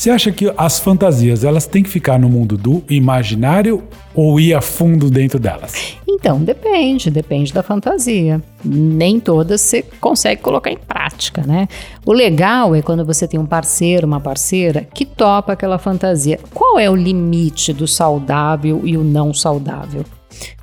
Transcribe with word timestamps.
Você 0.00 0.08
acha 0.08 0.32
que 0.32 0.50
as 0.56 0.78
fantasias 0.78 1.44
elas 1.44 1.66
têm 1.66 1.82
que 1.82 1.90
ficar 1.90 2.18
no 2.18 2.26
mundo 2.26 2.56
do 2.56 2.82
imaginário 2.88 3.82
ou 4.14 4.40
ir 4.40 4.54
a 4.54 4.62
fundo 4.62 5.10
dentro 5.10 5.38
delas? 5.38 5.94
Então, 6.08 6.42
depende, 6.42 7.10
depende 7.10 7.52
da 7.52 7.62
fantasia. 7.62 8.40
Nem 8.64 9.20
todas 9.20 9.60
você 9.60 9.82
consegue 10.00 10.40
colocar 10.40 10.70
em 10.70 10.78
prática, 10.78 11.42
né? 11.46 11.68
O 12.06 12.14
legal 12.14 12.74
é 12.74 12.80
quando 12.80 13.04
você 13.04 13.28
tem 13.28 13.38
um 13.38 13.44
parceiro, 13.44 14.06
uma 14.06 14.20
parceira 14.20 14.88
que 14.94 15.04
topa 15.04 15.52
aquela 15.52 15.78
fantasia. 15.78 16.40
Qual 16.54 16.78
é 16.78 16.88
o 16.88 16.96
limite 16.96 17.70
do 17.70 17.86
saudável 17.86 18.80
e 18.84 18.96
o 18.96 19.04
não 19.04 19.34
saudável? 19.34 20.02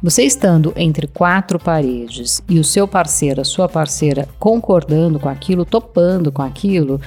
Você 0.01 0.23
estando 0.23 0.73
entre 0.75 1.05
quatro 1.05 1.59
paredes 1.59 2.41
e 2.49 2.57
o 2.57 2.63
seu 2.63 2.87
parceiro, 2.87 3.41
a 3.41 3.45
sua 3.45 3.69
parceira 3.69 4.27
concordando 4.39 5.19
com 5.19 5.29
aquilo, 5.29 5.63
topando 5.63 6.31
com 6.31 6.41
aquilo, 6.41 6.99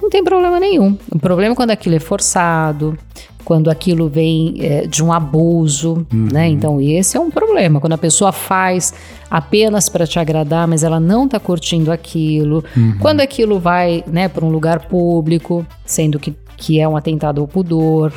não 0.00 0.08
tem 0.08 0.22
problema 0.22 0.58
nenhum. 0.60 0.96
O 1.12 1.18
problema 1.18 1.52
é 1.52 1.56
quando 1.56 1.70
aquilo 1.70 1.96
é 1.96 1.98
forçado, 1.98 2.96
quando 3.44 3.70
aquilo 3.70 4.08
vem 4.08 4.56
é, 4.60 4.86
de 4.86 5.02
um 5.02 5.12
abuso, 5.12 6.06
uhum. 6.12 6.28
né? 6.30 6.48
Então, 6.48 6.80
esse 6.80 7.16
é 7.16 7.20
um 7.20 7.30
problema. 7.30 7.80
Quando 7.80 7.94
a 7.94 7.98
pessoa 7.98 8.30
faz 8.30 8.92
apenas 9.30 9.88
para 9.88 10.06
te 10.06 10.18
agradar, 10.18 10.68
mas 10.68 10.82
ela 10.82 11.00
não 11.00 11.24
está 11.24 11.40
curtindo 11.40 11.90
aquilo. 11.90 12.62
Uhum. 12.76 12.98
Quando 13.00 13.20
aquilo 13.20 13.58
vai 13.58 14.04
né, 14.06 14.28
para 14.28 14.44
um 14.44 14.50
lugar 14.50 14.86
público, 14.86 15.66
sendo 15.84 16.18
que, 16.18 16.34
que 16.56 16.78
é 16.78 16.86
um 16.86 16.96
atentado 16.96 17.40
ao 17.40 17.48
pudor. 17.48 18.12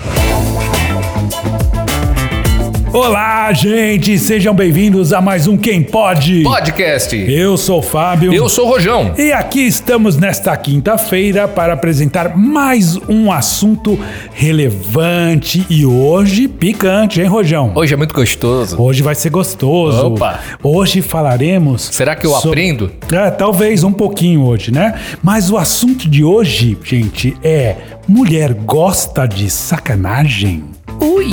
Olá, 2.93 3.53
gente! 3.53 4.19
Sejam 4.19 4.53
bem-vindos 4.53 5.13
a 5.13 5.21
mais 5.21 5.47
um 5.47 5.55
Quem 5.55 5.81
Pode 5.81 6.43
Podcast. 6.43 7.15
Eu 7.15 7.55
sou 7.55 7.79
o 7.79 7.81
Fábio. 7.81 8.33
Eu 8.33 8.49
sou 8.49 8.65
o 8.65 8.67
Rojão. 8.67 9.13
E 9.17 9.31
aqui 9.31 9.61
estamos 9.61 10.17
nesta 10.17 10.55
quinta-feira 10.57 11.47
para 11.47 11.71
apresentar 11.71 12.35
mais 12.35 12.97
um 13.07 13.31
assunto 13.31 13.97
relevante 14.33 15.65
e 15.69 15.85
hoje 15.85 16.49
picante, 16.49 17.21
hein, 17.21 17.27
Rojão? 17.27 17.71
Hoje 17.75 17.93
é 17.93 17.97
muito 17.97 18.13
gostoso. 18.13 18.75
Hoje 18.77 19.01
vai 19.01 19.15
ser 19.15 19.29
gostoso. 19.29 20.07
Opa! 20.07 20.41
Hoje 20.61 21.01
falaremos. 21.01 21.83
Será 21.93 22.13
que 22.13 22.27
eu 22.27 22.31
sobre... 22.31 22.49
aprendo? 22.49 22.91
É, 23.09 23.31
talvez 23.31 23.85
um 23.85 23.93
pouquinho 23.93 24.43
hoje, 24.43 24.69
né? 24.69 24.99
Mas 25.23 25.49
o 25.49 25.55
assunto 25.55 26.09
de 26.09 26.25
hoje, 26.25 26.77
gente, 26.83 27.37
é: 27.41 27.77
mulher 28.05 28.53
gosta 28.53 29.25
de 29.25 29.49
sacanagem? 29.49 30.65
Ui! 30.99 31.31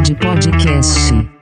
Pode 0.00 0.16
podcast. 0.16 1.39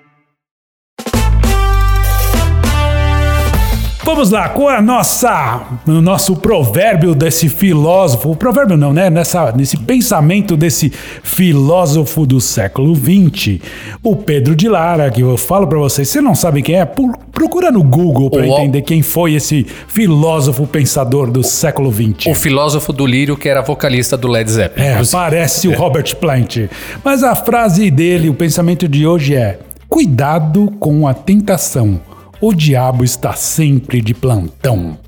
Vamos 4.09 4.31
lá, 4.31 4.49
com 4.49 4.67
a 4.67 4.81
nossa, 4.81 5.67
o 5.87 6.01
nosso 6.01 6.35
provérbio 6.35 7.15
desse 7.15 7.47
filósofo, 7.51 8.31
o 8.31 8.35
provérbio 8.37 8.75
não, 8.75 8.91
né? 8.91 9.11
Nessa, 9.11 9.53
nesse 9.53 9.77
pensamento 9.77 10.57
desse 10.57 10.91
filósofo 11.23 12.25
do 12.27 12.41
século 12.41 12.95
XX, 12.97 13.61
o 14.03 14.17
Pedro 14.17 14.57
de 14.57 14.67
Lara, 14.67 15.11
que 15.11 15.21
eu 15.21 15.37
falo 15.37 15.67
para 15.67 15.77
vocês, 15.77 16.09
você 16.09 16.23
não 16.23 16.35
sabe 16.35 16.63
quem 16.63 16.77
é? 16.77 16.87
Procura 16.87 17.71
no 17.71 17.83
Google 17.83 18.31
para 18.31 18.47
entender 18.47 18.81
quem 18.81 19.03
foi 19.03 19.35
esse 19.35 19.67
filósofo 19.89 20.67
pensador 20.67 21.31
do 21.31 21.43
século 21.45 21.93
XX. 21.93 22.29
O 22.29 22.35
filósofo 22.35 22.95
do 22.95 23.05
lírio 23.05 23.37
que 23.37 23.47
era 23.47 23.61
vocalista 23.61 24.17
do 24.17 24.27
Led 24.27 24.51
Zeppelin. 24.51 24.87
É, 24.87 25.03
parece 25.13 25.69
o 25.69 25.77
Robert 25.77 26.17
Plant. 26.17 26.71
Mas 27.05 27.23
a 27.23 27.37
frase 27.37 27.91
dele, 27.91 28.31
o 28.31 28.35
pensamento 28.35 28.89
de 28.89 29.07
hoje 29.07 29.35
é: 29.35 29.59
cuidado 29.87 30.73
com 30.81 31.07
a 31.07 31.13
tentação 31.13 32.01
o 32.41 32.55
diabo 32.55 33.05
está 33.05 33.33
sempre 33.33 34.01
de 34.01 34.15
plantão. 34.15 34.99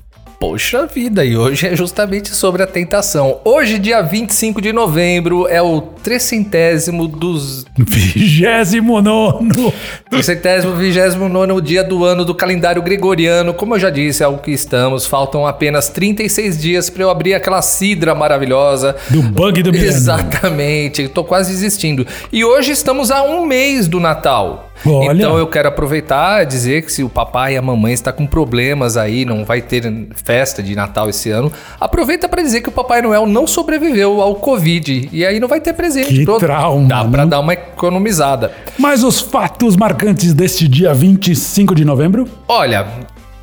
Poxa 0.41 0.87
vida, 0.87 1.23
e 1.23 1.37
hoje 1.37 1.67
é 1.67 1.75
justamente 1.75 2.29
sobre 2.29 2.63
a 2.63 2.67
tentação. 2.67 3.39
Hoje, 3.45 3.77
dia 3.77 4.01
25 4.01 4.59
de 4.59 4.73
novembro, 4.73 5.47
é 5.47 5.61
o 5.61 5.81
trecentésimo 5.81 7.07
dos. 7.07 7.63
Vigésimo 7.77 8.99
nono! 9.03 9.71
Trecentésimo, 10.09 10.75
vigésimo 10.75 11.29
nono 11.29 11.61
dia 11.61 11.83
do 11.83 12.03
ano 12.03 12.25
do 12.25 12.33
calendário 12.33 12.81
gregoriano. 12.81 13.53
Como 13.53 13.75
eu 13.75 13.79
já 13.79 13.91
disse, 13.91 14.23
é 14.23 14.27
o 14.27 14.39
que 14.39 14.49
estamos. 14.49 15.05
Faltam 15.05 15.45
apenas 15.45 15.89
36 15.89 16.59
dias 16.59 16.89
para 16.89 17.03
eu 17.03 17.11
abrir 17.11 17.35
aquela 17.35 17.61
cidra 17.61 18.15
maravilhosa. 18.15 18.95
Do 19.11 19.21
bug 19.21 19.61
do 19.61 19.71
milênio. 19.71 19.93
Exatamente, 19.93 21.07
tô 21.07 21.23
quase 21.23 21.51
desistindo. 21.51 22.05
E 22.33 22.43
hoje 22.43 22.71
estamos 22.71 23.11
a 23.11 23.21
um 23.21 23.45
mês 23.45 23.87
do 23.87 23.99
Natal. 23.99 24.70
Olha. 24.85 25.17
Então 25.17 25.37
eu 25.37 25.47
quero 25.47 25.67
aproveitar 25.67 26.43
e 26.43 26.45
dizer 26.45 26.83
que 26.83 26.91
se 26.91 27.03
o 27.03 27.09
papai 27.09 27.53
e 27.53 27.57
a 27.57 27.61
mamãe 27.61 27.93
está 27.93 28.11
com 28.11 28.25
problemas 28.25 28.97
aí, 28.97 29.25
não 29.25 29.45
vai 29.45 29.61
ter 29.61 29.83
festa 30.15 30.61
de 30.63 30.75
Natal 30.75 31.09
esse 31.09 31.29
ano, 31.29 31.51
aproveita 31.79 32.27
para 32.27 32.41
dizer 32.41 32.61
que 32.61 32.69
o 32.69 32.71
Papai 32.71 33.01
Noel 33.01 33.25
não 33.25 33.45
sobreviveu 33.45 34.21
ao 34.21 34.35
Covid 34.35 35.09
e 35.11 35.25
aí 35.25 35.39
não 35.39 35.47
vai 35.47 35.59
ter 35.59 35.73
presente. 35.73 36.09
Que 36.09 36.25
Pronto. 36.25 36.39
trauma. 36.39 36.87
Dá 36.87 37.05
para 37.05 37.25
dar 37.25 37.39
uma 37.39 37.53
economizada. 37.53 38.51
Mas 38.77 39.03
os 39.03 39.19
fatos 39.19 39.75
marcantes 39.75 40.33
deste 40.33 40.67
dia 40.67 40.93
25 40.93 41.75
de 41.75 41.85
novembro? 41.85 42.27
Olha, 42.47 42.85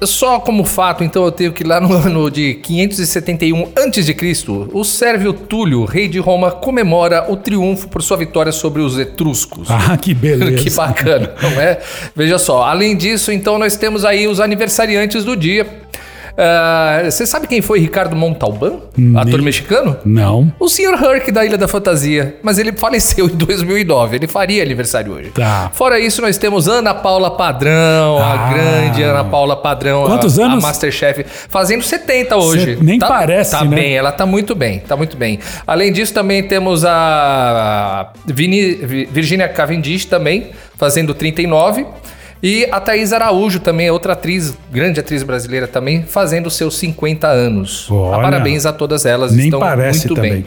só 0.06 0.38
como 0.38 0.64
fato, 0.64 1.02
então, 1.02 1.24
eu 1.24 1.32
tenho 1.32 1.52
que 1.52 1.64
lá 1.64 1.80
no 1.80 1.92
ano 1.94 2.30
de 2.30 2.54
571 2.54 3.72
a.C., 3.74 4.16
o 4.72 4.84
Sérvio 4.84 5.32
Túlio, 5.32 5.84
rei 5.84 6.08
de 6.08 6.18
Roma, 6.18 6.50
comemora 6.50 7.30
o 7.30 7.36
triunfo 7.36 7.88
por 7.88 8.02
sua 8.02 8.16
vitória 8.16 8.52
sobre 8.52 8.82
os 8.82 8.98
etruscos. 8.98 9.68
Ah, 9.70 9.96
que 9.96 10.14
beleza. 10.14 10.56
que 10.62 10.70
bacana, 10.70 11.32
não 11.42 11.60
é? 11.60 11.80
Veja 12.14 12.38
só, 12.38 12.62
além 12.64 12.96
disso, 12.96 13.32
então, 13.32 13.58
nós 13.58 13.76
temos 13.76 14.04
aí 14.04 14.26
os 14.26 14.40
aniversariantes 14.40 15.24
do 15.24 15.36
dia. 15.36 15.87
Uh, 16.38 17.10
você 17.10 17.26
sabe 17.26 17.48
quem 17.48 17.60
foi 17.60 17.80
Ricardo 17.80 18.14
Montalbán? 18.14 18.74
Ator 19.16 19.42
mexicano? 19.42 19.96
Não. 20.04 20.52
O 20.60 20.68
Sr. 20.68 20.94
Herc 21.02 21.32
da 21.32 21.44
Ilha 21.44 21.58
da 21.58 21.66
Fantasia. 21.66 22.36
Mas 22.44 22.58
ele 22.58 22.70
faleceu 22.72 23.26
em 23.26 23.34
2009. 23.34 24.16
Ele 24.16 24.28
faria 24.28 24.62
aniversário 24.62 25.12
hoje. 25.14 25.30
Tá. 25.30 25.68
Fora 25.74 25.98
isso, 25.98 26.22
nós 26.22 26.38
temos 26.38 26.68
Ana 26.68 26.94
Paula 26.94 27.32
Padrão, 27.32 28.18
ah. 28.18 28.34
a 28.34 28.52
grande 28.52 29.02
Ana 29.02 29.24
Paula 29.24 29.56
Padrão. 29.56 30.04
Quantos 30.04 30.38
a, 30.38 30.44
anos? 30.44 30.62
A 30.62 30.66
Masterchef. 30.68 31.24
Fazendo 31.48 31.82
70 31.82 32.36
hoje. 32.36 32.76
Cê 32.76 32.78
nem 32.80 33.00
tá, 33.00 33.08
parece, 33.08 33.50
Tá 33.50 33.64
né? 33.64 33.74
bem, 33.74 33.96
ela 33.96 34.12
tá 34.12 34.24
muito 34.24 34.54
bem. 34.54 34.78
Tá 34.78 34.96
muito 34.96 35.16
bem. 35.16 35.40
Além 35.66 35.92
disso, 35.92 36.14
também 36.14 36.44
temos 36.44 36.84
a 36.84 38.12
Vini, 38.24 38.74
Virginia 39.10 39.48
Cavendish 39.48 40.04
também, 40.04 40.50
fazendo 40.76 41.12
39. 41.14 41.84
E 42.42 42.68
a 42.70 42.80
Thaís 42.80 43.12
Araújo 43.12 43.58
também 43.58 43.88
é 43.88 43.92
outra 43.92 44.12
atriz, 44.12 44.56
grande 44.70 45.00
atriz 45.00 45.22
brasileira 45.22 45.66
também, 45.66 46.04
fazendo 46.04 46.48
seus 46.50 46.76
50 46.78 47.26
anos. 47.26 47.90
Olha, 47.90 48.22
Parabéns 48.22 48.64
a 48.64 48.72
todas 48.72 49.04
elas, 49.04 49.32
nem 49.32 49.46
estão 49.46 49.58
parece 49.58 50.06
muito 50.06 50.14
também. 50.14 50.32
bem. 50.32 50.46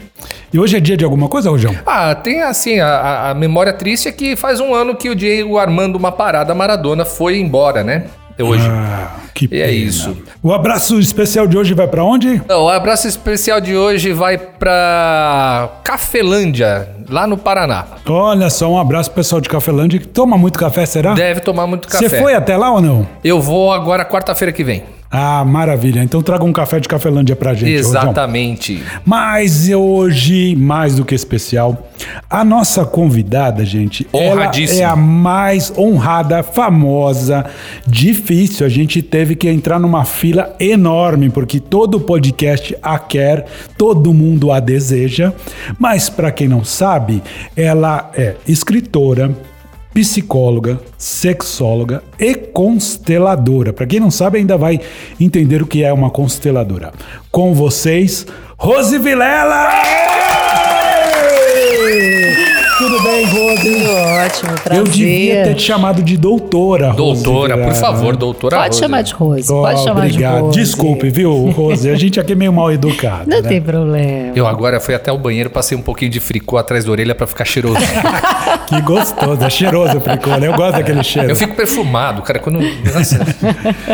E 0.52 0.58
hoje 0.58 0.76
é 0.76 0.80
dia 0.80 0.96
de 0.96 1.04
alguma 1.04 1.28
coisa, 1.28 1.50
Rojão? 1.50 1.74
Ah, 1.84 2.14
tem 2.14 2.42
assim, 2.42 2.80
a, 2.80 3.30
a 3.30 3.34
memória 3.34 3.72
triste 3.72 4.08
é 4.08 4.12
que 4.12 4.36
faz 4.36 4.58
um 4.60 4.74
ano 4.74 4.94
que 4.96 5.10
o 5.10 5.14
Diego 5.14 5.58
Armando 5.58 5.96
uma 5.96 6.12
parada 6.12 6.54
Maradona 6.54 7.04
foi 7.04 7.38
embora, 7.38 7.84
né? 7.84 8.04
Hoje. 8.38 8.66
Ah, 8.68 9.10
que 9.34 9.48
e 9.50 9.60
é 9.60 9.70
isso. 9.70 10.16
O 10.42 10.52
abraço 10.52 10.98
especial 10.98 11.46
de 11.46 11.56
hoje 11.56 11.74
vai 11.74 11.86
para 11.86 12.04
onde? 12.04 12.40
O 12.48 12.68
abraço 12.68 13.08
especial 13.08 13.60
de 13.60 13.76
hoje 13.76 14.12
vai 14.12 14.38
para 14.38 15.70
Cafelândia, 15.82 16.88
lá 17.08 17.26
no 17.26 17.36
Paraná. 17.36 17.84
Olha 18.06 18.50
só, 18.50 18.70
um 18.70 18.78
abraço 18.78 19.10
pro 19.10 19.16
pessoal 19.16 19.40
de 19.40 19.48
Cafelândia 19.48 19.98
que 19.98 20.06
toma 20.06 20.36
muito 20.38 20.58
café, 20.58 20.86
será? 20.86 21.14
Deve 21.14 21.40
tomar 21.40 21.66
muito 21.66 21.88
café. 21.88 22.08
Você 22.08 22.20
foi 22.20 22.34
até 22.34 22.56
lá 22.56 22.70
ou 22.72 22.80
não? 22.80 23.06
Eu 23.24 23.40
vou 23.40 23.72
agora 23.72 24.04
quarta-feira 24.04 24.52
que 24.52 24.62
vem. 24.62 24.84
Ah, 25.14 25.44
maravilha. 25.44 26.02
Então 26.02 26.22
traga 26.22 26.42
um 26.42 26.52
café 26.54 26.80
de 26.80 26.88
Cafelândia 26.88 27.36
pra 27.36 27.52
gente. 27.52 27.70
Exatamente. 27.70 28.76
Rojão. 28.76 29.00
Mas 29.04 29.68
hoje, 29.68 30.56
mais 30.56 30.94
do 30.94 31.04
que 31.04 31.14
especial, 31.14 31.86
a 32.30 32.42
nossa 32.42 32.86
convidada, 32.86 33.62
gente, 33.62 34.06
ela 34.10 34.50
é 34.56 34.84
a 34.84 34.96
mais 34.96 35.70
honrada, 35.76 36.42
famosa, 36.42 37.44
difícil. 37.86 38.64
A 38.64 38.70
gente 38.70 39.02
teve 39.02 39.36
que 39.36 39.50
entrar 39.50 39.78
numa 39.78 40.06
fila 40.06 40.56
enorme, 40.58 41.28
porque 41.28 41.60
todo 41.60 42.00
podcast 42.00 42.74
a 42.82 42.98
quer, 42.98 43.44
todo 43.76 44.14
mundo 44.14 44.50
a 44.50 44.60
deseja. 44.60 45.34
Mas 45.78 46.08
para 46.08 46.30
quem 46.30 46.48
não 46.48 46.64
sabe, 46.64 47.22
ela 47.54 48.10
é 48.14 48.36
escritora, 48.48 49.30
psicóloga, 49.92 50.80
sexóloga 50.96 52.02
e 52.18 52.34
consteladora. 52.34 53.72
Para 53.72 53.86
quem 53.86 54.00
não 54.00 54.10
sabe, 54.10 54.38
ainda 54.38 54.56
vai 54.56 54.80
entender 55.20 55.62
o 55.62 55.66
que 55.66 55.84
é 55.84 55.92
uma 55.92 56.10
consteladora. 56.10 56.92
Com 57.30 57.54
vocês, 57.54 58.26
Rose 58.56 58.98
Vilela! 58.98 59.70
Tudo 62.82 63.00
bem, 63.00 63.24
Rose? 63.26 63.62
Tudo 63.62 63.90
ótimo, 63.92 64.52
prazer. 64.60 64.78
Eu 64.78 64.84
devia 64.84 65.44
ter 65.44 65.54
te 65.54 65.62
chamado 65.62 66.02
de 66.02 66.16
doutora, 66.16 66.90
Rose. 66.90 67.22
Doutora, 67.22 67.56
por 67.56 67.74
favor, 67.74 68.16
doutora 68.16 68.56
Pode 68.56 68.70
Rose. 68.70 68.80
chamar 68.80 69.02
de 69.02 69.14
Rose, 69.14 69.52
oh, 69.52 69.62
pode 69.62 69.84
chamar 69.84 70.06
obrigado. 70.06 70.34
de 70.34 70.40
Rose. 70.40 70.58
Desculpe, 70.58 71.08
viu, 71.08 71.32
Rose? 71.50 71.88
A 71.88 71.94
gente 71.94 72.18
aqui 72.18 72.32
é 72.32 72.34
meio 72.34 72.52
mal 72.52 72.72
educado. 72.72 73.30
Não 73.30 73.40
né? 73.40 73.48
tem 73.48 73.62
problema. 73.62 74.32
Eu 74.34 74.48
agora 74.48 74.80
fui 74.80 74.96
até 74.96 75.12
o 75.12 75.18
banheiro, 75.18 75.48
passei 75.48 75.78
um 75.78 75.80
pouquinho 75.80 76.10
de 76.10 76.18
fricô 76.18 76.58
atrás 76.58 76.84
da 76.84 76.90
orelha 76.90 77.14
pra 77.14 77.24
ficar 77.24 77.44
cheiroso. 77.44 77.78
que 78.66 78.80
gostoso, 78.80 79.44
é 79.44 79.50
cheiroso 79.50 79.98
o 79.98 80.00
fricô, 80.00 80.30
né? 80.30 80.48
Eu 80.48 80.54
gosto 80.54 80.72
daquele 80.72 81.04
cheiro. 81.04 81.30
Eu 81.30 81.36
fico 81.36 81.54
perfumado, 81.54 82.20
cara, 82.22 82.40
quando... 82.40 82.58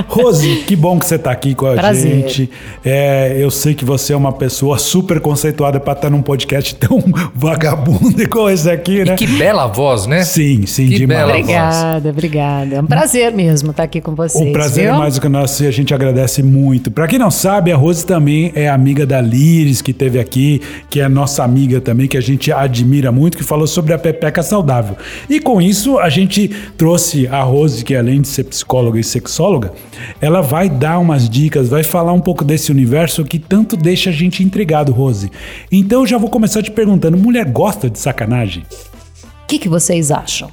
Rose, 0.08 0.64
que 0.66 0.74
bom 0.74 0.98
que 0.98 1.04
você 1.04 1.18
tá 1.18 1.30
aqui 1.30 1.54
com 1.54 1.66
a 1.66 1.74
Prazer. 1.74 2.10
gente. 2.10 2.50
É, 2.82 3.36
eu 3.38 3.50
sei 3.50 3.74
que 3.74 3.84
você 3.84 4.14
é 4.14 4.16
uma 4.16 4.32
pessoa 4.32 4.78
super 4.78 5.20
conceituada 5.20 5.78
pra 5.78 5.92
estar 5.92 6.08
num 6.08 6.22
podcast 6.22 6.74
tão 6.74 7.04
vagabundo 7.36 8.22
igual 8.22 8.48
esse 8.48 8.77
aqui, 8.78 9.04
né? 9.04 9.14
E 9.14 9.16
que 9.16 9.26
bela 9.26 9.66
voz, 9.66 10.06
né? 10.06 10.24
Sim, 10.24 10.64
sim, 10.66 10.88
Que 10.88 10.96
demais. 10.96 11.20
bela 11.20 11.32
Obrigada, 11.32 12.10
obrigada. 12.10 12.76
É 12.76 12.80
um 12.80 12.86
prazer 12.86 13.32
mesmo 13.32 13.70
estar 13.70 13.82
aqui 13.82 14.00
com 14.00 14.14
vocês. 14.14 14.48
O 14.48 14.52
prazer 14.52 14.84
viu? 14.84 14.94
é 14.94 14.98
mais 14.98 15.14
do 15.14 15.20
que 15.20 15.28
nosso 15.28 15.64
e 15.64 15.66
a 15.66 15.70
gente 15.70 15.92
agradece 15.92 16.42
muito. 16.42 16.90
Pra 16.90 17.06
quem 17.06 17.18
não 17.18 17.30
sabe, 17.30 17.72
a 17.72 17.76
Rose 17.76 18.04
também 18.04 18.52
é 18.54 18.68
amiga 18.68 19.04
da 19.04 19.20
Liris, 19.20 19.82
que 19.82 19.92
teve 19.92 20.18
aqui, 20.18 20.60
que 20.88 21.00
é 21.00 21.08
nossa 21.08 21.44
amiga 21.44 21.80
também, 21.80 22.06
que 22.06 22.16
a 22.16 22.20
gente 22.20 22.52
admira 22.52 23.12
muito, 23.12 23.36
que 23.36 23.44
falou 23.44 23.66
sobre 23.66 23.92
a 23.92 23.98
pepeca 23.98 24.42
saudável. 24.42 24.96
E 25.28 25.40
com 25.40 25.60
isso, 25.60 25.98
a 25.98 26.08
gente 26.08 26.48
trouxe 26.76 27.26
a 27.28 27.42
Rose, 27.42 27.84
que 27.84 27.94
além 27.94 28.20
de 28.20 28.28
ser 28.28 28.44
psicóloga 28.44 28.98
e 28.98 29.04
sexóloga, 29.04 29.72
ela 30.20 30.40
vai 30.40 30.68
dar 30.68 30.98
umas 30.98 31.28
dicas, 31.28 31.68
vai 31.68 31.82
falar 31.82 32.12
um 32.12 32.20
pouco 32.20 32.44
desse 32.44 32.70
universo 32.70 33.24
que 33.24 33.38
tanto 33.38 33.76
deixa 33.76 34.10
a 34.10 34.12
gente 34.12 34.42
intrigado, 34.42 34.92
Rose. 34.92 35.30
Então 35.70 36.00
eu 36.00 36.06
já 36.06 36.18
vou 36.18 36.30
começar 36.30 36.62
te 36.62 36.70
perguntando: 36.70 37.16
mulher 37.16 37.44
gosta 37.46 37.90
de 37.90 37.98
sacanagem? 37.98 38.64
O 38.70 39.46
que, 39.46 39.58
que 39.58 39.68
vocês 39.68 40.10
acham? 40.10 40.50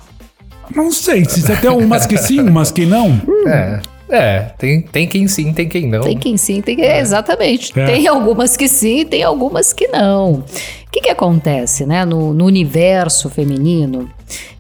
Não 0.74 0.92
sei, 0.92 1.26
se 1.26 1.42
você 1.42 1.56
tem 1.56 1.70
umas 1.70 2.06
que 2.06 2.18
sim, 2.18 2.40
umas 2.40 2.72
que 2.72 2.86
não. 2.86 3.22
É, 3.48 3.82
é 4.10 4.40
tem, 4.58 4.82
tem 4.82 5.08
quem 5.08 5.28
sim, 5.28 5.54
tem 5.54 5.68
quem 5.68 5.88
não. 5.88 6.02
Tem 6.02 6.18
quem 6.18 6.38
sim, 6.38 6.62
tem 6.62 6.82
é, 6.82 7.00
exatamente. 7.00 7.78
É. 7.78 7.86
Tem 7.86 8.08
algumas 8.08 8.58
que 8.58 8.68
sim, 8.68 9.06
tem 9.06 9.24
algumas 9.24 9.74
que 9.74 9.88
não. 9.88 10.34
O 10.34 10.44
que, 10.92 11.02
que 11.02 11.10
acontece, 11.10 11.86
né? 11.86 12.06
No, 12.06 12.34
no 12.34 12.46
universo 12.46 13.30
feminino, 13.30 14.10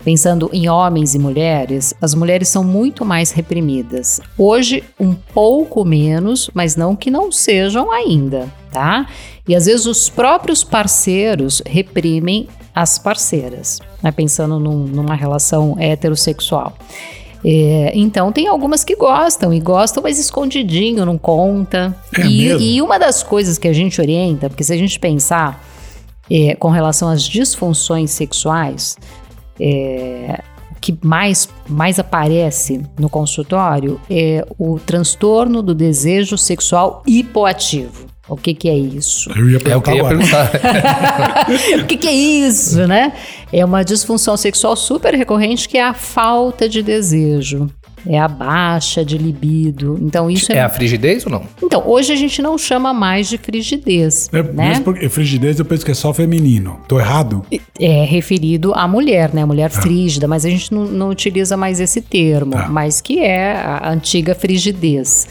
pensando 0.03 0.49
em 0.53 0.69
homens 0.69 1.15
e 1.15 1.19
mulheres, 1.19 1.93
as 2.01 2.13
mulheres 2.13 2.49
são 2.49 2.63
muito 2.63 3.03
mais 3.05 3.31
reprimidas. 3.31 4.19
Hoje, 4.37 4.83
um 4.99 5.13
pouco 5.13 5.83
menos, 5.85 6.49
mas 6.53 6.75
não 6.75 6.95
que 6.95 7.09
não 7.09 7.31
sejam 7.31 7.91
ainda, 7.91 8.47
tá? 8.71 9.07
E 9.47 9.55
às 9.55 9.65
vezes 9.65 9.85
os 9.85 10.09
próprios 10.09 10.63
parceiros 10.63 11.61
reprimem 11.65 12.47
as 12.75 12.99
parceiras, 12.99 13.79
né? 14.03 14.11
pensando 14.11 14.59
num- 14.59 14.85
numa 14.85 15.15
relação 15.15 15.75
heterossexual. 15.79 16.73
É, 17.47 17.91
então 17.93 18.31
tem 18.31 18.47
algumas 18.47 18.83
que 18.83 18.95
gostam 18.95 19.53
e 19.53 19.59
gostam, 19.59 20.01
mas 20.01 20.19
escondidinho, 20.19 21.05
não 21.05 21.17
conta. 21.17 21.95
É 22.17 22.25
e, 22.25 22.75
e 22.75 22.81
uma 22.81 22.97
das 22.97 23.21
coisas 23.23 23.57
que 23.57 23.67
a 23.67 23.73
gente 23.73 24.01
orienta, 24.01 24.49
porque 24.49 24.63
se 24.63 24.73
a 24.73 24.77
gente 24.77 24.99
pensar 24.99 25.63
é, 26.29 26.55
com 26.55 26.69
relação 26.69 27.07
às 27.07 27.23
disfunções 27.23 28.11
sexuais, 28.11 28.97
é, 29.59 30.41
o 30.71 30.79
que 30.81 30.97
mais, 31.03 31.47
mais 31.69 31.99
aparece 31.99 32.81
no 32.99 33.09
consultório 33.09 34.01
é 34.09 34.45
o 34.57 34.79
transtorno 34.79 35.61
do 35.61 35.75
desejo 35.75 36.37
sexual 36.37 37.03
hipoativo. 37.05 38.07
O 38.27 38.35
que, 38.35 38.53
que 38.53 38.67
é 38.67 38.75
isso? 38.75 39.31
Eu 39.35 39.49
ia 39.49 39.57
É 39.65 39.75
o 39.75 39.81
que 39.81 39.91
eu 39.91 40.07
perguntar. 40.07 40.51
o 41.79 41.85
que, 41.85 41.95
que 41.97 42.07
é 42.07 42.13
isso, 42.13 42.87
né? 42.87 43.13
É 43.53 43.63
uma 43.63 43.83
disfunção 43.83 44.35
sexual 44.35 44.75
super 44.75 45.13
recorrente 45.13 45.69
que 45.69 45.77
é 45.77 45.83
a 45.83 45.93
falta 45.93 46.67
de 46.67 46.81
desejo. 46.81 47.69
É 48.07 48.19
a 48.19 48.27
baixa 48.27 49.03
de 49.03 49.17
libido. 49.17 49.97
Então, 49.99 50.29
isso 50.29 50.51
é. 50.51 50.57
É 50.57 50.61
a 50.61 50.69
frigidez 50.69 51.25
ou 51.25 51.31
não? 51.31 51.43
Então, 51.63 51.83
hoje 51.87 52.13
a 52.13 52.15
gente 52.15 52.39
não 52.39 52.55
chama 52.55 52.93
mais 52.93 53.27
de 53.27 53.37
frigidez. 53.37 54.29
É, 54.31 54.43
né? 54.43 54.79
porque 54.83 55.09
frigidez 55.09 55.57
eu 55.57 55.65
penso 55.65 55.83
que 55.83 55.89
é 55.91 55.95
só 55.95 56.13
feminino. 56.13 56.79
Tô 56.87 56.99
errado? 56.99 57.43
É 57.79 58.05
referido 58.05 58.73
à 58.75 58.87
mulher, 58.87 59.33
né? 59.33 59.41
A 59.41 59.47
mulher 59.47 59.71
frígida, 59.71 60.27
mas 60.27 60.45
a 60.45 60.49
gente 60.49 60.71
não, 60.71 60.85
não 60.85 61.09
utiliza 61.09 61.57
mais 61.57 61.79
esse 61.79 61.99
termo, 61.99 62.51
Tá. 62.51 62.67
mas 62.69 63.01
que 63.01 63.19
é 63.19 63.53
a 63.53 63.89
antiga 63.91 64.35
frigidez. 64.35 65.27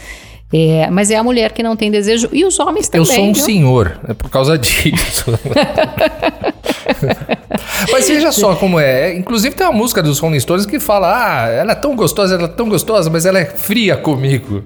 É, 0.57 0.89
mas 0.89 1.11
é 1.11 1.17
a 1.17 1.23
mulher 1.25 1.51
que 1.51 1.65
não 1.65 1.75
tem 1.75 1.91
desejo 1.91 2.29
e 2.33 2.45
os 2.45 2.61
homens 2.61 2.89
também. 2.89 3.01
Eu 3.01 3.13
sou 3.13 3.25
um 3.25 3.33
viu? 3.33 3.45
senhor, 3.45 3.99
é 4.07 4.15
por 4.15 4.31
causa 4.31 4.57
disso. 4.57 5.37
Mas 7.91 8.09
veja 8.09 8.31
só 8.31 8.55
como 8.55 8.79
é. 8.79 9.15
Inclusive 9.15 9.55
tem 9.55 9.67
uma 9.67 9.73
música 9.73 10.01
dos 10.03 10.21
Rolling 10.21 10.39
Stones 10.39 10.65
que 10.65 10.79
fala: 10.79 11.09
Ah, 11.09 11.49
ela 11.49 11.73
é 11.73 11.75
tão 11.75 11.97
gostosa, 11.97 12.37
ela 12.37 12.45
é 12.45 12.49
tão 12.49 12.69
gostosa, 12.69 13.11
mas 13.11 13.27
ela 13.27 13.39
é 13.39 13.45
fria 13.47 13.97
comigo. 13.97 14.63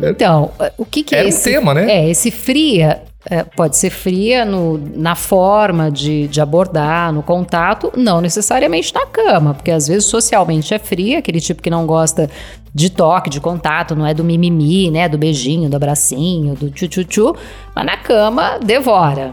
Então, 0.00 0.52
o 0.78 0.84
que, 0.84 1.02
que 1.02 1.16
é 1.16 1.24
um 1.24 1.28
esse? 1.28 1.50
tema, 1.50 1.74
né? 1.74 1.90
É, 1.90 2.08
esse 2.08 2.30
fria 2.30 3.02
é, 3.28 3.42
pode 3.42 3.76
ser 3.76 3.90
fria 3.90 4.44
no, 4.44 4.78
na 4.78 5.16
forma 5.16 5.90
de, 5.90 6.28
de 6.28 6.40
abordar, 6.40 7.12
no 7.12 7.22
contato, 7.22 7.92
não 7.96 8.20
necessariamente 8.20 8.94
na 8.94 9.06
cama, 9.06 9.54
porque 9.54 9.70
às 9.70 9.88
vezes 9.88 10.04
socialmente 10.04 10.72
é 10.72 10.78
fria, 10.78 11.18
aquele 11.18 11.40
tipo 11.40 11.60
que 11.60 11.70
não 11.70 11.86
gosta 11.86 12.30
de 12.76 12.90
toque, 12.90 13.30
de 13.30 13.40
contato, 13.40 13.96
não 13.96 14.06
é 14.06 14.12
do 14.12 14.22
mimimi, 14.22 14.90
né? 14.90 15.08
Do 15.08 15.16
beijinho, 15.16 15.70
do 15.70 15.76
abracinho, 15.76 16.54
do 16.54 16.70
tchu-tchu-tchu, 16.70 17.34
mas 17.74 17.86
na 17.86 17.96
cama 17.96 18.58
devora. 18.62 19.32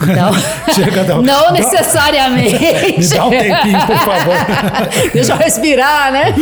Então, 0.00 0.30
não 1.22 1.44
dá- 1.44 1.52
necessariamente. 1.52 2.54
Me 2.98 3.06
dá 3.08 3.26
um 3.26 3.30
tempinho, 3.30 3.86
por 3.86 3.96
favor. 3.98 4.34
Deixa 5.12 5.32
eu 5.32 5.36
respirar, 5.36 6.12
né? 6.12 6.34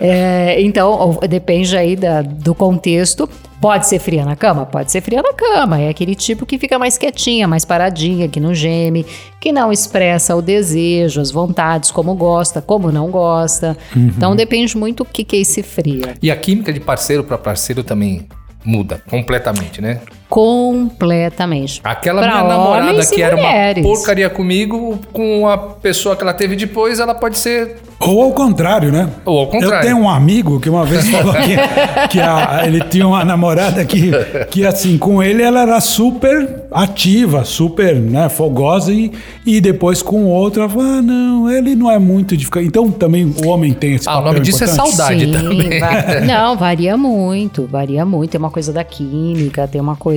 É, 0.00 0.56
então, 0.60 1.18
depende 1.28 1.76
aí 1.76 1.94
da- 1.94 2.22
do 2.22 2.54
contexto. 2.54 3.28
Pode 3.64 3.86
ser 3.86 3.98
fria 3.98 4.26
na 4.26 4.36
cama? 4.36 4.66
Pode 4.66 4.92
ser 4.92 5.00
fria 5.00 5.22
na 5.22 5.32
cama. 5.32 5.80
É 5.80 5.88
aquele 5.88 6.14
tipo 6.14 6.44
que 6.44 6.58
fica 6.58 6.78
mais 6.78 6.98
quietinha, 6.98 7.48
mais 7.48 7.64
paradinha, 7.64 8.28
que 8.28 8.38
não 8.38 8.52
geme, 8.52 9.06
que 9.40 9.52
não 9.52 9.72
expressa 9.72 10.36
o 10.36 10.42
desejo, 10.42 11.18
as 11.18 11.30
vontades, 11.30 11.90
como 11.90 12.14
gosta, 12.14 12.60
como 12.60 12.92
não 12.92 13.10
gosta. 13.10 13.74
Então, 13.96 14.36
depende 14.36 14.76
muito 14.76 15.00
o 15.02 15.06
que, 15.06 15.24
que 15.24 15.36
é 15.36 15.38
esse 15.40 15.62
fria. 15.62 16.14
E 16.20 16.30
a 16.30 16.36
química 16.36 16.74
de 16.74 16.78
parceiro 16.78 17.24
para 17.24 17.38
parceiro 17.38 17.82
também 17.82 18.28
muda 18.62 19.00
completamente, 19.08 19.80
né? 19.80 20.02
Completamente. 20.28 21.80
Aquela 21.84 22.22
Pra 22.22 22.30
minha 22.32 22.44
namorada 22.44 23.06
que 23.06 23.22
era 23.22 23.36
mulheres. 23.36 23.84
uma 23.84 23.94
porcaria 23.94 24.28
comigo, 24.30 24.98
com 25.12 25.48
a 25.48 25.56
pessoa 25.56 26.16
que 26.16 26.22
ela 26.22 26.34
teve 26.34 26.56
depois, 26.56 26.98
ela 27.00 27.14
pode 27.14 27.38
ser. 27.38 27.76
Ou 28.00 28.22
ao 28.22 28.32
contrário, 28.32 28.90
né? 28.92 29.08
Ou 29.24 29.38
ao 29.38 29.46
contrário. 29.46 29.76
Eu 29.76 29.80
tenho 29.94 29.96
um 30.04 30.08
amigo 30.08 30.58
que 30.60 30.68
uma 30.68 30.84
vez 30.84 31.08
falou 31.08 31.32
que, 31.34 31.56
que 32.10 32.20
a- 32.20 32.62
ele 32.66 32.80
tinha 32.84 33.06
uma 33.06 33.24
namorada 33.24 33.84
que, 33.84 34.10
que, 34.50 34.66
assim, 34.66 34.98
com 34.98 35.22
ele 35.22 35.42
ela 35.42 35.62
era 35.62 35.80
super 35.80 36.64
ativa, 36.70 37.44
super 37.44 37.94
né, 37.94 38.28
fogosa, 38.28 38.92
e, 38.92 39.12
e 39.46 39.60
depois 39.60 40.02
com 40.02 40.24
o 40.24 40.28
outro 40.28 40.62
ela 40.62 40.68
falou: 40.70 40.84
ah, 40.86 41.00
não, 41.02 41.50
ele 41.50 41.74
não 41.74 41.90
é 41.90 41.98
muito 41.98 42.36
de 42.36 42.44
ficar. 42.44 42.62
Então 42.62 42.90
também 42.90 43.24
o 43.24 43.48
homem 43.48 43.72
tem 43.72 43.94
esse 43.94 44.08
Ah, 44.08 44.14
o 44.14 44.16
papel 44.16 44.32
nome 44.34 44.44
disso 44.44 44.64
é 44.64 44.66
importante. 44.66 44.96
saudade 44.96 45.26
também. 45.32 45.78
va- 45.80 46.20
Não, 46.26 46.56
varia 46.56 46.96
muito, 46.96 47.66
varia 47.66 48.04
muito. 48.04 48.30
Tem 48.32 48.38
uma 48.38 48.50
coisa 48.50 48.72
da 48.72 48.82
química, 48.84 49.66
tem 49.68 49.80
uma 49.80 49.96
coisa 49.96 50.13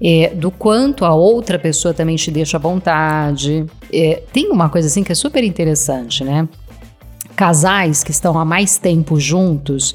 é, 0.00 0.30
do 0.34 0.50
quanto 0.50 1.04
a 1.04 1.14
outra 1.14 1.58
pessoa 1.58 1.92
também 1.92 2.16
te 2.16 2.30
deixa 2.30 2.56
à 2.56 2.60
vontade. 2.60 3.66
É, 3.92 4.22
tem 4.32 4.50
uma 4.50 4.68
coisa 4.68 4.88
assim 4.88 5.02
que 5.02 5.12
é 5.12 5.14
super 5.14 5.42
interessante, 5.42 6.22
né? 6.22 6.48
Casais 7.34 8.02
que 8.02 8.10
estão 8.10 8.38
há 8.38 8.44
mais 8.44 8.78
tempo 8.78 9.18
juntos, 9.18 9.94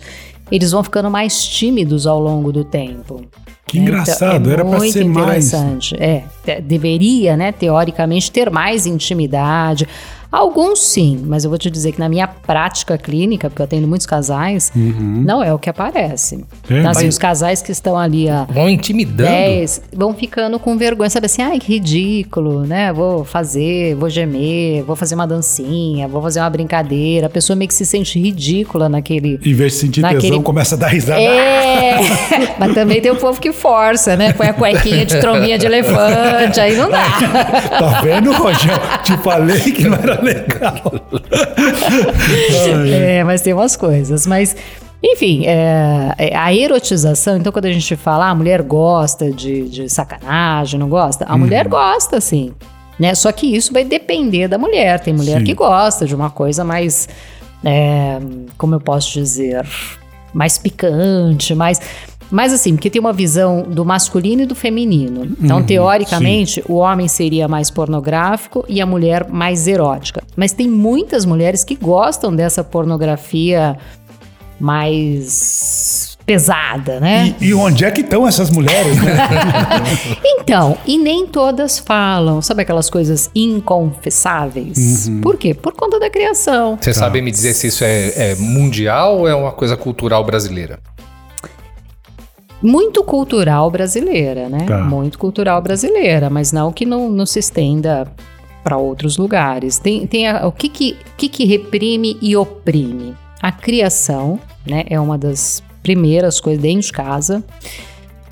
eles 0.52 0.72
vão 0.72 0.84
ficando 0.84 1.10
mais 1.10 1.44
tímidos 1.46 2.06
ao 2.08 2.20
longo 2.20 2.52
do 2.52 2.64
tempo. 2.64 3.26
Que 3.66 3.80
né? 3.80 3.86
engraçado, 3.86 4.42
Então, 4.42 4.52
é 4.52 4.54
era 4.54 4.64
muito 4.64 4.94
ser 4.94 5.06
mais. 5.06 5.48
interessante. 5.48 5.96
É, 5.96 6.24
deveria, 6.62 7.36
né, 7.36 7.52
teoricamente, 7.52 8.32
ter 8.32 8.50
mais 8.50 8.86
intimidade. 8.86 9.88
Alguns 10.34 10.80
sim, 10.82 11.22
mas 11.28 11.44
eu 11.44 11.50
vou 11.52 11.60
te 11.60 11.70
dizer 11.70 11.92
que 11.92 12.00
na 12.00 12.10
minha 12.10 12.28
prática 12.28 12.98
clínica, 12.98 13.52
porque 13.52 13.62
eu 13.62 13.66
atendo 13.66 13.88
muitos 13.88 14.08
casais, 14.08 14.72
não 14.76 15.44
é 15.44 15.54
o 15.54 15.60
que 15.60 15.70
aparece. 15.70 16.38
Uhum. 16.38 16.44
É, 16.72 16.80
Então, 16.80 16.90
assim, 16.90 17.08
os 17.08 17.20
casais 17.20 17.62
que 17.62 17.72
estão 17.72 17.96
ali 17.96 18.28
há 18.28 18.46
Vão 18.46 18.68
intimidando. 18.68 19.30
10 19.30 19.82
vão 19.96 20.12
ficando 20.16 20.58
com 20.58 20.76
vergonha, 20.76 21.08
sabe 21.12 21.28
assim, 21.28 21.44
ai 21.44 21.60
que 21.60 21.74
ridículo, 21.74 22.62
né? 22.66 22.92
Vou 22.92 23.24
fazer, 23.24 23.94
vou 23.94 24.10
gemer, 24.10 24.84
vou 24.84 24.96
fazer 24.96 25.14
uma 25.14 25.28
dancinha, 25.28 26.08
vou 26.08 26.20
fazer 26.20 26.40
uma 26.40 26.50
brincadeira. 26.50 27.28
A 27.28 27.30
pessoa 27.30 27.56
meio 27.56 27.68
que 27.68 27.76
se 27.76 27.86
sente 27.86 28.20
ridícula 28.20 28.90
naquele. 28.90 29.40
Em 29.46 29.54
vez 29.54 29.74
de 29.74 29.78
sentir 29.80 30.02
Naquele- 30.02 30.22
tesão, 30.24 30.42
começa 30.42 30.74
a 30.74 30.78
dar 30.80 30.88
risada. 30.88 31.22
É, 31.22 32.00
mas 32.58 32.74
também 32.74 33.00
tem 33.00 33.12
o 33.12 33.16
povo 33.18 33.40
que 33.40 33.52
força, 33.52 34.16
né? 34.16 34.34
Põe 34.34 34.48
a 34.48 34.54
cuequinha 34.54 35.06
de 35.06 35.20
trombinha 35.20 35.60
de 35.60 35.68
elefante, 35.68 36.60
aí 36.60 36.76
não 36.76 36.90
dá. 36.90 37.04
Tá 37.84 38.02
vendo, 38.02 38.32
Rogério? 38.34 38.80
Te 39.04 39.16
falei 39.18 39.60
que 39.72 39.84
não 39.88 39.96
era 39.98 40.23
legal. 40.24 40.82
É, 42.90 43.24
mas 43.24 43.42
tem 43.42 43.54
umas 43.54 43.76
coisas. 43.76 44.26
Mas, 44.26 44.56
enfim, 45.04 45.46
é, 45.46 46.14
é, 46.18 46.36
a 46.36 46.54
erotização, 46.54 47.38
então 47.38 47.52
quando 47.52 47.66
a 47.66 47.72
gente 47.72 47.96
fala, 47.96 48.28
ah, 48.28 48.30
a 48.30 48.36
mulher 48.36 48.62
gosta 48.62 49.32
de, 49.32 49.70
de 49.70 49.90
sacanagem, 49.90 50.80
não 50.80 50.90
gosta? 50.90 51.26
A 51.26 51.38
mulher 51.38 51.68
gosta, 51.68 52.20
sim. 52.20 52.54
Né? 53.00 53.16
Só 53.16 53.32
que 53.32 53.48
isso 53.48 53.74
vai 53.74 53.84
depender 53.84 54.48
da 54.48 54.58
mulher. 54.58 55.00
Tem 55.00 55.14
mulher 55.14 55.40
Sim. 55.40 55.46
que 55.46 55.54
gosta 55.54 56.06
de 56.06 56.16
uma 56.16 56.30
coisa 56.30 56.64
mais, 56.64 57.10
é, 57.64 58.20
como 58.58 58.76
eu 58.76 58.80
posso 58.80 59.12
dizer, 59.12 59.66
mais 60.34 60.58
picante, 60.58 61.56
mais 61.56 61.80
mas 62.34 62.52
assim, 62.52 62.74
porque 62.74 62.90
tem 62.90 63.00
uma 63.00 63.14
visão 63.14 63.62
do 63.62 63.86
masculino 63.86 64.42
e 64.42 64.46
do 64.48 64.56
feminino. 64.56 65.36
Então, 65.40 65.58
uhum, 65.58 65.64
teoricamente, 65.64 66.56
sim. 66.56 66.64
o 66.68 66.78
homem 66.78 67.08
seria 67.08 67.48
mais 67.48 67.70
pornográfico 67.70 68.66
e 68.68 68.82
a 68.82 68.88
mulher 68.88 69.30
mais 69.30 69.68
erótica. 69.68 70.24
Mas 70.36 70.52
tem 70.52 70.68
muitas 70.68 71.26
mulheres 71.26 71.64
que 71.64 71.76
gostam 71.76 72.36
dessa 72.36 72.64
pornografia 72.64 73.78
mais 74.60 76.18
pesada, 76.26 77.00
né? 77.00 77.36
E, 77.40 77.50
e 77.50 77.54
onde 77.54 77.86
é 77.86 77.92
que 77.92 78.02
estão 78.02 78.28
essas 78.28 78.50
mulheres, 78.50 79.00
né? 79.00 79.16
então, 80.26 80.76
e 80.88 80.98
nem 80.98 81.28
todas 81.28 81.78
falam, 81.78 82.42
sabe 82.42 82.64
aquelas 82.64 82.90
coisas 82.90 83.30
inconfessáveis? 83.36 85.08
Uhum. 85.08 85.22
Por 85.22 85.38
quê? 85.38 85.54
Por 85.54 85.74
conta 85.74 86.00
da 86.00 86.10
criação. 86.10 86.80
Você 86.82 86.94
tá. 86.94 87.00
sabe 87.00 87.22
me 87.22 87.30
dizer 87.30 87.54
se 87.54 87.68
isso 87.68 87.84
é, 87.84 88.32
é 88.32 88.36
mundial 88.36 89.20
ou 89.20 89.28
é 89.28 89.36
uma 89.36 89.52
coisa 89.52 89.78
cultural 89.78 90.24
brasileira? 90.24 90.80
Muito 92.64 93.04
cultural 93.04 93.70
brasileira, 93.70 94.48
né? 94.48 94.66
Tá. 94.66 94.80
Muito 94.80 95.20
cultural 95.20 95.62
brasileira, 95.62 96.30
mas 96.30 96.52
não 96.52 96.72
que 96.72 96.86
não, 96.86 97.10
não 97.10 97.26
se 97.26 97.40
estenda 97.40 98.08
para 98.64 98.78
outros 98.78 99.18
lugares. 99.18 99.78
Tem, 99.78 100.08
tem 100.08 100.28
a, 100.28 100.48
o 100.48 100.52
que 100.52 100.70
que, 100.70 100.98
que 101.18 101.28
que 101.28 101.46
reprime 101.46 102.18
e 102.22 102.36
oprime? 102.38 103.14
A 103.42 103.52
criação, 103.52 104.40
né? 104.66 104.86
É 104.90 104.98
uma 105.00 105.18
das 105.18 105.62
primeiras 105.84 106.40
coisas 106.40 106.62
dentro 106.62 106.88
de 106.88 106.92
casa. 106.94 107.44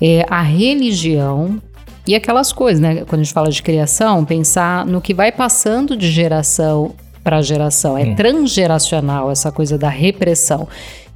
É 0.00 0.24
a 0.28 0.40
religião 0.40 1.60
e 2.06 2.14
aquelas 2.14 2.52
coisas, 2.52 2.80
né? 2.80 3.04
Quando 3.04 3.20
a 3.20 3.24
gente 3.24 3.34
fala 3.34 3.50
de 3.50 3.62
criação, 3.62 4.24
pensar 4.24 4.86
no 4.86 5.00
que 5.00 5.12
vai 5.12 5.30
passando 5.30 5.96
de 5.96 6.10
geração 6.10 6.94
para 7.22 7.40
geração. 7.42 7.96
É 7.96 8.04
hum. 8.04 8.14
transgeracional 8.14 9.30
essa 9.30 9.52
coisa 9.52 9.78
da 9.78 9.88
repressão. 9.88 10.66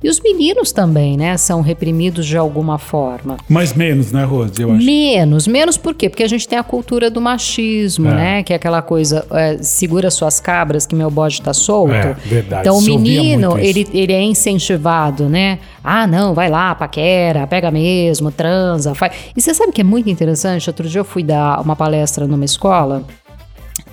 E 0.02 0.10
os 0.10 0.20
meninos 0.20 0.72
também, 0.72 1.16
né, 1.16 1.38
são 1.38 1.62
reprimidos 1.62 2.26
de 2.26 2.36
alguma 2.36 2.78
forma. 2.78 3.38
Mas 3.48 3.72
menos, 3.72 4.12
né, 4.12 4.24
Rose? 4.24 4.60
Eu 4.60 4.70
acho. 4.72 4.84
Menos, 4.84 5.46
menos 5.46 5.76
por 5.78 5.94
quê? 5.94 6.10
Porque 6.10 6.22
a 6.22 6.28
gente 6.28 6.46
tem 6.46 6.58
a 6.58 6.62
cultura 6.62 7.10
do 7.10 7.18
machismo, 7.18 8.08
é. 8.10 8.14
né? 8.14 8.42
Que 8.42 8.52
é 8.52 8.56
aquela 8.56 8.82
coisa, 8.82 9.26
é, 9.30 9.56
segura 9.62 10.10
suas 10.10 10.38
cabras 10.38 10.86
que 10.86 10.94
meu 10.94 11.10
bode 11.10 11.40
tá 11.40 11.54
solto. 11.54 11.94
É, 11.94 12.14
verdade. 12.26 12.60
Então 12.60 12.78
o 12.78 12.82
menino, 12.82 13.58
ele, 13.58 13.88
ele 13.92 14.12
é 14.12 14.22
incentivado, 14.22 15.30
né? 15.30 15.58
Ah, 15.82 16.06
não, 16.06 16.34
vai 16.34 16.50
lá, 16.50 16.74
paquera, 16.74 17.46
pega 17.46 17.70
mesmo, 17.70 18.30
transa, 18.30 18.94
faz. 18.94 19.14
E 19.34 19.40
você 19.40 19.54
sabe 19.54 19.72
que 19.72 19.80
é 19.80 19.84
muito 19.84 20.10
interessante? 20.10 20.68
Outro 20.68 20.86
dia 20.86 21.00
eu 21.00 21.04
fui 21.04 21.22
dar 21.22 21.60
uma 21.60 21.74
palestra 21.74 22.26
numa 22.26 22.44
escola, 22.44 23.02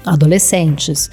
adolescentes. 0.05 1.10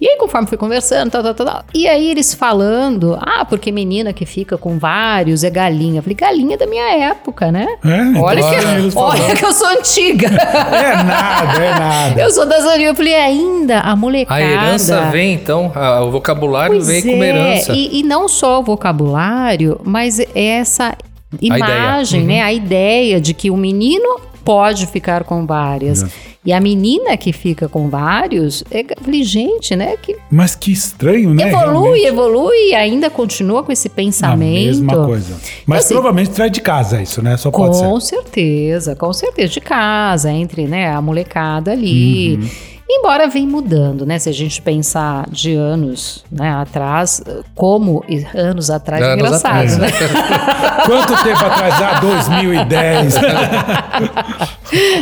E 0.00 0.06
aí, 0.06 0.16
conforme 0.18 0.46
fui 0.46 0.58
conversando, 0.58 1.10
tal, 1.10 1.22
tal, 1.22 1.34
tal, 1.34 1.64
e 1.72 1.88
aí 1.88 2.10
eles 2.10 2.34
falando, 2.34 3.18
ah, 3.20 3.46
porque 3.46 3.72
menina 3.72 4.12
que 4.12 4.26
fica 4.26 4.58
com 4.58 4.78
vários 4.78 5.42
é 5.42 5.48
galinha. 5.48 5.98
Eu 5.98 6.02
falei, 6.02 6.16
galinha 6.16 6.54
é 6.54 6.58
da 6.58 6.66
minha 6.66 7.08
época, 7.08 7.50
né? 7.50 7.66
É, 7.82 8.18
olha, 8.18 8.42
que, 8.42 8.92
olha 8.98 9.36
que 9.36 9.44
eu 9.44 9.52
sou 9.52 9.68
antiga. 9.68 10.28
É 10.76 11.02
nada, 11.02 11.64
é 11.64 11.70
nada. 11.78 12.20
Eu 12.20 12.30
sou 12.30 12.46
das 12.46 12.62
antigas. 12.64 12.88
Eu 12.88 12.94
falei, 12.94 13.14
ainda, 13.14 13.80
a 13.80 13.96
molecada. 13.96 14.40
A 14.40 14.42
herança 14.42 15.00
vem, 15.10 15.32
então, 15.34 15.72
a, 15.74 16.02
o 16.02 16.10
vocabulário 16.10 16.74
pois 16.74 16.86
vem 16.86 16.98
é, 16.98 17.02
como 17.02 17.24
herança. 17.24 17.72
E, 17.72 18.00
e 18.00 18.02
não 18.02 18.28
só 18.28 18.60
o 18.60 18.62
vocabulário, 18.62 19.80
mas 19.84 20.20
essa 20.34 20.94
imagem, 21.40 22.22
a 22.22 22.26
né? 22.26 22.40
Uhum. 22.40 22.46
A 22.46 22.52
ideia 22.52 23.20
de 23.20 23.34
que 23.34 23.50
o 23.50 23.56
menino 23.56 24.20
pode 24.44 24.86
ficar 24.86 25.24
com 25.24 25.46
várias. 25.46 26.02
É. 26.02 26.06
E 26.46 26.52
a 26.52 26.60
menina 26.60 27.16
que 27.16 27.32
fica 27.32 27.68
com 27.68 27.90
vários, 27.90 28.62
é, 28.70 28.84
falei, 29.02 29.24
gente, 29.24 29.74
né? 29.74 29.96
Que 30.00 30.16
Mas 30.30 30.54
que 30.54 30.70
estranho, 30.70 31.34
né? 31.34 31.48
Evolui, 31.48 31.98
realmente. 32.00 32.06
evolui 32.06 32.68
e 32.68 32.74
ainda 32.74 33.10
continua 33.10 33.64
com 33.64 33.72
esse 33.72 33.88
pensamento. 33.88 34.34
A 34.34 34.66
mesma 34.66 35.04
coisa. 35.04 35.36
Mas 35.66 35.84
assim, 35.84 35.94
provavelmente 35.94 36.30
traz 36.30 36.52
de 36.52 36.60
casa 36.60 37.02
isso, 37.02 37.20
né? 37.20 37.36
Só 37.36 37.50
pode 37.50 37.76
com 37.76 37.98
ser. 37.98 38.14
certeza, 38.16 38.94
com 38.94 39.12
certeza. 39.12 39.48
De 39.48 39.60
casa, 39.60 40.30
entre 40.30 40.68
né, 40.68 40.88
a 40.88 41.02
molecada 41.02 41.72
ali. 41.72 42.36
Uhum. 42.36 42.48
Embora 42.88 43.26
vem 43.26 43.46
mudando, 43.46 44.06
né? 44.06 44.16
Se 44.18 44.28
a 44.28 44.32
gente 44.32 44.62
pensar 44.62 45.28
de 45.28 45.54
anos 45.54 46.24
né, 46.30 46.52
atrás, 46.52 47.20
como 47.54 48.04
anos 48.34 48.70
atrás, 48.70 49.02
anos 49.02 49.26
engraçado, 49.26 49.56
atrás. 49.56 49.78
né? 49.78 49.88
Quanto 50.86 51.22
tempo 51.24 51.44
atrás? 51.44 51.74
Ah, 51.82 52.00
2010. 52.00 53.14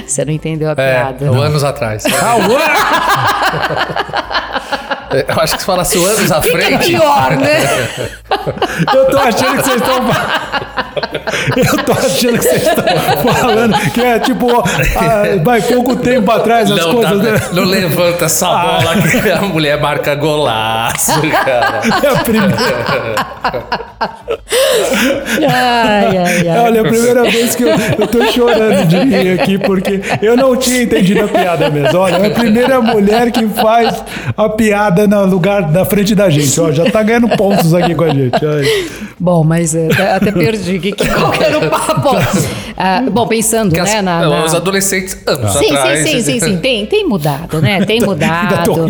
Você 0.06 0.24
não 0.24 0.32
entendeu 0.32 0.68
a 0.68 0.72
é, 0.72 0.74
piada. 0.74 1.26
É, 1.26 1.28
anos 1.28 1.62
atrás. 1.62 2.04
Ah, 2.06 2.36
o 2.36 2.40
ano... 2.40 2.64
Eu 5.14 5.40
acho 5.40 5.54
que 5.54 5.60
se 5.60 5.66
falasse 5.66 6.04
anos 6.04 6.32
à 6.32 6.42
Fica 6.42 6.58
frente. 6.58 6.86
pior, 6.86 7.36
né? 7.36 7.60
Eu 8.92 9.10
tô 9.10 9.18
achando 9.18 9.56
que 9.58 9.68
vocês 9.68 9.80
estão. 9.80 10.00
Eu 11.56 11.84
tô 11.84 11.92
achando 11.92 12.38
que 12.38 12.44
vocês 12.44 12.66
estão 12.66 12.84
falando 13.32 13.74
que 13.92 14.00
é 14.00 14.18
tipo, 14.18 14.48
ah, 14.50 15.22
vai 15.42 15.60
pouco 15.60 15.96
tempo 15.96 16.30
atrás 16.30 16.70
as 16.70 16.78
não, 16.78 16.94
coisas. 16.94 17.22
Tá, 17.22 17.30
né? 17.32 17.40
Não 17.52 17.64
levanta 17.64 18.24
essa 18.26 18.48
ah. 18.48 18.80
bola 18.80 19.02
que 19.02 19.30
a 19.30 19.40
mulher 19.42 19.80
marca 19.80 20.14
golaço, 20.14 21.20
cara. 21.44 21.80
É 22.02 22.08
a 22.08 22.16
primeira. 22.22 22.56
ai, 25.50 26.16
ai, 26.16 26.48
ai. 26.48 26.58
Olha, 26.58 26.78
é 26.78 26.80
a 26.80 26.84
primeira 26.84 27.22
vez 27.24 27.54
que 27.54 27.62
eu, 27.62 27.68
eu 27.68 28.06
tô 28.06 28.24
chorando 28.26 28.86
de 28.86 28.96
rir 28.96 29.40
aqui, 29.40 29.58
porque 29.58 30.00
eu 30.22 30.36
não 30.36 30.56
tinha 30.56 30.82
entendido 30.82 31.24
a 31.24 31.28
piada 31.28 31.70
mesmo. 31.70 31.98
Olha, 31.98 32.16
é 32.16 32.26
a 32.26 32.30
primeira 32.30 32.80
mulher 32.80 33.30
que 33.30 33.46
faz 33.48 34.02
a 34.36 34.48
piada 34.48 35.06
no 35.06 35.26
lugar 35.26 35.62
da 35.62 35.84
frente 35.84 36.14
da 36.14 36.30
gente. 36.30 36.58
Ó, 36.60 36.72
já 36.72 36.90
tá 36.90 37.02
ganhando 37.02 37.28
pontos 37.36 37.74
aqui 37.74 37.94
com 37.94 38.04
a 38.04 38.08
gente. 38.08 38.34
Ai. 38.34 39.04
Bom, 39.18 39.44
mas 39.44 39.74
é, 39.74 39.88
até 40.14 40.30
perdi 40.44 40.78
que, 40.78 40.92
que 40.92 41.08
qual 41.08 41.32
era 41.34 41.58
o 41.58 41.70
papo. 41.70 42.10
Ah, 42.76 43.04
bom, 43.08 43.28
pensando, 43.28 43.72
né? 43.72 43.80
As, 43.80 44.02
na, 44.02 44.28
na... 44.28 44.44
Os 44.46 44.52
adolescentes 44.52 45.16
anos 45.26 45.52
sim, 45.52 45.66
atrás. 45.66 46.00
Sim, 46.00 46.20
sim, 46.20 46.22
sim, 46.22 46.40
sim. 46.40 46.56
Tem, 46.56 46.84
tem 46.84 47.08
mudado, 47.08 47.62
né? 47.62 47.84
Tem 47.84 48.00
mudado. 48.02 48.88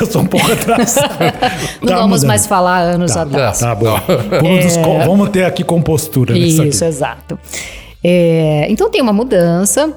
Eu 0.00 0.06
sou 0.06 0.22
um 0.22 0.26
pouco 0.26 0.50
atrás. 0.50 0.96
Não 1.82 1.88
tá 1.88 1.96
vamos 1.96 2.22
mudando. 2.22 2.28
mais 2.28 2.46
falar 2.46 2.78
anos 2.78 3.12
tá, 3.12 3.22
atrás. 3.22 3.58
Tá 3.58 3.74
bom. 3.74 4.00
Vamos, 4.40 4.76
é... 4.76 5.06
vamos 5.06 5.28
ter 5.28 5.44
aqui 5.44 5.62
compostura. 5.62 6.36
Isso, 6.36 6.82
exato. 6.82 7.38
É, 8.02 8.66
então 8.70 8.90
tem 8.90 9.02
uma 9.02 9.12
mudança. 9.12 9.92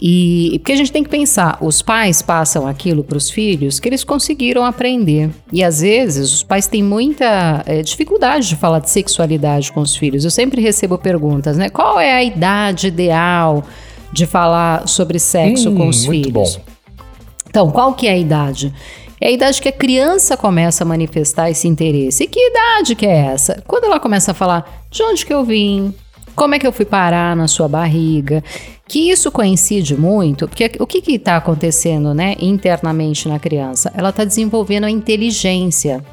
E 0.00 0.58
porque 0.58 0.72
a 0.72 0.76
gente 0.76 0.92
tem 0.92 1.02
que 1.02 1.08
pensar, 1.08 1.58
os 1.60 1.80
pais 1.80 2.20
passam 2.20 2.66
aquilo 2.66 3.02
para 3.02 3.16
os 3.16 3.30
filhos 3.30 3.80
que 3.80 3.88
eles 3.88 4.04
conseguiram 4.04 4.64
aprender. 4.64 5.30
E 5.52 5.64
às 5.64 5.80
vezes 5.80 6.32
os 6.32 6.42
pais 6.42 6.66
têm 6.66 6.82
muita 6.82 7.62
é, 7.66 7.82
dificuldade 7.82 8.48
de 8.48 8.56
falar 8.56 8.80
de 8.80 8.90
sexualidade 8.90 9.72
com 9.72 9.80
os 9.80 9.96
filhos. 9.96 10.24
Eu 10.24 10.30
sempre 10.30 10.60
recebo 10.60 10.98
perguntas, 10.98 11.56
né? 11.56 11.68
Qual 11.70 11.98
é 11.98 12.12
a 12.12 12.22
idade 12.22 12.88
ideal 12.88 13.64
de 14.12 14.26
falar 14.26 14.86
sobre 14.86 15.18
sexo 15.18 15.70
hum, 15.70 15.76
com 15.76 15.88
os 15.88 16.06
muito 16.06 16.24
filhos? 16.24 16.56
Bom. 16.56 16.62
Então, 17.48 17.70
qual 17.70 17.94
que 17.94 18.06
é 18.06 18.12
a 18.12 18.18
idade? 18.18 18.72
É 19.18 19.28
a 19.28 19.30
idade 19.30 19.62
que 19.62 19.68
a 19.68 19.72
criança 19.72 20.36
começa 20.36 20.84
a 20.84 20.86
manifestar 20.86 21.50
esse 21.50 21.66
interesse. 21.66 22.24
E 22.24 22.26
que 22.26 22.38
idade 22.38 22.94
que 22.94 23.06
é 23.06 23.16
essa? 23.16 23.62
Quando 23.66 23.84
ela 23.84 23.98
começa 23.98 24.32
a 24.32 24.34
falar 24.34 24.84
de 24.90 25.02
onde 25.02 25.24
que 25.24 25.32
eu 25.32 25.42
vim, 25.42 25.94
como 26.36 26.54
é 26.54 26.58
que 26.58 26.66
eu 26.66 26.72
fui 26.72 26.84
parar 26.84 27.34
na 27.34 27.48
sua 27.48 27.66
barriga? 27.66 28.44
Que 28.86 29.10
isso 29.10 29.32
coincide 29.32 29.96
muito, 29.96 30.46
porque 30.46 30.70
o 30.78 30.86
que 30.86 31.02
está 31.12 31.36
acontecendo 31.36 32.14
né, 32.14 32.36
internamente 32.38 33.26
na 33.28 33.38
criança? 33.38 33.90
Ela 33.96 34.10
está 34.10 34.22
desenvolvendo 34.22 34.84
a 34.84 34.90
inteligência. 34.90 36.04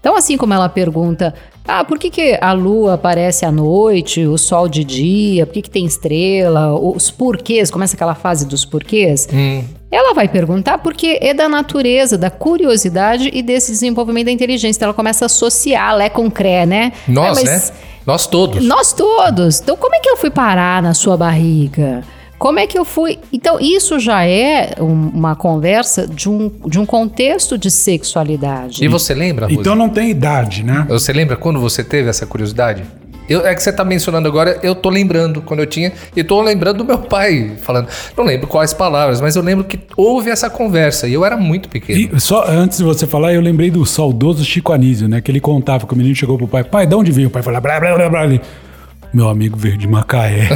Então, 0.00 0.16
assim 0.16 0.36
como 0.36 0.54
ela 0.54 0.68
pergunta, 0.68 1.34
ah, 1.66 1.84
por 1.84 1.98
que, 1.98 2.10
que 2.10 2.38
a 2.40 2.52
lua 2.52 2.94
aparece 2.94 3.44
à 3.44 3.50
noite, 3.50 4.24
o 4.26 4.38
sol 4.38 4.68
de 4.68 4.84
dia, 4.84 5.46
por 5.46 5.54
que, 5.54 5.62
que 5.62 5.70
tem 5.70 5.84
estrela, 5.84 6.74
os 6.74 7.10
porquês, 7.10 7.70
começa 7.70 7.96
aquela 7.96 8.14
fase 8.14 8.46
dos 8.46 8.64
porquês. 8.64 9.28
Hum. 9.32 9.64
Ela 9.90 10.12
vai 10.12 10.28
perguntar 10.28 10.78
porque 10.78 11.18
é 11.20 11.32
da 11.32 11.48
natureza, 11.48 12.18
da 12.18 12.30
curiosidade 12.30 13.30
e 13.32 13.42
desse 13.42 13.72
desenvolvimento 13.72 14.26
da 14.26 14.32
inteligência. 14.32 14.78
Então 14.78 14.86
ela 14.86 14.94
começa 14.94 15.24
a 15.24 15.26
associar 15.26 15.94
Lé 15.96 16.08
com 16.08 16.30
Cré, 16.30 16.66
né? 16.66 16.92
Nós, 17.08 17.38
é, 17.38 17.44
mas, 17.44 17.70
né? 17.70 17.76
Nós 18.06 18.26
todos. 18.26 18.64
Nós 18.64 18.92
todos. 18.92 19.60
Então 19.60 19.76
como 19.76 19.94
é 19.94 20.00
que 20.00 20.08
eu 20.08 20.16
fui 20.16 20.30
parar 20.30 20.82
na 20.82 20.94
sua 20.94 21.16
barriga? 21.16 22.02
Como 22.38 22.58
é 22.58 22.66
que 22.66 22.76
eu 22.76 22.84
fui? 22.84 23.18
Então, 23.32 23.58
isso 23.58 23.98
já 23.98 24.26
é 24.26 24.74
um, 24.78 25.08
uma 25.14 25.34
conversa 25.34 26.06
de 26.06 26.28
um, 26.28 26.50
de 26.66 26.78
um 26.78 26.84
contexto 26.84 27.56
de 27.56 27.70
sexualidade. 27.70 28.84
E 28.84 28.88
você 28.88 29.14
lembra? 29.14 29.46
Rose? 29.46 29.58
Então 29.58 29.74
não 29.74 29.88
tem 29.88 30.10
idade, 30.10 30.62
né? 30.62 30.84
Você 30.88 31.12
lembra 31.12 31.36
quando 31.36 31.58
você 31.58 31.82
teve 31.82 32.10
essa 32.10 32.26
curiosidade? 32.26 32.84
Eu, 33.28 33.46
é 33.46 33.54
que 33.54 33.62
você 33.62 33.70
está 33.70 33.84
mencionando 33.84 34.28
agora, 34.28 34.58
eu 34.62 34.74
tô 34.74 34.90
lembrando 34.90 35.40
quando 35.40 35.60
eu 35.60 35.66
tinha, 35.66 35.92
e 36.14 36.22
tô 36.22 36.40
lembrando 36.42 36.78
do 36.78 36.84
meu 36.84 36.98
pai 36.98 37.52
falando. 37.62 37.88
Não 38.16 38.24
lembro 38.24 38.46
quais 38.46 38.72
palavras, 38.72 39.20
mas 39.20 39.36
eu 39.36 39.42
lembro 39.42 39.64
que 39.64 39.78
houve 39.96 40.30
essa 40.30 40.50
conversa 40.50 41.06
e 41.06 41.14
eu 41.14 41.24
era 41.24 41.36
muito 41.36 41.68
pequeno. 41.68 42.16
E 42.16 42.20
só 42.20 42.44
antes 42.46 42.78
de 42.78 42.84
você 42.84 43.06
falar, 43.06 43.32
eu 43.32 43.40
lembrei 43.40 43.70
do 43.70 43.84
saudoso 43.86 44.44
Chico 44.44 44.72
Anísio, 44.72 45.08
né? 45.08 45.20
Que 45.20 45.30
ele 45.30 45.40
contava 45.40 45.86
que 45.86 45.92
o 45.92 45.96
menino 45.96 46.14
chegou 46.14 46.36
pro 46.36 46.48
pai, 46.48 46.64
pai, 46.64 46.86
de 46.86 46.94
onde 46.94 47.12
veio? 47.12 47.28
O 47.28 47.30
pai 47.30 47.42
falava, 47.42 47.60
blá 47.60 47.80
blá 47.80 47.94
blá 47.94 48.08
blá. 48.08 48.40
Meu 49.14 49.28
amigo 49.28 49.56
veio 49.56 49.78
de 49.78 49.86
Macaé. 49.86 50.48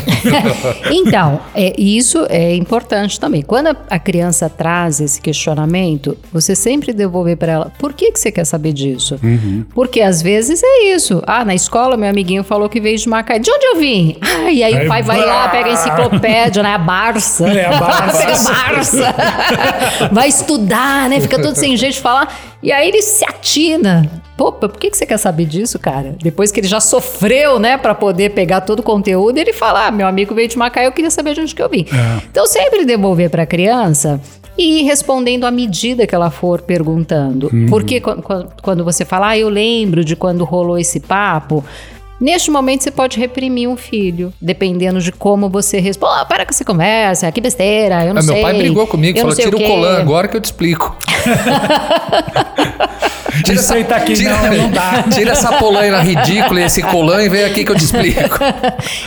então, 0.91 1.41
é, 1.55 1.81
isso 1.81 2.27
é 2.29 2.57
importante 2.57 3.21
também. 3.21 3.41
Quando 3.41 3.69
a, 3.69 3.77
a, 3.88 3.99
criança 4.00 4.50
traz 4.50 5.00
esse 5.00 5.21
questionamento, 5.21 6.19
você 6.33 6.57
sempre 6.57 6.93
devolver 6.93 7.37
para 7.37 7.53
ela: 7.53 7.73
por 7.79 7.93
que, 7.93 8.11
que 8.11 8.19
você 8.19 8.33
quer 8.33 8.45
saber 8.45 8.73
disso? 8.73 9.17
Uhum. 9.23 9.65
Porque 9.73 10.00
às 10.00 10.21
vezes 10.21 10.61
é 10.61 10.93
isso. 10.93 11.23
Ah, 11.25 11.45
na 11.45 11.55
escola, 11.55 11.97
meu 11.97 12.11
amiguinho 12.11 12.43
falou 12.43 12.69
que 12.69 12.81
veio 12.81 12.99
de 12.99 13.09
Macaé. 13.09 13.38
De 13.38 13.49
onde 13.49 13.65
eu 13.65 13.77
vim? 13.77 14.17
Ah, 14.21 14.50
e 14.50 14.65
aí, 14.65 14.75
aí 14.75 14.87
o 14.87 14.88
pai 14.88 15.03
vai 15.05 15.25
lá, 15.25 15.49
pega 15.50 15.71
a 15.71 15.73
enciclopédia, 15.75 16.61
né? 16.61 16.75
A 16.75 16.79
Barça. 16.79 17.47
É, 17.49 17.65
a 17.65 17.79
Barça. 17.79 18.19
pega 18.27 18.33
a 18.33 18.43
Barça. 18.43 19.15
vai 20.12 20.29
estudar, 20.29 21.09
né? 21.09 21.21
Fica 21.21 21.41
todo 21.41 21.55
sem 21.55 21.77
jeito 21.77 21.95
de 21.95 22.00
falar. 22.00 22.37
E 22.61 22.73
aí 22.73 22.88
ele 22.88 23.03
se 23.03 23.25
atina. 23.25 24.28
Pô, 24.38 24.52
por 24.52 24.71
que, 24.71 24.88
que 24.88 24.97
você 24.97 25.04
quer 25.04 25.16
saber 25.16 25.47
disso, 25.47 25.80
cara? 25.80 26.14
Depois 26.23 26.52
que 26.52 26.61
ele 26.61 26.68
já 26.68 26.78
sofreu, 26.78 27.59
né, 27.59 27.76
para 27.76 27.92
poder 27.92 28.30
pegar 28.30 28.61
todo 28.61 28.78
o 28.78 28.83
conteúdo, 28.85 29.37
ele 29.37 29.52
fala: 29.52 29.88
ah, 29.88 29.90
meu 29.90 30.07
amigo 30.07 30.33
veio 30.33 30.47
de 30.47 30.57
Macaé, 30.57 30.87
eu 30.87 30.92
queria 30.92 31.11
saber 31.11 31.35
de 31.35 31.40
onde 31.40 31.52
que 31.52 31.61
eu 31.61 31.68
vim. 31.68 31.85
É. 31.92 32.23
Então, 32.30 32.47
sempre 32.47 32.85
devolver 32.85 33.30
para 33.30 33.42
a 33.42 33.47
criança 33.47 34.21
e 34.57 34.80
ir 34.80 34.85
respondendo 34.85 35.45
à 35.45 35.50
medida 35.50 36.07
que 36.07 36.14
ela 36.14 36.30
for 36.30 36.62
perguntando. 36.62 37.50
Uhum. 37.52 37.66
Porque 37.66 38.00
quando 38.62 38.85
você 38.85 39.04
fala, 39.04 39.30
ah, 39.30 39.38
eu 39.38 39.49
lembro 39.49 40.04
de 40.04 40.14
quando 40.14 40.45
rolou 40.45 40.78
esse 40.78 41.00
papo. 41.00 41.64
Neste 42.21 42.50
momento, 42.50 42.85
você 42.85 42.90
pode 42.92 43.18
reprimir 43.18 43.68
um 43.68 43.76
filho, 43.76 44.33
dependendo 44.40 45.00
de 45.00 45.11
como 45.11 45.49
você 45.49 45.80
responde. 45.80 46.21
Oh, 46.23 46.26
para 46.26 46.45
com 46.45 46.50
essa 46.50 46.64
conversa, 46.64 47.30
que 47.33 47.40
besteira, 47.40 48.04
eu 48.04 48.14
não 48.14 48.21
ah, 48.21 48.23
sei. 48.23 48.35
Meu 48.35 48.42
pai 48.42 48.54
brigou 48.54 48.87
comigo, 48.87 49.18
falou: 49.18 49.35
tira 49.35 49.57
o, 49.57 49.61
o 49.61 49.64
colan 49.64 49.99
agora 49.99 50.28
que 50.28 50.37
eu 50.37 50.40
te 50.40 50.47
explico. 50.47 50.97
Tira 53.45 53.59
essa, 53.59 53.85
tá 53.85 53.97
aqui, 53.97 54.15
tira, 54.15 54.37
não, 54.37 54.55
não 54.55 54.71
dá. 54.71 55.05
Tira 55.13 55.33
essa 55.33 55.53
polaina 55.59 56.01
ridícula 56.01 56.61
e 56.61 56.65
esse 56.65 56.83
colã 56.83 57.23
e 57.23 57.29
vem 57.29 57.45
aqui 57.45 57.65
que 57.65 57.71
eu 57.71 57.77
te 57.77 57.85
explico. 57.85 58.39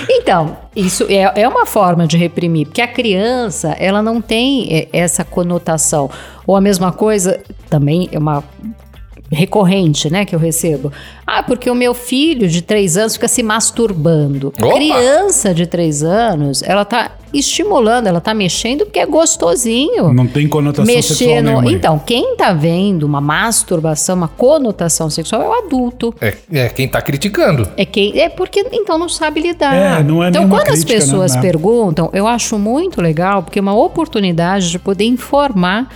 Então, 0.10 0.58
isso 0.76 1.06
é, 1.10 1.42
é 1.42 1.48
uma 1.48 1.66
forma 1.66 2.06
de 2.06 2.16
reprimir, 2.16 2.68
porque 2.68 2.82
a 2.82 2.88
criança, 2.88 3.76
ela 3.80 4.02
não 4.02 4.22
tem 4.22 4.68
é, 4.72 4.88
essa 4.94 5.24
conotação. 5.26 6.10
Ou 6.46 6.56
a 6.56 6.62
mesma 6.62 6.92
coisa, 6.92 7.40
também 7.70 8.08
é 8.12 8.20
uma 8.20 8.44
recorrente, 9.32 10.10
né, 10.10 10.26
que 10.26 10.36
eu 10.36 10.40
recebo. 10.40 10.92
Ah, 11.26 11.42
porque 11.42 11.70
o 11.70 11.76
meu 11.76 11.94
filho 11.94 12.50
de 12.50 12.62
três 12.62 12.98
anos 12.98 13.14
fica 13.14 13.28
se 13.28 13.42
masturbando. 13.42 14.50
Opa! 14.50 14.74
Criança 14.74 15.54
de 15.54 15.66
três 15.66 16.04
anos, 16.04 16.62
ela 16.64 16.84
tá 16.84 17.12
estimulando, 17.34 18.08
ela 18.08 18.20
tá 18.20 18.34
mexendo 18.34 18.86
porque 18.86 19.00
é 19.00 19.06
gostosinho. 19.06 20.12
Não 20.14 20.28
tem 20.28 20.50
conotação 20.50 20.86
Mexer 20.86 21.16
sexual 21.16 21.44
no... 21.44 21.62
Né, 21.62 21.72
então, 21.72 21.98
quem 21.98 22.36
tá 22.36 22.52
vendo 22.52 23.04
uma 23.04 23.22
masturbação, 23.22 24.18
uma 24.18 24.28
conotação 24.28 25.10
sexual 25.10 25.42
é 25.42 25.48
o 25.48 25.54
adulto. 25.66 26.14
É, 26.20 26.36
é 26.52 26.70
quem 26.70 26.90
tá 26.90 27.02
criticando. 27.02 27.70
É 27.78 27.86
quem 27.86 28.20
é 28.20 28.28
porque 28.28 28.66
então 28.74 28.98
não 28.98 29.08
sabe 29.08 29.40
lidar. 29.40 29.74
É, 29.74 30.04
não 30.04 30.22
é 30.22 30.28
então, 30.28 30.50
quando 30.50 30.66
crítica, 30.66 30.94
as 30.94 31.06
pessoas 31.06 31.32
não, 31.32 31.38
não. 31.38 31.42
perguntam, 31.42 32.10
eu 32.12 32.28
acho 32.28 32.60
muito 32.60 33.02
legal 33.02 33.44
porque 33.44 33.60
é 33.60 33.62
uma 33.62 33.76
oportunidade 33.76 34.70
de 34.70 34.78
poder 34.78 35.06
informar 35.06 35.88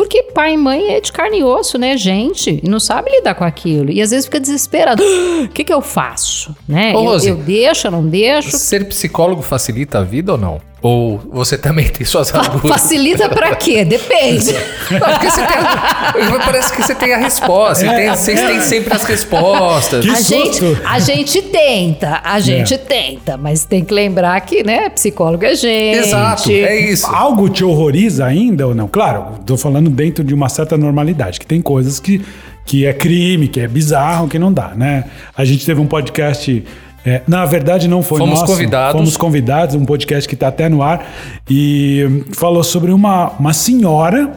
porque 0.00 0.22
pai 0.22 0.54
e 0.54 0.56
mãe 0.56 0.94
é 0.94 0.98
de 0.98 1.12
carne 1.12 1.40
e 1.40 1.44
osso, 1.44 1.76
né, 1.76 1.94
gente? 1.94 2.58
E 2.64 2.66
não 2.66 2.80
sabe 2.80 3.10
lidar 3.10 3.34
com 3.34 3.44
aquilo. 3.44 3.92
E 3.92 4.00
às 4.00 4.10
vezes 4.10 4.24
fica 4.24 4.40
desesperado. 4.40 5.02
O 5.40 5.48
que, 5.48 5.64
que 5.64 5.72
eu 5.72 5.80
faço? 5.80 6.54
Né? 6.68 6.94
Ô, 6.94 7.00
eu, 7.00 7.04
Rose, 7.04 7.28
eu 7.28 7.36
deixo, 7.36 7.90
não 7.90 8.06
deixo? 8.06 8.56
Ser 8.56 8.86
psicólogo 8.86 9.42
facilita 9.42 9.98
a 9.98 10.02
vida 10.02 10.32
ou 10.32 10.38
não? 10.38 10.60
Ou 10.82 11.18
você 11.30 11.58
também 11.58 11.88
tem 11.88 12.06
suas 12.06 12.34
agulhas? 12.34 12.80
Facilita 12.80 13.28
pra 13.28 13.54
quê? 13.54 13.84
Depende. 13.84 14.52
Não, 14.90 14.98
porque 14.98 15.30
você 15.30 15.46
tem, 15.46 16.38
parece 16.44 16.72
que 16.72 16.82
você 16.82 16.94
tem 16.94 17.12
a 17.12 17.18
resposta. 17.18 17.86
É, 17.86 17.94
tem, 17.94 18.10
vocês 18.10 18.40
é. 18.40 18.46
têm 18.46 18.60
sempre 18.62 18.94
as 18.94 19.04
respostas. 19.04 20.08
a, 20.08 20.20
gente, 20.22 20.60
a 20.84 20.98
gente 20.98 21.42
tenta, 21.42 22.20
a 22.24 22.40
gente 22.40 22.74
é. 22.74 22.78
tenta, 22.78 23.36
mas 23.36 23.64
tem 23.64 23.84
que 23.84 23.92
lembrar 23.92 24.40
que, 24.40 24.62
né, 24.64 24.88
psicólogo 24.88 25.44
é 25.44 25.54
gente. 25.54 26.06
Exato, 26.06 26.50
é 26.50 26.78
isso. 26.78 27.06
Algo 27.06 27.50
te 27.50 27.62
horroriza 27.62 28.24
ainda 28.24 28.66
ou 28.66 28.74
não? 28.74 28.88
Claro, 28.88 29.38
tô 29.44 29.58
falando 29.58 29.90
dentro 29.90 30.24
de 30.24 30.32
uma 30.32 30.48
certa 30.48 30.78
normalidade, 30.78 31.38
que 31.38 31.46
tem 31.46 31.60
coisas 31.60 32.00
que, 32.00 32.24
que 32.64 32.86
é 32.86 32.94
crime, 32.94 33.48
que 33.48 33.60
é 33.60 33.68
bizarro, 33.68 34.28
que 34.28 34.38
não 34.38 34.50
dá, 34.50 34.72
né? 34.74 35.04
A 35.36 35.44
gente 35.44 35.66
teve 35.66 35.78
um 35.80 35.86
podcast 35.86 36.64
é, 37.04 37.22
na 37.26 37.44
verdade, 37.44 37.88
não 37.88 38.02
foi 38.02 38.18
Fomos 38.18 38.40
nosso. 38.40 38.52
convidados. 38.52 38.92
Fomos 38.92 39.16
convidados, 39.16 39.74
um 39.74 39.84
podcast 39.84 40.28
que 40.28 40.34
está 40.34 40.48
até 40.48 40.68
no 40.68 40.82
ar, 40.82 41.06
e 41.48 42.24
falou 42.32 42.62
sobre 42.62 42.92
uma, 42.92 43.30
uma 43.38 43.52
senhora 43.52 44.30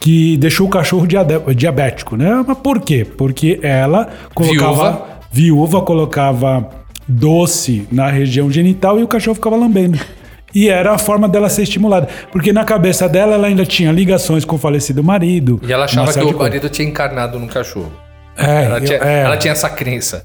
que 0.00 0.36
deixou 0.36 0.66
o 0.66 0.70
cachorro 0.70 1.06
diabético, 1.54 2.16
né? 2.16 2.44
Mas 2.46 2.58
por 2.58 2.80
quê? 2.80 3.06
Porque 3.06 3.58
ela 3.62 4.08
colocava. 4.34 4.74
Viúva. 4.74 5.14
Viúva 5.32 5.82
colocava 5.82 6.68
doce 7.08 7.88
na 7.90 8.08
região 8.08 8.50
genital 8.50 9.00
e 9.00 9.02
o 9.02 9.08
cachorro 9.08 9.34
ficava 9.34 9.56
lambendo. 9.56 9.98
E 10.54 10.68
era 10.68 10.92
a 10.92 10.98
forma 10.98 11.28
dela 11.28 11.48
ser 11.48 11.62
estimulada. 11.62 12.08
Porque 12.30 12.52
na 12.52 12.64
cabeça 12.64 13.08
dela 13.08 13.34
ela 13.34 13.48
ainda 13.48 13.66
tinha 13.66 13.90
ligações 13.90 14.44
com 14.44 14.54
o 14.54 14.58
falecido 14.58 15.02
marido. 15.02 15.60
E 15.66 15.72
ela 15.72 15.86
achava 15.86 16.12
que 16.12 16.20
o 16.20 16.38
marido 16.38 16.68
tinha 16.68 16.86
encarnado 16.86 17.38
no 17.38 17.48
cachorro. 17.48 17.92
É, 18.36 18.64
ela, 18.64 18.80
tinha, 18.80 18.98
é. 18.98 19.22
ela 19.22 19.36
tinha 19.36 19.52
essa 19.52 19.68
crença. 19.68 20.24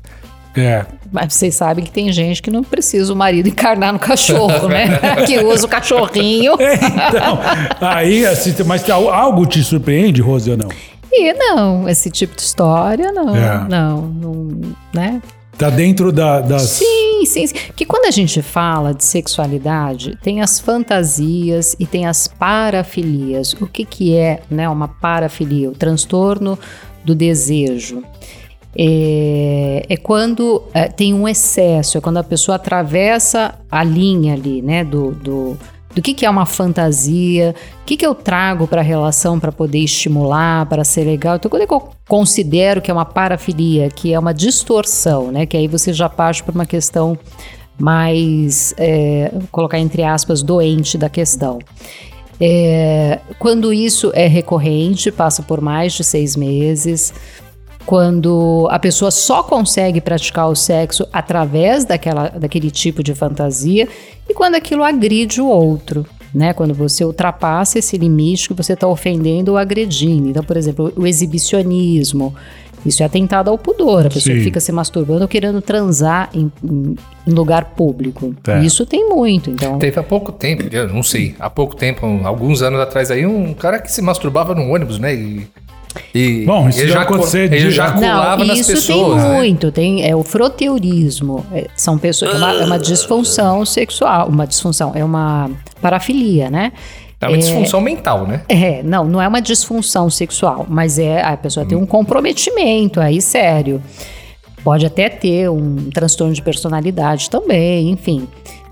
É. 0.59 0.85
Mas 1.11 1.33
vocês 1.33 1.55
sabem 1.55 1.83
que 1.83 1.91
tem 1.91 2.11
gente 2.11 2.41
que 2.41 2.51
não 2.51 2.63
precisa 2.63 3.11
o 3.11 3.15
marido 3.15 3.49
encarnar 3.49 3.91
no 3.91 3.99
cachorro, 3.99 4.67
né? 4.67 4.99
que 5.25 5.39
usa 5.39 5.65
o 5.65 5.69
cachorrinho. 5.69 6.53
É, 6.59 6.75
então, 6.75 7.39
aí, 7.81 8.25
assim, 8.25 8.53
mas 8.63 8.87
algo 8.89 9.45
te 9.45 9.63
surpreende, 9.63 10.21
Rose, 10.21 10.51
ou 10.51 10.57
não? 10.57 10.69
E 11.11 11.33
não, 11.33 11.89
esse 11.89 12.11
tipo 12.11 12.35
de 12.35 12.43
história, 12.43 13.11
não, 13.11 13.35
é. 13.35 13.67
não, 13.67 14.01
não, 14.01 14.47
né? 14.93 15.21
Tá 15.57 15.69
dentro 15.69 16.11
da, 16.11 16.39
das. 16.39 16.61
Sim, 16.61 17.25
sim, 17.25 17.47
sim. 17.47 17.55
Que 17.75 17.83
quando 17.83 18.05
a 18.05 18.11
gente 18.11 18.41
fala 18.41 18.93
de 18.93 19.03
sexualidade, 19.03 20.17
tem 20.23 20.41
as 20.41 20.57
fantasias 20.57 21.75
e 21.77 21.85
tem 21.85 22.05
as 22.05 22.29
parafilias. 22.29 23.53
O 23.59 23.67
que, 23.67 23.83
que 23.83 24.15
é 24.15 24.41
né, 24.49 24.69
uma 24.69 24.87
parafilia? 24.87 25.69
O 25.69 25.73
transtorno 25.73 26.57
do 27.03 27.13
desejo 27.13 28.01
é, 28.75 29.85
é 29.89 29.97
quando 29.97 30.63
é, 30.73 30.87
tem 30.87 31.13
um 31.13 31.27
excesso, 31.27 31.97
é 31.97 32.01
quando 32.01 32.17
a 32.17 32.23
pessoa 32.23 32.55
atravessa 32.55 33.55
a 33.69 33.83
linha 33.83 34.33
ali, 34.33 34.61
né, 34.61 34.83
do, 34.83 35.11
do, 35.11 35.57
do 35.95 36.01
que, 36.01 36.13
que 36.13 36.25
é 36.25 36.29
uma 36.29 36.45
fantasia, 36.45 37.55
o 37.81 37.85
que, 37.85 37.97
que 37.97 38.05
eu 38.05 38.13
trago 38.13 38.67
para 38.67 38.81
a 38.81 38.83
relação 38.83 39.39
para 39.39 39.51
poder 39.51 39.79
estimular, 39.79 40.65
para 40.67 40.83
ser 40.83 41.03
legal. 41.03 41.35
Então, 41.35 41.49
quando 41.49 41.63
eu 41.63 41.89
considero 42.07 42.81
que 42.81 42.91
é 42.91 42.93
uma 42.93 43.05
parafilia, 43.05 43.89
que 43.89 44.13
é 44.13 44.19
uma 44.19 44.33
distorção, 44.33 45.31
né, 45.31 45.45
que 45.45 45.57
aí 45.57 45.67
você 45.67 45.91
já 45.91 46.07
parte 46.07 46.43
para 46.43 46.53
uma 46.53 46.65
questão 46.65 47.17
mais, 47.79 48.73
é, 48.77 49.31
colocar 49.51 49.79
entre 49.79 50.03
aspas, 50.03 50.43
doente 50.43 50.97
da 50.97 51.09
questão. 51.09 51.59
É, 52.41 53.19
quando 53.37 53.73
isso 53.73 54.11
é 54.13 54.27
recorrente, 54.27 55.11
passa 55.11 55.41
por 55.41 55.59
mais 55.59 55.93
de 55.93 56.03
seis 56.03 56.35
meses, 56.35 57.13
quando 57.89 58.67
a 58.69 58.77
pessoa 58.77 59.09
só 59.09 59.41
consegue 59.41 59.99
praticar 59.99 60.47
o 60.47 60.53
sexo 60.53 61.07
através 61.11 61.85
daquela, 61.85 62.29
daquele 62.29 62.69
tipo 62.69 63.01
de 63.01 63.15
fantasia 63.15 63.87
e 64.29 64.33
quando 64.35 64.53
aquilo 64.53 64.83
agride 64.83 65.41
o 65.41 65.47
outro. 65.47 66.05
Né, 66.31 66.53
quando 66.53 66.75
você 66.75 67.03
ultrapassa 67.03 67.79
esse 67.79 67.97
limite 67.97 68.49
que 68.49 68.53
você 68.53 68.73
está 68.73 68.87
ofendendo 68.87 69.53
ou 69.53 69.57
agredindo. 69.57 70.29
Então, 70.29 70.43
por 70.43 70.55
exemplo, 70.55 70.93
o 70.95 71.07
exibicionismo, 71.07 72.35
isso 72.85 73.01
é 73.01 73.07
atentado 73.07 73.49
ao 73.49 73.57
pudor. 73.57 74.05
A 74.05 74.09
pessoa 74.11 74.35
Sim. 74.35 74.43
fica 74.43 74.59
se 74.59 74.71
masturbando 74.71 75.23
ou 75.23 75.27
querendo 75.27 75.59
transar 75.59 76.29
em, 76.31 76.51
em, 76.63 76.95
em 77.25 77.31
lugar 77.31 77.73
público. 77.73 78.35
É. 78.47 78.63
Isso 78.63 78.85
tem 78.85 79.09
muito. 79.09 79.49
Então... 79.49 79.79
Teve 79.79 79.99
há 79.99 80.03
pouco 80.03 80.31
tempo, 80.31 80.65
eu 80.71 80.87
não 80.89 81.01
sei, 81.01 81.35
há 81.39 81.49
pouco 81.49 81.75
tempo, 81.75 82.05
alguns 82.23 82.61
anos 82.61 82.79
atrás 82.79 83.09
aí, 83.09 83.25
um 83.25 83.51
cara 83.55 83.79
que 83.79 83.91
se 83.91 84.03
masturbava 84.03 84.53
no 84.53 84.71
ônibus, 84.71 84.99
né? 84.99 85.15
E 85.15 85.47
e 86.13 86.45
Bom, 86.45 86.69
isso 86.69 86.87
já 86.87 87.01
acontecer 87.01 87.51
ele 87.51 87.67
ejaculava 87.67 88.37
Não, 88.37 88.47
nas 88.47 88.59
isso 88.59 88.71
pessoas. 88.73 89.17
Isso 89.17 89.27
tem 89.27 89.37
muito, 89.37 89.67
né? 89.67 89.71
tem 89.71 90.07
é 90.07 90.15
o 90.15 90.23
froteurismo. 90.23 91.45
É, 91.51 91.67
são 91.75 91.97
pessoas, 91.97 92.33
é 92.33 92.37
uma, 92.37 92.53
é 92.53 92.65
uma 92.65 92.79
disfunção 92.79 93.65
sexual, 93.65 94.27
uma 94.27 94.45
disfunção, 94.45 94.91
é 94.95 95.03
uma 95.03 95.49
parafilia, 95.81 96.49
né? 96.49 96.71
É 97.21 97.27
uma 97.27 97.35
é, 97.35 97.39
disfunção 97.39 97.81
mental, 97.81 98.25
né? 98.25 98.43
É, 98.47 98.81
não, 98.81 99.03
não 99.03 99.21
é 99.21 99.27
uma 99.27 99.41
disfunção 99.41 100.09
sexual, 100.09 100.65
mas 100.69 100.97
é 100.97 101.21
a 101.21 101.35
pessoa 101.35 101.65
tem 101.65 101.77
um 101.77 101.85
comprometimento 101.85 102.99
aí 102.99 103.21
sério. 103.21 103.81
Pode 104.63 104.85
até 104.85 105.09
ter 105.09 105.49
um 105.49 105.89
transtorno 105.93 106.33
de 106.33 106.41
personalidade 106.41 107.29
também, 107.29 107.89
enfim. 107.89 108.27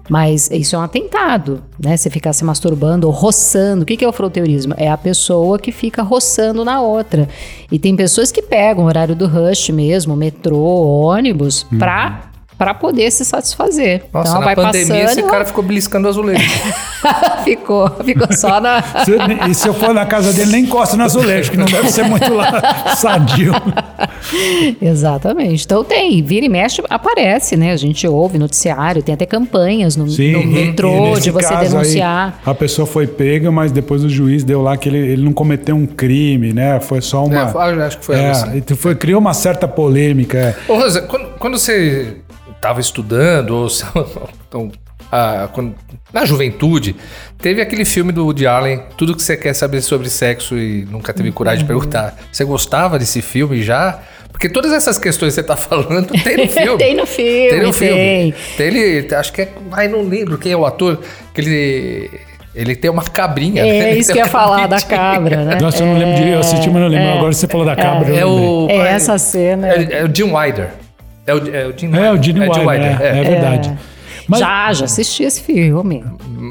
Mas 0.09 0.49
isso 0.51 0.75
é 0.75 0.79
um 0.79 0.81
atentado, 0.81 1.63
né? 1.81 1.95
Você 1.95 2.09
ficar 2.09 2.33
se 2.33 2.43
masturbando 2.43 3.07
ou 3.07 3.13
roçando. 3.13 3.83
O 3.83 3.85
que 3.85 4.03
é 4.03 4.07
o 4.07 4.13
froteurismo? 4.13 4.73
É 4.77 4.89
a 4.89 4.97
pessoa 4.97 5.59
que 5.59 5.71
fica 5.71 6.01
roçando 6.01 6.63
na 6.63 6.81
outra. 6.81 7.27
E 7.71 7.77
tem 7.77 7.95
pessoas 7.95 8.31
que 8.31 8.41
pegam 8.41 8.85
o 8.85 8.87
horário 8.87 9.15
do 9.15 9.27
rush 9.27 9.69
mesmo, 9.69 10.15
metrô, 10.15 10.57
ônibus, 10.57 11.65
uhum. 11.71 11.77
pra 11.77 12.31
para 12.57 12.73
poder 12.73 13.11
se 13.11 13.23
satisfazer. 13.23 14.03
Nossa, 14.11 14.29
então, 14.29 14.39
na 14.39 14.45
vai 14.45 14.55
pandemia 14.55 15.03
passando, 15.03 15.19
esse 15.19 15.29
cara 15.29 15.45
ficou 15.45 15.63
beliscando 15.63 16.07
azulejo. 16.07 16.49
ficou, 17.45 17.89
ficou 18.03 18.27
só 18.35 18.59
na... 18.59 18.81
se, 18.81 19.11
e 19.49 19.53
se 19.53 19.67
eu 19.67 19.73
for 19.73 19.93
na 19.93 20.05
casa 20.05 20.33
dele, 20.33 20.51
nem 20.51 20.63
encosta 20.63 20.97
no 20.97 21.03
azulejo, 21.03 21.51
que 21.51 21.57
não 21.57 21.65
deve 21.65 21.89
ser 21.91 22.03
muito 22.03 22.33
lá 22.33 22.95
sadio. 22.97 23.53
Exatamente. 24.81 25.65
Então 25.65 25.83
tem, 25.83 26.23
vira 26.23 26.45
e 26.45 26.49
mexe, 26.49 26.81
aparece, 26.89 27.55
né? 27.55 27.71
A 27.71 27.77
gente 27.77 28.07
ouve 28.07 28.39
noticiário, 28.39 29.03
tem 29.03 29.13
até 29.13 29.25
campanhas 29.25 29.95
no, 29.95 30.09
Sim, 30.09 30.31
no 30.31 30.45
metrô 30.45 31.19
de 31.19 31.29
você 31.29 31.55
denunciar. 31.57 32.39
Aí, 32.43 32.51
a 32.51 32.55
pessoa 32.55 32.87
foi 32.87 33.05
pega, 33.05 33.51
mas 33.51 33.71
depois 33.71 34.03
o 34.03 34.09
juiz 34.09 34.43
deu 34.43 34.63
lá 34.63 34.75
que 34.77 34.89
ele, 34.89 34.97
ele 34.97 35.23
não 35.23 35.33
cometeu 35.33 35.75
um 35.75 35.85
crime, 35.85 36.53
né? 36.53 36.79
Foi 36.79 37.01
só 37.01 37.23
uma... 37.23 37.35
É, 37.35 37.85
acho 37.85 37.99
que 37.99 38.05
foi 38.05 38.15
é, 38.15 38.31
assim. 38.31 38.63
foi, 38.75 38.95
Criou 38.95 39.19
uma 39.19 39.33
certa 39.33 39.67
polêmica. 39.67 40.57
Ô, 40.67 40.75
Rosa, 40.75 41.01
quando, 41.03 41.27
quando 41.37 41.59
você 41.59 42.17
estava 42.57 42.81
estudando, 42.81 43.51
ou 43.51 43.67
então, 44.47 44.71
a, 45.11 45.47
quando, 45.53 45.75
na 46.11 46.25
juventude, 46.25 46.95
teve 47.37 47.61
aquele 47.61 47.85
filme 47.85 48.11
do 48.11 48.25
Woody 48.25 48.45
Allen, 48.45 48.83
Tudo 48.97 49.15
que 49.15 49.21
você 49.21 49.37
quer 49.37 49.53
saber 49.53 49.81
sobre 49.81 50.09
sexo 50.09 50.57
e 50.57 50.85
nunca 50.85 51.13
teve 51.13 51.31
coragem 51.31 51.59
de 51.59 51.65
perguntar. 51.65 52.15
Você 52.31 52.43
gostava 52.43 52.99
desse 52.99 53.21
filme 53.21 53.61
já? 53.61 53.99
Porque 54.31 54.49
todas 54.49 54.71
essas 54.71 54.99
questões 54.99 55.33
que 55.33 55.35
você 55.35 55.41
está 55.41 55.57
falando 55.57 56.07
tem 56.23 56.37
no 56.37 56.47
filme. 56.51 56.77
tem 56.77 56.95
no 56.95 57.05
filme. 57.07 57.49
Tem 57.49 57.61
no 57.61 57.73
filme. 57.73 57.95
Tem. 57.95 58.35
tem 58.57 58.67
ele, 58.67 59.15
acho 59.15 59.33
que 59.33 59.41
é. 59.41 59.49
Ai, 59.71 59.87
não 59.87 60.03
lembro 60.03 60.37
quem 60.37 60.51
é 60.51 60.57
o 60.57 60.65
ator. 60.65 60.99
Que 61.33 61.41
ele. 61.41 62.11
Ele 62.53 62.75
tem 62.75 62.89
uma 62.89 63.03
cabrinha. 63.03 63.61
É 63.61 63.79
né? 63.79 63.95
isso 63.97 64.11
que 64.11 64.17
eu 64.17 64.23
ia 64.23 64.29
falar 64.29 64.67
da 64.67 64.81
cabra, 64.81 65.43
né? 65.43 65.59
Nossa, 65.61 65.83
eu 65.83 65.87
não 65.87 65.97
lembro 65.97 66.15
de. 66.15 66.29
Eu 66.29 66.39
assisti, 66.39 66.69
mas 66.69 66.81
não 66.81 66.87
lembro. 66.87 67.07
É, 67.07 67.17
Agora 67.17 67.33
você 67.33 67.47
falou 67.47 67.65
da 67.65 67.75
cabra. 67.75 68.15
É, 68.15 68.25
o, 68.25 68.67
é 68.69 68.93
essa 68.93 69.17
cena. 69.17 69.69
É, 69.69 69.99
é 69.99 70.03
o 70.03 70.15
Jim 70.15 70.31
Wilder. 70.31 70.69
É 71.27 71.33
o, 71.33 71.55
é 71.55 71.67
o 71.67 71.77
Jim 71.77 71.93
É, 71.93 72.11
o 72.11 72.23
Jim 72.23 72.41
é, 72.41 72.49
Wilder, 72.49 73.01
é, 73.01 73.19
é, 73.19 73.23
verdade. 73.23 73.77
Mas... 74.27 74.39
Já, 74.41 74.73
já 74.73 74.85
assisti 74.85 75.23
esse 75.23 75.41
filme. 75.41 76.03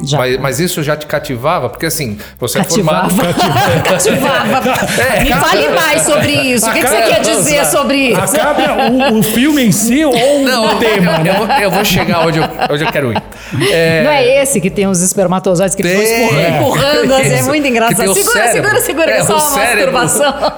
Já. 0.05 0.19
Mas, 0.19 0.39
mas, 0.39 0.61
isso 0.61 0.83
já 0.83 0.97
te 0.97 1.07
cativava? 1.07 1.69
Porque 1.69 1.87
assim, 1.87 2.19
você 2.39 2.59
cativava. 2.59 3.09
é 3.09 3.11
formado. 3.11 3.83
Cativava. 3.85 4.77
É, 5.17 5.25
Me 5.25 5.31
fale 5.31 5.69
mais 5.69 6.03
sobre 6.03 6.33
isso. 6.33 6.69
O 6.69 6.73
que, 6.73 6.81
que, 6.81 6.87
você 6.87 7.03
quer 7.03 7.21
dizer 7.21 7.65
sobre 7.67 7.97
isso? 8.11 8.21
Acaba 8.21 8.91
o, 8.91 9.19
o, 9.19 9.23
filme 9.23 9.63
em 9.63 9.73
si 9.73 10.05
ou 10.05 10.15
Não, 10.41 10.77
o 10.77 10.79
tema? 10.79 11.19
Eu, 11.19 11.47
né? 11.47 11.57
eu, 11.59 11.63
eu, 11.65 11.71
vou 11.71 11.85
chegar 11.85 12.27
onde 12.27 12.39
eu, 12.39 12.45
onde 12.71 12.85
eu 12.85 12.93
quero 12.93 13.13
ir. 13.13 13.23
É... 13.71 14.03
Não 14.05 14.11
é 14.11 14.43
esse 14.43 14.61
que 14.61 14.71
tem 14.71 14.87
os 14.87 15.03
espermatozoides 15.03 15.75
que 15.75 15.83
tem, 15.83 15.99
ficam 15.99 16.57
empurrando, 16.57 17.13
é. 17.13 17.21
assim, 17.21 17.35
é 17.35 17.43
muito 17.43 17.67
engraçado. 17.67 18.15
Segura, 18.15 18.15
segura, 18.15 18.53
segura, 18.53 18.81
segura, 18.81 19.11
é, 19.11 19.25
só 19.25 19.35
uma 19.35 19.41
cérebro. 19.41 19.93
masturbação. 19.93 20.53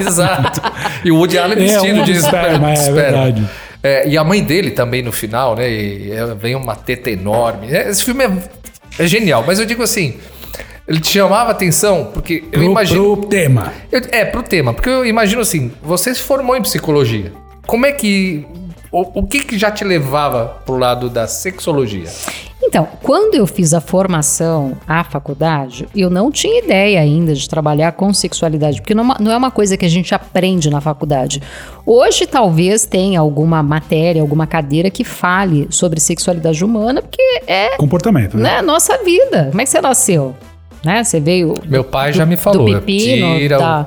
Exato. 0.00 0.60
E 1.04 1.10
o 1.10 1.16
Woody 1.16 1.38
Allen 1.38 1.58
vestido 1.58 2.00
é, 2.00 2.02
de 2.02 2.12
esperma. 2.12 2.72
É 2.72 2.92
verdade. 2.92 3.44
É, 3.84 4.08
e 4.08 4.16
a 4.16 4.24
mãe 4.24 4.42
dele 4.42 4.70
também 4.70 5.02
no 5.02 5.12
final, 5.12 5.54
né? 5.54 5.66
vem 6.40 6.54
uma 6.54 6.74
teta 6.74 7.10
enorme. 7.10 7.70
É, 7.70 7.90
esse 7.90 8.02
filme 8.02 8.24
é, 8.24 8.30
é, 8.98 9.06
genial, 9.06 9.44
mas 9.46 9.60
eu 9.60 9.66
digo 9.66 9.82
assim. 9.82 10.14
Ele 10.88 11.00
te 11.00 11.08
chamava 11.08 11.50
atenção 11.50 12.10
porque 12.12 12.44
eu 12.50 12.60
pro, 12.60 12.62
imagino. 12.62 13.16
Pro 13.16 13.26
tema. 13.26 13.72
Eu, 13.92 14.00
é, 14.10 14.24
pro 14.24 14.42
tema. 14.42 14.72
Porque 14.72 14.88
eu 14.88 15.04
imagino 15.04 15.42
assim: 15.42 15.70
você 15.82 16.14
se 16.14 16.22
formou 16.22 16.56
em 16.56 16.62
psicologia. 16.62 17.30
Como 17.66 17.84
é 17.84 17.92
que. 17.92 18.46
O, 18.94 19.22
o 19.22 19.26
que, 19.26 19.40
que 19.40 19.58
já 19.58 19.72
te 19.72 19.82
levava 19.82 20.62
pro 20.64 20.76
lado 20.76 21.10
da 21.10 21.26
sexologia? 21.26 22.08
Então, 22.62 22.86
quando 23.02 23.34
eu 23.34 23.44
fiz 23.44 23.74
a 23.74 23.80
formação 23.80 24.76
à 24.86 25.02
faculdade, 25.02 25.88
eu 25.96 26.08
não 26.08 26.30
tinha 26.30 26.60
ideia 26.60 27.00
ainda 27.00 27.34
de 27.34 27.48
trabalhar 27.48 27.90
com 27.90 28.14
sexualidade, 28.14 28.80
porque 28.80 28.94
não, 28.94 29.12
é 29.32 29.36
uma 29.36 29.50
coisa 29.50 29.76
que 29.76 29.84
a 29.84 29.88
gente 29.88 30.14
aprende 30.14 30.70
na 30.70 30.80
faculdade. 30.80 31.42
Hoje, 31.84 32.24
talvez 32.24 32.86
tenha 32.86 33.18
alguma 33.18 33.64
matéria, 33.64 34.22
alguma 34.22 34.46
cadeira 34.46 34.88
que 34.90 35.02
fale 35.02 35.66
sobre 35.70 35.98
sexualidade 35.98 36.64
humana, 36.64 37.02
porque 37.02 37.42
é. 37.48 37.76
Comportamento, 37.76 38.36
né? 38.36 38.44
né 38.44 38.62
nossa 38.62 38.96
vida. 39.02 39.48
Como 39.50 39.60
é 39.60 39.64
que 39.64 39.70
você 39.70 39.80
nasceu? 39.80 40.36
Né? 40.84 41.02
Você 41.02 41.20
veio. 41.20 41.54
Meu 41.66 41.82
pai 41.82 42.12
do, 42.12 42.18
já 42.18 42.26
me 42.26 42.36
falou. 42.36 42.66
Do 42.66 42.80
pepino, 42.80 43.38
tira 43.38 43.58
da... 43.58 43.86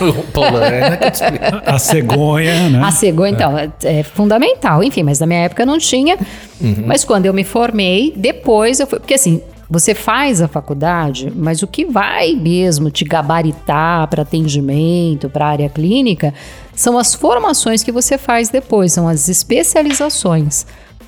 o 0.00 0.22
colã, 0.32 0.86
a 1.66 1.78
cegonha, 1.78 2.68
né? 2.70 2.82
A 2.82 2.90
cegonha, 2.90 3.32
então, 3.32 3.58
é, 3.58 3.70
é, 3.82 4.02
fundamental. 4.02 4.82
Enfim, 4.82 5.02
mas 5.02 5.20
na 5.20 5.26
minha 5.26 5.40
época 5.40 5.66
não 5.66 5.78
tinha. 5.78 6.16
Uhum. 6.60 6.84
Mas 6.86 7.04
quando 7.04 7.26
eu 7.26 7.34
me 7.34 7.44
formei, 7.44 8.12
depois 8.16 8.80
eu 8.80 8.86
fui. 8.86 8.98
Porque 8.98 9.14
assim, 9.14 9.42
você 9.68 9.94
faz 9.94 10.40
a 10.40 10.46
faculdade, 10.46 11.32
mas 11.34 11.62
o 11.62 11.66
que 11.66 11.84
vai 11.84 12.34
mesmo 12.34 12.90
te 12.90 13.04
gabaritar 13.04 14.06
para 14.08 14.22
atendimento, 14.22 15.28
para 15.28 15.46
área 15.46 15.68
clínica, 15.68 16.32
são 16.74 16.96
as 16.96 17.14
formações 17.14 17.82
que 17.82 17.90
você 17.90 18.16
faz 18.16 18.48
depois, 18.48 18.92
são 18.92 19.08
as 19.08 19.28
especializações. 19.28 20.66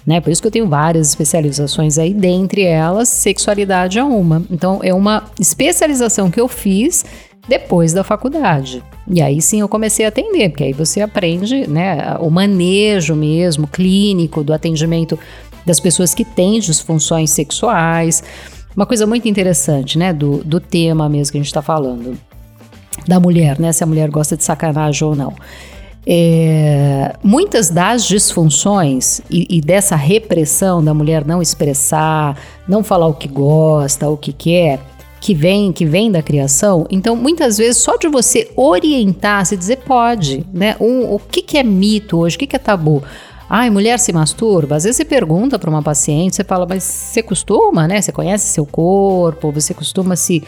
Né? 0.09 0.23
Por 0.23 0.31
isso 0.31 0.41
que 0.41 0.49
eu 0.49 0.53
tenho 0.53 0.67
várias 0.67 1.11
especializações 1.11 1.99
aí, 1.99 2.15
dentre 2.15 2.63
elas, 2.63 3.11
sexualidade 3.11 3.99
é 3.99 4.03
uma. 4.03 4.43
Então, 4.51 4.81
é 4.83 4.95
uma 4.95 5.25
especialização 5.39 6.31
que 6.31 6.41
eu 6.41 6.49
fiz 6.49 7.05
depois 7.47 7.93
da 7.93 8.03
faculdade. 8.03 8.83
E 9.07 9.21
aí 9.21 9.43
sim 9.43 9.61
eu 9.61 9.69
comecei 9.69 10.07
a 10.07 10.09
atender, 10.09 10.49
porque 10.49 10.65
aí 10.65 10.73
você 10.73 11.03
aprende 11.03 11.69
né, 11.69 12.17
o 12.21 12.31
manejo 12.31 13.15
mesmo 13.15 13.67
clínico 13.67 14.43
do 14.43 14.55
atendimento 14.55 15.19
das 15.67 15.79
pessoas 15.79 16.15
que 16.15 16.25
têm 16.25 16.59
disfunções 16.59 17.29
sexuais. 17.29 18.25
Uma 18.75 18.87
coisa 18.87 19.07
muito 19.07 19.29
interessante, 19.29 19.99
né, 19.99 20.11
do, 20.15 20.39
do 20.39 20.59
tema 20.59 21.07
mesmo 21.07 21.33
que 21.33 21.37
a 21.37 21.41
gente 21.41 21.49
está 21.49 21.61
falando, 21.61 22.19
da 23.07 23.21
mulher, 23.21 23.61
né, 23.61 23.73
se 23.73 23.85
a 23.85 23.87
mulher 23.87 24.09
gosta 24.09 24.39
de 24.39 24.45
sacanagem 24.45 25.07
ou 25.07 25.15
não. 25.15 25.35
É, 26.11 27.15
muitas 27.23 27.69
das 27.69 28.03
disfunções 28.03 29.21
e, 29.31 29.59
e, 29.59 29.61
dessa 29.61 29.95
repressão 29.95 30.83
da 30.83 30.95
mulher 30.95 31.23
não 31.27 31.43
expressar, 31.43 32.35
não 32.67 32.83
falar 32.83 33.09
o 33.09 33.13
que 33.13 33.29
gosta, 33.29 34.09
o 34.09 34.17
que 34.17 34.33
quer, 34.33 34.81
que 35.21 35.35
vem, 35.35 35.71
que 35.71 35.85
vem 35.85 36.11
da 36.11 36.23
criação, 36.23 36.87
então 36.91 37.15
muitas 37.15 37.59
vezes 37.59 37.83
só 37.83 37.99
de 37.99 38.09
você 38.09 38.51
orientar, 38.57 39.45
se 39.45 39.55
dizer 39.55 39.81
pode, 39.85 40.47
né? 40.51 40.77
Um, 40.81 41.13
o 41.13 41.19
que, 41.19 41.43
que 41.43 41.59
é 41.59 41.63
mito 41.63 42.17
hoje, 42.17 42.37
o 42.37 42.39
que, 42.39 42.47
que 42.47 42.57
é 42.57 42.59
tabu? 42.59 43.03
Ai, 43.47 43.69
mulher 43.69 43.99
se 43.99 44.11
masturba? 44.11 44.77
Às 44.77 44.85
vezes 44.85 44.97
você 44.97 45.05
pergunta 45.05 45.59
para 45.59 45.69
uma 45.69 45.83
paciente, 45.83 46.37
você 46.37 46.45
fala, 46.45 46.67
mas 46.67 46.85
você 46.85 47.23
costuma, 47.23 47.87
né? 47.87 48.01
Você 48.01 48.13
conhece 48.13 48.47
seu 48.49 48.65
corpo, 48.65 49.53
você 49.53 49.75
costuma 49.75 50.17
se 50.17 50.43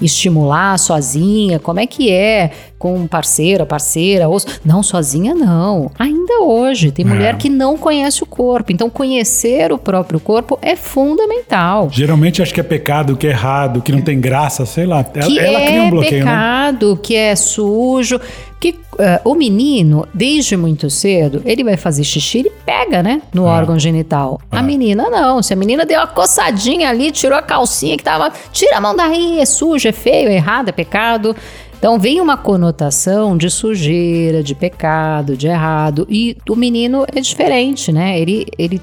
estimular 0.00 0.78
sozinha? 0.78 1.58
Como 1.58 1.80
é 1.80 1.86
que 1.86 2.10
é 2.10 2.50
com 2.78 3.06
parceiro, 3.06 3.64
parceira? 3.64 4.28
Ou... 4.28 4.38
Não, 4.64 4.82
sozinha 4.82 5.34
não. 5.34 5.90
Ainda 5.98 6.40
hoje, 6.40 6.90
tem 6.90 7.04
mulher 7.04 7.34
é. 7.34 7.36
que 7.36 7.48
não 7.48 7.76
conhece 7.76 8.22
o 8.22 8.26
corpo. 8.26 8.72
Então, 8.72 8.90
conhecer 8.90 9.72
o 9.72 9.78
próprio 9.78 10.20
corpo 10.20 10.58
é 10.60 10.76
fundamental. 10.76 11.88
Geralmente, 11.90 12.42
acho 12.42 12.52
que 12.52 12.60
é 12.60 12.64
pecado, 12.64 13.16
que 13.16 13.26
é 13.26 13.30
errado, 13.30 13.82
que 13.82 13.92
não 13.92 14.02
tem 14.02 14.20
graça, 14.20 14.66
sei 14.66 14.86
lá. 14.86 15.02
Que 15.04 15.38
ela, 15.38 15.60
é 15.60 15.66
cria 15.66 15.82
um 15.82 15.90
bloqueio, 15.90 16.24
né? 16.24 16.30
pecado, 16.30 16.90
né? 16.92 16.98
que 17.02 17.14
é 17.14 17.36
sujo. 17.36 18.20
Que 18.64 18.70
uh, 18.70 19.28
o 19.30 19.34
menino, 19.34 20.08
desde 20.14 20.56
muito 20.56 20.88
cedo, 20.88 21.42
ele 21.44 21.62
vai 21.62 21.76
fazer 21.76 22.02
xixi, 22.02 22.38
ele 22.38 22.52
pega, 22.64 23.02
né? 23.02 23.20
No 23.34 23.46
ah. 23.46 23.52
órgão 23.52 23.78
genital. 23.78 24.40
Ah. 24.50 24.60
A 24.60 24.62
menina 24.62 25.10
não. 25.10 25.42
Se 25.42 25.52
a 25.52 25.56
menina 25.56 25.84
deu 25.84 26.00
uma 26.00 26.06
coçadinha 26.06 26.88
ali, 26.88 27.10
tirou 27.10 27.36
a 27.36 27.42
calcinha 27.42 27.94
que 27.94 28.02
tava. 28.02 28.32
Tira 28.54 28.78
a 28.78 28.80
mão 28.80 28.96
daí, 28.96 29.38
é 29.38 29.44
sujo, 29.44 29.86
é 29.86 29.92
feio, 29.92 30.30
é 30.30 30.36
errado, 30.36 30.70
é 30.70 30.72
pecado. 30.72 31.36
Então 31.78 31.98
vem 31.98 32.22
uma 32.22 32.38
conotação 32.38 33.36
de 33.36 33.50
sujeira, 33.50 34.42
de 34.42 34.54
pecado, 34.54 35.36
de 35.36 35.46
errado. 35.46 36.06
E 36.08 36.34
o 36.48 36.56
menino 36.56 37.04
é 37.14 37.20
diferente, 37.20 37.92
né? 37.92 38.18
Ele, 38.18 38.46
ele 38.56 38.80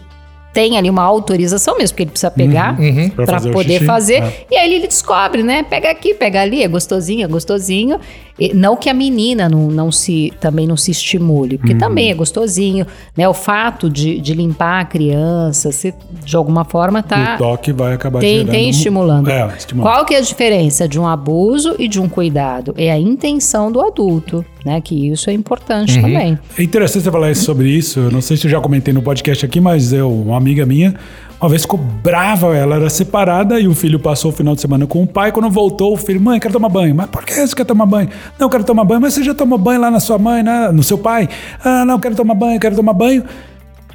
tem 0.53 0.77
ali 0.77 0.89
uma 0.89 1.03
autorização 1.03 1.77
mesmo, 1.77 1.93
porque 1.93 2.03
ele 2.03 2.11
precisa 2.11 2.31
pegar 2.31 2.77
uhum, 2.77 2.85
uhum, 2.85 3.09
para 3.09 3.39
poder 3.39 3.85
fazer. 3.85 4.21
É. 4.21 4.45
E 4.51 4.55
aí 4.55 4.73
ele 4.73 4.87
descobre, 4.87 5.43
né? 5.43 5.63
Pega 5.63 5.89
aqui, 5.89 6.13
pega 6.13 6.41
ali, 6.41 6.63
é 6.63 6.67
gostosinho, 6.67 7.23
é 7.23 7.27
gostosinho. 7.27 7.99
E 8.39 8.53
não 8.53 8.75
que 8.75 8.89
a 8.89 8.93
menina 8.93 9.47
não, 9.47 9.67
não 9.67 9.91
se 9.91 10.33
também 10.39 10.65
não 10.65 10.75
se 10.75 10.91
estimule, 10.91 11.57
porque 11.57 11.73
uhum. 11.73 11.79
também 11.79 12.09
é 12.09 12.13
gostosinho, 12.13 12.87
né? 13.15 13.27
O 13.29 13.33
fato 13.33 13.89
de, 13.89 14.19
de 14.19 14.33
limpar 14.33 14.81
a 14.81 14.85
criança, 14.85 15.71
se 15.71 15.93
de 16.23 16.35
alguma 16.35 16.65
forma 16.65 17.03
tá 17.03 17.35
o 17.35 17.37
toque 17.37 17.71
vai 17.71 17.93
acabar 17.93 18.19
tem, 18.19 18.37
gerando... 18.37 18.51
tem 18.51 18.69
estimulando. 18.69 19.29
É, 19.29 19.53
estimulando. 19.57 19.93
Qual 19.93 20.05
que 20.05 20.15
é 20.15 20.17
a 20.17 20.21
diferença 20.21 20.87
de 20.87 20.99
um 20.99 21.07
abuso 21.07 21.75
e 21.77 21.87
de 21.87 21.99
um 21.99 22.09
cuidado? 22.09 22.73
É 22.77 22.91
a 22.91 22.97
intenção 22.97 23.71
do 23.71 23.79
adulto, 23.79 24.43
né? 24.65 24.79
Que 24.81 25.11
isso 25.11 25.29
é 25.29 25.33
importante 25.33 25.95
uhum. 25.95 26.01
também. 26.01 26.39
É 26.57 26.63
interessante 26.63 27.03
você 27.03 27.11
falar 27.11 27.35
sobre 27.35 27.69
isso. 27.69 27.99
Eu 27.99 28.11
não 28.11 28.21
sei 28.21 28.37
se 28.37 28.47
eu 28.47 28.51
já 28.51 28.59
comentei 28.59 28.93
no 28.93 29.01
podcast 29.01 29.45
aqui, 29.45 29.59
mas 29.59 29.93
eu, 29.93 30.11
uma 30.11 30.37
amiga 30.37 30.65
minha 30.65 30.95
uma 31.41 31.49
vez 31.49 31.63
ficou 31.63 31.79
brava, 31.79 32.55
ela 32.55 32.75
era 32.75 32.87
separada 32.87 33.59
e 33.59 33.67
o 33.67 33.73
filho 33.73 33.99
passou 33.99 34.29
o 34.29 34.33
final 34.33 34.53
de 34.53 34.61
semana 34.61 34.85
com 34.85 35.01
o 35.01 35.07
pai. 35.07 35.31
Quando 35.31 35.49
voltou, 35.49 35.91
o 35.91 35.97
filho, 35.97 36.21
mãe, 36.21 36.39
quero 36.39 36.53
tomar 36.53 36.69
banho. 36.69 36.93
Mas 36.93 37.09
por 37.09 37.25
que 37.25 37.33
você 37.33 37.55
quer 37.55 37.65
tomar 37.65 37.87
banho? 37.87 38.09
Não, 38.37 38.47
quero 38.47 38.63
tomar 38.63 38.83
banho. 38.83 39.01
Mas 39.01 39.15
você 39.15 39.23
já 39.23 39.33
tomou 39.33 39.57
banho 39.57 39.81
lá 39.81 39.89
na 39.89 39.99
sua 39.99 40.19
mãe, 40.19 40.43
né? 40.43 40.71
no 40.71 40.83
seu 40.83 40.99
pai? 40.99 41.27
Ah, 41.65 41.83
não, 41.83 41.99
quero 41.99 42.15
tomar 42.15 42.35
banho, 42.35 42.59
quero 42.59 42.75
tomar 42.75 42.93
banho. 42.93 43.23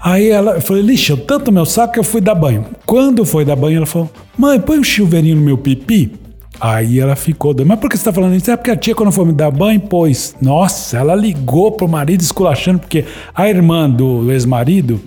Aí 0.01 0.29
ela, 0.29 0.55
eu 0.55 0.61
falei, 0.61 0.83
lixa, 0.83 1.17
tanto 1.17 1.53
meu 1.53 1.65
saco 1.65 1.93
que 1.93 2.01
eu 2.01 2.05
fui 2.05 2.21
dar 2.21 2.35
banho. 2.35 2.67
Quando 2.85 3.25
foi 3.25 3.45
dar 3.45 3.55
banho, 3.55 3.77
ela 3.77 3.87
falou, 3.87 4.11
mãe, 4.37 4.59
põe 4.59 4.81
um 4.81 4.85
chuveirinho 4.85 5.37
no 5.37 5.43
meu 5.43 5.57
pipi. 5.57 6.26
Aí 6.61 6.99
ela 6.99 7.17
ficou 7.17 7.53
doida. 7.53 7.69
Mas 7.69 7.81
por 7.81 7.91
que 7.91 7.97
você 7.97 8.05
tá 8.05 8.13
falando 8.13 8.35
isso? 8.35 8.51
É 8.51 8.57
porque 8.57 8.71
a 8.71 8.77
tia, 8.77 8.95
quando 8.95 9.13
foi 9.13 9.27
me 9.27 9.33
dar 9.33 9.51
banho, 9.51 9.81
pôs. 9.81 10.35
Nossa, 10.41 10.97
ela 10.99 11.15
ligou 11.15 11.73
pro 11.73 11.89
marido 11.89 12.21
esculachando, 12.21 12.79
porque 12.81 13.05
a 13.35 13.49
irmã 13.49 13.89
do 13.89 14.31
ex-marido 14.33 15.01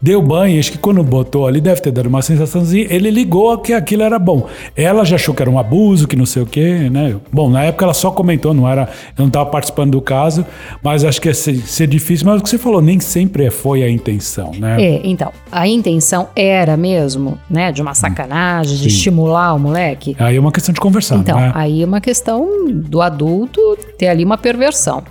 deu 0.00 0.22
banho, 0.22 0.58
acho 0.58 0.72
que 0.72 0.78
quando 0.78 1.02
botou 1.02 1.46
ali 1.46 1.60
deve 1.60 1.80
ter 1.80 1.90
dado 1.90 2.06
uma 2.06 2.22
sensaçãozinha. 2.22 2.86
Ele 2.88 3.10
ligou 3.10 3.58
que 3.58 3.72
aquilo 3.72 4.02
era 4.02 4.18
bom. 4.18 4.46
Ela 4.76 5.04
já 5.04 5.16
achou 5.16 5.34
que 5.34 5.42
era 5.42 5.50
um 5.50 5.58
abuso, 5.58 6.06
que 6.06 6.14
não 6.14 6.26
sei 6.26 6.42
o 6.42 6.46
quê, 6.46 6.88
né? 6.90 7.16
Bom, 7.32 7.50
na 7.50 7.64
época 7.64 7.84
ela 7.84 7.94
só 7.94 8.10
comentou, 8.10 8.54
não 8.54 8.68
era, 8.68 8.82
eu 9.16 9.22
não 9.22 9.26
estava 9.26 9.50
participando 9.50 9.92
do 9.92 10.00
caso, 10.00 10.46
mas 10.82 11.04
acho 11.04 11.20
que 11.20 11.28
ia 11.28 11.34
ser, 11.34 11.56
ser, 11.62 11.86
difícil. 11.86 12.26
Mas 12.26 12.40
o 12.40 12.42
que 12.44 12.48
você 12.48 12.58
falou, 12.58 12.80
nem 12.80 13.00
sempre 13.00 13.50
foi 13.50 13.82
a 13.82 13.90
intenção, 13.90 14.52
né? 14.52 14.76
É, 14.80 15.00
então, 15.04 15.32
a 15.50 15.66
intenção 15.66 16.28
era 16.36 16.76
mesmo, 16.76 17.38
né, 17.50 17.72
de 17.72 17.82
uma 17.82 17.94
sacanagem, 17.94 18.76
Sim. 18.76 18.82
de 18.82 18.88
estimular 18.88 19.54
o 19.54 19.58
moleque. 19.58 20.14
Aí 20.18 20.36
é 20.36 20.40
uma 20.40 20.52
questão 20.52 20.72
de 20.72 20.80
conversar, 20.80 21.16
Então, 21.16 21.38
né? 21.38 21.52
aí 21.54 21.82
é 21.82 21.86
uma 21.86 22.00
questão 22.00 22.48
do 22.68 23.00
adulto 23.00 23.60
ter 23.96 24.08
ali 24.08 24.24
uma 24.24 24.38
perversão. 24.38 25.02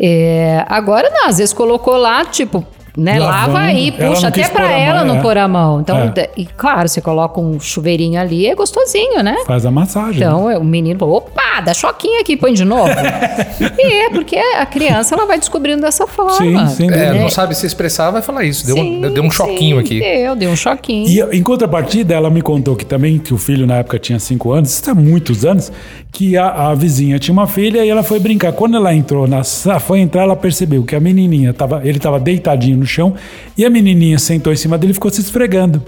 É, 0.00 0.64
agora, 0.68 1.10
não, 1.10 1.28
às 1.28 1.38
vezes 1.38 1.52
colocou 1.52 1.96
lá, 1.96 2.24
tipo, 2.24 2.64
né? 2.98 3.18
Lavando, 3.20 3.52
Lava 3.52 3.58
aí, 3.66 3.92
puxa 3.92 4.28
até 4.28 4.48
para 4.48 4.70
ela 4.72 5.04
não 5.04 5.18
é. 5.18 5.22
pôr 5.22 5.38
a 5.38 5.46
mão. 5.46 5.80
Então, 5.80 5.96
é. 6.16 6.30
e 6.36 6.44
claro, 6.44 6.88
você 6.88 7.00
coloca 7.00 7.40
um 7.40 7.60
chuveirinho 7.60 8.20
ali, 8.20 8.46
é 8.46 8.54
gostosinho, 8.54 9.22
né? 9.22 9.36
Faz 9.46 9.64
a 9.64 9.70
massagem. 9.70 10.16
Então, 10.16 10.48
né? 10.48 10.58
o 10.58 10.64
menino, 10.64 11.08
opa, 11.08 11.60
dá 11.64 11.72
choquinho 11.72 12.20
aqui, 12.20 12.36
põe 12.36 12.52
de 12.52 12.64
novo. 12.64 12.90
e 13.78 13.92
é, 14.04 14.10
porque 14.10 14.36
a 14.36 14.66
criança 14.66 15.14
ela 15.14 15.26
vai 15.26 15.38
descobrindo 15.38 15.82
dessa 15.82 16.06
forma. 16.06 16.66
Sim, 16.68 16.88
sim. 16.88 16.90
É, 16.90 17.14
não 17.14 17.30
sabe 17.30 17.54
se 17.54 17.66
expressar, 17.66 18.10
vai 18.10 18.20
falar 18.20 18.44
isso. 18.44 18.66
Deu, 18.66 18.76
sim, 18.76 19.04
um, 19.04 19.12
deu 19.12 19.22
um 19.22 19.30
choquinho 19.30 19.76
sim, 19.76 19.84
aqui. 19.84 20.00
Deu, 20.00 20.34
deu 20.34 20.50
um 20.50 20.56
choquinho. 20.56 21.08
E 21.08 21.36
em 21.36 21.42
contrapartida, 21.42 22.14
ela 22.14 22.28
me 22.28 22.42
contou 22.42 22.74
que 22.74 22.84
também, 22.84 23.18
que 23.18 23.32
o 23.32 23.38
filho 23.38 23.66
na 23.66 23.76
época 23.76 23.98
tinha 23.98 24.18
5 24.18 24.52
anos, 24.52 24.70
isso 24.72 24.90
há 24.90 24.94
muitos 24.94 25.44
anos, 25.44 25.70
que 26.10 26.36
a, 26.36 26.70
a, 26.70 26.74
vizinha 26.74 27.18
tinha 27.18 27.32
uma 27.32 27.46
filha 27.46 27.84
e 27.84 27.88
ela 27.88 28.02
foi 28.02 28.18
brincar. 28.18 28.52
Quando 28.52 28.76
ela 28.76 28.92
entrou 28.94 29.28
na 29.28 29.44
foi 29.78 30.00
entrar, 30.00 30.22
ela 30.22 30.36
percebeu 30.36 30.82
que 30.82 30.96
a 30.96 31.00
menininha 31.00 31.52
tava, 31.52 31.80
ele 31.84 31.98
estava 31.98 32.18
deitadinho 32.18 32.78
no 32.78 32.86
chão 32.88 33.14
e 33.56 33.64
a 33.64 33.70
menininha 33.70 34.18
sentou 34.18 34.52
em 34.52 34.56
cima 34.56 34.76
dele 34.76 34.92
e 34.92 34.94
ficou 34.94 35.10
se 35.10 35.20
esfregando. 35.20 35.82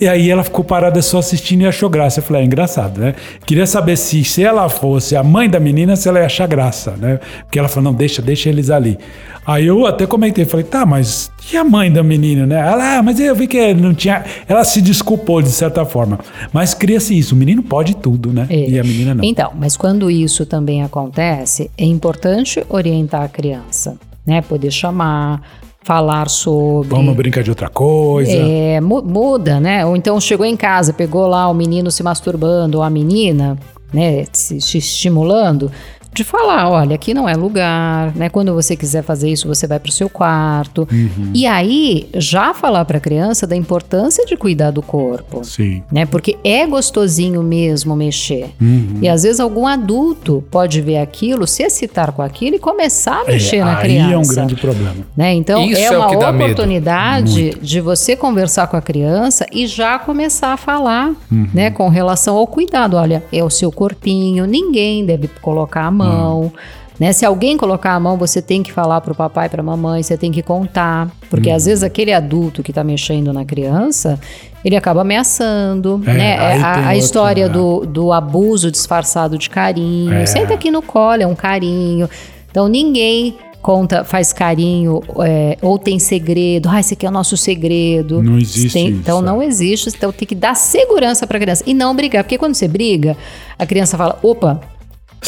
E 0.00 0.08
aí 0.08 0.30
ela 0.30 0.42
ficou 0.42 0.64
parada 0.64 1.00
só 1.02 1.18
assistindo 1.18 1.62
e 1.62 1.66
achou 1.66 1.88
graça. 1.88 2.20
Eu 2.20 2.24
falei, 2.24 2.42
é 2.42 2.44
engraçado, 2.44 3.00
né? 3.00 3.14
Queria 3.46 3.66
saber 3.66 3.96
se, 3.96 4.24
se 4.24 4.42
ela 4.42 4.68
fosse 4.68 5.14
a 5.14 5.22
mãe 5.22 5.48
da 5.48 5.60
menina, 5.60 5.94
se 5.94 6.08
ela 6.08 6.20
ia 6.20 6.26
achar 6.26 6.48
graça, 6.48 6.92
né? 6.92 7.20
Porque 7.42 7.58
ela 7.58 7.68
falou, 7.68 7.92
não, 7.92 7.96
deixa, 7.96 8.20
deixa 8.20 8.48
eles 8.48 8.70
ali. 8.70 8.98
Aí 9.46 9.66
eu 9.66 9.86
até 9.86 10.06
comentei, 10.06 10.44
falei, 10.46 10.64
tá, 10.64 10.86
mas 10.86 11.30
e 11.52 11.56
a 11.56 11.62
mãe 11.62 11.92
da 11.92 12.02
menina, 12.02 12.46
né? 12.46 12.56
Ela, 12.56 12.98
ah, 12.98 13.02
mas 13.02 13.20
eu 13.20 13.34
vi 13.34 13.46
que 13.46 13.74
não 13.74 13.94
tinha. 13.94 14.24
Ela 14.48 14.64
se 14.64 14.80
desculpou 14.80 15.42
de 15.42 15.50
certa 15.50 15.84
forma. 15.84 16.18
Mas 16.52 16.72
cria-se 16.72 17.16
isso, 17.16 17.34
o 17.34 17.38
menino 17.38 17.62
pode 17.62 17.94
tudo, 17.94 18.32
né? 18.32 18.46
É. 18.48 18.70
E 18.70 18.78
a 18.78 18.82
menina 18.82 19.14
não. 19.14 19.22
Então, 19.22 19.52
mas 19.54 19.76
quando 19.76 20.10
isso 20.10 20.46
também 20.46 20.82
acontece, 20.82 21.70
é 21.76 21.84
importante 21.84 22.64
orientar 22.68 23.22
a 23.22 23.28
criança, 23.28 23.98
né? 24.26 24.40
Poder 24.40 24.70
chamar, 24.70 25.42
falar 25.84 26.28
sobre. 26.30 26.88
Vamos 26.88 27.14
brincar 27.14 27.44
de 27.44 27.50
outra 27.50 27.68
coisa. 27.68 28.32
É, 28.32 28.80
muda, 28.80 29.60
né? 29.60 29.86
Ou 29.86 29.96
então 29.96 30.18
chegou 30.20 30.46
em 30.46 30.56
casa, 30.56 30.92
pegou 30.92 31.26
lá 31.26 31.48
o 31.48 31.54
menino 31.54 31.90
se 31.90 32.02
masturbando, 32.02 32.78
ou 32.78 32.82
a 32.82 32.90
menina, 32.90 33.56
né, 33.92 34.24
se, 34.32 34.60
se 34.60 34.78
estimulando 34.78 35.70
de 36.14 36.22
falar, 36.22 36.70
olha, 36.70 36.94
aqui 36.94 37.12
não 37.12 37.28
é 37.28 37.34
lugar, 37.34 38.14
né? 38.14 38.28
Quando 38.28 38.54
você 38.54 38.76
quiser 38.76 39.02
fazer 39.02 39.28
isso, 39.28 39.48
você 39.48 39.66
vai 39.66 39.80
para 39.80 39.88
o 39.88 39.92
seu 39.92 40.08
quarto. 40.08 40.86
Uhum. 40.90 41.32
E 41.34 41.44
aí, 41.44 42.08
já 42.14 42.54
falar 42.54 42.84
para 42.84 42.98
a 42.98 43.00
criança 43.00 43.48
da 43.48 43.56
importância 43.56 44.24
de 44.24 44.36
cuidar 44.36 44.70
do 44.70 44.80
corpo. 44.80 45.44
Sim. 45.44 45.82
Né? 45.90 46.06
Porque 46.06 46.38
é 46.44 46.64
gostosinho 46.68 47.42
mesmo 47.42 47.96
mexer. 47.96 48.50
Uhum. 48.60 48.98
E 49.02 49.08
às 49.08 49.24
vezes 49.24 49.40
algum 49.40 49.66
adulto 49.66 50.44
pode 50.52 50.80
ver 50.80 50.98
aquilo, 50.98 51.48
se 51.48 51.64
excitar 51.64 52.12
com 52.12 52.22
aquilo 52.22 52.54
e 52.54 52.58
começar 52.60 53.22
a 53.22 53.24
é, 53.24 53.32
mexer 53.32 53.56
é, 53.56 53.64
na 53.64 53.76
criança. 53.76 54.06
Aí 54.06 54.12
é 54.12 54.18
um 54.18 54.22
grande 54.22 54.54
problema. 54.54 54.96
Né? 55.16 55.34
Então, 55.34 55.64
isso 55.64 55.80
é, 55.80 55.84
é 55.86 55.98
uma 55.98 56.30
oportunidade 56.30 57.58
de 57.60 57.80
você 57.80 58.14
conversar 58.14 58.68
com 58.68 58.76
a 58.76 58.82
criança 58.82 59.46
e 59.50 59.66
já 59.66 59.98
começar 59.98 60.52
a 60.52 60.56
falar, 60.56 61.08
uhum. 61.30 61.48
né, 61.52 61.72
com 61.72 61.88
relação 61.88 62.36
ao 62.36 62.46
cuidado. 62.46 62.96
Olha, 62.96 63.24
é 63.32 63.42
o 63.42 63.50
seu 63.50 63.72
corpinho, 63.72 64.46
ninguém 64.46 65.04
deve 65.04 65.26
colocar 65.42 65.86
a 65.86 65.90
mão 65.90 66.03
mão. 66.04 66.52
Né? 66.98 67.12
Se 67.12 67.24
alguém 67.24 67.56
colocar 67.56 67.94
a 67.94 68.00
mão, 68.00 68.16
você 68.16 68.40
tem 68.40 68.62
que 68.62 68.72
falar 68.72 69.00
para 69.00 69.12
o 69.12 69.16
papai, 69.16 69.48
para 69.48 69.60
a 69.60 69.64
mamãe, 69.64 70.02
você 70.02 70.16
tem 70.16 70.30
que 70.30 70.42
contar. 70.42 71.10
Porque 71.28 71.50
às 71.50 71.62
uhum. 71.62 71.70
vezes 71.70 71.84
aquele 71.84 72.12
adulto 72.12 72.62
que 72.62 72.70
está 72.70 72.84
mexendo 72.84 73.32
na 73.32 73.44
criança, 73.44 74.18
ele 74.64 74.76
acaba 74.76 75.00
ameaçando. 75.00 76.00
É, 76.06 76.12
né? 76.12 76.38
A, 76.38 76.88
a 76.88 76.96
história 76.96 77.48
né? 77.48 77.52
do, 77.52 77.84
do 77.84 78.12
abuso 78.12 78.70
disfarçado 78.70 79.36
de 79.36 79.50
carinho. 79.50 80.14
É. 80.14 80.26
Senta 80.26 80.54
aqui 80.54 80.70
no 80.70 80.82
colo, 80.82 81.22
é 81.22 81.26
um 81.26 81.34
carinho. 81.34 82.08
Então 82.50 82.68
ninguém 82.68 83.36
conta, 83.60 84.04
faz 84.04 84.30
carinho, 84.30 85.02
é, 85.24 85.56
ou 85.62 85.78
tem 85.78 85.98
segredo, 85.98 86.68
ah, 86.68 86.78
esse 86.78 86.92
aqui 86.92 87.06
é 87.06 87.08
o 87.08 87.12
nosso 87.12 87.34
segredo. 87.34 88.22
Não 88.22 88.36
existe 88.36 88.74
tem, 88.74 88.88
Então 88.88 89.22
não 89.22 89.40
é. 89.40 89.46
existe, 89.46 89.88
então 89.88 90.12
tem 90.12 90.28
que 90.28 90.34
dar 90.34 90.54
segurança 90.54 91.26
para 91.26 91.38
a 91.38 91.40
criança. 91.40 91.64
E 91.66 91.72
não 91.72 91.96
brigar, 91.96 92.22
porque 92.22 92.36
quando 92.36 92.54
você 92.54 92.68
briga, 92.68 93.16
a 93.58 93.64
criança 93.64 93.96
fala, 93.96 94.18
opa, 94.22 94.60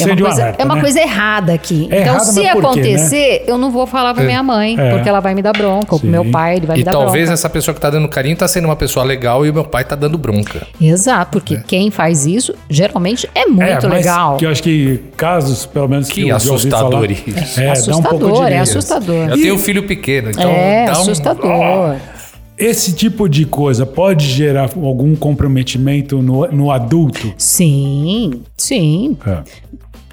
é 0.02 0.06
uma, 0.06 0.16
coisa, 0.16 0.42
alerta, 0.42 0.62
é 0.62 0.64
uma 0.64 0.74
né? 0.74 0.80
coisa 0.80 1.00
errada 1.00 1.52
aqui. 1.52 1.88
É 1.90 2.00
então, 2.00 2.14
errado, 2.14 2.24
se 2.24 2.46
acontecer, 2.46 3.40
né? 3.40 3.44
eu 3.46 3.58
não 3.58 3.70
vou 3.70 3.86
falar 3.86 4.14
pra 4.14 4.24
minha 4.24 4.42
mãe, 4.42 4.76
é. 4.78 4.90
porque 4.92 5.08
ela 5.08 5.20
vai 5.20 5.34
me 5.34 5.42
dar 5.42 5.52
bronca, 5.52 5.94
ou 5.94 6.00
pro 6.00 6.08
meu 6.08 6.24
pai, 6.24 6.56
ele 6.56 6.66
vai 6.66 6.76
e 6.76 6.78
me 6.80 6.84
dar 6.84 6.92
bronca. 6.92 7.04
E 7.04 7.06
talvez 7.06 7.30
essa 7.30 7.48
pessoa 7.48 7.74
que 7.74 7.80
tá 7.80 7.90
dando 7.90 8.08
carinho 8.08 8.36
tá 8.36 8.48
sendo 8.48 8.64
uma 8.66 8.76
pessoa 8.76 9.04
legal 9.04 9.44
e 9.46 9.50
o 9.50 9.54
meu 9.54 9.64
pai 9.64 9.84
tá 9.84 9.94
dando 9.94 10.18
bronca. 10.18 10.66
Exato, 10.80 11.32
porque 11.32 11.54
é. 11.54 11.62
quem 11.66 11.90
faz 11.90 12.26
isso, 12.26 12.54
geralmente 12.68 13.28
é 13.34 13.46
muito 13.46 13.86
é, 13.86 13.88
legal. 13.88 14.36
Que 14.36 14.46
eu 14.46 14.50
acho 14.50 14.62
que 14.62 15.00
casos, 15.16 15.66
pelo 15.66 15.88
menos 15.88 16.08
que, 16.08 16.24
que 16.24 16.30
assustador 16.30 17.10
isso. 17.10 17.60
É, 17.60 17.70
assustador, 17.70 18.40
um 18.40 18.46
é 18.46 18.58
assustador. 18.58 19.28
Eu 19.30 19.36
tenho 19.36 19.54
um 19.54 19.58
filho 19.58 19.82
pequeno, 19.86 20.30
então 20.30 20.50
é 20.50 20.86
assustador. 20.88 21.50
Um... 21.50 22.16
Esse 22.58 22.94
tipo 22.94 23.28
de 23.28 23.44
coisa 23.44 23.84
pode 23.84 24.26
gerar 24.26 24.70
algum 24.82 25.14
comprometimento 25.14 26.22
no, 26.22 26.46
no 26.46 26.70
adulto? 26.70 27.34
Sim, 27.36 28.42
sim. 28.56 29.16
É. 29.26 29.42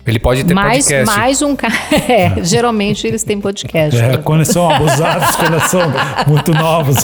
Ele 0.06 0.20
pode 0.20 0.44
ter 0.44 0.54
mais, 0.54 0.86
podcast. 0.86 1.18
Mais 1.18 1.42
um 1.42 1.56
cara. 1.56 1.74
É, 2.14 2.44
geralmente 2.44 3.08
eles 3.08 3.24
têm 3.24 3.40
podcast. 3.40 4.00
É, 4.00 4.18
quando 4.18 4.44
são 4.44 4.70
abusados, 4.70 5.36
quando 5.36 5.60
são 5.68 5.82
muito 6.28 6.52
novos. 6.54 6.98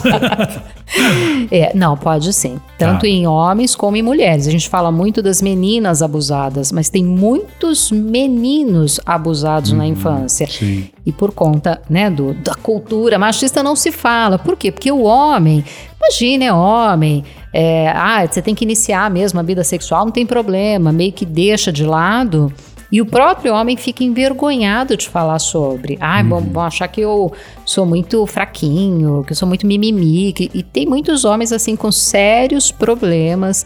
é, 1.50 1.72
não, 1.74 1.96
pode 1.96 2.34
sim. 2.34 2.60
Tanto 2.78 3.06
ah. 3.06 3.10
em 3.10 3.26
homens 3.26 3.76
como 3.76 3.96
em 3.96 4.02
mulheres. 4.02 4.48
A 4.48 4.52
gente 4.52 4.68
fala 4.68 4.92
muito 4.92 5.22
das 5.22 5.42
meninas 5.42 6.02
abusadas, 6.02 6.72
mas 6.72 6.90
tem 6.90 7.04
muitos 7.04 7.92
meninos 7.92 9.00
abusados 9.06 9.72
na 9.72 9.84
uhum, 9.84 9.92
infância. 9.92 10.48
Sim. 10.48 10.90
E 11.06 11.12
por 11.14 11.32
conta 11.32 11.82
né, 11.90 12.10
do, 12.10 12.34
da 12.34 12.56
cultura 12.56 13.18
machista 13.18 13.64
não 13.64 13.76
se 13.76 13.92
fala. 13.92 14.38
Por 14.38 14.58
quê? 14.58 14.72
Porque 14.72 14.92
o 14.92 15.04
homem, 15.04 15.64
imagine, 15.98 16.46
é 16.46 16.54
homem. 16.54 17.24
É, 17.54 17.90
ah, 17.96 18.28
você 18.30 18.42
tem 18.42 18.54
que 18.54 18.64
iniciar 18.64 19.10
mesmo 19.10 19.40
a 19.40 19.44
vida 19.44 19.64
sexual, 19.64 20.06
não 20.06 20.12
tem 20.12 20.26
problema, 20.26 20.92
meio 20.92 21.12
que 21.12 21.26
deixa 21.26 21.72
de 21.72 21.84
lado 21.84 22.54
e 22.92 23.02
o 23.02 23.06
próprio 23.06 23.54
homem 23.54 23.78
fica 23.78 24.04
envergonhado 24.04 24.98
de 24.98 25.08
falar 25.08 25.40
sobre. 25.40 25.98
Ah, 26.02 26.22
uhum. 26.22 26.42
vão, 26.42 26.64
achar 26.64 26.88
que 26.88 27.02
eu 27.02 27.32
sou 27.66 27.86
muito 27.86 28.26
fraquinho, 28.26 29.24
que 29.26 29.34
eu 29.34 29.36
sou 29.36 29.48
muito 29.48 29.68
mimimi. 29.68 30.34
Que, 30.34 30.50
e 30.54 30.64
tem 30.64 30.88
muitos 30.88 31.24
homens 31.24 31.52
assim 31.52 31.76
com 31.76 31.92
sérios 31.92 32.72
problemas, 32.72 33.66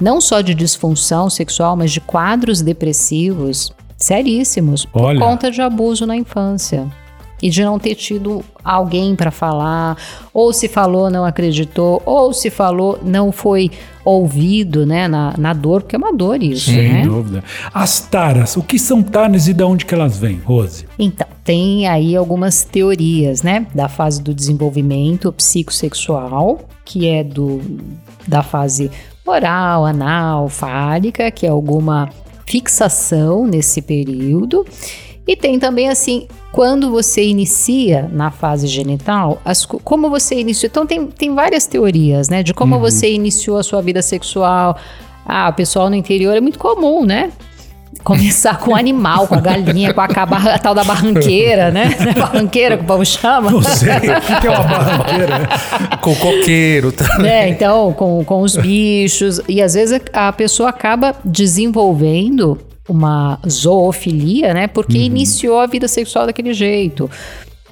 não 0.00 0.20
só 0.20 0.40
de 0.40 0.54
disfunção 0.54 1.28
sexual, 1.28 1.76
mas 1.76 1.92
de 1.92 2.00
quadros 2.00 2.62
depressivos 2.62 3.72
seríssimos 3.96 4.86
Olha. 4.92 5.18
por 5.18 5.26
conta 5.26 5.50
de 5.50 5.60
abuso 5.60 6.06
na 6.06 6.16
infância 6.16 6.90
e 7.42 7.50
de 7.50 7.64
não 7.64 7.78
ter 7.78 7.96
tido 7.96 8.44
alguém 8.64 9.16
para 9.16 9.32
falar, 9.32 9.96
ou 10.32 10.52
se 10.52 10.68
falou 10.68 11.10
não 11.10 11.24
acreditou, 11.24 12.00
ou 12.06 12.32
se 12.32 12.48
falou 12.48 13.00
não 13.04 13.32
foi 13.32 13.70
ouvido, 14.04 14.86
né, 14.86 15.08
na, 15.08 15.34
na 15.36 15.52
dor, 15.52 15.82
porque 15.82 15.96
é 15.96 15.98
uma 15.98 16.12
dor 16.12 16.42
isso, 16.42 16.70
Sem 16.70 16.92
né? 16.92 17.02
dúvida. 17.02 17.44
As 17.74 18.00
taras, 18.00 18.56
o 18.56 18.62
que 18.62 18.78
são 18.78 19.02
taras 19.02 19.48
e 19.48 19.52
de 19.52 19.62
onde 19.62 19.84
que 19.84 19.94
elas 19.94 20.16
vêm, 20.16 20.40
Rose? 20.44 20.86
Então, 20.98 21.26
tem 21.44 21.86
aí 21.88 22.16
algumas 22.16 22.64
teorias, 22.64 23.42
né, 23.42 23.66
da 23.74 23.88
fase 23.88 24.22
do 24.22 24.32
desenvolvimento 24.32 25.32
psicossexual, 25.32 26.60
que 26.84 27.08
é 27.08 27.24
do 27.24 27.60
da 28.26 28.42
fase 28.42 28.90
oral, 29.26 29.84
anal, 29.84 30.48
fálica, 30.48 31.30
que 31.30 31.46
é 31.46 31.48
alguma 31.48 32.08
fixação 32.46 33.46
nesse 33.46 33.80
período. 33.80 34.66
E 35.26 35.36
tem 35.36 35.58
também 35.58 35.88
assim 35.88 36.26
quando 36.52 36.90
você 36.90 37.24
inicia 37.24 38.08
na 38.12 38.30
fase 38.30 38.66
genital, 38.66 39.40
as, 39.44 39.64
como 39.64 40.10
você 40.10 40.34
iniciou. 40.34 40.68
Então, 40.68 40.86
tem, 40.86 41.06
tem 41.06 41.34
várias 41.34 41.66
teorias, 41.66 42.28
né? 42.28 42.42
De 42.42 42.52
como 42.52 42.74
uhum. 42.74 42.80
você 42.80 43.10
iniciou 43.10 43.56
a 43.56 43.62
sua 43.62 43.80
vida 43.80 44.02
sexual. 44.02 44.76
Ah, 45.24 45.48
o 45.48 45.54
pessoal 45.54 45.88
no 45.88 45.96
interior 45.96 46.36
é 46.36 46.40
muito 46.40 46.58
comum, 46.58 47.06
né? 47.06 47.32
Começar 48.04 48.58
com 48.58 48.72
o 48.72 48.74
animal, 48.74 49.28
com 49.28 49.34
a 49.34 49.40
galinha, 49.40 49.94
com 49.94 50.00
a, 50.00 50.04
a, 50.06 50.58
tal 50.58 50.74
da 50.74 50.82
barranqueira, 50.82 51.70
né? 51.72 51.90
Barranqueira 52.18 52.76
que 52.76 52.82
o 52.82 52.86
povo 52.86 53.04
chama. 53.04 53.50
Não 53.50 53.62
sei, 53.62 53.96
o 53.96 54.40
que 54.40 54.46
é 54.46 54.50
uma 54.50 54.62
barranqueira? 54.62 55.48
com 56.00 56.14
coqueiro. 56.16 56.92
Tá? 56.92 57.06
É, 57.24 57.48
então, 57.48 57.92
com, 57.92 58.24
com 58.24 58.42
os 58.42 58.56
bichos. 58.56 59.40
E 59.48 59.62
às 59.62 59.74
vezes 59.74 60.00
a 60.12 60.32
pessoa 60.32 60.68
acaba 60.68 61.14
desenvolvendo 61.24 62.58
uma 62.88 63.38
zoofilia, 63.48 64.52
né? 64.52 64.66
Porque 64.66 64.98
uhum. 64.98 65.04
iniciou 65.04 65.60
a 65.60 65.66
vida 65.66 65.86
sexual 65.88 66.26
daquele 66.26 66.52
jeito. 66.52 67.10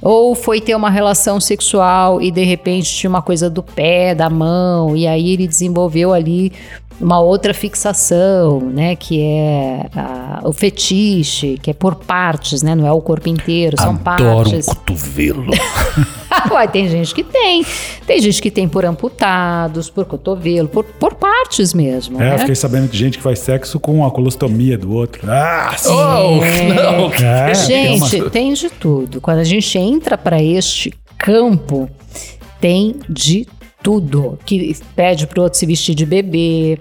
Ou 0.02 0.34
foi 0.34 0.60
ter 0.60 0.74
uma 0.74 0.88
relação 0.88 1.38
sexual 1.38 2.22
e 2.22 2.30
de 2.30 2.42
repente 2.42 2.94
tinha 2.94 3.10
uma 3.10 3.20
coisa 3.20 3.50
do 3.50 3.62
pé, 3.62 4.14
da 4.14 4.30
mão, 4.30 4.96
e 4.96 5.06
aí 5.06 5.30
ele 5.32 5.46
desenvolveu 5.46 6.12
ali 6.12 6.52
uma 7.00 7.18
outra 7.18 7.54
fixação, 7.54 8.60
né, 8.60 8.94
que 8.94 9.20
é 9.22 9.86
a, 9.96 10.40
o 10.44 10.52
fetiche, 10.52 11.58
que 11.62 11.70
é 11.70 11.74
por 11.74 11.94
partes, 11.94 12.62
né, 12.62 12.74
não 12.74 12.86
é 12.86 12.92
o 12.92 13.00
corpo 13.00 13.28
inteiro, 13.28 13.76
são 13.80 13.98
Adoro 14.04 14.04
partes. 14.04 14.68
Um 14.68 14.74
cotovelo. 14.74 15.52
Uai, 16.50 16.68
tem 16.68 16.88
gente 16.88 17.14
que 17.14 17.24
tem. 17.24 17.64
Tem 18.06 18.20
gente 18.20 18.40
que 18.40 18.50
tem 18.50 18.68
por 18.68 18.84
amputados, 18.84 19.90
por 19.90 20.04
cotovelo, 20.04 20.68
por, 20.68 20.84
por 20.84 21.14
partes 21.14 21.74
mesmo. 21.74 22.20
É, 22.20 22.26
né? 22.26 22.34
eu 22.34 22.38
fiquei 22.40 22.54
sabendo 22.54 22.88
de 22.88 22.96
gente 22.96 23.18
que 23.18 23.24
faz 23.24 23.40
sexo 23.40 23.80
com 23.80 24.04
a 24.04 24.10
colostomia 24.10 24.78
do 24.78 24.92
outro. 24.92 25.28
Ah, 25.30 25.74
sim. 25.76 25.90
Oh, 25.90 26.40
não. 26.74 27.12
É, 27.12 27.54
gente, 27.54 28.10
tem, 28.10 28.22
uma... 28.22 28.30
tem 28.30 28.54
de 28.54 28.70
tudo. 28.70 29.20
Quando 29.20 29.38
a 29.38 29.44
gente 29.44 29.76
entra 29.76 30.16
para 30.16 30.42
este 30.42 30.94
campo, 31.18 31.88
tem 32.60 32.96
de 33.08 33.44
tudo. 33.44 33.59
Que 34.44 34.76
pede 34.94 35.26
pro 35.26 35.42
outro 35.42 35.58
se 35.58 35.66
vestir 35.66 35.94
de 35.94 36.04
bebê, 36.06 36.78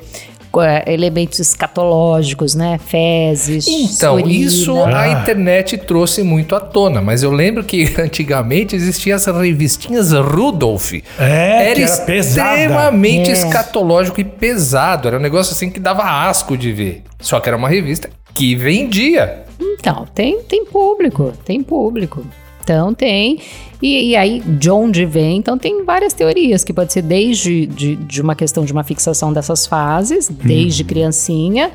é, 0.57 0.91
elementos 0.91 1.39
escatológicos, 1.39 2.55
né? 2.55 2.79
Fezes. 2.79 3.67
Então, 3.67 4.17
surina. 4.17 4.33
isso 4.33 4.83
a 4.83 5.01
ah. 5.01 5.21
internet 5.21 5.77
trouxe 5.77 6.23
muito 6.23 6.55
à 6.55 6.59
tona, 6.59 7.01
mas 7.01 7.21
eu 7.21 7.31
lembro 7.31 7.63
que 7.63 7.93
antigamente 8.01 8.75
existiam 8.75 9.15
as 9.15 9.27
revistinhas 9.27 10.11
Rudolph. 10.11 10.93
É, 10.93 11.03
era, 11.19 11.79
era 11.79 11.79
extremamente 11.79 13.29
é. 13.29 13.33
escatológico 13.33 14.19
e 14.19 14.23
pesado. 14.23 15.07
Era 15.07 15.17
um 15.17 15.21
negócio 15.21 15.53
assim 15.53 15.69
que 15.69 15.79
dava 15.79 16.03
asco 16.03 16.57
de 16.57 16.71
ver. 16.71 17.03
Só 17.19 17.39
que 17.39 17.47
era 17.47 17.57
uma 17.57 17.69
revista 17.69 18.09
que 18.33 18.55
vendia. 18.55 19.43
Então, 19.59 20.07
tem, 20.15 20.41
tem 20.41 20.65
público, 20.65 21.31
tem 21.45 21.61
público. 21.61 22.25
Então 22.69 22.93
tem. 22.93 23.39
E, 23.81 24.11
e, 24.11 24.15
aí, 24.15 24.41
de 24.41 24.69
onde 24.69 25.05
vem? 25.05 25.37
Então, 25.37 25.57
tem 25.57 25.83
várias 25.83 26.13
teorias, 26.13 26.63
que 26.63 26.71
pode 26.71 26.93
ser 26.93 27.01
desde 27.01 27.65
de, 27.65 27.95
de 27.95 28.21
uma 28.21 28.35
questão 28.35 28.63
de 28.63 28.71
uma 28.71 28.83
fixação 28.83 29.33
dessas 29.33 29.65
fases, 29.65 30.29
desde 30.29 30.83
uhum. 30.83 30.87
criancinha, 30.87 31.71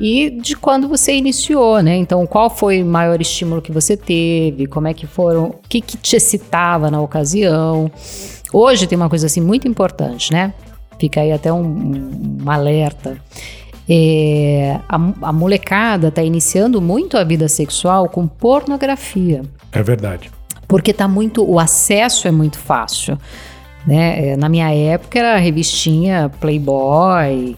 e 0.00 0.30
de 0.30 0.56
quando 0.56 0.88
você 0.88 1.14
iniciou, 1.14 1.80
né? 1.80 1.94
Então, 1.96 2.26
qual 2.26 2.50
foi 2.50 2.82
o 2.82 2.86
maior 2.86 3.20
estímulo 3.20 3.62
que 3.62 3.70
você 3.70 3.96
teve? 3.96 4.66
Como 4.66 4.88
é 4.88 4.94
que 4.94 5.06
foram? 5.06 5.44
O 5.44 5.54
que, 5.68 5.80
que 5.80 5.96
te 5.96 6.16
excitava 6.16 6.90
na 6.90 7.00
ocasião? 7.00 7.88
Hoje 8.52 8.86
tem 8.88 8.96
uma 8.96 9.08
coisa 9.08 9.26
assim 9.26 9.40
muito 9.40 9.68
importante, 9.68 10.32
né? 10.32 10.52
Fica 10.98 11.20
aí 11.20 11.30
até 11.30 11.52
um, 11.52 12.38
um 12.42 12.50
alerta. 12.50 13.16
É, 13.88 14.78
a, 14.88 14.96
a 15.22 15.32
molecada 15.32 16.08
está 16.08 16.22
iniciando 16.22 16.80
muito 16.80 17.16
a 17.16 17.24
vida 17.24 17.48
sexual 17.48 18.08
com 18.08 18.26
pornografia. 18.26 19.42
É 19.72 19.82
verdade. 19.82 20.30
Porque 20.68 20.92
tá 20.92 21.08
muito, 21.08 21.44
o 21.48 21.58
acesso 21.58 22.28
é 22.28 22.30
muito 22.30 22.58
fácil. 22.58 23.18
Né? 23.86 24.28
É, 24.28 24.36
na 24.36 24.48
minha 24.48 24.72
época 24.72 25.18
era 25.18 25.36
revistinha 25.36 26.30
Playboy, 26.40 27.56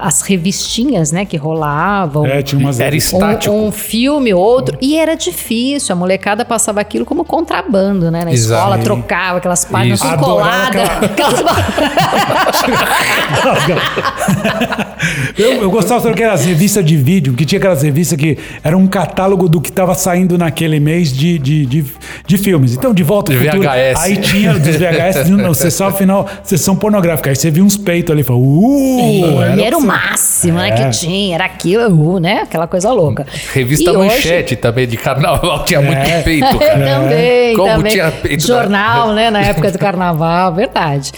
as 0.00 0.22
revistinhas, 0.22 1.12
né, 1.12 1.24
que 1.24 1.36
rolavam. 1.36 2.26
É, 2.26 2.42
tinha 2.42 2.58
umas 2.58 2.80
era 2.80 2.96
estático. 2.96 3.54
Um, 3.54 3.68
um, 3.68 3.72
filme, 3.72 4.34
outro. 4.34 4.76
E 4.80 4.96
era 4.96 5.14
difícil. 5.14 5.92
A 5.92 5.96
molecada 5.96 6.44
passava 6.44 6.80
aquilo 6.80 7.04
como 7.04 7.24
contrabando, 7.24 8.10
né? 8.10 8.24
Na 8.24 8.32
Exato. 8.32 8.60
escola, 8.60 8.78
trocava 8.78 9.38
aquelas 9.38 9.64
páginas 9.64 10.00
tudo 10.00 10.18
coladas. 10.18 10.88
Aquela... 11.02 11.34
eu, 15.38 15.62
eu 15.62 15.70
gostava 15.70 16.00
de 16.00 16.08
aquelas 16.08 16.44
revistas 16.44 16.84
de 16.84 16.96
vídeo, 16.96 17.34
que 17.34 17.44
tinha 17.44 17.58
aquelas 17.58 17.82
revistas 17.82 18.18
que 18.18 18.38
era 18.62 18.76
um 18.76 18.86
catálogo 18.86 19.48
do 19.48 19.60
que 19.60 19.68
estava 19.68 19.94
saindo 19.94 20.36
naquele 20.38 20.80
mês 20.80 21.12
de, 21.12 21.38
de, 21.38 21.66
de, 21.66 21.84
de, 22.26 22.38
filmes. 22.38 22.74
Então, 22.74 22.92
de 22.92 23.02
volta 23.02 23.32
ao 23.32 23.38
futuro. 23.38 23.62
VHS. 23.62 24.02
Aí 24.02 24.16
tinha 24.16 24.54
dos 24.54 24.76
VHS, 24.76 25.28
no, 25.30 25.54
sessão 25.54 25.92
final, 25.92 26.28
sessão 26.42 26.76
pornográfica. 26.76 27.30
Aí 27.30 27.36
você 27.36 27.50
via 27.50 27.64
uns 27.64 27.76
peitos 27.76 28.12
ali 28.12 28.22
e 28.22 28.24
falou, 28.24 28.42
uh! 28.42 29.42
Era, 29.42 29.62
era 29.62 29.78
o 29.78 29.80
máximo, 29.84 30.58
né? 30.58 30.72
Que 30.72 30.82
é. 30.82 30.90
tinha, 30.90 31.34
era 31.34 31.44
aquilo, 31.44 32.18
né? 32.18 32.40
Aquela 32.42 32.66
coisa 32.66 32.90
louca. 32.92 33.26
Revista 33.52 33.90
e 33.90 33.96
Manchete 33.96 34.54
hoje... 34.54 34.56
também 34.56 34.86
de 34.86 34.96
carnaval 34.96 35.62
tinha 35.66 35.80
é. 35.80 35.82
muito 35.82 36.24
peito, 36.24 36.58
cara. 36.58 36.84
também, 36.84 37.56
Como 37.56 37.68
também. 37.68 37.92
tinha 37.92 38.10
peito. 38.10 38.46
Jornal, 38.46 39.12
né? 39.12 39.30
Na 39.30 39.40
época 39.42 39.70
do 39.70 39.78
carnaval, 39.78 40.52
verdade. 40.54 41.12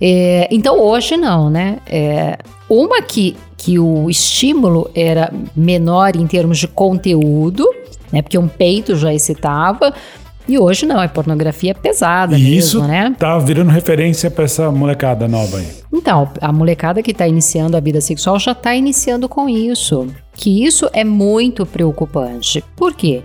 É, 0.00 0.48
então 0.50 0.80
hoje 0.80 1.16
não, 1.16 1.50
né? 1.50 1.78
É, 1.86 2.38
uma 2.68 3.02
que, 3.02 3.36
que 3.56 3.78
o 3.78 4.08
estímulo 4.08 4.90
era 4.94 5.32
menor 5.54 6.16
em 6.16 6.26
termos 6.26 6.58
de 6.58 6.68
conteúdo, 6.68 7.68
né? 8.12 8.22
Porque 8.22 8.38
um 8.38 8.48
peito 8.48 8.96
já 8.96 9.12
excitava 9.12 9.92
e 10.46 10.58
hoje 10.58 10.84
não, 10.84 11.02
é 11.02 11.08
pornografia 11.08 11.74
pesada 11.74 12.36
e 12.36 12.42
mesmo, 12.42 12.58
isso 12.58 12.82
né? 12.84 13.14
tá 13.18 13.38
virando 13.38 13.70
referência 13.70 14.30
para 14.30 14.44
essa 14.44 14.70
molecada 14.70 15.26
nova 15.26 15.58
aí. 15.58 15.68
Então, 15.92 16.30
a 16.40 16.52
molecada 16.52 17.02
que 17.02 17.12
está 17.12 17.26
iniciando 17.26 17.76
a 17.76 17.80
vida 17.80 18.00
sexual 18.00 18.38
já 18.38 18.52
está 18.52 18.74
iniciando 18.74 19.28
com 19.28 19.48
isso. 19.48 20.06
Que 20.34 20.64
isso 20.64 20.90
é 20.92 21.04
muito 21.04 21.64
preocupante. 21.64 22.62
Por 22.76 22.92
quê? 22.94 23.22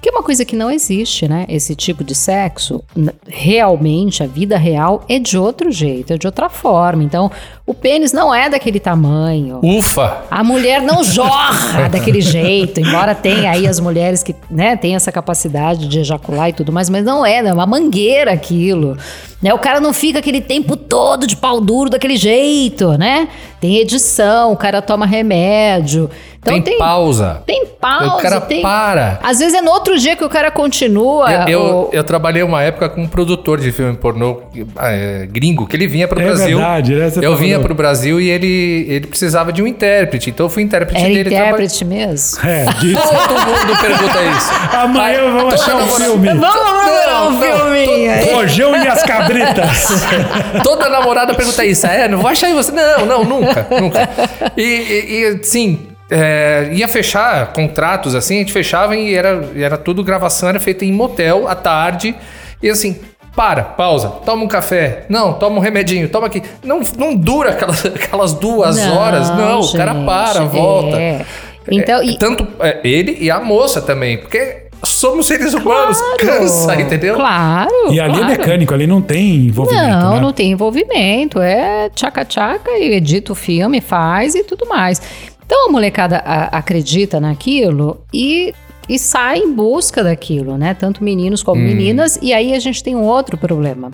Que 0.00 0.08
é 0.08 0.12
uma 0.12 0.22
coisa 0.22 0.44
que 0.44 0.56
não 0.56 0.70
existe, 0.70 1.28
né? 1.28 1.46
Esse 1.48 1.76
tipo 1.76 2.02
de 2.02 2.14
sexo, 2.14 2.82
realmente, 3.26 4.22
a 4.22 4.26
vida 4.26 4.56
real 4.56 5.04
é 5.08 5.18
de 5.18 5.38
outro 5.38 5.70
jeito, 5.70 6.12
é 6.12 6.18
de 6.18 6.26
outra 6.26 6.48
forma. 6.48 7.04
Então, 7.04 7.30
o 7.64 7.72
pênis 7.72 8.12
não 8.12 8.34
é 8.34 8.50
daquele 8.50 8.80
tamanho. 8.80 9.60
Ufa! 9.62 10.24
A 10.28 10.42
mulher 10.42 10.82
não 10.82 11.04
jorra 11.04 11.88
daquele 11.88 12.20
jeito, 12.22 12.80
embora 12.80 13.14
tenha 13.14 13.52
aí 13.52 13.68
as 13.68 13.78
mulheres 13.78 14.22
que, 14.22 14.34
né, 14.50 14.76
têm 14.76 14.96
essa 14.96 15.12
capacidade 15.12 15.86
de 15.86 16.00
ejacular 16.00 16.48
e 16.48 16.52
tudo 16.52 16.72
mais, 16.72 16.90
mas 16.90 17.04
não 17.04 17.24
é, 17.24 17.38
é 17.38 17.52
uma 17.52 17.66
mangueira 17.66 18.32
aquilo. 18.32 18.96
Né? 19.40 19.54
O 19.54 19.58
cara 19.58 19.80
não 19.80 19.92
fica 19.92 20.18
aquele 20.18 20.40
tempo 20.40 20.76
todo 20.76 21.26
de 21.26 21.36
pau 21.36 21.60
duro 21.60 21.90
daquele 21.90 22.16
jeito, 22.16 22.96
né? 22.98 23.28
Tem 23.60 23.76
edição, 23.76 24.52
o 24.52 24.56
cara 24.56 24.82
toma 24.82 25.06
remédio. 25.06 26.10
Então 26.38 26.54
tem, 26.54 26.62
tem 26.62 26.78
pausa. 26.78 27.42
Tem 27.46 27.66
pausa. 27.66 28.16
O 28.16 28.18
cara 28.20 28.40
tem, 28.40 28.60
para. 28.60 29.20
Às 29.22 29.38
vezes 29.38 29.54
é 29.54 29.60
no 29.60 29.70
outro 29.70 29.96
dia 29.96 30.16
que 30.16 30.24
o 30.24 30.28
cara 30.28 30.50
continua. 30.50 31.30
Eu, 31.32 31.48
eu, 31.48 31.90
eu 31.92 32.04
trabalhei 32.04 32.42
uma 32.42 32.60
época 32.62 32.88
com 32.88 33.02
um 33.02 33.06
produtor 33.06 33.60
de 33.60 33.70
filme 33.70 33.96
pornô 33.96 34.42
é, 34.80 35.28
gringo, 35.30 35.66
que 35.66 35.76
ele 35.76 35.86
vinha 35.86 36.08
pro 36.08 36.20
é 36.20 36.24
Brasil. 36.24 36.58
Verdade, 36.58 36.94
né? 36.96 37.12
eu 37.22 37.36
vinha 37.52 37.60
pro 37.60 37.74
Brasil 37.74 38.20
e 38.20 38.28
ele, 38.28 38.86
ele 38.88 39.06
precisava 39.06 39.52
de 39.52 39.62
um 39.62 39.66
intérprete. 39.66 40.30
Então 40.30 40.46
eu 40.46 40.50
fui 40.50 40.62
intérprete 40.62 41.00
Era 41.00 41.12
dele. 41.14 41.34
intérprete 41.34 41.78
traba... 41.78 41.94
mesmo? 41.94 42.38
É, 42.46 42.64
disso. 42.80 43.02
Todo 43.02 43.46
mundo 43.46 43.80
pergunta 43.80 44.22
isso. 44.22 44.76
Amanhã 44.76 45.20
Aí, 45.22 45.30
vamos 45.30 45.54
achar 45.54 45.76
um 45.76 45.86
filme. 45.88 46.28
Vamos 46.28 46.44
achar 46.44 47.28
um 47.28 47.40
filme. 47.40 48.32
Rojão 48.32 48.76
e 48.76 48.88
as 48.88 49.02
cabritas. 49.02 49.88
Toda 50.64 50.88
namorada 50.88 51.34
pergunta 51.34 51.64
isso. 51.64 51.86
É, 51.86 52.08
não 52.08 52.18
vou 52.18 52.30
achar 52.30 52.48
em 52.50 52.54
você. 52.54 52.72
Não, 52.72 53.06
não, 53.06 53.24
nunca. 53.24 53.66
Nunca. 53.70 54.08
E, 54.56 54.62
e, 54.62 55.24
e 55.40 55.44
sim, 55.44 55.88
é, 56.10 56.68
ia 56.72 56.88
fechar 56.88 57.52
contratos 57.52 58.14
assim, 58.14 58.36
a 58.36 58.38
gente 58.40 58.52
fechava 58.52 58.96
e 58.96 59.14
era, 59.14 59.48
era 59.56 59.78
tudo 59.78 60.04
gravação, 60.04 60.48
era 60.48 60.60
feita 60.60 60.84
em 60.84 60.92
motel 60.92 61.48
à 61.48 61.54
tarde. 61.54 62.14
E 62.62 62.70
assim, 62.70 63.00
para, 63.34 63.62
pausa, 63.62 64.08
toma 64.24 64.44
um 64.44 64.48
café. 64.48 65.06
Não, 65.08 65.32
toma 65.34 65.56
um 65.56 65.60
remedinho, 65.60 66.08
toma 66.08 66.26
aqui. 66.26 66.42
Não, 66.62 66.80
não 66.98 67.14
dura 67.14 67.50
aquelas, 67.50 67.84
aquelas 67.86 68.34
duas 68.34 68.76
não, 68.76 68.96
horas. 68.96 69.30
Não, 69.30 69.62
gente, 69.62 69.74
o 69.74 69.78
cara 69.78 69.94
para, 69.94 70.44
volta. 70.44 70.96
É. 71.00 71.24
Então, 71.70 72.00
é, 72.00 72.04
e... 72.04 72.18
Tanto 72.18 72.46
é, 72.60 72.80
ele 72.84 73.16
e 73.20 73.30
a 73.30 73.40
moça 73.40 73.80
também. 73.80 74.18
Porque 74.18 74.62
somos 74.84 75.26
seres 75.26 75.54
humanos, 75.54 75.98
claro, 75.98 76.40
cansa, 76.40 76.80
entendeu? 76.80 77.14
Claro. 77.14 77.70
E 77.90 78.00
ali 78.00 78.12
é 78.12 78.16
claro. 78.16 78.32
é 78.32 78.36
mecânico, 78.36 78.74
ali 78.74 78.86
não 78.86 79.00
tem 79.00 79.46
envolvimento. 79.46 79.86
Não, 79.88 80.14
né? 80.14 80.20
não 80.20 80.32
tem 80.32 80.50
envolvimento. 80.50 81.40
É 81.40 81.88
tchaca-tchaca 81.90 82.70
e 82.72 82.94
edita 82.94 83.32
o 83.32 83.34
filme, 83.34 83.80
faz 83.80 84.34
e 84.34 84.42
tudo 84.44 84.66
mais. 84.66 85.00
Então 85.46 85.68
a 85.68 85.72
molecada 85.72 86.18
a, 86.18 86.58
acredita 86.58 87.20
naquilo 87.20 88.00
e, 88.12 88.52
e 88.92 88.98
sai 88.98 89.38
em 89.38 89.54
busca 89.54 90.04
daquilo, 90.04 90.58
né? 90.58 90.74
Tanto 90.74 91.02
meninos 91.02 91.42
como 91.42 91.58
hum. 91.58 91.64
meninas. 91.64 92.18
E 92.20 92.30
aí 92.34 92.52
a 92.52 92.58
gente 92.58 92.84
tem 92.84 92.94
um 92.94 93.04
outro 93.04 93.38
problema. 93.38 93.90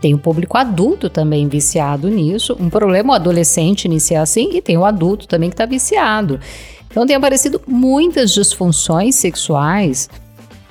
Tem 0.00 0.14
o 0.14 0.18
público 0.18 0.56
adulto 0.56 1.10
também 1.10 1.46
viciado 1.46 2.08
nisso. 2.08 2.56
Um 2.58 2.70
problema 2.70 3.12
o 3.12 3.16
adolescente 3.16 3.84
iniciar 3.84 4.22
assim 4.22 4.48
e 4.54 4.62
tem 4.62 4.78
o 4.78 4.84
adulto 4.86 5.28
também 5.28 5.50
que 5.50 5.54
está 5.54 5.66
viciado. 5.66 6.40
Então 6.90 7.06
tem 7.06 7.14
aparecido 7.14 7.60
muitas 7.66 8.32
disfunções 8.32 9.14
sexuais 9.16 10.08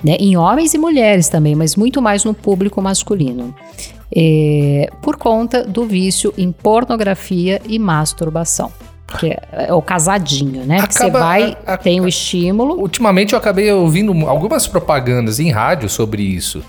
né, 0.02 0.16
em 0.18 0.36
homens 0.36 0.74
e 0.74 0.78
mulheres 0.78 1.28
também, 1.28 1.54
mas 1.54 1.76
muito 1.76 2.02
mais 2.02 2.24
no 2.24 2.34
público 2.34 2.82
masculino. 2.82 3.54
É, 4.12 4.90
por 5.00 5.16
conta 5.16 5.62
do 5.62 5.86
vício 5.86 6.34
em 6.36 6.50
pornografia 6.50 7.62
e 7.68 7.78
masturbação. 7.78 8.72
Que 9.18 9.30
é, 9.30 9.66
é 9.68 9.74
o 9.74 9.82
casadinho, 9.82 10.64
né? 10.64 10.76
Acaba, 10.76 10.88
que 10.88 10.94
você 10.94 11.10
vai, 11.10 11.56
a, 11.66 11.74
a, 11.74 11.76
tem 11.76 12.00
o 12.00 12.08
estímulo. 12.08 12.80
Ultimamente 12.80 13.32
eu 13.32 13.38
acabei 13.38 13.70
ouvindo 13.72 14.12
algumas 14.26 14.66
propagandas 14.66 15.40
em 15.40 15.50
rádio 15.50 15.88
sobre 15.88 16.22
isso. 16.22 16.62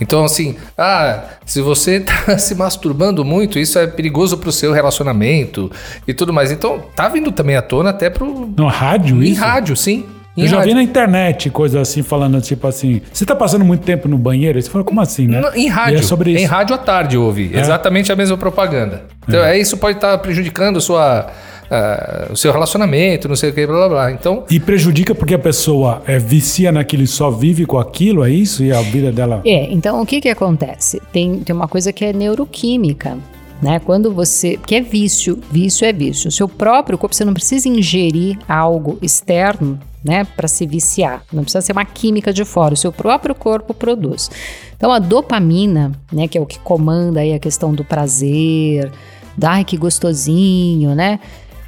Então, 0.00 0.24
assim, 0.24 0.56
ah, 0.76 1.24
se 1.46 1.60
você 1.60 2.00
tá 2.04 2.36
se 2.36 2.54
masturbando 2.54 3.24
muito, 3.24 3.58
isso 3.58 3.78
é 3.78 3.86
perigoso 3.86 4.36
pro 4.36 4.50
seu 4.50 4.72
relacionamento 4.72 5.70
e 6.06 6.12
tudo 6.12 6.32
mais. 6.32 6.50
Então, 6.50 6.82
tá 6.94 7.08
vindo 7.08 7.30
também 7.30 7.56
à 7.56 7.62
tona 7.62 7.90
até 7.90 8.10
pro. 8.10 8.52
No 8.56 8.66
rádio, 8.66 9.22
em 9.22 9.28
isso? 9.28 9.40
Em 9.40 9.44
rádio, 9.44 9.76
sim. 9.76 10.04
Eu 10.36 10.48
já 10.48 10.60
vi 10.60 10.72
na 10.72 10.82
internet 10.82 11.50
coisa 11.50 11.80
assim, 11.82 12.02
falando 12.02 12.40
tipo 12.40 12.66
assim, 12.66 13.02
você 13.12 13.26
tá 13.26 13.36
passando 13.36 13.66
muito 13.66 13.84
tempo 13.84 14.08
no 14.08 14.16
banheiro? 14.16 14.60
Você 14.60 14.70
fala, 14.70 14.82
como 14.82 14.98
assim, 15.00 15.26
né? 15.26 15.42
Em 15.54 15.68
rádio. 15.68 15.98
É 15.98 16.02
sobre 16.02 16.30
isso. 16.32 16.42
Em 16.42 16.46
rádio 16.46 16.74
à 16.74 16.78
tarde 16.78 17.16
eu 17.16 17.22
ouvi. 17.22 17.50
É. 17.52 17.60
Exatamente 17.60 18.10
a 18.10 18.16
mesma 18.16 18.38
propaganda. 18.38 19.04
Então, 19.28 19.44
é. 19.44 19.56
é 19.56 19.60
isso 19.60 19.76
pode 19.76 19.98
estar 19.98 20.12
tá 20.12 20.18
prejudicando 20.18 20.80
sua 20.80 21.30
uh, 21.72 22.32
o 22.32 22.36
seu 22.36 22.52
relacionamento, 22.52 23.28
não 23.28 23.36
sei 23.36 23.50
o 23.50 23.54
que, 23.54 23.66
blá 23.66 23.76
blá 23.76 23.88
blá. 23.88 24.12
Então. 24.12 24.44
E 24.50 24.60
prejudica 24.60 25.14
porque 25.14 25.34
a 25.34 25.38
pessoa 25.38 26.02
é, 26.06 26.18
vicia 26.18 26.70
naquilo 26.70 27.02
e 27.02 27.06
só 27.06 27.30
vive 27.30 27.64
com 27.64 27.78
aquilo, 27.78 28.24
é 28.24 28.30
isso? 28.30 28.62
E 28.62 28.72
a 28.72 28.82
vida 28.82 29.10
dela. 29.10 29.40
É, 29.44 29.72
então 29.72 30.00
o 30.00 30.06
que 30.06 30.20
que 30.20 30.28
acontece? 30.28 31.00
Tem, 31.12 31.40
tem 31.40 31.54
uma 31.56 31.68
coisa 31.68 31.92
que 31.92 32.04
é 32.04 32.12
neuroquímica. 32.12 33.16
Né? 33.62 33.78
Quando 33.78 34.12
você. 34.12 34.58
Que 34.66 34.74
é 34.74 34.80
vício, 34.80 35.38
vício 35.50 35.86
é 35.86 35.92
vício. 35.92 36.28
O 36.28 36.32
seu 36.32 36.48
próprio 36.48 36.98
corpo, 36.98 37.14
você 37.14 37.24
não 37.24 37.32
precisa 37.32 37.68
ingerir 37.68 38.36
algo 38.48 38.98
externo 39.00 39.78
né, 40.04 40.24
para 40.24 40.48
se 40.48 40.66
viciar. 40.66 41.22
Não 41.32 41.44
precisa 41.44 41.62
ser 41.62 41.72
uma 41.72 41.84
química 41.84 42.32
de 42.32 42.44
fora, 42.44 42.74
o 42.74 42.76
seu 42.76 42.92
próprio 42.92 43.34
corpo 43.34 43.72
produz. 43.72 44.28
Então 44.76 44.90
a 44.90 44.98
dopamina, 44.98 45.92
né, 46.12 46.26
que 46.26 46.36
é 46.36 46.40
o 46.40 46.46
que 46.46 46.58
comanda 46.58 47.20
aí 47.20 47.32
a 47.32 47.38
questão 47.38 47.72
do 47.72 47.84
prazer, 47.84 48.90
da 49.36 49.52
ai 49.52 49.64
que 49.64 49.76
gostosinho, 49.76 50.94
né? 50.94 51.20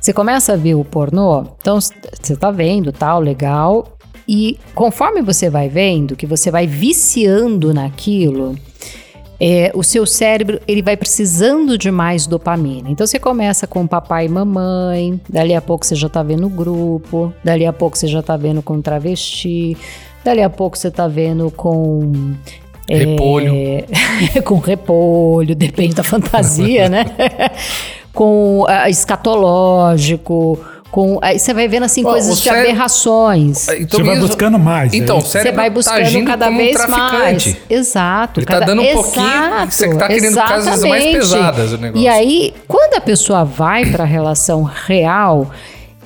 Você 0.04 0.12
começa 0.12 0.52
a 0.52 0.56
ver 0.56 0.74
o 0.74 0.84
pornô, 0.84 1.46
então 1.58 1.80
você 1.80 2.36
tá 2.36 2.50
vendo, 2.50 2.92
tal, 2.92 3.20
legal. 3.20 3.96
E 4.28 4.58
conforme 4.74 5.22
você 5.22 5.48
vai 5.48 5.70
vendo, 5.70 6.14
que 6.14 6.26
você 6.26 6.50
vai 6.50 6.66
viciando 6.66 7.72
naquilo, 7.72 8.54
é, 9.40 9.72
o 9.74 9.82
seu 9.82 10.04
cérebro 10.04 10.60
ele 10.68 10.82
vai 10.82 10.94
precisando 10.94 11.78
de 11.78 11.90
mais 11.90 12.26
dopamina. 12.26 12.90
Então 12.90 13.06
você 13.06 13.18
começa 13.18 13.66
com 13.66 13.86
papai 13.86 14.26
e 14.26 14.28
mamãe, 14.28 15.18
dali 15.26 15.54
a 15.54 15.62
pouco 15.62 15.86
você 15.86 15.94
já 15.94 16.10
tá 16.10 16.22
vendo 16.22 16.48
o 16.48 16.50
grupo, 16.50 17.32
dali 17.42 17.64
a 17.64 17.72
pouco 17.72 17.96
você 17.96 18.06
já 18.06 18.22
tá 18.22 18.36
vendo 18.36 18.60
com 18.60 18.82
travesti, 18.82 19.74
dali 20.22 20.42
a 20.42 20.50
pouco 20.50 20.76
você 20.76 20.90
tá 20.90 21.08
vendo 21.08 21.50
com 21.50 22.34
Repolho. 22.86 23.54
É, 23.54 24.42
com 24.44 24.58
repolho, 24.58 25.54
depende 25.54 25.94
da 25.94 26.04
fantasia, 26.04 26.90
né? 26.90 27.06
com 28.14 28.62
uh, 28.62 28.88
escatológico, 28.88 30.58
com 30.90 31.18
aí 31.20 31.40
você 31.40 31.52
vai 31.52 31.66
vendo 31.66 31.82
assim 31.82 32.04
coisas 32.04 32.40
de 32.40 32.48
aberrações. 32.48 33.68
Então, 33.68 33.98
você 33.98 34.04
vai 34.04 34.18
buscando 34.20 34.58
mais. 34.60 34.94
Então, 34.94 35.18
é 35.18 35.20
você 35.20 35.50
vai 35.50 35.68
tá 35.68 35.74
buscando 35.74 36.12
tá 36.20 36.24
cada 36.24 36.50
vez 36.50 36.84
um 36.84 36.88
mais. 36.88 37.56
Exato. 37.68 38.38
Ele 38.38 38.46
cada... 38.46 38.60
tá 38.60 38.66
dando 38.66 38.80
um 38.80 38.84
Exato, 38.84 39.02
pouquinho, 39.02 39.70
você 39.70 39.96
tá 39.96 40.06
querendo 40.06 40.24
exatamente. 40.26 40.64
casas 40.64 40.84
mais 40.88 41.04
pesadas 41.04 41.72
o 41.72 41.78
negócio. 41.78 42.02
E 42.02 42.08
aí, 42.08 42.54
quando 42.68 42.94
a 42.94 43.00
pessoa 43.00 43.44
vai 43.44 43.86
para 43.86 44.04
a 44.04 44.06
relação 44.06 44.62
real, 44.62 45.50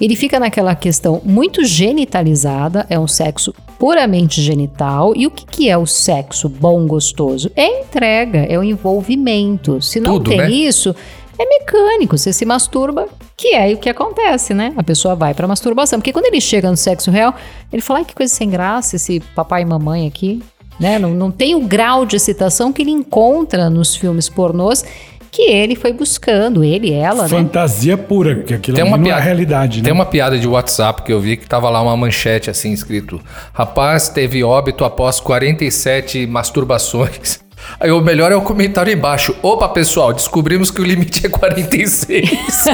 ele 0.01 0.17
fica 0.17 0.41
naquela 0.41 0.75
questão 0.75 1.21
muito 1.25 1.65
genitalizada, 1.65 2.87
é 2.89 2.99
um 2.99 3.07
sexo 3.07 3.55
puramente 3.79 4.41
genital. 4.41 5.13
E 5.15 5.27
o 5.27 5.31
que, 5.31 5.45
que 5.45 5.69
é 5.69 5.77
o 5.77 5.87
sexo 5.87 6.49
bom, 6.49 6.87
gostoso? 6.87 7.51
É 7.55 7.81
entrega, 7.81 8.41
é 8.41 8.59
o 8.59 8.63
envolvimento. 8.63 9.81
Se 9.83 10.01
não 10.01 10.15
Tudo, 10.15 10.31
tem 10.31 10.39
né? 10.39 10.51
isso, 10.51 10.95
é 11.39 11.47
mecânico, 11.47 12.19
você 12.19 12.33
se 12.33 12.45
masturba, 12.45 13.09
que 13.37 13.55
é 13.55 13.73
o 13.73 13.79
que 13.79 13.89
acontece, 13.89 14.53
né? 14.53 14.75
A 14.77 14.83
pessoa 14.83 15.15
vai 15.15 15.33
para 15.33 15.47
masturbação, 15.47 16.01
porque 16.01 16.13
quando 16.13 16.27
ele 16.27 16.41
chega 16.41 16.69
no 16.69 16.77
sexo 16.77 17.11
real, 17.11 17.35
ele 17.73 17.81
fala: 17.81 18.01
ai, 18.01 18.05
que 18.05 18.15
coisa 18.15 18.35
sem 18.35 18.51
graça 18.51 18.97
esse 18.97 19.21
papai 19.35 19.63
e 19.63 19.65
mamãe 19.65 20.07
aqui, 20.07 20.43
né? 20.81 20.99
Não, 20.99 21.11
não 21.11 21.31
tem 21.31 21.55
o 21.55 21.61
grau 21.61 22.05
de 22.05 22.17
excitação 22.17 22.73
que 22.73 22.83
ele 22.83 22.91
encontra 22.91 23.71
nos 23.71 23.95
filmes 23.95 24.29
pornôs 24.29 24.85
que 25.31 25.43
ele 25.43 25.77
foi 25.77 25.93
buscando, 25.93 26.65
ele 26.65 26.89
e 26.89 26.93
ela, 26.93 27.29
Fantasia 27.29 27.39
né? 27.39 27.45
Fantasia 27.45 27.99
pura, 27.99 28.43
que 28.43 28.55
aquilo 28.55 28.77
tem 28.77 28.85
uma 28.85 28.97
não 28.97 29.05
é 29.05 29.09
piada, 29.09 29.21
é 29.21 29.25
realidade, 29.25 29.79
né? 29.79 29.85
Tem 29.85 29.93
uma 29.93 30.07
piada 30.07 30.39
de 30.39 30.49
WhatsApp 30.49 31.03
que 31.03 31.13
eu 31.13 31.21
vi 31.21 31.37
que 31.37 31.47
tava 31.47 31.69
lá 31.71 31.81
uma 31.81 31.97
manchete 31.97 32.51
assim 32.51 32.73
escrito: 32.73 33.21
Rapaz 33.53 34.09
teve 34.09 34.43
óbito 34.43 34.85
após 34.85 35.21
47 35.21 36.27
masturbações. 36.27 37.41
Aí 37.81 37.91
o 37.91 38.01
melhor 38.01 38.33
é 38.33 38.37
o 38.37 38.43
comentário 38.43 38.93
embaixo. 38.93 39.35
Opa, 39.43 39.69
pessoal, 39.69 40.13
descobrimos 40.13 40.71
que 40.71 40.81
o 40.81 40.85
limite 40.85 41.27
é 41.27 41.29
46. 41.29 42.67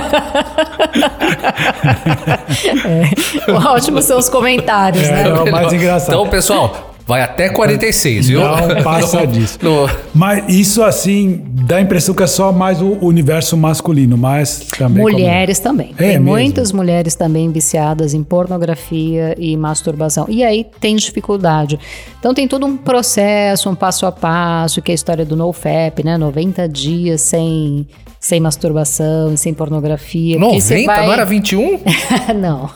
é, 3.49 3.53
ótimo 3.53 4.01
são 4.03 4.19
os 4.19 4.29
comentários, 4.29 5.05
é, 5.05 5.13
né? 5.13 5.29
É 5.29 5.33
o 5.33 5.51
mais 5.51 5.73
engraçado. 5.73 6.15
Então, 6.15 6.29
pessoal, 6.29 6.94
Vai 7.07 7.21
até 7.21 7.51
46, 7.51 8.29
viu? 8.29 8.41
Não 8.41 8.83
passa 8.83 9.27
disso. 9.29 9.59
No... 9.61 9.89
Mas 10.15 10.45
isso, 10.49 10.83
assim, 10.83 11.43
dá 11.45 11.77
a 11.77 11.81
impressão 11.81 12.15
que 12.15 12.23
é 12.23 12.27
só 12.27 12.51
mais 12.51 12.81
o 12.81 12.93
universo 13.05 13.57
masculino, 13.57 14.17
mas 14.17 14.69
também... 14.79 15.03
Mulheres 15.03 15.59
como... 15.59 15.71
também. 15.71 15.91
É 15.93 15.97
tem 15.97 16.09
mesmo? 16.09 16.25
muitas 16.25 16.73
mulheres 16.73 17.15
também 17.15 17.51
viciadas 17.53 18.15
em 18.15 18.23
pornografia 18.23 19.35
e 19.39 19.55
masturbação. 19.57 20.27
E 20.29 20.43
aí 20.43 20.67
tem 20.81 20.97
dificuldade. 20.97 21.79
Então 22.19 22.33
tem 22.33 22.49
todo 22.49 22.65
um 22.65 22.77
processo, 22.77 23.69
um 23.69 23.75
passo 23.75 24.07
a 24.07 24.13
passo, 24.13 24.81
que 24.81 24.91
é 24.91 24.95
a 24.95 24.97
história 24.97 25.27
do 25.27 25.37
NoFap, 25.37 26.03
né? 26.03 26.17
90 26.17 26.67
dias 26.69 27.21
sem 27.21 27.87
sem 28.25 28.41
masturbação 28.41 29.35
e 29.35 29.37
sem 29.37 29.53
pornografia. 29.53 30.39
90? 30.39 30.87
Vai... 30.87 31.05
Não 31.05 31.13
era 31.13 31.27
21? 31.27 31.81
não. 32.41 32.71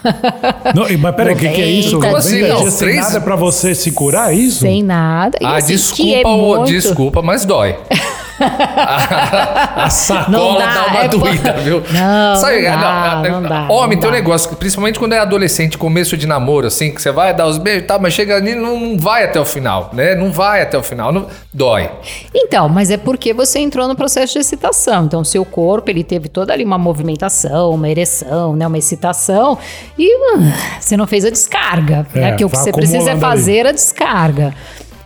não. 0.75 0.97
Mas 0.99 1.15
peraí, 1.15 1.33
o 1.33 1.37
que, 1.37 1.49
que, 1.49 1.61
é 1.61 1.65
isso? 1.65 1.99
Como 1.99 2.15
assim? 2.15 2.41
Não, 2.41 2.69
sem 2.69 2.97
nada 2.97 3.19
pra 3.19 3.35
você 3.35 3.73
se 3.73 3.91
curar, 3.91 4.31
é 4.31 4.35
isso? 4.35 4.59
Sem 4.59 4.83
nada. 4.83 5.39
E 5.41 5.45
ah, 5.45 5.55
assim, 5.55 5.73
desculpa, 5.73 6.13
é 6.13 6.23
muito... 6.23 6.65
desculpa, 6.67 7.21
mas 7.23 7.45
dói. 7.45 7.75
a, 8.39 9.89
sacola 9.89 10.59
dá, 10.59 10.73
dá, 10.73 10.85
uma 10.87 11.03
é 11.03 11.07
doída, 11.07 11.53
por... 11.53 11.61
viu? 11.61 11.83
Não, 11.91 12.35
Sabe, 12.35 12.61
não, 12.61 12.79
dá, 12.79 13.21
não, 13.23 13.41
não 13.41 13.49
dá. 13.49 13.67
Homem, 13.69 13.95
não 13.95 14.01
tem 14.01 14.09
um 14.09 14.13
negócio, 14.13 14.55
principalmente 14.55 14.99
quando 14.99 15.13
é 15.13 15.19
adolescente, 15.19 15.77
começo 15.77 16.15
de 16.17 16.27
namoro, 16.27 16.67
assim, 16.67 16.91
que 16.91 17.01
você 17.01 17.11
vai 17.11 17.33
dar 17.33 17.47
os 17.47 17.57
beijos 17.57 17.83
e 17.83 17.85
tal, 17.85 17.99
mas 17.99 18.13
chega 18.13 18.35
ali 18.35 18.55
não, 18.55 18.79
não 18.79 18.97
vai 18.97 19.23
até 19.23 19.39
o 19.39 19.45
final, 19.45 19.89
né? 19.93 20.15
Não 20.15 20.31
vai 20.31 20.61
até 20.61 20.77
o 20.77 20.83
final, 20.83 21.11
não, 21.11 21.27
dói. 21.53 21.89
Então, 22.33 22.69
mas 22.69 22.91
é 22.91 22.97
porque 22.97 23.33
você 23.33 23.59
entrou 23.59 23.87
no 23.87 23.95
processo 23.95 24.33
de 24.33 24.39
excitação. 24.39 25.05
Então, 25.05 25.23
seu 25.23 25.43
corpo, 25.45 25.89
ele 25.89 26.03
teve 26.03 26.29
toda 26.29 26.53
ali 26.53 26.63
uma 26.63 26.77
movimentação, 26.77 27.71
uma 27.71 27.89
ereção, 27.89 28.55
né? 28.55 28.65
Uma 28.67 28.77
excitação 28.77 29.57
e 29.97 30.15
uh, 30.15 30.53
você 30.79 30.95
não 30.95 31.07
fez 31.07 31.25
a 31.25 31.29
descarga, 31.29 32.05
é, 32.13 32.19
né? 32.19 32.29
Porque 32.31 32.45
o 32.45 32.49
que 32.49 32.57
você 32.57 32.71
precisa 32.71 33.11
é 33.11 33.17
fazer 33.17 33.61
ali. 33.61 33.69
a 33.69 33.71
descarga. 33.71 34.53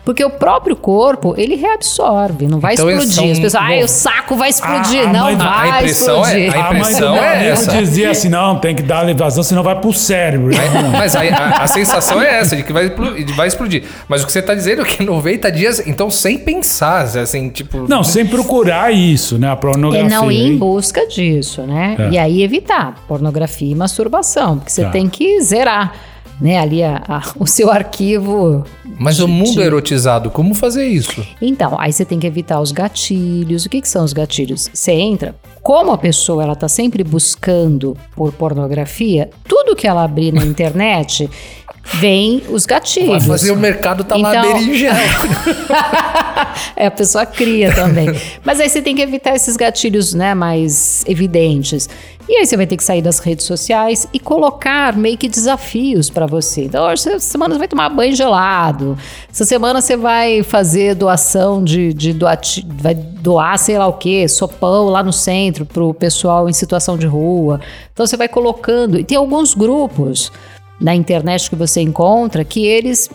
Porque 0.06 0.24
o 0.24 0.30
próprio 0.30 0.76
corpo, 0.76 1.34
ele 1.38 1.56
reabsorve, 1.56 2.46
não 2.46 2.60
vai 2.60 2.74
então 2.74 2.90
explodir. 2.90 3.32
As 3.32 3.40
pessoas, 3.40 3.56
ah, 3.56 3.86
o 3.86 3.88
saco 3.88 4.36
vai 4.36 4.50
explodir. 4.50 5.08
Ah, 5.08 5.14
não 5.14 5.38
vai 5.38 5.70
a 5.70 5.78
impressão 5.78 6.22
explodir. 6.22 6.54
É, 6.54 6.60
a 6.60 6.74
impressão 6.74 7.14
a 7.14 7.18
é 7.18 7.48
essa. 7.48 7.72
dizia 7.78 8.12
assim, 8.12 8.28
não, 8.28 8.60
tem 8.60 8.76
que 8.76 8.84
dar 8.84 9.14
vazão, 9.16 9.42
senão 9.44 9.64
vai 9.64 9.80
pro 9.80 9.94
cérebro. 9.94 10.52
Mas 10.92 11.16
a, 11.16 11.22
a, 11.22 11.64
a, 11.64 11.68
sensação 11.68 12.22
é 12.22 12.40
essa, 12.40 12.56
de 12.56 12.64
que 12.64 12.74
vai, 12.74 12.90
vai 13.36 13.48
explodir. 13.48 13.84
Mas 14.10 14.24
o 14.24 14.26
que 14.26 14.34
você 14.34 14.42
tá 14.42 14.54
dizendo 14.54 14.82
é 14.82 14.86
que 14.86 15.02
90 15.02 15.50
dias, 15.52 15.88
então 15.88 16.10
sem 16.10 16.38
pensar, 16.38 17.04
assim, 17.04 17.50
tipo... 17.50 17.88
Não, 17.88 18.04
sem 18.04 18.26
procurar 18.26 18.94
isso, 18.94 19.38
né, 19.38 19.50
a 19.50 19.56
pornografia. 19.56 20.06
E 20.06 20.10
não 20.10 20.30
ir 20.30 20.48
em 20.48 20.58
busca 20.58 21.08
disso, 21.08 21.62
né? 21.62 21.96
É. 21.98 22.10
E 22.10 22.18
aí 22.18 22.44
evitar 22.44 22.96
pornografia 23.08 23.72
e 23.72 23.76
masturbação, 23.76 24.58
porque 24.58 24.72
você 24.72 24.84
tá. 24.84 24.90
tem 24.90 25.08
que 25.08 25.42
zerar 25.42 25.94
né, 26.40 26.60
ali 26.60 26.84
a, 26.84 27.02
a, 27.08 27.22
o 27.38 27.46
seu 27.46 27.72
arquivo. 27.72 28.64
Mas 29.00 29.20
o 29.20 29.28
mundo 29.28 29.62
é 29.62 29.66
erotizado, 29.66 30.30
como 30.30 30.54
fazer 30.54 30.86
isso? 30.86 31.26
Então, 31.42 31.76
aí 31.80 31.92
você 31.92 32.06
tem 32.06 32.20
que 32.20 32.28
evitar 32.28 32.60
os 32.60 32.72
gatilhos. 32.72 33.66
O 33.66 33.70
que, 33.70 33.82
que 33.82 33.88
são 33.88 34.04
os 34.04 34.14
gatilhos? 34.14 34.70
Você 34.74 34.92
entra, 34.92 35.36
como 35.62 35.92
a 35.92 35.98
pessoa 35.98 36.44
ela 36.44 36.56
tá 36.56 36.68
sempre 36.68 37.04
buscando 37.04 37.98
por 38.16 38.34
pornografia, 38.34 39.30
tudo 39.48 39.76
que 39.76 39.88
ela 39.88 40.04
abrir 40.04 40.34
na 40.34 40.44
internet 40.46 41.30
vem 41.84 42.44
os 42.50 42.66
gatilhos. 42.66 43.26
Vai 43.26 43.38
fazer 43.38 43.52
o 43.52 43.58
mercado 43.58 44.04
tá 44.04 44.18
então... 44.18 44.32
lá 44.32 44.42
berinjela. 44.42 44.98
é, 46.76 46.88
a 46.88 46.92
pessoa 46.92 47.26
cria 47.26 47.74
também. 47.76 48.10
Mas 48.44 48.60
aí 48.60 48.70
você 48.70 48.82
tem 48.82 48.96
que 48.96 49.02
evitar 49.02 49.36
esses 49.36 49.58
gatilhos, 49.58 50.14
né, 50.14 50.34
mais 50.34 51.04
evidentes. 51.06 51.90
E 52.28 52.38
aí 52.38 52.46
você 52.46 52.56
vai 52.56 52.66
ter 52.66 52.78
que 52.78 52.84
sair 52.84 53.02
das 53.02 53.20
redes 53.20 53.46
sociais 53.46 54.08
e 54.14 54.20
colocar 54.20 54.96
meio 54.96 55.18
que 55.18 55.28
desafios 55.28 56.10
para 56.10 56.26
você. 56.26 56.64
Então, 56.64 56.86
hoje, 56.86 57.10
essa 57.10 57.20
semana 57.20 57.54
você 57.54 57.60
vai 57.60 57.68
tomar 57.68 57.90
banho 57.90 58.16
gelado. 58.16 58.98
Essa 59.30 59.44
semana 59.44 59.82
você 59.82 59.98
vai 59.98 60.42
fazer 60.42 60.96
doação 60.96 61.62
de, 61.62 61.94
de 61.94 62.14
doar, 62.14 62.40
vai 62.66 62.96
doar 62.96 63.60
sei 63.60 63.78
lá 63.78 63.88
o 63.88 63.94
que, 63.94 64.26
sopão 64.30 64.86
lá 64.86 65.04
no 65.04 65.12
centro 65.12 65.66
para 65.66 65.84
o 65.84 65.94
pessoal 65.94 66.50
em 66.50 66.54
situação 66.54 66.98
de 66.98 67.06
rua. 67.06 67.60
Então 67.92 68.08
você 68.08 68.16
vai 68.16 68.30
colocando. 68.30 68.98
E 68.98 69.04
tem 69.04 69.18
alguns 69.18 69.54
grupos 69.54 70.32
na 70.84 70.94
internet 70.94 71.50
que 71.50 71.56
você 71.56 71.82
encontra 71.82 72.44
que 72.44 72.68
eles 72.68 73.10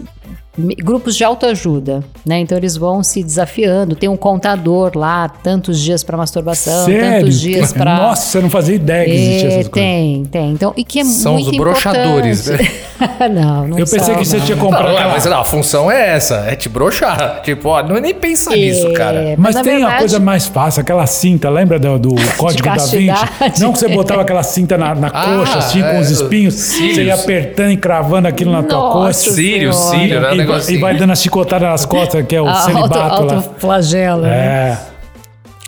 grupos 0.79 1.17
de 1.17 1.25
autoajuda, 1.25 2.03
né? 2.27 2.39
Então 2.41 2.59
eles 2.59 2.77
vão 2.77 3.03
se 3.03 3.23
desafiando. 3.23 3.95
Tem 3.95 4.09
um 4.09 4.17
contador 4.17 4.93
lá, 4.95 5.29
tantos 5.29 5.81
dias 5.81 6.03
para 6.03 6.17
masturbação, 6.17 6.85
Sério? 6.87 7.21
tantos 7.21 7.41
dias 7.41 7.73
para. 7.73 7.95
Nossa, 7.97 8.23
você 8.23 8.41
não 8.41 8.51
fazia 8.51 8.75
ideia 8.75 9.05
que 9.05 9.11
existia 9.11 9.49
é, 9.49 9.53
essas 9.61 9.69
tem, 9.69 10.15
coisas. 10.15 10.29
Tem, 10.31 10.51
Então, 10.53 10.73
e 10.77 10.85
que 10.85 11.01
é 11.01 11.05
São 11.05 11.35
muito 11.35 11.51
os 11.51 11.57
broxadores, 11.57 12.47
né? 12.47 12.59
não, 13.31 13.69
não 13.69 13.79
Eu 13.79 13.87
pensei 13.87 14.01
são, 14.01 14.17
que 14.17 14.25
você 14.25 14.39
não. 14.39 14.45
tinha 14.45 14.57
comprado. 14.59 14.89
Não, 14.93 15.11
mas 15.11 15.25
não, 15.25 15.41
a 15.41 15.45
função 15.45 15.91
é 15.91 16.17
essa, 16.17 16.45
é 16.49 16.57
te 16.57 16.69
broxar. 16.69 17.43
Tipo, 17.49 17.69
ó, 17.71 17.83
não 17.83 17.99
nem 18.01 18.15
pensa 18.15 18.51
nisso, 18.51 18.93
cara. 18.93 19.35
Mas, 19.39 19.55
mas 19.55 19.65
tem 19.65 19.75
verdade, 19.75 19.93
uma 19.93 19.99
coisa 19.99 20.19
mais 20.21 20.47
fácil, 20.47 20.81
aquela 20.83 21.07
cinta, 21.07 21.49
lembra 21.49 21.79
do, 21.79 21.99
do 21.99 22.15
Código 22.37 22.65
da 22.65 22.75
Vinci? 22.75 23.61
Não 23.61 23.73
que 23.73 23.79
você 23.79 23.89
botava 23.89 24.23
aquela 24.23 24.43
cinta 24.43 24.77
na, 24.77 24.95
na 24.95 25.09
Ah, 25.09 25.37
coxa, 25.39 25.59
assim, 25.59 25.83
é, 25.83 25.93
com 25.93 26.01
os 26.01 26.11
espinhos, 26.11 26.55
cílios. 26.55 26.95
você 26.97 27.05
ia 27.05 27.15
apertando 27.15 27.71
e 27.71 27.77
cravando 27.77 28.29
aquilo 28.29 28.53
na 28.53 28.63
tua 28.63 28.79
Nossa 28.79 28.99
coxa. 29.25 29.31
Cílio, 29.31 29.73
cílio, 29.73 30.21
né? 30.21 30.35
Vai- 30.49 30.57
negócio 30.57 30.75
e 30.75 30.79
vai 30.79 30.97
dando 30.97 31.13
a 31.13 31.17
chicotada 31.17 31.69
nas 31.69 31.85
costas, 31.85 32.27
que 32.27 32.35
é 32.35 32.41
o 32.43 32.47
Ah, 32.49 32.55
celibato 32.63 32.99
auto, 32.99 33.25
lá. 33.27 33.35
autoflagelo, 33.37 34.23
né? 34.23 34.79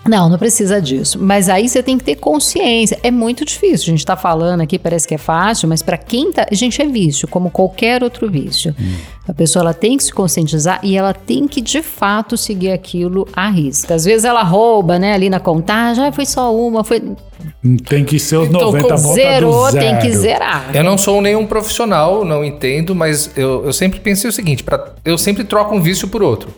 Não, 0.07 0.29
não 0.29 0.39
precisa 0.39 0.81
disso. 0.81 1.19
Mas 1.21 1.49
aí 1.49 1.69
você 1.69 1.83
tem 1.83 1.99
que 1.99 2.05
ter 2.05 2.17
consciência. 2.17 2.99
É 3.03 3.11
muito 3.11 3.45
difícil. 3.45 3.89
A 3.89 3.91
gente 3.91 4.05
tá 4.07 4.17
falando 4.17 4.63
aqui, 4.63 4.79
parece 4.79 5.07
que 5.07 5.15
é 5.15 5.19
fácil, 5.19 5.69
mas 5.69 5.83
para 5.83 5.99
quem 5.99 6.33
tá. 6.33 6.47
Gente, 6.51 6.81
é 6.81 6.87
vício, 6.87 7.29
como 7.29 7.51
qualquer 7.51 8.03
outro 8.03 8.31
vício. 8.31 8.75
A 9.29 9.35
pessoa 9.35 9.63
ela 9.63 9.75
tem 9.75 9.97
que 9.97 10.03
se 10.05 10.13
conscientizar 10.13 10.81
e 10.83 10.97
ela 10.97 11.13
tem 11.13 11.47
que, 11.47 11.61
de 11.61 11.83
fato, 11.83 12.37
seguir 12.37 12.73
aquilo 12.73 13.29
à 13.35 13.49
risca. 13.51 13.95
Às 13.95 14.05
vezes 14.05 14.25
ela 14.25 14.43
rouba, 14.43 14.99
né, 14.99 15.13
ali 15.13 15.29
na 15.31 15.39
contagem, 15.39 16.05
ah, 16.05 16.11
foi 16.11 16.27
só 16.27 16.53
uma, 16.55 16.83
foi. 16.83 17.01
Tem 17.89 18.05
que 18.05 18.19
ser 18.19 18.37
os 18.39 18.49
Então, 18.49 18.63
90 18.73 18.85
como 18.89 18.99
volta 18.99 19.21
Zerou, 19.21 19.65
do 19.67 19.71
zero. 19.71 19.87
tem 19.87 19.99
que 19.99 20.17
zerar. 20.17 20.71
Eu 20.75 20.83
não 20.83 20.99
sou 20.99 21.21
nenhum 21.23 21.47
profissional, 21.47 22.25
não 22.25 22.45
entendo, 22.45 22.95
mas 22.95 23.31
eu, 23.37 23.67
eu 23.67 23.73
sempre 23.73 24.01
pensei 24.01 24.29
o 24.29 24.33
seguinte: 24.33 24.65
pra, 24.65 24.95
eu 25.05 25.17
sempre 25.17 25.45
troco 25.45 25.75
um 25.75 25.81
vício 25.81 26.09
por 26.09 26.23
outro. 26.23 26.49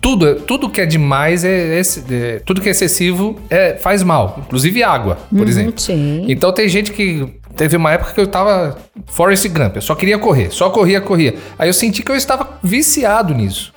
Tudo, 0.00 0.36
tudo 0.36 0.70
que 0.70 0.80
é 0.80 0.86
demais 0.86 1.44
é, 1.44 1.78
esse- 1.78 2.02
é- 2.12 2.40
tudo 2.44 2.60
que 2.60 2.68
é 2.68 2.70
excessivo 2.72 3.38
é, 3.50 3.76
faz 3.76 4.02
mal, 4.02 4.38
inclusive 4.46 4.82
água, 4.82 5.18
por 5.28 5.42
Uhum, 5.42 5.48
exemplo. 5.48 5.74
sim. 5.78 6.24
Então 6.28 6.52
tem 6.52 6.68
gente 6.68 6.90
que 6.92 7.26
teve 7.54 7.76
uma 7.76 7.92
época 7.92 8.12
que 8.14 8.20
eu 8.20 8.26
tava 8.26 8.78
Forrest 9.08 9.46
Gump, 9.48 9.76
eu 9.76 9.82
só 9.82 9.94
queria 9.94 10.18
correr, 10.18 10.50
só 10.50 10.70
corria, 10.70 11.00
corria. 11.02 11.34
Aí 11.58 11.68
eu 11.68 11.74
senti 11.74 12.02
que 12.02 12.10
eu 12.10 12.16
estava 12.16 12.58
viciado 12.62 13.34
nisso. 13.34 13.72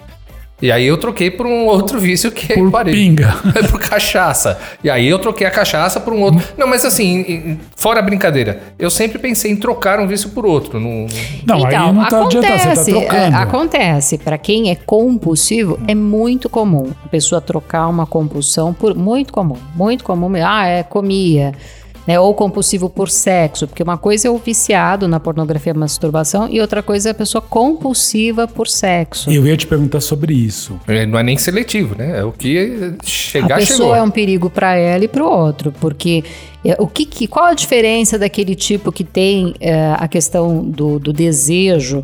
E 0.63 0.71
aí 0.71 0.85
eu 0.85 0.95
troquei 0.95 1.29
por 1.29 1.45
um 1.45 1.65
outro 1.65 1.99
vício 1.99 2.31
que 2.31 2.53
Por 2.53 2.71
parei. 2.71 2.93
pinga. 2.93 3.35
por 3.69 3.81
cachaça. 3.81 4.57
E 4.81 4.89
aí 4.89 5.05
eu 5.05 5.19
troquei 5.19 5.45
a 5.45 5.51
cachaça 5.51 5.99
por 5.99 6.13
um 6.13 6.21
outro. 6.21 6.41
Não, 6.57 6.65
mas 6.65 6.85
assim, 6.85 7.59
fora 7.75 7.99
a 7.99 8.01
brincadeira, 8.01 8.63
eu 8.79 8.89
sempre 8.89 9.19
pensei 9.19 9.51
em 9.51 9.57
trocar 9.57 9.99
um 9.99 10.07
vício 10.07 10.29
por 10.29 10.45
outro. 10.45 10.79
Não, 10.79 11.05
Não, 11.45 11.65
aí 11.65 11.75
não 11.75 12.07
tá 12.07 12.23
adiantando, 12.23 12.75
você 12.77 12.93
tá 12.93 12.97
é, 12.97 13.01
trocando. 13.01 13.35
acontece. 13.35 14.17
Para 14.17 14.37
quem 14.37 14.71
é 14.71 14.75
compulsivo, 14.75 15.77
é 15.85 15.93
muito 15.93 16.47
comum 16.47 16.91
a 17.03 17.09
pessoa 17.09 17.41
trocar 17.41 17.89
uma 17.89 18.05
compulsão 18.05 18.73
por. 18.73 18.95
Muito 18.95 19.33
comum. 19.33 19.57
Muito 19.75 20.05
comum. 20.05 20.31
Ah, 20.41 20.65
é, 20.65 20.81
comia. 20.81 21.51
Né, 22.05 22.19
ou 22.19 22.33
compulsivo 22.33 22.89
por 22.89 23.09
sexo, 23.09 23.65
porque 23.65 23.81
uma 23.81 23.97
coisa 23.97 24.27
é 24.27 24.29
o 24.31 24.37
viciado 24.37 25.07
na 25.07 25.21
pornografia 25.21 25.71
e 25.71 25.77
masturbação 25.77 26.49
e 26.49 26.59
outra 26.59 26.83
coisa 26.83 27.07
é 27.07 27.11
a 27.11 27.15
pessoa 27.15 27.41
compulsiva 27.41 28.45
por 28.45 28.67
sexo. 28.67 29.31
Eu 29.31 29.47
ia 29.47 29.55
te 29.55 29.65
perguntar 29.65 30.01
sobre 30.01 30.33
isso. 30.33 30.77
é- 30.85 31.05
não 31.05 31.17
é 31.17 31.23
nem 31.23 31.37
seletivo, 31.37 31.95
né? 31.97 32.19
É 32.19 32.23
o 32.25 32.31
que 32.33 32.93
chegar, 33.05 33.55
a 33.55 33.59
pessoa 33.59 33.77
chegou. 33.77 33.95
é 33.95 34.01
um 34.03 34.09
perigo 34.09 34.49
para 34.49 34.75
ela 34.75 35.05
e 35.05 35.07
para 35.07 35.23
o 35.23 35.29
outro, 35.29 35.71
porque 35.79 36.25
é, 36.65 36.75
o 36.77 36.87
que, 36.87 37.05
que- 37.05 37.25
qual 37.27 37.45
a 37.45 37.53
diferença 37.53 38.19
daquele 38.19 38.53
tipo 38.53 38.91
que 38.91 39.05
tem 39.05 39.55
é, 39.61 39.93
a 39.97 40.07
questão 40.07 40.61
do, 40.61 40.99
do 40.99 41.13
desejo 41.13 42.03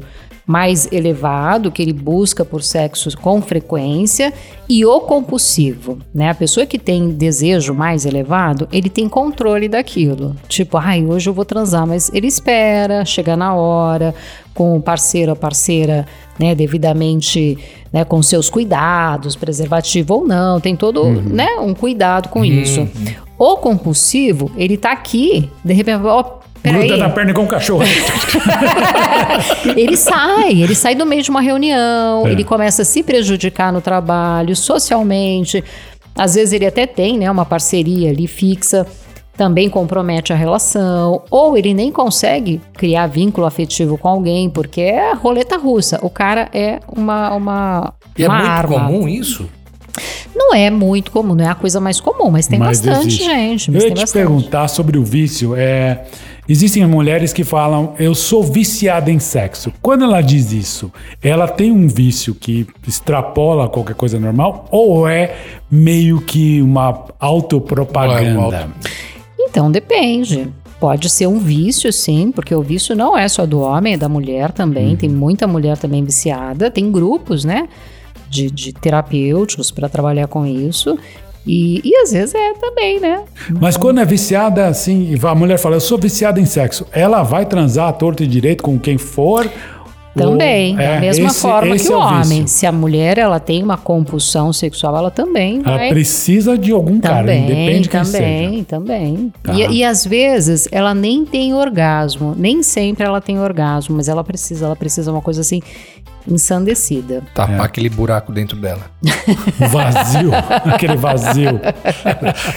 mais 0.50 0.92
elevado, 0.92 1.72
que 1.72 1.80
ele 1.80 1.94
busca 1.94 2.44
por 2.44 2.64
sexo 2.64 3.16
com 3.20 3.40
frequência, 3.40 4.34
e 4.68 4.84
o 4.84 5.00
compulsivo, 5.02 6.00
né? 6.12 6.32
A 6.32 6.34
pessoa 6.34 6.66
que 6.66 6.80
tem 6.80 7.10
desejo 7.10 7.72
mais 7.72 8.04
elevado, 8.04 8.68
ele 8.72 8.90
tem 8.90 9.08
controle 9.08 9.70
daquilo. 9.70 10.36
Tipo, 10.48 10.78
ai, 10.78 11.06
hoje 11.06 11.30
eu 11.30 11.36
vou 11.36 11.46
transar, 11.46 11.86
mas 11.86 12.10
ele 12.12 12.26
espera 12.26 13.06
chegar 13.06 13.38
na 13.38 13.54
hora, 13.54 14.16
com 14.56 14.76
o 14.76 14.82
parceiro 14.82 15.34
ou 15.34 15.36
parceira, 15.36 16.08
né, 16.40 16.56
devidamente, 16.56 17.56
né, 17.94 18.04
com 18.04 18.20
seus 18.24 18.50
cuidados, 18.50 19.36
preservativo 19.36 20.16
ou 20.16 20.28
não, 20.28 20.60
tem 20.60 20.76
todo, 20.76 21.12
né, 21.12 21.60
um 21.62 21.76
cuidado 21.76 22.30
com 22.30 22.44
isso. 22.44 22.90
O 23.38 23.58
compulsivo, 23.58 24.50
ele 24.58 24.78
tá 24.78 24.94
aqui, 24.94 25.48
de 25.64 25.74
repente, 25.74 26.02
ó, 26.04 26.40
peraí, 26.62 26.88
Gruda 26.88 26.98
na 26.98 27.10
perna 27.10 27.34
com 27.34 27.44
o 27.44 27.48
cachorro. 27.48 27.84
ele 29.76 29.98
sai, 29.98 30.62
ele 30.62 30.76
sai 30.76 30.96
do 30.96 31.06
meio 31.06 31.22
de 31.24 31.30
uma 31.30 31.42
reunião, 31.42 32.26
É. 32.28 32.32
ele 32.32 32.44
começa 32.44 32.82
a 32.82 32.86
se 32.86 33.04
prejudicar 33.04 33.72
no 33.72 33.82
trabalho, 33.82 34.56
socialmente. 34.56 35.64
Às 36.16 36.36
vezes 36.36 36.54
ele 36.54 36.66
até 36.66 36.86
tem, 36.86 37.18
né, 37.18 37.30
uma 37.32 37.46
parceria 37.46 38.10
ali 38.10 38.28
fixa, 38.28 38.86
também 39.38 39.70
compromete 39.70 40.34
a 40.34 40.36
relação, 40.36 41.22
ou 41.32 41.58
ele 41.58 41.74
nem 41.74 41.92
consegue 41.92 42.60
criar 42.74 43.08
vínculo 43.08 43.48
afetivo 43.48 43.98
com 43.98 44.10
alguém, 44.10 44.50
porque 44.50 44.82
é 44.82 45.14
roleta 45.14 45.58
russa. 45.58 45.98
O 46.02 46.10
cara 46.10 46.50
é 46.54 46.80
uma 46.94 47.34
uma, 47.34 47.94
E 48.18 48.24
é 48.26 48.28
uma 48.28 48.38
muito 48.38 48.50
arma. 48.52 48.80
comum 48.82 49.08
isso? 49.08 49.50
Não 50.36 50.54
é 50.54 50.70
muito 50.70 51.12
comum, 51.12 51.36
não 51.36 51.46
é 51.46 51.50
a 51.50 51.56
coisa 51.56 51.80
mais 51.80 52.00
comum, 52.02 52.30
mas 52.30 52.48
tem 52.48 52.60
Mas 52.60 52.82
bastante 52.82 53.08
existe. 53.08 53.24
gente. 53.24 53.68
Eu 53.70 53.74
Mas 53.76 53.84
ia 53.84 53.88
tem 53.90 53.96
te 53.96 54.02
bastante. 54.02 54.22
perguntar 54.26 54.68
sobre 54.68 54.98
o 54.98 55.04
vício. 55.04 55.56
É, 55.56 56.04
existem 56.50 56.86
mulheres 56.86 57.32
que 57.32 57.44
falam, 57.44 57.94
eu 58.00 58.14
sou 58.16 58.44
viciada 58.44 59.10
em 59.12 59.20
sexo. 59.20 59.72
Quando 59.82 60.04
ela 60.04 60.20
diz 60.22 60.52
isso, 60.52 60.92
ela 61.22 61.48
tem 61.48 61.72
um 61.72 61.88
vício 61.88 62.34
que 62.36 62.68
extrapola 62.88 63.70
qualquer 63.70 63.96
coisa 63.96 64.20
normal 64.20 64.66
ou 64.72 65.08
é 65.08 65.36
meio 65.72 66.20
que 66.22 66.62
uma 66.62 67.06
autopropaganda? 67.20 68.22
É 68.26 68.38
um 68.38 68.42
auto- 68.42 68.72
Então 69.40 69.72
depende. 69.72 70.50
Pode 70.80 71.10
ser 71.10 71.28
um 71.28 71.40
vício, 71.40 71.92
sim, 71.92 72.32
porque 72.34 72.56
o 72.56 72.62
vício 72.62 72.96
não 72.96 73.18
é 73.18 73.28
só 73.28 73.46
do 73.46 73.60
homem, 73.60 73.94
é 73.96 73.98
da 73.98 74.08
mulher 74.08 74.52
também. 74.52 74.96
Tem 74.96 75.10
muita 75.10 75.46
mulher 75.46 75.78
também 75.78 76.04
viciada. 76.06 76.72
Tem 76.72 76.90
grupos, 76.90 77.44
né, 77.44 77.68
de, 78.30 78.50
de 78.50 78.72
terapêuticos 78.72 79.72
para 79.72 79.90
trabalhar 79.90 80.28
com 80.28 80.46
isso. 80.46 80.98
E, 81.52 81.82
e 81.84 81.96
às 82.04 82.12
vezes 82.12 82.36
é 82.36 82.54
também, 82.54 83.00
né? 83.00 83.22
Mas 83.60 83.76
quando 83.76 84.00
é 84.00 84.06
viciada, 84.06 84.68
assim, 84.68 85.16
a 85.24 85.34
mulher 85.34 85.58
fala, 85.58 85.78
eu 85.78 85.82
sou 85.82 85.98
viciada 85.98 86.40
em 86.40 86.46
sexo, 86.46 86.86
ela 86.92 87.24
vai 87.24 87.44
transar 87.44 87.88
à 87.90 87.92
torta 87.92 88.24
e 88.24 88.28
direito 88.28 88.62
com 88.64 88.78
quem 88.78 89.00
for? 89.00 89.50
Também, 90.16 90.76
da 90.76 90.84
é, 90.84 91.00
mesma 91.00 91.28
esse- 91.28 91.40
forma 91.40 91.76
esse 91.76 91.88
que 91.88 91.94
é 91.94 91.96
o 91.96 92.00
homem. 92.00 92.48
Se 92.48 92.66
a 92.66 92.72
mulher 92.72 93.18
ela 93.18 93.40
tem 93.40 93.64
uma 93.64 93.78
compulsão 93.78 94.52
sexual, 94.52 94.98
ela 94.98 95.12
também 95.12 95.62
Ela 95.64 95.78
vai 95.78 95.90
precisa 95.90 96.58
de 96.58 96.72
algum 96.72 97.00
cara, 97.00 97.20
Também, 97.20 97.44
independe 97.44 97.82
de 97.82 97.90
quem 97.90 98.02
também, 98.04 98.52
seja. 98.52 98.64
também. 98.66 99.34
Tá. 99.42 99.54
E, 99.54 99.78
e 99.78 99.84
às 99.84 100.06
vezes 100.06 100.68
ela 100.72 100.94
nem 100.94 101.24
tem 101.26 101.54
orgasmo, 101.54 102.34
nem 102.38 102.62
sempre 102.64 103.06
ela 103.06 103.22
tem 103.22 103.40
orgasmo, 103.40 103.96
mas 103.96 104.08
ela 104.10 104.24
precisa, 104.24 104.66
ela 104.66 104.76
precisa 104.76 105.12
uma 105.12 105.22
coisa 105.22 105.42
assim 105.42 105.62
ensandecida. 106.30 107.22
Tapar 107.34 107.60
É. 107.60 107.62
aquele 107.64 107.90
buraco 107.90 108.32
dentro 108.32 108.58
dela. 108.58 108.82
Vazio, 109.72 110.32
aquele 110.66 110.96
vazio. 110.98 111.60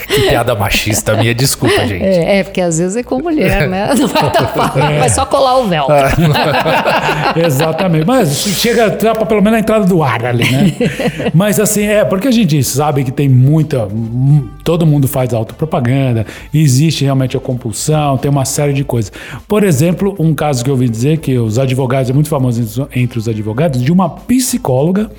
Que 0.06 0.20
piada 0.28 0.54
machista 0.54 1.14
minha, 1.16 1.34
desculpa, 1.34 1.86
gente. 1.86 2.02
É, 2.04 2.38
é, 2.38 2.42
porque 2.44 2.60
às 2.60 2.78
vezes 2.78 2.96
é 2.96 3.02
com 3.02 3.20
mulher, 3.20 3.68
né? 3.68 3.92
Não 3.98 4.08
vai 4.08 4.30
tapar, 4.32 4.76
É. 4.78 4.98
vai 4.98 5.08
só 5.08 5.24
colar 5.26 5.58
o 5.58 5.68
véu. 5.68 5.86
Exatamente. 7.36 8.06
Mas 8.06 8.38
chega 8.38 8.90
tapa 8.90 9.24
pelo 9.26 9.40
menos 9.40 9.52
na 9.52 9.60
entrada 9.60 9.84
do 9.86 10.02
ar 10.02 10.24
ali, 10.24 10.50
né? 10.50 10.72
Mas 11.34 11.58
assim, 11.60 11.84
é, 11.84 12.04
porque 12.04 12.28
a 12.28 12.30
gente 12.32 12.62
sabe 12.64 13.04
que 13.04 13.10
tem 13.12 13.28
muita. 13.28 13.84
hum, 13.86 14.48
Todo 14.64 14.86
mundo 14.86 15.08
faz 15.08 15.34
autopropaganda, 15.34 16.24
existe 16.54 17.02
realmente 17.02 17.36
a 17.36 17.40
compulsão, 17.40 18.16
tem 18.16 18.30
uma 18.30 18.44
série 18.44 18.72
de 18.72 18.84
coisas. 18.84 19.10
Por 19.48 19.64
exemplo, 19.64 20.14
um 20.20 20.32
caso 20.34 20.62
que 20.62 20.70
eu 20.70 20.74
ouvi 20.74 20.88
dizer 20.88 21.18
que 21.18 21.36
os 21.36 21.58
advogados, 21.58 22.08
é 22.10 22.12
muito 22.12 22.28
famoso 22.28 22.62
entre- 22.62 23.02
entre 23.02 23.18
os 23.18 23.26
advogados, 23.28 23.61
de 23.68 23.92
uma 23.92 24.08
psicóloga 24.08 25.10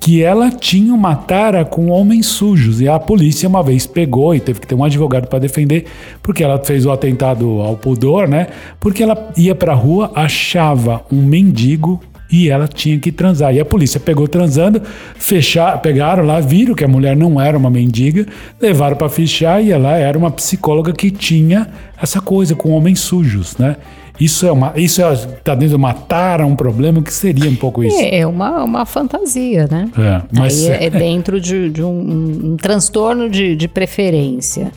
que 0.00 0.22
ela 0.22 0.50
tinha 0.50 0.94
uma 0.94 1.14
tara 1.14 1.64
com 1.64 1.88
homens 1.88 2.26
sujos. 2.26 2.80
E 2.80 2.88
a 2.88 2.98
polícia 2.98 3.48
uma 3.48 3.62
vez 3.62 3.86
pegou 3.86 4.34
e 4.34 4.40
teve 4.40 4.58
que 4.58 4.66
ter 4.66 4.74
um 4.74 4.82
advogado 4.82 5.28
para 5.28 5.38
defender, 5.38 5.84
porque 6.22 6.42
ela 6.42 6.58
fez 6.64 6.86
o 6.86 6.90
atentado 6.90 7.60
ao 7.60 7.76
pudor, 7.76 8.26
né? 8.26 8.46
Porque 8.80 9.02
ela 9.02 9.30
ia 9.36 9.54
pra 9.54 9.74
rua, 9.74 10.10
achava 10.14 11.04
um 11.12 11.22
mendigo 11.22 12.00
e 12.32 12.48
ela 12.48 12.66
tinha 12.66 12.98
que 12.98 13.12
transar. 13.12 13.54
E 13.54 13.60
a 13.60 13.64
polícia 13.64 14.00
pegou 14.00 14.26
transando, 14.26 14.80
fechar, 15.16 15.76
pegaram 15.82 16.24
lá, 16.24 16.40
viram 16.40 16.74
que 16.74 16.84
a 16.84 16.88
mulher 16.88 17.14
não 17.14 17.40
era 17.40 17.58
uma 17.58 17.68
mendiga, 17.68 18.26
levaram 18.60 18.96
para 18.96 19.08
fichar 19.08 19.62
e 19.62 19.70
ela 19.70 19.96
era 19.96 20.16
uma 20.16 20.30
psicóloga 20.30 20.92
que 20.92 21.10
tinha 21.10 21.68
essa 22.00 22.20
coisa 22.20 22.54
com 22.54 22.70
homens 22.70 23.00
sujos, 23.00 23.56
né? 23.58 23.76
Isso 24.20 24.46
é 24.46 24.52
uma, 24.52 24.72
isso 24.76 25.00
é, 25.02 25.16
tá 25.42 25.54
dentro 25.54 25.70
de 25.70 25.76
uma 25.76 25.94
tara, 25.94 26.44
um 26.46 26.54
problema 26.54 27.00
que 27.02 27.12
seria 27.12 27.48
um 27.50 27.56
pouco 27.56 27.82
isso. 27.82 27.96
É, 27.98 28.18
é 28.20 28.26
uma, 28.26 28.62
uma 28.62 28.84
fantasia, 28.84 29.66
né? 29.70 29.88
É, 29.98 30.22
mas 30.30 30.68
Aí 30.68 30.72
é, 30.72 30.84
é 30.84 30.90
dentro 30.90 31.40
de, 31.40 31.70
de 31.70 31.82
um, 31.82 31.88
um- 31.88 32.52
um 32.52 32.56
transtorno 32.56 33.30
de, 33.30 33.56
de 33.56 33.66
preferência. 33.66 34.70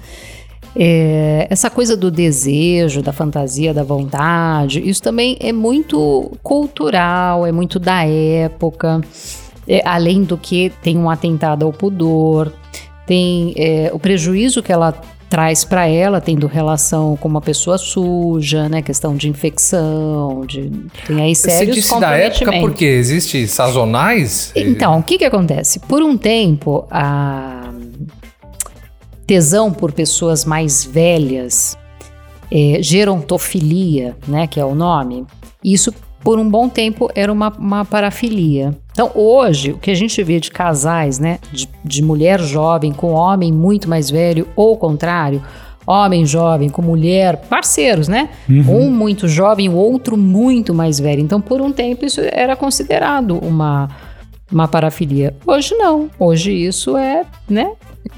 É, 0.75 1.45
essa 1.51 1.69
coisa 1.69 1.95
do 1.95 2.09
desejo, 2.09 3.01
da 3.03 3.11
fantasia, 3.13 3.73
da 3.73 3.83
vontade, 3.83 4.81
isso 4.87 5.03
também 5.03 5.37
é 5.39 5.51
muito 5.53 6.31
cultural, 6.41 7.45
é 7.45 7.51
muito 7.51 7.77
da 7.79 8.03
época. 8.05 9.01
É, 9.67 9.81
além 9.85 10.23
do 10.23 10.37
que 10.37 10.71
tem 10.81 10.97
um 10.97 11.09
atentado 11.09 11.63
ao 11.65 11.71
pudor, 11.71 12.51
tem 13.05 13.53
é, 13.55 13.91
o 13.93 13.99
prejuízo 13.99 14.63
que 14.63 14.71
ela 14.71 14.93
traz 15.33 15.63
para 15.63 15.87
ela, 15.87 16.21
tendo 16.21 16.45
relação 16.45 17.17
com 17.17 17.27
uma 17.27 17.41
pessoa 17.41 17.75
suja, 17.75 18.69
né? 18.69 18.83
Questão 18.83 19.15
de 19.15 19.27
infecção, 19.27 20.45
de 20.45 20.69
tem 21.07 21.23
aí 21.23 21.35
sérios 21.35 21.73
Você 21.73 21.81
disse 21.81 21.99
da 21.99 22.15
época 22.15 22.51
porque 22.59 22.85
existe 22.85 23.47
sazonais? 23.47 24.51
Então, 24.55 24.99
o 24.99 25.01
que 25.01 25.17
que 25.17 25.25
acontece? 25.25 25.79
Por 25.79 26.03
um 26.03 26.15
tempo, 26.15 26.85
a 26.91 27.73
tesão 29.25 29.73
por 29.73 29.91
pessoas 29.91 30.45
mais 30.45 30.85
velhas, 30.85 31.75
é, 32.51 32.77
gerontofilia, 32.83 34.15
né? 34.27 34.45
Que 34.45 34.59
é 34.59 34.65
o 34.65 34.75
nome. 34.75 35.25
Isso 35.63 35.91
por 36.23 36.39
um 36.39 36.49
bom 36.49 36.69
tempo 36.69 37.09
era 37.13 37.31
uma, 37.31 37.49
uma 37.57 37.83
parafilia. 37.83 38.75
Então, 38.91 39.11
hoje, 39.13 39.71
o 39.71 39.77
que 39.77 39.91
a 39.91 39.95
gente 39.95 40.23
vê 40.23 40.39
de 40.39 40.49
casais, 40.49 41.19
né, 41.19 41.39
de, 41.51 41.67
de 41.83 42.01
mulher 42.01 42.39
jovem 42.39 42.93
com 42.93 43.11
homem 43.11 43.51
muito 43.51 43.89
mais 43.89 44.09
velho, 44.09 44.47
ou 44.55 44.73
o 44.73 44.77
contrário, 44.77 45.43
homem 45.85 46.25
jovem 46.25 46.69
com 46.69 46.81
mulher, 46.81 47.37
parceiros, 47.49 48.07
né? 48.07 48.29
Uhum. 48.49 48.85
Um 48.85 48.91
muito 48.91 49.27
jovem, 49.27 49.67
o 49.67 49.75
outro 49.75 50.15
muito 50.15 50.73
mais 50.73 50.99
velho. 50.99 51.21
Então, 51.21 51.41
por 51.41 51.59
um 51.59 51.71
tempo, 51.71 52.05
isso 52.05 52.21
era 52.21 52.55
considerado 52.55 53.37
uma, 53.39 53.89
uma 54.49 54.67
parafilia. 54.67 55.35
Hoje, 55.45 55.75
não. 55.75 56.09
Hoje, 56.17 56.51
isso 56.53 56.95
é, 56.95 57.25
né? 57.49 57.71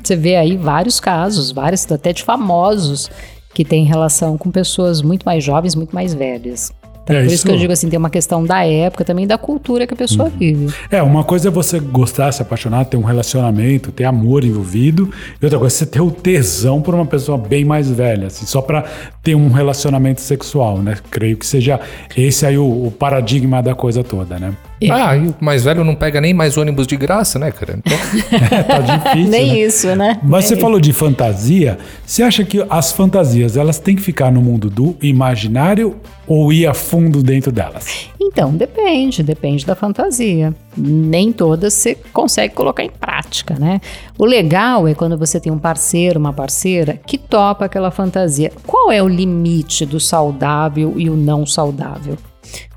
Você 0.04 0.16
vê 0.16 0.36
aí 0.36 0.58
vários 0.58 1.00
casos, 1.00 1.52
vários 1.52 1.92
até 1.92 2.14
de 2.14 2.24
famosos 2.24 3.10
que 3.54 3.64
têm 3.64 3.86
relação 3.86 4.38
com 4.38 4.52
pessoas 4.52 5.02
muito 5.02 5.24
mais 5.24 5.44
jovens, 5.44 5.74
muito 5.74 5.96
mais 5.96 6.14
velhas. 6.14 6.72
Então, 7.06 7.16
é, 7.16 7.20
por 7.20 7.26
isso, 7.28 7.36
isso 7.36 7.46
que 7.46 7.52
eu 7.52 7.58
digo 7.58 7.72
assim, 7.72 7.88
tem 7.88 8.00
uma 8.00 8.10
questão 8.10 8.44
da 8.44 8.66
época, 8.66 9.06
também 9.06 9.28
da 9.28 9.38
cultura 9.38 9.86
que 9.86 9.94
a 9.94 9.98
pessoa 9.98 10.26
uhum. 10.26 10.38
vive. 10.38 10.76
É, 10.90 11.02
uma 11.04 11.24
coisa 11.24 11.50
é 11.50 11.52
você 11.52 11.80
gostar, 11.80 12.32
se 12.32 12.42
apaixonar, 12.42 12.86
ter 12.86 12.98
um 12.98 13.04
relacionamento, 13.04 13.92
ter 13.92 14.06
amor 14.06 14.44
envolvido, 14.44 15.12
e 15.40 15.46
outra 15.46 15.60
coisa 15.60 15.76
é 15.76 15.78
você 15.78 15.86
ter 15.86 16.02
o 16.02 16.10
tesão 16.10 16.82
por 16.82 16.96
uma 16.96 17.06
pessoa 17.06 17.38
bem 17.38 17.64
mais 17.64 17.90
velha, 17.90 18.28
assim, 18.28 18.46
só 18.48 18.60
para 18.60 18.84
ter 19.22 19.36
um 19.36 19.52
relacionamento 19.52 20.20
sexual, 20.20 20.80
né? 20.80 20.98
Creio 21.12 21.38
que 21.38 21.46
seja 21.46 21.80
esse 22.18 22.46
aí 22.46 22.58
o, 22.58 22.88
o 22.88 22.92
paradigma 22.92 23.62
da 23.62 23.76
coisa 23.76 24.04
toda, 24.04 24.40
né? 24.40 24.56
É. 24.82 24.92
Ah, 24.92 25.16
e 25.16 25.28
o 25.28 25.36
mais 25.40 25.64
velho 25.64 25.84
não 25.84 25.96
pega 25.96 26.20
nem 26.20 26.34
mais 26.34 26.58
ônibus 26.58 26.86
de 26.86 26.98
graça, 26.98 27.40
né, 27.40 27.52
cara? 27.52 27.78
Então... 27.78 27.98
é, 28.32 28.64
tá 28.64 28.80
difícil. 28.80 29.30
nem 29.30 29.48
né? 29.48 29.60
isso, 29.60 29.96
né? 29.96 30.20
Mas 30.22 30.46
você 30.46 30.56
falou 30.56 30.80
de 30.80 30.92
fantasia. 30.92 31.78
Você 32.06 32.24
acha 32.24 32.44
que 32.44 32.66
as 32.70 32.92
fantasias 32.92 33.56
elas 33.56 33.80
têm 33.80 33.96
que 33.96 34.02
ficar 34.02 34.32
no 34.32 34.42
mundo 34.42 34.70
do 34.70 34.96
imaginário 35.02 35.96
ou 36.28 36.52
ir 36.52 36.68
a 36.68 36.74
fundo 36.74 37.24
dentro 37.24 37.52
delas? 37.52 38.10
Então, 38.20 38.54
depende, 38.54 39.24
depende 39.24 39.66
da 39.66 39.76
fantasia. 39.76 40.54
Nem 40.76 41.32
todas 41.32 41.74
você 41.74 41.96
consegue 42.12 42.54
colocar 42.54 42.84
em 42.84 42.90
prática, 42.90 43.56
né? 43.58 43.80
O 44.18 44.26
legal 44.26 44.88
é 44.88 44.94
quando 44.94 45.18
você 45.18 45.40
tem 45.40 45.52
um 45.52 45.60
parceiro, 45.60 46.20
uma 46.20 46.34
parceira 46.34 47.00
que 47.06 47.18
topa 47.18 47.66
aquela 47.66 47.92
fantasia. 47.92 48.52
Qual 48.66 48.92
é 48.92 49.02
o 49.02 49.08
limite 49.08 49.86
do 49.86 50.00
saudável 50.00 50.96
e 50.98 51.10
o 51.10 51.16
não 51.16 51.46
saudável? 51.46 52.18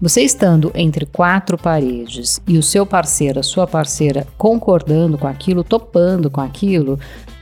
Você 0.00 0.22
estando 0.22 0.70
entre 0.74 1.06
quatro 1.06 1.56
paredes 1.56 2.40
e 2.46 2.58
o 2.58 2.62
seu 2.62 2.86
parceiro, 2.86 3.40
a 3.40 3.42
sua 3.42 3.66
parceira 3.66 4.26
concordando 4.36 5.18
com 5.18 5.26
aquilo, 5.26 5.64
topando 5.64 6.30
com 6.30 6.40
aquilo, 6.40 6.98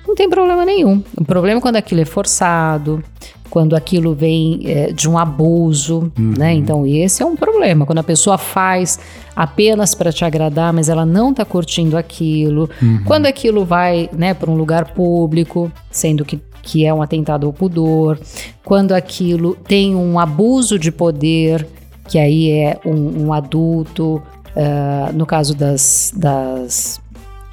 não 0.07 0.15
tem 0.15 0.29
problema 0.31 0.65
nenhum. 0.65 1.03
O 1.17 1.25
problema 1.25 1.59
é 1.59 1.61
quando 1.61 1.77
aquilo 1.77 2.01
é 2.01 2.05
forçado, 2.05 3.03
quando 3.51 3.75
aquilo 3.75 4.15
vem 4.15 4.61
é, 4.65 4.93
de 4.93 5.09
um 5.09 5.19
abuso, 5.19 6.13
uhum. 6.19 6.35
né? 6.37 6.53
Então 6.53 6.87
esse 6.87 7.23
é 7.23 7.27
um 7.27 7.37
problema. 7.37 7.85
Quando 7.85 7.99
a 7.99 8.05
pessoa 8.05 8.39
faz 8.39 8.99
apenas 9.35 9.95
para 9.95 10.13
te 10.13 10.25
agradar, 10.25 10.73
mas 10.73 10.89
ela 10.89 11.05
não 11.05 11.31
está 11.31 11.45
curtindo 11.45 11.97
aquilo. 11.97 12.71
Uhum. 12.81 13.03
Quando 13.05 13.27
aquilo 13.27 13.65
vai, 13.65 14.09
né, 14.13 14.33
para 14.33 14.51
um 14.51 14.57
lugar 14.57 14.93
público, 14.93 15.71
sendo 15.91 16.25
que 16.25 16.41
que 16.67 16.85
é 16.85 16.93
um 16.93 17.01
atentado 17.01 17.47
ao 17.47 17.53
pudor, 17.53 18.19
quando 18.65 18.91
aquilo 18.91 19.55
tem 19.55 19.95
um 19.95 20.19
abuso 20.19 20.77
de 20.81 20.91
poder, 20.91 21.65
que 22.09 22.19
aí 22.19 22.51
é 22.51 22.79
um, 22.85 23.27
um 23.27 23.33
adulto, 23.33 24.23
uh, 24.57 25.13
no 25.13 25.27
caso 25.27 25.55
das, 25.55 26.13
das 26.17 27.01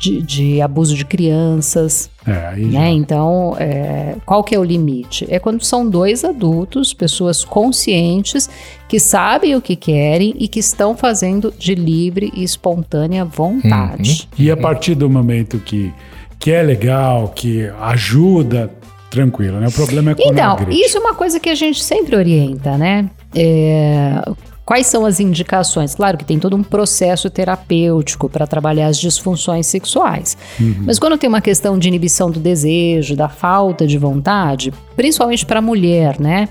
de, 0.03 0.21
de, 0.21 0.61
abuso 0.61 0.95
de 0.95 1.05
crianças. 1.05 2.09
É, 2.27 2.55
né? 2.57 2.89
Então, 2.89 3.55
é, 3.57 4.15
qual 4.25 4.43
que 4.43 4.53
é 4.53 4.59
o 4.59 4.63
limite? 4.63 5.25
É 5.29 5.39
quando 5.39 5.63
são 5.63 5.89
dois 5.89 6.25
adultos, 6.25 6.93
pessoas 6.93 7.45
conscientes, 7.45 8.49
que 8.87 8.99
sabem 8.99 9.55
o 9.55 9.61
que 9.61 9.75
querem 9.75 10.35
e 10.37 10.47
que 10.47 10.59
estão 10.59 10.95
fazendo 10.97 11.53
de 11.57 11.73
livre 11.73 12.31
e 12.35 12.43
espontânea 12.43 13.23
vontade. 13.23 14.27
Uhum. 14.37 14.45
E 14.45 14.51
a 14.51 14.57
partir 14.57 14.95
do 14.95 15.09
momento 15.09 15.57
que, 15.59 15.93
que 16.37 16.51
é 16.51 16.61
legal, 16.61 17.29
que 17.29 17.69
ajuda, 17.79 18.69
tranquilo, 19.09 19.59
né? 19.59 19.67
O 19.67 19.71
problema 19.71 20.11
é 20.11 20.15
quando 20.15 20.33
Então, 20.33 20.57
isso 20.69 20.97
é 20.97 20.99
uma 20.99 21.13
coisa 21.13 21.39
que 21.39 21.49
a 21.49 21.55
gente 21.55 21.81
sempre 21.83 22.15
orienta, 22.15 22.77
né? 22.77 23.09
É, 23.35 24.21
Quais 24.65 24.87
são 24.87 25.05
as 25.05 25.19
indicações? 25.19 25.93
Claro 25.93 26.17
que 26.17 26.23
tem 26.23 26.39
todo 26.39 26.55
um 26.55 26.63
processo 26.63 27.29
terapêutico 27.29 28.29
para 28.29 28.47
trabalhar 28.47 28.87
as 28.87 28.97
disfunções 28.97 29.67
sexuais. 29.67 30.37
Uhum. 30.59 30.83
Mas 30.85 30.97
quando 30.97 31.17
tem 31.17 31.27
uma 31.27 31.41
questão 31.41 31.77
de 31.77 31.89
inibição 31.89 32.31
do 32.31 32.39
desejo, 32.39 33.13
da 33.13 33.27
falta 33.27 33.85
de 33.85 33.97
vontade, 33.97 34.73
principalmente 34.95 35.45
para 35.45 35.59
a 35.59 35.61
mulher, 35.61 36.17
né? 36.17 36.47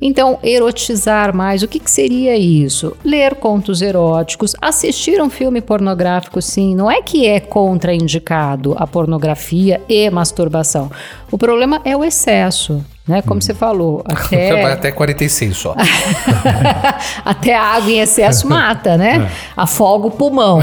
Então, 0.00 0.38
erotizar 0.44 1.34
mais, 1.34 1.62
o 1.62 1.68
que, 1.68 1.80
que, 1.80 1.90
seria 1.90 2.36
isso? 2.36 2.94
Ler 3.02 3.34
contos 3.34 3.80
eróticos, 3.82 4.54
assistir 4.60 5.20
um 5.20 5.30
filme 5.30 5.60
pornográfico, 5.60 6.40
sim. 6.42 6.76
Não 6.76 6.88
é 6.88 7.02
que 7.02 7.26
é 7.26 7.40
contraindicado 7.40 8.74
a 8.76 8.86
pornografia 8.86 9.80
e 9.88 10.08
masturbação. 10.10 10.90
O 11.32 11.38
problema 11.38 11.80
é 11.82 11.96
o 11.96 12.04
excesso. 12.04 12.84
Né? 13.06 13.22
Como 13.22 13.38
hum. 13.38 13.40
você 13.40 13.54
falou, 13.54 14.02
até... 14.06 14.72
Até 14.72 14.92
46 14.92 15.56
só. 15.56 15.74
até 17.24 17.54
a 17.54 17.62
água 17.62 17.90
em 17.90 18.00
excesso 18.00 18.48
mata, 18.50 18.96
né? 18.96 19.28
É. 19.30 19.50
Afoga 19.56 20.08
o 20.08 20.10
pulmão. 20.10 20.60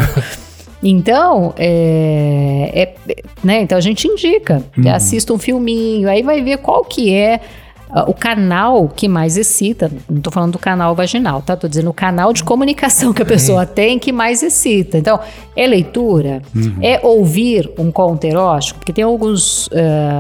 Então, 0.82 1.54
é, 1.58 2.94
é, 3.08 3.24
né? 3.42 3.62
então 3.62 3.78
a 3.78 3.82
gente 3.82 4.06
indica, 4.06 4.62
uhum. 4.78 4.94
assista 4.94 5.32
um 5.34 5.38
filminho, 5.38 6.10
aí 6.10 6.22
vai 6.22 6.42
ver 6.42 6.58
qual 6.58 6.84
que 6.84 7.14
é 7.14 7.40
o 8.08 8.14
canal 8.14 8.90
que 8.90 9.08
mais 9.08 9.38
excita, 9.38 9.92
não 10.10 10.18
estou 10.18 10.34
falando 10.34 10.54
do 10.54 10.60
canal 10.60 10.96
vaginal, 10.96 11.42
tá? 11.42 11.54
Estou 11.54 11.70
dizendo 11.70 11.90
o 11.90 11.94
canal 11.94 12.34
de 12.34 12.44
comunicação 12.44 13.14
que 13.14 13.22
a 13.22 13.26
pessoa 13.26 13.66
tem 13.66 14.00
que 14.00 14.12
mais 14.12 14.42
excita. 14.42 14.98
Então, 14.98 15.20
é 15.56 15.68
leitura, 15.68 16.42
uhum. 16.56 16.78
é 16.82 17.00
ouvir 17.04 17.70
um 17.78 17.92
conto 17.92 18.26
erótico, 18.26 18.80
porque 18.80 18.92
tem 18.92 19.04
alguns 19.04 19.68
uh, 19.68 19.72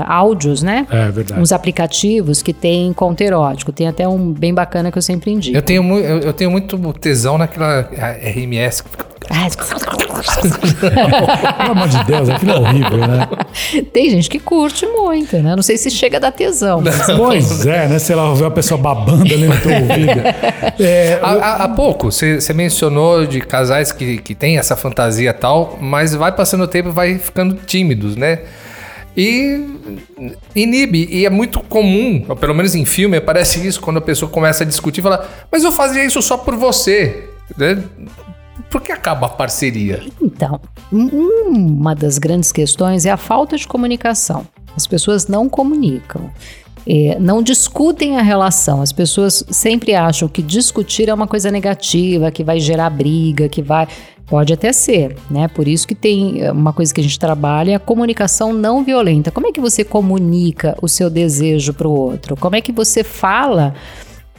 áudios, 0.07 0.61
né? 0.61 0.86
É 0.91 1.09
verdade. 1.09 1.41
Uns 1.41 1.51
aplicativos 1.51 2.41
que 2.43 2.53
tem 2.53 2.93
conto 2.93 3.21
erótico. 3.21 3.71
Tem 3.71 3.88
até 3.88 4.07
um 4.07 4.32
bem 4.32 4.53
bacana 4.53 4.91
que 4.91 4.97
eu 4.97 5.01
sempre 5.01 5.32
indico. 5.32 5.57
Eu 5.57 5.61
tenho, 5.61 5.84
eu, 5.99 6.19
eu 6.19 6.34
tenho 6.34 6.51
muito 6.51 6.78
tesão 6.93 7.38
naquela 7.38 7.82
RMS 7.82 8.84
Pelo 10.80 11.71
amor 11.71 11.88
de 11.88 12.03
Deus, 12.03 12.30
aquilo 12.30 12.51
é 12.51 12.59
horrível, 12.59 12.97
né? 12.97 13.28
Tem 13.91 14.09
gente 14.09 14.30
que 14.30 14.39
curte 14.39 14.86
muito, 14.86 15.38
né? 15.38 15.55
Não 15.55 15.63
sei 15.63 15.78
se 15.78 15.89
chega 15.89 16.17
a 16.17 16.19
dar 16.19 16.32
tesão. 16.32 16.82
Mas... 16.82 17.05
Pois 17.05 17.62
é, 17.66 17.88
né? 17.88 17.99
Sei 17.99 18.16
lá, 18.16 18.34
ver 18.34 18.43
uma 18.43 18.51
pessoa 18.51 18.80
babando 18.80 19.34
ali 19.34 19.47
no 19.47 19.59
teu 19.59 19.72
ouvido. 19.72 20.22
É, 20.80 21.20
há, 21.22 21.34
eu... 21.34 21.43
há, 21.43 21.70
pouco, 21.70 22.11
você 22.11 22.53
mencionou 22.53 23.26
de 23.26 23.39
casais 23.41 23.91
que, 23.91 24.18
que 24.18 24.34
tem 24.34 24.57
essa 24.57 24.76
fantasia 24.76 25.30
e 25.30 25.34
tal, 25.34 25.78
mas 25.80 26.16
vai 26.16 26.32
passando 26.32 26.64
o 26.64 26.68
tempo 26.68 26.89
e 26.89 26.91
vai 26.91 27.18
ficando 27.20 27.55
tímidos, 27.55 28.16
né? 28.16 28.39
E 29.16 29.64
inibe. 30.55 31.07
E 31.11 31.26
é 31.26 31.30
muito 31.30 31.59
comum, 31.59 32.22
pelo 32.39 32.55
menos 32.55 32.74
em 32.74 32.86
filme, 32.86 33.18
aparece 33.18 33.66
isso 33.66 33.80
quando 33.80 33.97
a 33.97 34.01
pessoa 34.01 34.30
começa 34.30 34.64
a 34.64 34.68
discutir 34.68 35.01
e 35.01 35.03
fala: 35.03 35.30
Mas 35.51 35.64
eu 35.64 35.72
fazia 35.72 36.03
isso 36.03 36.22
só 36.22 36.38
por 36.38 36.55
você. 36.55 37.30
Né? 37.55 37.84
Por 38.70 38.82
que 38.82 38.91
acaba 38.91 39.28
a 39.28 39.30
parceria? 39.30 40.01
Então, 40.22 40.59
uma 40.91 41.93
das 41.93 42.18
grandes 42.18 42.51
questões 42.51 43.05
é 43.05 43.11
a 43.11 43.18
falta 43.18 43.55
de 43.55 43.68
comunicação. 43.68 44.47
As 44.76 44.88
pessoas 44.88 45.28
não 45.28 45.47
comunicam. 45.47 46.32
É, 46.88 47.17
não 47.19 47.41
discutem 47.41 48.17
a 48.17 48.21
relação. 48.21 48.81
As 48.81 48.91
pessoas 48.91 49.43
sempre 49.49 49.93
acham 49.93 50.27
que 50.27 50.41
discutir 50.41 51.09
é 51.09 51.13
uma 51.13 51.27
coisa 51.27 51.49
negativa, 51.49 52.31
que 52.31 52.43
vai 52.43 52.59
gerar 52.59 52.89
briga, 52.89 53.47
que 53.47 53.61
vai. 53.61 53.88
Pode 54.25 54.53
até 54.53 54.71
ser, 54.71 55.17
né? 55.29 55.47
Por 55.49 55.67
isso 55.67 55.86
que 55.88 55.93
tem 55.93 56.41
é, 56.41 56.51
uma 56.51 56.71
coisa 56.71 56.93
que 56.93 57.01
a 57.01 57.03
gente 57.03 57.19
trabalha 57.19 57.71
é 57.71 57.75
a 57.75 57.79
comunicação 57.79 58.53
não 58.53 58.84
violenta. 58.84 59.31
Como 59.31 59.47
é 59.47 59.51
que 59.51 59.59
você 59.59 59.84
comunica 59.84 60.77
o 60.81 60.88
seu 60.88 61.09
desejo 61.09 61.73
para 61.73 61.88
o 61.88 61.91
outro? 61.91 62.36
Como 62.38 62.55
é 62.55 62.61
que 62.61 62.71
você 62.71 63.03
fala 63.03 63.75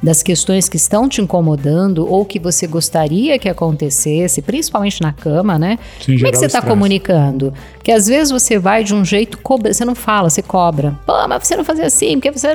das 0.04 0.22
questões 0.22 0.68
que 0.68 0.76
estão 0.76 1.08
te 1.08 1.22
incomodando 1.22 2.06
ou 2.06 2.24
que 2.24 2.38
você 2.38 2.66
gostaria 2.66 3.38
que 3.38 3.48
acontecesse, 3.48 4.42
principalmente 4.42 5.00
na 5.00 5.12
cama, 5.12 5.58
né? 5.58 5.78
Sim, 6.00 6.16
Como 6.16 6.26
é 6.26 6.30
que 6.30 6.36
você 6.36 6.46
está 6.46 6.60
comunicando? 6.60 7.54
Porque 7.74 7.90
às 7.90 8.06
vezes 8.06 8.30
você 8.30 8.58
vai 8.58 8.84
de 8.84 8.94
um 8.94 9.04
jeito, 9.04 9.38
cobra, 9.38 9.72
você 9.72 9.84
não 9.84 9.94
fala, 9.94 10.28
você 10.28 10.42
cobra. 10.42 10.94
Pô, 11.06 11.26
mas 11.26 11.46
você 11.46 11.56
não 11.56 11.64
fazia 11.64 11.86
assim, 11.86 12.20
porque 12.20 12.30
você. 12.30 12.48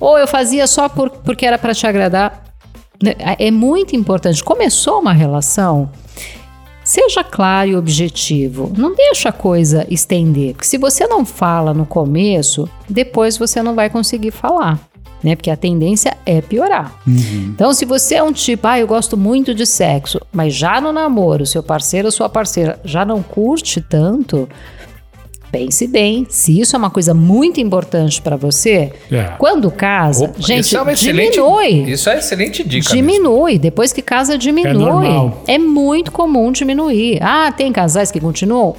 Ou 0.00 0.18
eu 0.18 0.26
fazia 0.26 0.66
só 0.66 0.88
por, 0.88 1.10
porque 1.10 1.44
era 1.44 1.58
para 1.58 1.74
te 1.74 1.86
agradar. 1.86 2.44
Né, 3.02 3.14
é 3.38 3.50
muito 3.50 3.94
importante. 3.94 4.42
Começou 4.42 5.00
uma 5.00 5.12
relação, 5.12 5.90
Seja 6.82 7.24
claro 7.24 7.70
e 7.70 7.76
objetivo. 7.76 8.72
Não 8.76 8.94
deixa 8.94 9.30
a 9.30 9.32
coisa 9.32 9.84
estender. 9.90 10.52
Porque 10.52 10.68
se 10.68 10.78
você 10.78 11.04
não 11.04 11.26
fala 11.26 11.74
no 11.74 11.84
começo, 11.84 12.70
depois 12.88 13.36
você 13.36 13.60
não 13.60 13.74
vai 13.74 13.90
conseguir 13.90 14.30
falar. 14.30 14.78
Né? 15.26 15.34
Porque 15.34 15.50
a 15.50 15.56
tendência 15.56 16.16
é 16.24 16.40
piorar. 16.40 17.00
Uhum. 17.04 17.50
Então, 17.52 17.72
se 17.74 17.84
você 17.84 18.14
é 18.14 18.22
um 18.22 18.32
tipo, 18.32 18.64
ah, 18.68 18.78
eu 18.78 18.86
gosto 18.86 19.16
muito 19.16 19.52
de 19.52 19.66
sexo, 19.66 20.20
mas 20.32 20.54
já 20.54 20.80
no 20.80 20.92
namoro, 20.92 21.44
seu 21.44 21.64
parceiro 21.64 22.06
ou 22.06 22.12
sua 22.12 22.28
parceira 22.28 22.78
já 22.84 23.04
não 23.04 23.20
curte 23.24 23.80
tanto, 23.80 24.48
pense 25.50 25.88
bem, 25.88 26.28
se 26.30 26.60
isso 26.60 26.76
é 26.76 26.78
uma 26.78 26.90
coisa 26.90 27.12
muito 27.12 27.60
importante 27.60 28.22
para 28.22 28.36
você, 28.36 28.92
é. 29.10 29.32
quando 29.36 29.68
casa, 29.68 30.26
Opa, 30.26 30.40
gente, 30.40 30.60
isso 30.60 30.78
é 30.78 30.94
diminui. 30.94 31.90
Isso 31.90 32.08
é 32.08 32.18
excelente 32.18 32.62
dica. 32.62 32.94
Diminui, 32.94 33.52
mesmo. 33.52 33.62
depois 33.62 33.92
que 33.92 34.02
casa 34.02 34.38
diminui. 34.38 35.08
É, 35.48 35.54
é 35.54 35.58
muito 35.58 36.12
comum 36.12 36.52
diminuir. 36.52 37.18
Ah, 37.20 37.50
tem 37.50 37.72
casais 37.72 38.12
que 38.12 38.20
continuam? 38.20 38.76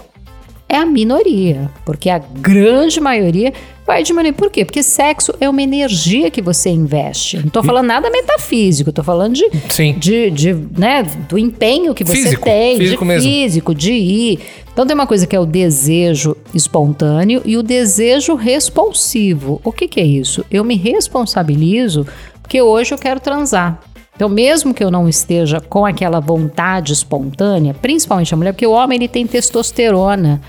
É 0.69 0.75
a 0.75 0.85
minoria, 0.85 1.71
porque 1.85 2.09
a 2.09 2.19
grande 2.19 2.99
maioria 2.99 3.53
vai 3.85 4.03
diminuir. 4.03 4.33
Por 4.33 4.51
quê? 4.51 4.65
Porque 4.65 4.83
sexo 4.83 5.33
é 5.39 5.49
uma 5.49 5.61
energia 5.61 6.29
que 6.29 6.41
você 6.41 6.69
investe. 6.69 7.37
Não 7.37 7.49
tô 7.49 7.63
falando 7.63 7.87
nada 7.87 8.09
metafísico, 8.09 8.91
tô 8.91 9.01
falando 9.01 9.33
de, 9.35 9.49
Sim. 9.69 9.93
de, 9.97 10.29
de 10.29 10.53
né, 10.77 11.03
do 11.29 11.37
empenho 11.37 11.93
que 11.93 12.03
você 12.03 12.17
físico, 12.17 12.43
tem, 12.43 12.77
físico 12.77 13.03
de 13.03 13.07
mesmo. 13.07 13.29
físico, 13.29 13.73
de 13.73 13.93
ir. 13.93 14.39
Então 14.73 14.85
tem 14.85 14.93
uma 14.93 15.07
coisa 15.07 15.25
que 15.25 15.35
é 15.35 15.39
o 15.39 15.45
desejo 15.45 16.35
espontâneo 16.53 17.41
e 17.45 17.55
o 17.55 17.63
desejo 17.63 18.35
responsivo. 18.35 19.61
O 19.63 19.71
que, 19.71 19.87
que 19.87 20.01
é 20.01 20.05
isso? 20.05 20.45
Eu 20.51 20.65
me 20.65 20.75
responsabilizo 20.75 22.05
porque 22.41 22.61
hoje 22.61 22.93
eu 22.93 22.97
quero 22.97 23.19
transar. 23.21 23.81
Então, 24.17 24.27
mesmo 24.27 24.73
que 24.73 24.83
eu 24.83 24.89
não 24.89 25.07
esteja 25.07 25.61
com 25.61 25.85
aquela 25.85 26.19
vontade 26.19 26.91
espontânea, 26.91 27.75
principalmente 27.75 28.33
a 28.33 28.37
mulher, 28.37 28.51
porque 28.51 28.65
o 28.65 28.71
homem 28.71 28.97
ele 28.97 29.07
tem 29.07 29.27
testosterona 29.27 30.41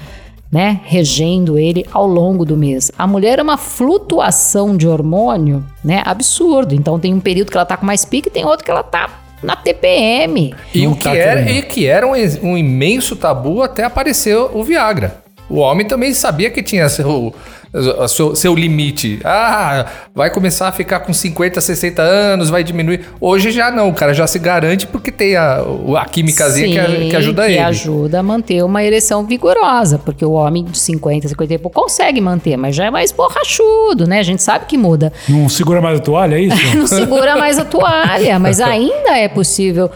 né, 0.50 0.80
regendo 0.84 1.58
ele 1.58 1.84
ao 1.92 2.06
longo 2.06 2.46
do 2.46 2.56
mês. 2.56 2.90
A 2.98 3.06
mulher 3.06 3.38
é 3.38 3.42
uma 3.42 3.58
flutuação 3.58 4.74
de 4.74 4.88
hormônio, 4.88 5.62
né, 5.84 6.02
absurdo. 6.04 6.74
Então 6.74 6.98
tem 6.98 7.12
um 7.12 7.20
período 7.20 7.50
que 7.50 7.58
ela 7.58 7.66
tá 7.66 7.76
com 7.76 7.84
mais 7.84 8.06
pique, 8.06 8.30
tem 8.30 8.46
outro 8.46 8.64
que 8.64 8.70
ela 8.70 8.82
tá 8.82 9.20
na 9.42 9.54
TPM. 9.54 10.54
E 10.74 10.86
o 10.86 10.96
que 10.96 11.04
tá 11.04 11.14
era, 11.14 11.50
e 11.50 11.60
que 11.60 11.86
era 11.86 12.06
um, 12.06 12.12
um 12.42 12.56
imenso 12.56 13.14
tabu 13.14 13.62
até 13.62 13.84
aparecer 13.84 14.34
o 14.34 14.64
Viagra. 14.64 15.27
O 15.48 15.56
homem 15.56 15.86
também 15.86 16.12
sabia 16.12 16.50
que 16.50 16.62
tinha 16.62 16.88
seu, 16.88 17.34
seu, 18.08 18.34
seu 18.34 18.54
limite. 18.54 19.18
Ah, 19.24 19.86
vai 20.14 20.30
começar 20.30 20.68
a 20.68 20.72
ficar 20.72 21.00
com 21.00 21.12
50, 21.12 21.60
60 21.60 22.02
anos, 22.02 22.50
vai 22.50 22.62
diminuir. 22.62 23.06
Hoje 23.20 23.50
já 23.50 23.70
não, 23.70 23.88
o 23.88 23.94
cara 23.94 24.12
já 24.12 24.26
se 24.26 24.38
garante 24.38 24.86
porque 24.86 25.10
tem 25.10 25.36
a, 25.36 25.62
a 25.96 26.04
químicazinha 26.04 26.86
Sim, 26.86 26.96
que, 26.96 27.08
que, 27.10 27.16
ajuda 27.16 27.42
que 27.42 27.48
ele. 27.48 27.58
Que 27.58 27.64
ajuda 27.64 28.20
a 28.20 28.22
manter 28.22 28.62
uma 28.62 28.84
ereção 28.84 29.24
vigorosa, 29.24 29.98
porque 29.98 30.24
o 30.24 30.32
homem 30.32 30.64
de 30.64 30.78
50, 30.78 31.28
50 31.28 31.54
e 31.54 31.58
pouco 31.58 31.80
consegue 31.80 32.20
manter, 32.20 32.56
mas 32.56 32.76
já 32.76 32.86
é 32.86 32.90
mais 32.90 33.12
borrachudo, 33.12 34.06
né? 34.06 34.18
A 34.18 34.24
gente 34.24 34.42
sabe 34.42 34.66
que 34.66 34.76
muda. 34.76 35.12
Não 35.28 35.48
segura 35.48 35.80
mais 35.80 35.98
a 35.98 36.02
toalha, 36.02 36.36
é 36.36 36.40
isso? 36.40 36.56
não 36.76 36.86
segura 36.86 37.36
mais 37.36 37.58
a 37.58 37.64
toalha, 37.64 38.38
mas 38.38 38.60
ainda 38.60 39.16
é 39.16 39.28
possível 39.28 39.90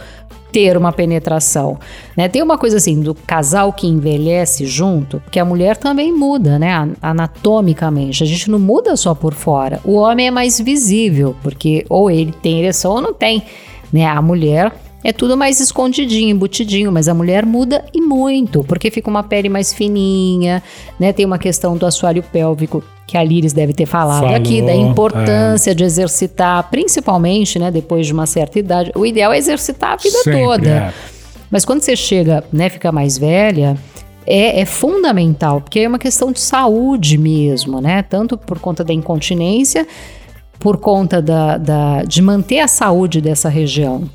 ter 0.52 0.76
uma 0.76 0.92
penetração. 0.92 1.78
Né? 2.16 2.28
Tem 2.28 2.42
uma 2.42 2.58
coisa 2.58 2.76
assim 2.76 3.00
do 3.00 3.14
casal 3.14 3.72
que 3.72 3.86
envelhece 3.86 4.66
junto, 4.66 5.18
porque 5.20 5.40
a 5.40 5.44
mulher 5.44 5.76
também 5.76 6.12
muda, 6.12 6.58
né? 6.58 6.90
Anatomicamente. 7.00 8.22
A 8.22 8.26
gente 8.26 8.50
não 8.50 8.58
muda 8.58 8.94
só 8.96 9.14
por 9.14 9.32
fora. 9.32 9.80
O 9.84 9.94
homem 9.94 10.28
é 10.28 10.30
mais 10.30 10.60
visível, 10.60 11.34
porque 11.42 11.84
ou 11.88 12.10
ele 12.10 12.32
tem 12.42 12.60
ereção 12.60 12.92
ou 12.92 13.00
não 13.00 13.14
tem. 13.14 13.42
Né? 13.92 14.06
A 14.06 14.20
mulher 14.20 14.72
é 15.04 15.12
tudo 15.12 15.36
mais 15.36 15.60
escondidinho, 15.60 16.30
embutidinho, 16.30 16.92
mas 16.92 17.08
a 17.08 17.14
mulher 17.14 17.44
muda 17.44 17.84
e 17.92 18.00
muito, 18.00 18.62
porque 18.64 18.90
fica 18.90 19.10
uma 19.10 19.22
pele 19.22 19.48
mais 19.48 19.72
fininha, 19.72 20.62
né? 20.98 21.12
Tem 21.12 21.26
uma 21.26 21.38
questão 21.38 21.76
do 21.76 21.84
assoalho 21.84 22.22
pélvico 22.22 22.82
que 23.06 23.18
a 23.18 23.24
Liris 23.24 23.52
deve 23.52 23.72
ter 23.72 23.84
falado 23.84 24.22
Falou, 24.22 24.36
aqui, 24.36 24.62
da 24.62 24.74
importância 24.74 25.72
é. 25.72 25.74
de 25.74 25.84
exercitar, 25.84 26.70
principalmente, 26.70 27.58
né, 27.58 27.70
depois 27.70 28.06
de 28.06 28.12
uma 28.12 28.26
certa 28.26 28.58
idade. 28.58 28.92
O 28.94 29.04
ideal 29.04 29.32
é 29.32 29.38
exercitar 29.38 29.92
a 29.92 29.96
vida 29.96 30.18
Sempre, 30.18 30.42
toda. 30.42 30.68
É. 30.68 30.92
Mas 31.50 31.64
quando 31.64 31.82
você 31.82 31.94
chega, 31.94 32.42
né, 32.50 32.70
fica 32.70 32.90
mais 32.90 33.18
velha, 33.18 33.76
é, 34.26 34.60
é, 34.60 34.64
fundamental, 34.64 35.60
porque 35.60 35.80
é 35.80 35.88
uma 35.88 35.98
questão 35.98 36.32
de 36.32 36.40
saúde 36.40 37.18
mesmo, 37.18 37.80
né? 37.80 38.02
Tanto 38.02 38.38
por 38.38 38.58
conta 38.58 38.82
da 38.82 38.94
incontinência, 38.94 39.86
por 40.58 40.78
conta 40.78 41.20
da, 41.20 41.58
da, 41.58 42.02
de 42.04 42.22
manter 42.22 42.60
a 42.60 42.68
saúde 42.68 43.20
dessa 43.20 43.48
região. 43.48 44.08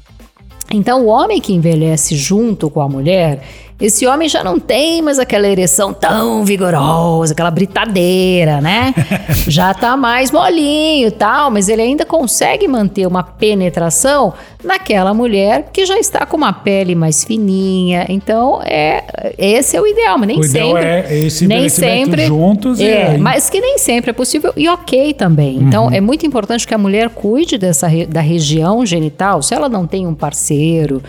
Então, 0.74 1.06
o 1.06 1.08
homem 1.08 1.40
que 1.40 1.54
envelhece 1.54 2.16
junto 2.16 2.70
com 2.70 2.82
a 2.82 2.90
mulher, 2.90 3.42
esse 3.80 4.08
homem 4.08 4.28
já 4.28 4.44
não 4.44 4.60
tem 4.60 5.04
mais 5.04 5.20
aquela 5.20 5.48
ereção 5.48 5.94
tão 5.94 6.44
vigorosa, 6.44 7.34
aquela 7.34 7.52
britadeira, 7.52 8.60
né? 8.60 8.94
já 9.48 9.72
tá 9.72 9.96
mais 9.96 10.32
molinho 10.32 11.08
e 11.08 11.12
tal, 11.12 11.52
mas 11.52 11.70
ele 11.70 11.84
ainda 11.84 12.04
consegue 12.04 12.68
manter 12.68 13.06
uma 13.06 13.22
penetração 13.22 14.34
naquela 14.64 15.14
mulher 15.14 15.70
que 15.72 15.86
já 15.86 16.00
está 16.00 16.26
com 16.26 16.38
uma 16.38 16.52
pele 16.52 16.96
mais 16.96 17.24
fininha. 17.24 18.08
Então, 18.10 18.62
é 18.64 19.04
esse 19.38 19.78
é 19.78 19.82
o 19.82 19.86
ideal, 19.86 20.18
mas 20.18 20.28
nem 20.28 20.40
o 20.40 20.44
sempre. 20.44 20.84
é 20.84 21.20
esse 21.20 21.48
nem 21.48 21.70
sempre 21.70 22.26
juntos. 22.26 22.80
É, 22.80 23.16
mas 23.18 23.48
que 23.48 23.62
nem 23.62 23.78
sempre 23.78 24.10
é 24.10 24.14
possível 24.14 24.54
e 24.58 24.68
ok 24.68 25.14
também. 25.14 25.58
Então, 25.58 25.86
uhum. 25.86 25.94
é 25.94 26.02
muito 26.02 26.26
importante 26.26 26.66
que 26.66 26.74
a 26.74 26.80
mulher 26.80 27.10
cuide 27.10 27.60
dessa 27.60 27.88
da 28.10 28.22
região 28.22 28.84
genital. 28.86 29.44
Se 29.44 29.54
ela 29.54 29.70
não 29.70 29.86
tem 29.86 30.08
um 30.08 30.16
parceiro, 30.16 31.04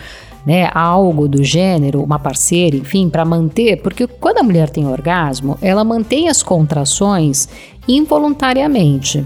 né, 0.45 0.69
algo 0.73 1.27
do 1.27 1.43
gênero, 1.43 2.01
uma 2.01 2.19
parceira, 2.19 2.75
enfim, 2.75 3.09
para 3.09 3.25
manter, 3.25 3.81
porque 3.81 4.07
quando 4.07 4.39
a 4.39 4.43
mulher 4.43 4.69
tem 4.69 4.87
orgasmo, 4.87 5.57
ela 5.61 5.83
mantém 5.83 6.29
as 6.29 6.41
contrações 6.41 7.47
involuntariamente. 7.87 9.25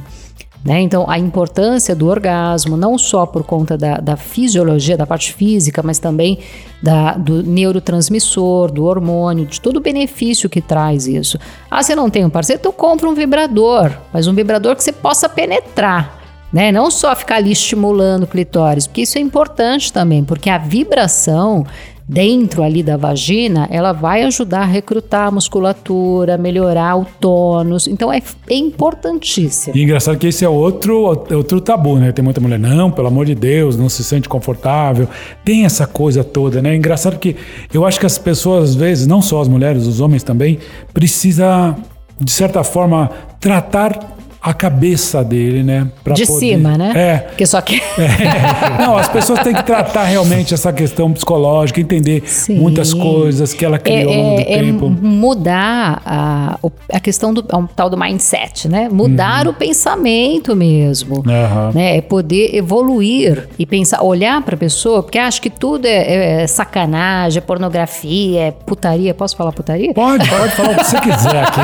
Né? 0.64 0.80
Então, 0.80 1.09
a 1.09 1.20
importância 1.20 1.93
do 1.93 2.07
orgasmo, 2.07 2.78
não 2.78 2.97
só 2.97 3.26
por 3.26 3.43
conta 3.43 3.78
da, 3.78 3.97
da 3.97 4.16
fisiologia, 4.16 4.95
da 4.95 5.05
parte 5.05 5.34
física, 5.34 5.84
mas 5.84 5.99
também 5.99 6.39
da, 6.82 7.14
do 7.14 7.43
neurotransmissor, 7.43 8.72
do 8.72 8.86
hormônio, 8.86 9.45
de 9.45 9.59
todo 9.59 9.78
o 9.78 9.82
benefício 9.82 10.49
que 10.49 10.61
traz 10.61 11.05
isso. 11.05 11.38
Ah, 11.70 11.84
você 11.84 11.93
não 11.95 12.09
tem 12.09 12.24
um 12.24 12.30
parceiro? 12.30 12.61
Então 12.61 12.72
compra 12.72 13.09
um 13.09 13.14
vibrador, 13.14 13.91
mas 14.14 14.26
um 14.26 14.34
vibrador 14.34 14.76
que 14.76 14.84
você 14.84 14.93
possa 14.93 15.28
penetrar. 15.28 16.23
Né? 16.54 16.72
Não 16.72 16.91
só 16.91 17.16
ficar 17.16 17.38
ali 17.38 17.51
estimulando 17.51 18.24
o 18.24 18.28
clitóris, 18.28 18.86
porque 18.86 19.01
isso 19.01 19.18
é 19.18 19.22
importante 19.22 19.91
também, 19.91 20.24
porque 20.24 20.49
a 20.51 20.60
vibração 20.60 21.66
dentro 22.08 22.64
ali 22.64 22.84
da 22.84 22.97
vagina, 22.97 23.68
ela 23.72 23.93
vai 23.93 24.24
ajudar 24.24 24.62
a 24.62 24.66
recrutar 24.66 25.28
a 25.28 25.32
musculatura, 25.32 26.38
melhorar 26.38 26.97
o 26.97 27.06
tônus. 27.20 27.88
Então 27.88 28.12
é, 28.12 28.22
é 28.49 28.56
importantíssimo. 28.56 29.76
E 29.76 29.84
engraçado 29.84 30.18
que 30.18 30.28
esse 30.28 30.43
é 30.43 30.49
outro, 30.49 31.04
outro 31.32 31.62
tabu, 31.62 31.97
né? 31.97 32.12
Tem 32.12 32.24
muita 32.24 32.41
mulher, 32.41 32.60
não, 32.60 32.91
pelo 32.91 33.08
amor 33.08 33.26
de 33.26 33.36
Deus, 33.36 33.78
não 33.78 33.89
se 33.89 34.04
sente 34.04 34.28
confortável. 34.28 35.08
Tem 35.43 35.66
essa 35.66 35.88
coisa 35.88 36.24
toda, 36.24 36.62
né? 36.62 36.76
Engraçado 36.76 37.18
que 37.18 37.36
eu 37.74 37.86
acho 37.86 37.99
que 37.99 38.06
as 38.06 38.18
pessoas, 38.18 38.72
às 38.72 38.76
vezes, 38.76 39.08
não 39.08 39.22
só 39.22 39.41
as 39.41 39.47
mulheres, 39.47 39.88
os 39.88 39.99
homens 39.99 40.24
também, 40.24 40.60
precisa 40.93 41.76
de 42.20 42.32
certa 42.32 42.64
forma 42.64 43.10
tratar 43.39 44.12
a 44.44 44.54
cabeça 44.54 45.24
dele, 45.24 45.64
né? 45.64 45.88
de 46.14 46.26
poder... 46.26 46.26
cima, 46.26 46.78
né? 46.78 46.91
É. 46.94 47.18
Porque 47.20 47.46
só 47.46 47.62
que. 47.62 47.82
É. 48.04 48.82
Não, 48.82 48.98
as 48.98 49.08
pessoas 49.08 49.39
têm 49.39 49.54
que 49.54 49.64
tratar 49.64 50.04
realmente 50.04 50.54
essa 50.54 50.74
questão 50.74 51.12
psicológica, 51.14 51.80
entender 51.80 52.24
Sim. 52.26 52.56
muitas 52.56 52.94
coisas 52.94 53.54
que 53.54 53.64
ela 53.64 53.80
criou 53.80 54.12
é, 54.12 54.16
ao 54.16 54.22
longo 54.22 54.36
do 54.36 54.41
é, 54.41 54.54
é 54.54 54.58
tempo. 54.58 54.89
mudar 54.89 56.02
a, 56.06 56.60
a 56.91 57.00
questão 57.00 57.34
do 57.34 57.46
um 57.54 57.66
tal 57.66 57.89
do 57.89 57.98
mindset, 57.98 58.68
né? 58.68 58.89
Mudar 58.91 59.46
uhum. 59.46 59.52
o 59.52 59.56
pensamento 59.56 60.56
mesmo. 60.56 61.18
Uhum. 61.18 61.72
Né? 61.74 61.98
É 61.98 62.02
poder 62.02 62.56
evoluir 62.56 63.48
e 63.58 63.66
pensar, 63.66 64.04
olhar 64.04 64.41
para 64.41 64.56
a 64.56 64.58
pessoa, 64.58 65.02
porque 65.02 65.20
acho 65.20 65.41
que 65.41 65.50
tudo 65.50 65.86
é, 65.86 66.41
é, 66.44 66.48
sacanagem, 66.48 67.38
é 67.38 67.41
pornografia, 67.41 68.41
é 68.41 68.52
putaria. 68.52 69.14
Posso 69.14 69.36
falar 69.38 69.54
putaria? 69.54 69.94
Pode, 69.94 70.28
pode 70.30 70.52
falar 70.52 70.72
o 70.72 70.76
que 70.76 70.84
você 70.84 71.00
quiser 71.00 71.44
aqui. 71.44 71.62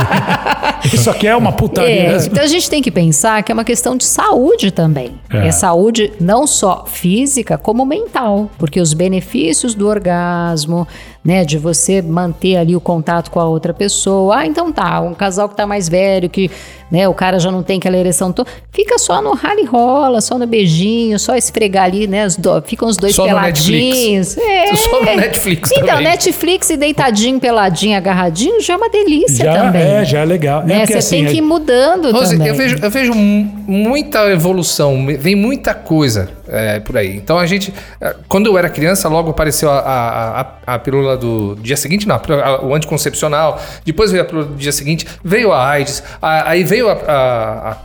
Isso 0.95 1.09
aqui 1.09 1.27
é 1.27 1.35
uma 1.35 1.51
putaria. 1.51 2.13
É, 2.13 2.25
então 2.25 2.43
a 2.43 2.47
gente 2.47 2.68
tem 2.69 2.81
que 2.81 2.91
pensar 2.91 3.43
que 3.43 3.51
é 3.51 3.53
uma 3.53 3.65
questão 3.65 3.97
de 3.97 4.05
saúde 4.05 4.71
também. 4.71 5.19
É. 5.29 5.47
é 5.47 5.51
saúde 5.51 6.13
não 6.19 6.47
só 6.47 6.85
física, 6.85 7.57
como 7.57 7.85
mental. 7.85 8.49
Porque 8.57 8.79
os 8.79 8.93
benefícios 8.93 9.75
do 9.75 9.87
orgasmo, 9.87 10.87
né, 11.23 11.43
de 11.43 11.57
você 11.57 12.01
manter 12.01 12.57
ali 12.57 12.75
o 12.75 12.81
contato 12.81 13.29
com 13.29 13.39
a 13.39 13.45
outra 13.45 13.73
pessoa. 13.73 14.37
Ah, 14.37 14.45
então 14.45 14.71
tá, 14.71 15.01
um 15.01 15.13
casal 15.13 15.49
que 15.49 15.55
tá 15.55 15.67
mais 15.67 15.89
velho, 15.89 16.29
que 16.29 16.49
né? 16.91 17.07
O 17.07 17.13
cara 17.13 17.39
já 17.39 17.51
não 17.51 17.61
tem 17.61 17.77
aquela 17.77 17.97
ereção 17.97 18.31
toda. 18.31 18.49
Fica 18.71 18.97
só 18.97 19.21
no 19.21 19.33
rally 19.33 19.63
rola, 19.63 20.21
só 20.21 20.37
no 20.37 20.47
beijinho, 20.47 21.19
só 21.19 21.35
esfregar 21.35 21.85
ali, 21.85 22.07
né? 22.07 22.27
Do, 22.37 22.61
ficam 22.63 22.87
os 22.87 22.97
dois 22.97 23.15
só 23.15 23.25
peladinhos. 23.25 24.35
No 24.35 24.43
é. 24.43 24.75
Só 24.75 24.99
no 24.99 25.15
Netflix 25.15 25.71
Então, 25.71 25.87
também. 25.87 26.03
Netflix 26.05 26.69
e 26.69 26.77
deitadinho, 26.77 27.39
peladinho, 27.39 27.97
agarradinho, 27.97 28.61
já 28.61 28.73
é 28.73 28.77
uma 28.77 28.89
delícia 28.89 29.45
já, 29.45 29.53
também. 29.53 29.81
É, 29.81 30.05
já 30.05 30.19
é 30.19 30.25
legal. 30.25 30.65
Né? 30.65 30.81
É 30.81 30.85
Você 30.85 30.97
assim, 30.97 31.17
tem 31.17 31.25
que 31.27 31.37
ir 31.37 31.41
mudando 31.41 32.11
Rose, 32.11 32.31
também. 32.31 32.47
Eu 32.47 32.55
vejo, 32.55 32.77
eu 32.81 32.89
vejo 32.89 33.13
muita 33.13 34.31
evolução, 34.31 35.05
vem 35.19 35.35
muita 35.35 35.73
coisa 35.73 36.38
é, 36.49 36.79
por 36.79 36.97
aí. 36.97 37.15
Então 37.15 37.37
a 37.37 37.45
gente, 37.45 37.73
é, 38.01 38.15
quando 38.27 38.47
eu 38.47 38.57
era 38.57 38.69
criança, 38.69 39.07
logo 39.07 39.29
apareceu 39.29 39.69
a, 39.69 39.79
a, 39.79 40.41
a, 40.41 40.75
a 40.75 40.79
pílula 40.79 41.17
do 41.17 41.55
dia 41.61 41.77
seguinte, 41.77 42.07
não, 42.07 42.19
o 42.63 42.73
anticoncepcional, 42.73 43.61
depois 43.85 44.11
veio 44.11 44.23
a 44.23 44.25
pílula 44.25 44.47
do 44.47 44.55
dia 44.55 44.71
seguinte, 44.71 45.07
veio 45.23 45.51
a 45.51 45.67
AIDS, 45.67 46.03
aí 46.21 46.63
veio 46.63 46.89
a, 46.89 47.77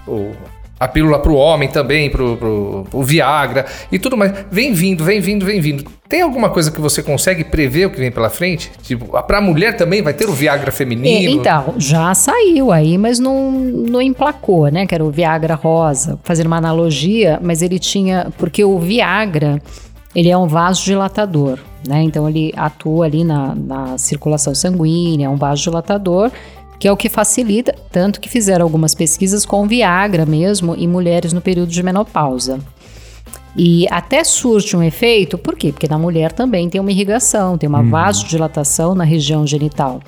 a, 0.85 0.89
pílula 0.89 1.19
para 1.19 1.33
o 1.33 1.37
homem 1.37 1.69
também, 1.69 2.11
para 2.11 2.23
o 2.23 3.03
Viagra 3.03 3.67
e 3.91 3.99
tudo 3.99 4.17
mais. 4.17 4.33
Vem 4.51 4.73
vindo, 4.73 5.05
vem 5.05 5.21
vindo, 5.21 5.45
vem 5.45 5.61
vindo. 5.61 5.85
Tem 6.09 6.23
alguma 6.23 6.51
coisa 6.51 6.71
que 6.71 6.81
você 6.81 7.03
consegue 7.03 7.45
prever 7.45 7.87
o 7.87 7.91
que 7.91 7.99
vem 7.99 8.11
pela 8.11 8.31
frente? 8.31 8.71
Tipo, 8.83 9.21
para 9.23 9.39
a 9.39 9.41
mulher 9.41 9.77
também 9.77 10.03
vai 10.03 10.13
ter 10.13 10.29
o 10.29 10.33
Viagra 10.33 10.71
feminino? 10.71 11.07
então, 11.41 11.75
já 11.79 12.15
saiu 12.15 12.71
aí, 12.71 12.97
mas 12.99 13.19
não, 13.19 13.51
não 13.51 14.01
emplacou, 14.01 14.69
né? 14.69 14.87
Que 14.87 14.95
era 14.95 15.05
o 15.05 15.11
Viagra 15.11 15.55
rosa. 15.55 16.19
Fazendo 16.23 16.47
uma 16.47 16.59
analogia, 16.59 17.39
mas 17.43 17.63
ele 17.63 17.79
tinha. 17.79 18.29
Porque 18.39 18.65
o 18.65 18.79
Viagra, 18.79 19.61
ele 20.15 20.29
é 20.29 20.37
um 20.37 20.47
vasodilatador, 20.47 21.59
né? 21.89 22.03
Então 22.03 22.29
ele 22.29 22.53
atua 22.57 23.07
ali 23.07 23.25
na, 23.25 23.55
na 23.55 23.99
circulação 23.99 24.55
sanguínea, 24.55 25.27
é 25.27 25.31
um 25.31 25.37
vasodilatador 25.37 26.31
que 26.79 26.89
é 26.89 26.93
o 26.93 26.97
que 26.97 27.09
facilita, 27.09 27.75
tanto 27.91 28.21
que 28.21 28.29
fizeram 28.29 28.65
algumas 28.65 28.95
pesquisas 28.95 29.47
com 29.47 29.67
Viagra 29.67 30.27
mesmo 30.27 30.75
em 30.75 30.89
mulheres 30.89 31.33
no 31.33 31.41
período 31.41 31.71
de 31.71 31.83
menopausa. 31.83 32.61
E 33.57 33.87
até 33.89 34.25
surte 34.25 34.77
um 34.77 34.83
efeito, 34.83 35.39
por 35.39 35.55
quê? 35.57 35.71
Porque 35.71 35.87
na 35.87 35.99
mulher 35.99 36.33
também 36.33 36.69
tem 36.69 36.81
uma 36.81 36.91
irrigação, 36.91 37.57
tem 37.57 37.69
uma 37.69 37.81
uhum. 37.81 37.91
vasodilatação 37.91 38.95
na 38.95 39.05
região 39.05 39.47
genital. 39.47 40.01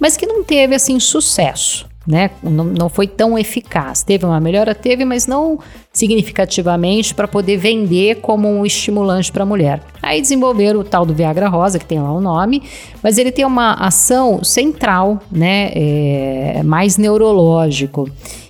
Mas 0.00 0.16
que 0.16 0.26
não 0.26 0.42
teve 0.42 0.74
assim 0.74 0.98
sucesso 0.98 1.91
né? 2.06 2.30
Não, 2.42 2.64
não 2.64 2.88
foi 2.88 3.06
tão 3.06 3.38
eficaz. 3.38 4.02
Teve 4.02 4.24
uma 4.24 4.40
melhora, 4.40 4.74
teve, 4.74 5.04
mas 5.04 5.26
não 5.26 5.58
significativamente 5.92 7.14
para 7.14 7.28
poder 7.28 7.56
vender 7.56 8.16
como 8.16 8.48
um 8.48 8.64
estimulante 8.64 9.30
para 9.30 9.42
a 9.42 9.46
mulher. 9.46 9.80
Aí 10.02 10.20
desenvolveram 10.20 10.80
o 10.80 10.84
tal 10.84 11.04
do 11.04 11.14
Viagra 11.14 11.48
Rosa, 11.48 11.78
que 11.78 11.84
tem 11.84 12.00
lá 12.00 12.12
o 12.12 12.20
nome, 12.20 12.62
mas 13.02 13.18
ele 13.18 13.30
tem 13.30 13.44
uma 13.44 13.74
ação 13.74 14.42
central, 14.42 15.20
né? 15.30 15.70
É, 15.74 16.62
mais 16.64 16.96
neurológico 16.96 18.08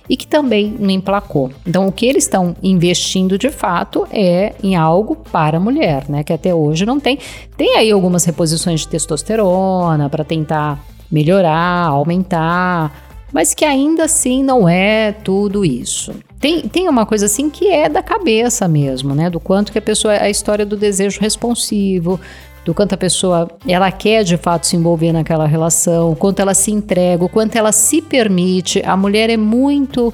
e 0.09 0.17
que 0.17 0.27
também 0.27 0.75
não 0.79 0.89
emplacou. 0.89 1.49
Então, 1.65 1.87
o 1.87 1.91
que 1.91 2.05
eles 2.05 2.25
estão 2.25 2.55
investindo 2.61 3.37
de 3.37 3.49
fato 3.49 4.05
é 4.11 4.53
em 4.61 4.75
algo 4.75 5.15
para 5.15 5.57
a 5.57 5.59
mulher, 5.59 6.05
né? 6.09 6.23
Que 6.23 6.33
até 6.33 6.53
hoje 6.53 6.85
não 6.85 6.99
tem. 6.99 7.17
Tem 7.55 7.77
aí 7.77 7.91
algumas 7.91 8.25
reposições 8.25 8.81
de 8.81 8.89
testosterona 8.89 10.09
para 10.09 10.23
tentar 10.23 10.83
melhorar, 11.11 11.87
aumentar 11.87 13.02
mas 13.33 13.53
que 13.53 13.65
ainda 13.65 14.05
assim 14.05 14.43
não 14.43 14.69
é 14.69 15.11
tudo 15.11 15.65
isso. 15.65 16.13
Tem, 16.39 16.61
tem 16.61 16.87
uma 16.87 17.05
coisa 17.05 17.25
assim 17.25 17.49
que 17.49 17.67
é 17.67 17.89
da 17.89 18.03
cabeça 18.03 18.67
mesmo, 18.67 19.15
né? 19.15 19.29
Do 19.29 19.39
quanto 19.39 19.71
que 19.71 19.79
a 19.79 19.81
pessoa. 19.81 20.13
A 20.13 20.29
história 20.29 20.65
do 20.65 20.77
desejo 20.77 21.19
responsivo, 21.19 22.19
do 22.63 22.73
quanto 22.73 22.93
a 22.93 22.97
pessoa 22.97 23.49
ela 23.67 23.91
quer 23.91 24.23
de 24.23 24.37
fato 24.37 24.67
se 24.67 24.75
envolver 24.75 25.11
naquela 25.11 25.47
relação, 25.47 26.13
quanto 26.15 26.39
ela 26.41 26.53
se 26.53 26.71
entrega, 26.71 27.23
o 27.23 27.29
quanto 27.29 27.55
ela 27.55 27.71
se 27.71 28.01
permite. 28.01 28.81
A 28.85 28.95
mulher 28.95 29.29
é 29.29 29.37
muito 29.37 30.13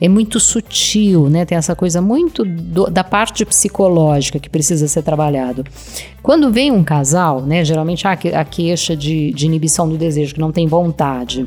é 0.00 0.08
muito 0.08 0.40
sutil, 0.40 1.28
né? 1.28 1.44
Tem 1.44 1.58
essa 1.58 1.76
coisa 1.76 2.00
muito 2.00 2.42
do, 2.44 2.86
da 2.86 3.04
parte 3.04 3.44
psicológica 3.44 4.38
que 4.38 4.48
precisa 4.48 4.88
ser 4.88 5.02
trabalhado. 5.02 5.64
Quando 6.22 6.50
vem 6.50 6.70
um 6.70 6.82
casal, 6.82 7.42
né? 7.42 7.64
Geralmente 7.64 8.06
há 8.06 8.12
a 8.12 8.44
queixa 8.44 8.96
de, 8.96 9.30
de 9.32 9.44
inibição 9.44 9.88
do 9.88 9.98
desejo, 9.98 10.34
que 10.34 10.40
não 10.40 10.52
tem 10.52 10.66
vontade. 10.66 11.46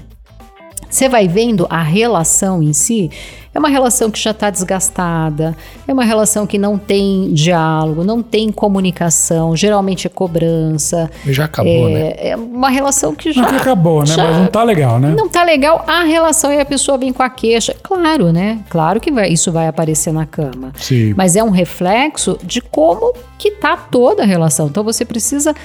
Você 0.94 1.10
vai 1.10 1.28
vendo 1.28 1.66
a 1.72 1.82
relação 1.82 2.62
em 2.62 2.72
si, 2.72 3.10
é 3.52 3.58
uma 3.58 3.68
relação 3.68 4.12
que 4.12 4.20
já 4.20 4.30
está 4.30 4.52
desgastada, 4.52 5.58
é 5.88 5.91
uma 5.91 6.04
relação 6.04 6.46
que 6.46 6.60
não 6.60 6.78
tem 6.78 7.34
diálogo, 7.34 8.04
não 8.04 8.22
tem 8.22 8.52
comunicação, 8.52 9.56
geralmente 9.58 10.06
é 10.06 10.10
cobrança. 10.12 11.10
Já 11.26 11.46
acabou, 11.46 11.89
é, 11.89 11.94
né? 11.94 12.14
É 12.18 12.36
uma 12.36 12.70
relação 12.70 13.16
que 13.16 13.32
já. 13.32 13.41
Não 13.41 13.50
que 13.50 13.56
acabou, 13.56 14.02
né? 14.02 14.06
Já, 14.06 14.24
Mas 14.24 14.38
não 14.38 14.46
tá 14.46 14.64
legal, 14.64 15.00
né? 15.00 15.16
Não 15.18 15.28
tá 15.28 15.44
legal 15.44 15.84
a 15.88 16.04
relação 16.04 16.54
e 16.54 16.60
a 16.60 16.66
pessoa 16.66 16.96
vem 16.96 17.12
com 17.12 17.24
a 17.24 17.30
queixa. 17.30 17.76
Claro, 17.82 18.32
né? 18.32 18.60
Claro 18.70 19.00
que 19.00 19.12
vai, 19.12 19.30
isso 19.30 19.52
vai 19.52 19.68
aparecer 19.68 20.14
na 20.14 20.28
cama. 20.28 20.74
Sim. 20.76 21.16
Mas 21.18 21.36
é 21.36 21.44
um 21.44 21.50
reflexo 21.50 22.38
de 22.44 22.62
como 22.62 23.16
que 23.39 23.50
tá 23.50 23.76
toda 23.76 24.22
a 24.22 24.26
relação. 24.28 24.68
Então 24.68 24.84
você 24.84 25.04
precisa 25.04 25.56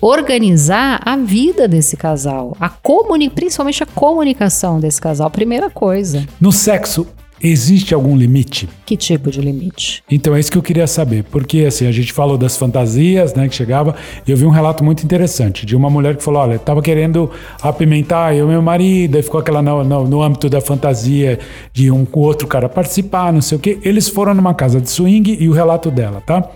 organizar 0.00 1.00
a 1.04 1.16
vida 1.16 1.66
desse 1.66 1.96
casal, 1.96 2.56
a 2.60 2.68
comuni 2.68 3.30
principalmente 3.30 3.82
a 3.82 3.86
comunicação 3.86 4.78
desse 4.78 5.00
casal, 5.00 5.30
primeira 5.30 5.70
coisa. 5.70 6.26
No 6.40 6.52
sexo, 6.52 7.06
Existe 7.42 7.94
algum 7.94 8.16
limite? 8.16 8.66
Que 8.86 8.96
tipo 8.96 9.30
de 9.30 9.42
limite? 9.42 10.02
Então 10.10 10.34
é 10.34 10.40
isso 10.40 10.50
que 10.50 10.56
eu 10.56 10.62
queria 10.62 10.86
saber, 10.86 11.22
porque 11.24 11.66
assim, 11.66 11.86
a 11.86 11.92
gente 11.92 12.10
falou 12.10 12.38
das 12.38 12.56
fantasias, 12.56 13.34
né, 13.34 13.46
que 13.46 13.54
chegava, 13.54 13.94
e 14.26 14.30
eu 14.30 14.36
vi 14.36 14.46
um 14.46 14.50
relato 14.50 14.82
muito 14.82 15.04
interessante 15.04 15.66
de 15.66 15.76
uma 15.76 15.90
mulher 15.90 16.16
que 16.16 16.22
falou, 16.22 16.40
olha, 16.40 16.58
tava 16.58 16.80
querendo 16.80 17.30
apimentar 17.60 18.34
eu 18.34 18.46
e 18.46 18.48
meu 18.48 18.62
marido, 18.62 19.16
aí 19.16 19.22
ficou 19.22 19.38
aquela 19.38 19.60
no, 19.60 19.84
no, 19.84 20.08
no 20.08 20.22
âmbito 20.22 20.48
da 20.48 20.62
fantasia 20.62 21.38
de 21.74 21.90
um 21.90 22.06
outro 22.14 22.48
cara 22.48 22.70
participar, 22.70 23.30
não 23.32 23.42
sei 23.42 23.58
o 23.58 23.60
quê. 23.60 23.78
Eles 23.82 24.08
foram 24.08 24.32
numa 24.32 24.54
casa 24.54 24.80
de 24.80 24.88
swing 24.88 25.36
e 25.38 25.46
o 25.46 25.52
relato 25.52 25.90
dela, 25.90 26.22
tá? 26.24 26.48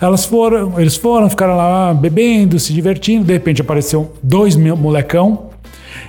Elas 0.00 0.24
foram, 0.24 0.78
eles 0.78 0.96
foram, 0.96 1.28
ficaram 1.28 1.56
lá 1.56 1.92
bebendo, 1.92 2.58
se 2.58 2.72
divertindo. 2.72 3.24
De 3.24 3.32
repente 3.32 3.60
apareceu 3.60 4.12
dois 4.22 4.56
molecão 4.56 5.50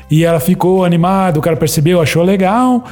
e 0.09 0.23
ela 0.23 0.39
ficou 0.39 0.85
animada. 0.85 1.39
O 1.39 1.41
cara 1.41 1.57
percebeu, 1.57 1.99
achou 1.99 2.23
legal, 2.23 2.83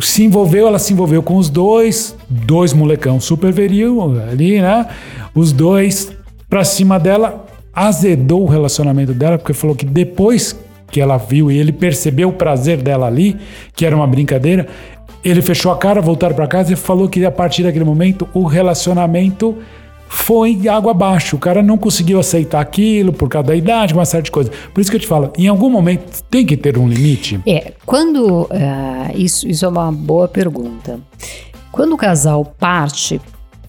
se 0.00 0.24
envolveu. 0.24 0.68
Ela 0.68 0.78
se 0.78 0.92
envolveu 0.92 1.22
com 1.22 1.36
os 1.36 1.48
dois, 1.48 2.16
dois 2.28 2.72
molecão 2.72 3.20
super 3.20 3.52
viril 3.52 4.00
ali, 4.30 4.60
né? 4.60 4.86
Os 5.34 5.52
dois 5.52 6.12
pra 6.48 6.64
cima 6.64 7.00
dela, 7.00 7.46
azedou 7.74 8.42
o 8.42 8.46
relacionamento 8.46 9.14
dela, 9.14 9.38
porque 9.38 9.54
falou 9.54 9.74
que 9.74 9.86
depois 9.86 10.54
que 10.90 11.00
ela 11.00 11.16
viu 11.16 11.50
e 11.50 11.56
ele 11.56 11.72
percebeu 11.72 12.28
o 12.28 12.32
prazer 12.34 12.76
dela 12.76 13.06
ali, 13.06 13.38
que 13.74 13.86
era 13.86 13.96
uma 13.96 14.06
brincadeira, 14.06 14.68
ele 15.24 15.40
fechou 15.40 15.72
a 15.72 15.78
cara, 15.78 16.02
voltaram 16.02 16.34
para 16.34 16.46
casa 16.46 16.70
e 16.72 16.76
falou 16.76 17.08
que 17.08 17.24
a 17.24 17.30
partir 17.30 17.62
daquele 17.62 17.86
momento 17.86 18.28
o 18.34 18.44
relacionamento 18.44 19.56
foi 20.12 20.68
água 20.68 20.90
abaixo. 20.90 21.36
O 21.36 21.38
cara 21.38 21.62
não 21.62 21.78
conseguiu 21.78 22.20
aceitar 22.20 22.60
aquilo 22.60 23.14
por 23.14 23.30
causa 23.30 23.48
da 23.48 23.56
idade, 23.56 23.94
uma 23.94 24.04
série 24.04 24.24
de 24.24 24.30
coisas. 24.30 24.54
Por 24.72 24.80
isso 24.80 24.90
que 24.90 24.96
eu 24.96 25.00
te 25.00 25.06
falo, 25.06 25.32
em 25.38 25.48
algum 25.48 25.70
momento 25.70 26.22
tem 26.30 26.44
que 26.44 26.54
ter 26.54 26.76
um 26.76 26.86
limite? 26.86 27.40
É, 27.46 27.72
quando. 27.86 28.42
Uh, 28.42 28.48
isso, 29.16 29.48
isso 29.48 29.64
é 29.64 29.68
uma 29.68 29.90
boa 29.90 30.28
pergunta. 30.28 31.00
Quando 31.72 31.94
o 31.94 31.96
casal 31.96 32.44
parte 32.44 33.20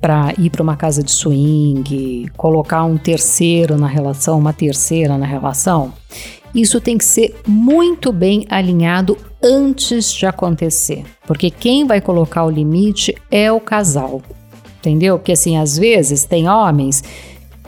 para 0.02 0.34
ir 0.38 0.50
para 0.50 0.62
uma 0.62 0.76
casa 0.76 1.02
de 1.02 1.12
swing, 1.12 2.30
colocar 2.36 2.84
um 2.84 2.98
terceiro 2.98 3.78
na 3.78 3.88
relação, 3.88 4.38
uma 4.38 4.52
terceira 4.52 5.18
na 5.18 5.26
relação, 5.26 5.94
isso 6.54 6.82
tem 6.82 6.98
que 6.98 7.06
ser 7.06 7.34
muito 7.48 8.12
bem 8.12 8.46
alinhado 8.50 9.18
antes 9.42 10.12
de 10.12 10.26
acontecer, 10.26 11.06
porque 11.26 11.50
quem 11.50 11.88
vai 11.88 12.02
colocar 12.02 12.44
o 12.44 12.50
limite 12.50 13.16
é 13.32 13.50
o 13.50 13.62
casal 13.62 14.22
entendeu? 14.84 15.18
Porque 15.18 15.32
assim, 15.32 15.58
às 15.58 15.78
vezes 15.78 16.26
tem 16.26 16.50
homens 16.50 17.02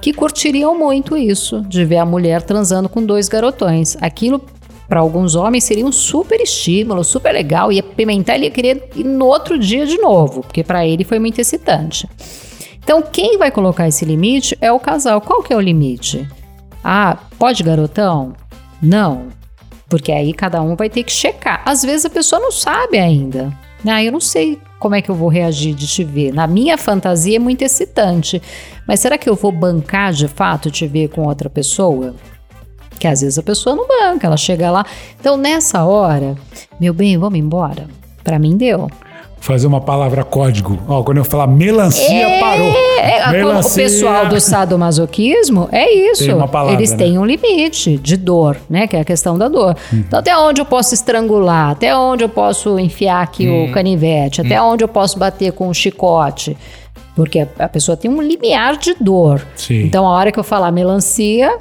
que 0.01 0.11
curtiriam 0.11 0.77
muito 0.77 1.15
isso, 1.15 1.61
de 1.61 1.85
ver 1.85 1.97
a 1.97 2.05
mulher 2.05 2.41
transando 2.41 2.89
com 2.89 3.03
dois 3.03 3.29
garotões. 3.29 3.95
Aquilo 4.01 4.41
para 4.87 4.99
alguns 4.99 5.33
homens 5.33 5.63
seria 5.63 5.85
um 5.85 5.91
super 5.91 6.39
estímulo, 6.39 7.03
super 7.03 7.33
legal, 7.33 7.71
ia 7.71 7.81
pimentar, 7.81 8.35
ele 8.35 8.45
ia 8.45 8.51
querer 8.51 8.89
ir 8.95 9.03
no 9.03 9.25
outro 9.25 9.57
dia 9.57 9.87
de 9.87 9.97
novo, 9.97 10.41
porque 10.41 10.63
para 10.63 10.85
ele 10.85 11.03
foi 11.03 11.17
muito 11.17 11.39
excitante. 11.39 12.07
Então, 12.83 13.01
quem 13.01 13.37
vai 13.37 13.49
colocar 13.49 13.87
esse 13.87 14.05
limite 14.05 14.55
é 14.61 14.71
o 14.71 14.79
casal. 14.79 15.19
Qual 15.19 15.41
que 15.41 15.51
é 15.51 15.55
o 15.55 15.61
limite? 15.61 16.29
Ah, 16.83 17.17
pode 17.39 17.63
garotão? 17.63 18.33
Não. 18.79 19.29
Porque 19.89 20.11
aí 20.11 20.31
cada 20.33 20.61
um 20.61 20.75
vai 20.75 20.87
ter 20.87 21.01
que 21.01 21.11
checar. 21.11 21.63
Às 21.65 21.81
vezes 21.81 22.05
a 22.05 22.11
pessoa 22.11 22.39
não 22.39 22.51
sabe 22.51 22.99
ainda. 22.99 23.51
Ah, 23.87 24.03
eu 24.03 24.11
não 24.11 24.19
sei 24.19 24.59
como 24.79 24.95
é 24.95 25.01
que 25.01 25.09
eu 25.09 25.15
vou 25.15 25.29
reagir 25.29 25.73
de 25.73 25.87
te 25.87 26.03
ver. 26.03 26.33
Na 26.33 26.47
minha 26.47 26.77
fantasia 26.77 27.37
é 27.37 27.39
muito 27.39 27.61
excitante, 27.61 28.41
mas 28.87 28.99
será 28.99 29.17
que 29.17 29.29
eu 29.29 29.35
vou 29.35 29.51
bancar 29.51 30.11
de 30.13 30.27
fato 30.27 30.71
te 30.71 30.87
ver 30.87 31.09
com 31.09 31.27
outra 31.27 31.49
pessoa? 31.49 32.15
Que 32.99 33.07
às 33.07 33.21
vezes 33.21 33.37
a 33.37 33.43
pessoa 33.43 33.75
não 33.75 33.87
banca, 33.87 34.27
ela 34.27 34.37
chega 34.37 34.71
lá. 34.71 34.85
Então 35.19 35.37
nessa 35.37 35.83
hora, 35.83 36.35
meu 36.79 36.93
bem, 36.93 37.17
vamos 37.17 37.39
embora. 37.39 37.87
Para 38.23 38.39
mim 38.39 38.57
deu. 38.57 38.89
Fazer 39.45 39.67
uma 39.67 39.79
palavra 39.79 40.23
código. 40.23 40.79
Ó, 40.87 41.03
quando 41.03 41.17
eu 41.17 41.23
falar 41.23 41.45
melancia, 41.45 42.27
é, 42.27 42.39
parou. 42.39 42.73
É, 42.97 43.31
melancia. 43.31 43.83
O 43.83 43.87
pessoal 43.87 44.27
do 44.27 44.39
sadomasoquismo 44.41 45.69
é 45.71 46.11
isso. 46.11 46.25
Palavra, 46.47 46.73
Eles 46.73 46.91
né? 46.91 46.97
têm 46.97 47.19
um 47.19 47.25
limite 47.25 47.97
de 47.97 48.17
dor, 48.17 48.57
né? 48.67 48.87
Que 48.87 48.95
é 48.95 49.01
a 49.01 49.05
questão 49.05 49.37
da 49.37 49.47
dor. 49.47 49.75
Hum. 49.93 50.03
Então, 50.07 50.19
até 50.19 50.35
onde 50.35 50.61
eu 50.61 50.65
posso 50.65 50.95
estrangular? 50.95 51.69
Até 51.69 51.95
onde 51.95 52.23
eu 52.23 52.29
posso 52.29 52.79
enfiar 52.79 53.21
aqui 53.21 53.47
hum. 53.47 53.65
o 53.65 53.71
canivete? 53.71 54.41
Até 54.41 54.59
hum. 54.59 54.71
onde 54.71 54.83
eu 54.83 54.87
posso 54.87 55.19
bater 55.19 55.51
com 55.51 55.69
o 55.69 55.73
chicote? 55.73 56.57
Porque 57.15 57.47
a 57.59 57.69
pessoa 57.69 57.95
tem 57.95 58.09
um 58.09 58.21
limiar 58.21 58.77
de 58.77 58.95
dor. 58.99 59.45
Sim. 59.55 59.83
Então, 59.83 60.07
a 60.07 60.11
hora 60.11 60.31
que 60.31 60.39
eu 60.39 60.43
falar 60.43 60.71
melancia, 60.71 61.55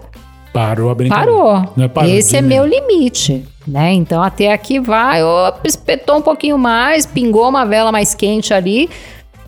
Parou 0.54 0.88
a 0.88 0.94
brincadeira. 0.94 1.32
Parou. 1.32 1.72
É 1.76 1.88
parou 1.88 2.10
Esse 2.10 2.36
é 2.36 2.40
meu 2.40 2.64
limite. 2.64 3.44
Né? 3.66 3.94
Então 3.94 4.22
até 4.22 4.52
aqui 4.52 4.78
vai, 4.78 5.22
opa, 5.22 5.60
espetou 5.64 6.18
um 6.18 6.22
pouquinho 6.22 6.58
mais, 6.58 7.06
pingou 7.06 7.48
uma 7.48 7.64
vela 7.64 7.90
mais 7.90 8.14
quente 8.14 8.52
ali. 8.52 8.90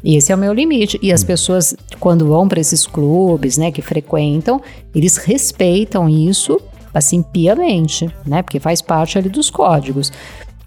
Esse 0.03 0.31
é 0.31 0.35
o 0.35 0.39
meu 0.39 0.53
limite. 0.53 0.99
E 1.03 1.13
as 1.13 1.23
hum. 1.23 1.27
pessoas, 1.27 1.75
quando 1.99 2.27
vão 2.27 2.47
para 2.47 2.61
esses 2.61 2.87
clubes, 2.87 3.59
né, 3.59 3.71
que 3.71 3.83
frequentam, 3.83 4.63
eles 4.95 5.17
respeitam 5.17 6.09
isso, 6.09 6.61
assim, 6.95 7.23
piamente, 7.23 8.09
né? 8.25 8.43
Porque 8.43 8.61
faz 8.61 8.81
parte 8.81 9.19
ali 9.19 9.29
dos 9.29 9.51
códigos. 9.51 10.13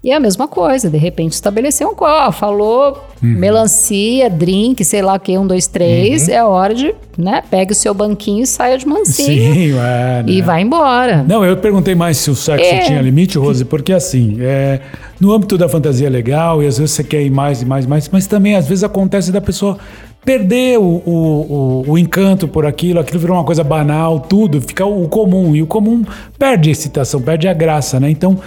E 0.02 0.10
é 0.10 0.16
a 0.16 0.20
mesma 0.20 0.48
coisa, 0.48 0.88
de 0.88 0.96
repente 0.96 1.32
estabelecer 1.32 1.86
um 1.86 1.94
qual, 1.94 2.32
falou 2.32 3.04
uhum. 3.22 3.28
melancia, 3.28 4.30
drink, 4.30 4.82
sei 4.82 5.02
lá 5.02 5.12
o 5.12 5.20
que, 5.20 5.36
um, 5.36 5.46
dois, 5.46 5.66
três, 5.66 6.26
uhum. 6.26 6.34
é 6.34 6.42
hora 6.42 6.74
de, 6.74 6.94
né, 7.18 7.42
pegue 7.50 7.72
o 7.72 7.74
seu 7.74 7.92
banquinho 7.92 8.42
e 8.42 8.46
saia 8.46 8.78
de 8.78 8.86
mansinho. 8.86 9.52
Sim, 9.54 9.72
é, 9.78 10.22
né? 10.22 10.24
E 10.26 10.40
vai 10.40 10.62
embora. 10.62 11.22
Não, 11.28 11.44
eu 11.44 11.54
perguntei 11.58 11.94
mais 11.94 12.16
se 12.16 12.30
o 12.30 12.34
sexo 12.34 12.64
é. 12.64 12.78
tinha 12.78 13.02
limite, 13.02 13.36
Rose, 13.36 13.62
porque 13.62 13.92
assim, 13.92 14.38
é, 14.40 14.80
no 15.20 15.34
âmbito 15.34 15.58
da 15.58 15.68
fantasia 15.68 16.06
é 16.06 16.10
legal, 16.10 16.62
e 16.62 16.66
às 16.66 16.78
vezes 16.78 16.94
você 16.94 17.04
quer 17.04 17.20
ir 17.22 17.30
mais 17.30 17.60
e 17.60 17.66
mais 17.66 17.84
e 17.84 17.88
mais, 17.88 18.08
mas 18.08 18.26
também 18.26 18.56
às 18.56 18.66
vezes 18.66 18.82
acontece 18.82 19.30
da 19.30 19.40
pessoa 19.42 19.76
perder 20.24 20.78
o, 20.78 20.82
o, 20.82 21.84
o, 21.86 21.90
o, 21.92 21.98
encanto 21.98 22.48
por 22.48 22.64
aquilo, 22.64 23.00
aquilo 23.00 23.18
virou 23.18 23.36
uma 23.36 23.44
coisa 23.44 23.64
banal, 23.64 24.20
tudo, 24.20 24.60
fica 24.62 24.84
o 24.84 25.08
comum, 25.08 25.54
e 25.54 25.62
o 25.62 25.66
comum 25.66 26.04
perde 26.38 26.70
a 26.70 26.72
excitação, 26.72 27.20
perde 27.20 27.48
a 27.48 27.52
graça, 27.52 28.00
né? 28.00 28.10
Então, 28.10 28.38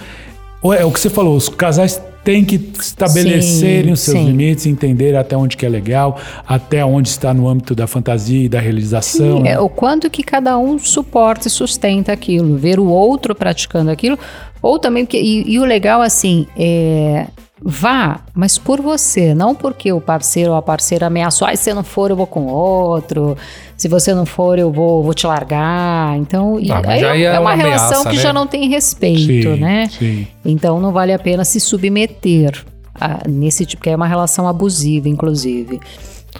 é 0.72 0.84
o 0.84 0.90
que 0.90 1.00
você 1.00 1.10
falou, 1.10 1.36
os 1.36 1.48
casais 1.48 2.00
têm 2.24 2.42
que 2.44 2.56
estabelecerem 2.80 3.84
sim, 3.84 3.92
os 3.92 4.00
seus 4.00 4.16
sim. 4.16 4.24
limites, 4.24 4.66
entender 4.66 5.14
até 5.14 5.36
onde 5.36 5.56
que 5.56 5.66
é 5.66 5.68
legal, 5.68 6.18
até 6.46 6.82
onde 6.84 7.08
está 7.08 7.34
no 7.34 7.46
âmbito 7.46 7.74
da 7.74 7.86
fantasia 7.86 8.46
e 8.46 8.48
da 8.48 8.58
realização. 8.58 9.36
Sim, 9.36 9.42
né? 9.42 9.52
é, 9.52 9.60
o 9.60 9.68
quanto 9.68 10.08
que 10.08 10.22
cada 10.22 10.56
um 10.56 10.78
suporta 10.78 11.48
e 11.48 11.50
sustenta 11.50 12.12
aquilo, 12.12 12.56
ver 12.56 12.80
o 12.80 12.86
outro 12.86 13.34
praticando 13.34 13.90
aquilo, 13.90 14.18
ou 14.62 14.78
também, 14.78 15.06
e, 15.12 15.52
e 15.52 15.58
o 15.58 15.64
legal 15.64 16.00
assim, 16.00 16.46
é, 16.56 17.26
Vá, 17.66 18.20
mas 18.34 18.58
por 18.58 18.82
você, 18.82 19.32
não 19.32 19.54
porque 19.54 19.90
o 19.90 19.98
parceiro 19.98 20.50
ou 20.50 20.56
a 20.56 20.60
parceira 20.60 21.06
ameaçou, 21.06 21.48
ah, 21.48 21.56
se 21.56 21.62
você 21.62 21.72
não 21.72 21.82
for, 21.82 22.10
eu 22.10 22.16
vou 22.16 22.26
com 22.26 22.46
outro, 22.46 23.38
se 23.84 23.88
você 23.88 24.14
não 24.14 24.24
for, 24.24 24.58
eu 24.58 24.72
vou, 24.72 25.02
vou 25.02 25.12
te 25.12 25.26
largar. 25.26 26.16
Então, 26.16 26.58
ah, 26.70 26.82
é, 26.90 27.24
é, 27.24 27.30
uma, 27.32 27.50
uma 27.50 27.54
relação 27.54 28.00
ameaça, 28.00 28.08
que 28.08 28.16
né? 28.16 28.22
já 28.22 28.32
não 28.32 28.46
tem 28.46 28.66
respeito, 28.66 29.54
sim, 29.54 29.60
né? 29.60 29.90
Sim. 29.90 30.26
Então 30.42 30.80
não 30.80 30.90
vale 30.90 31.12
a 31.12 31.18
pena 31.18 31.44
se 31.44 31.60
submeter 31.60 32.64
a, 32.98 33.28
nesse 33.28 33.66
tipo, 33.66 33.82
que 33.82 33.90
é 33.90 33.94
uma 33.94 34.06
relação 34.06 34.48
abusiva, 34.48 35.06
inclusive. 35.06 35.78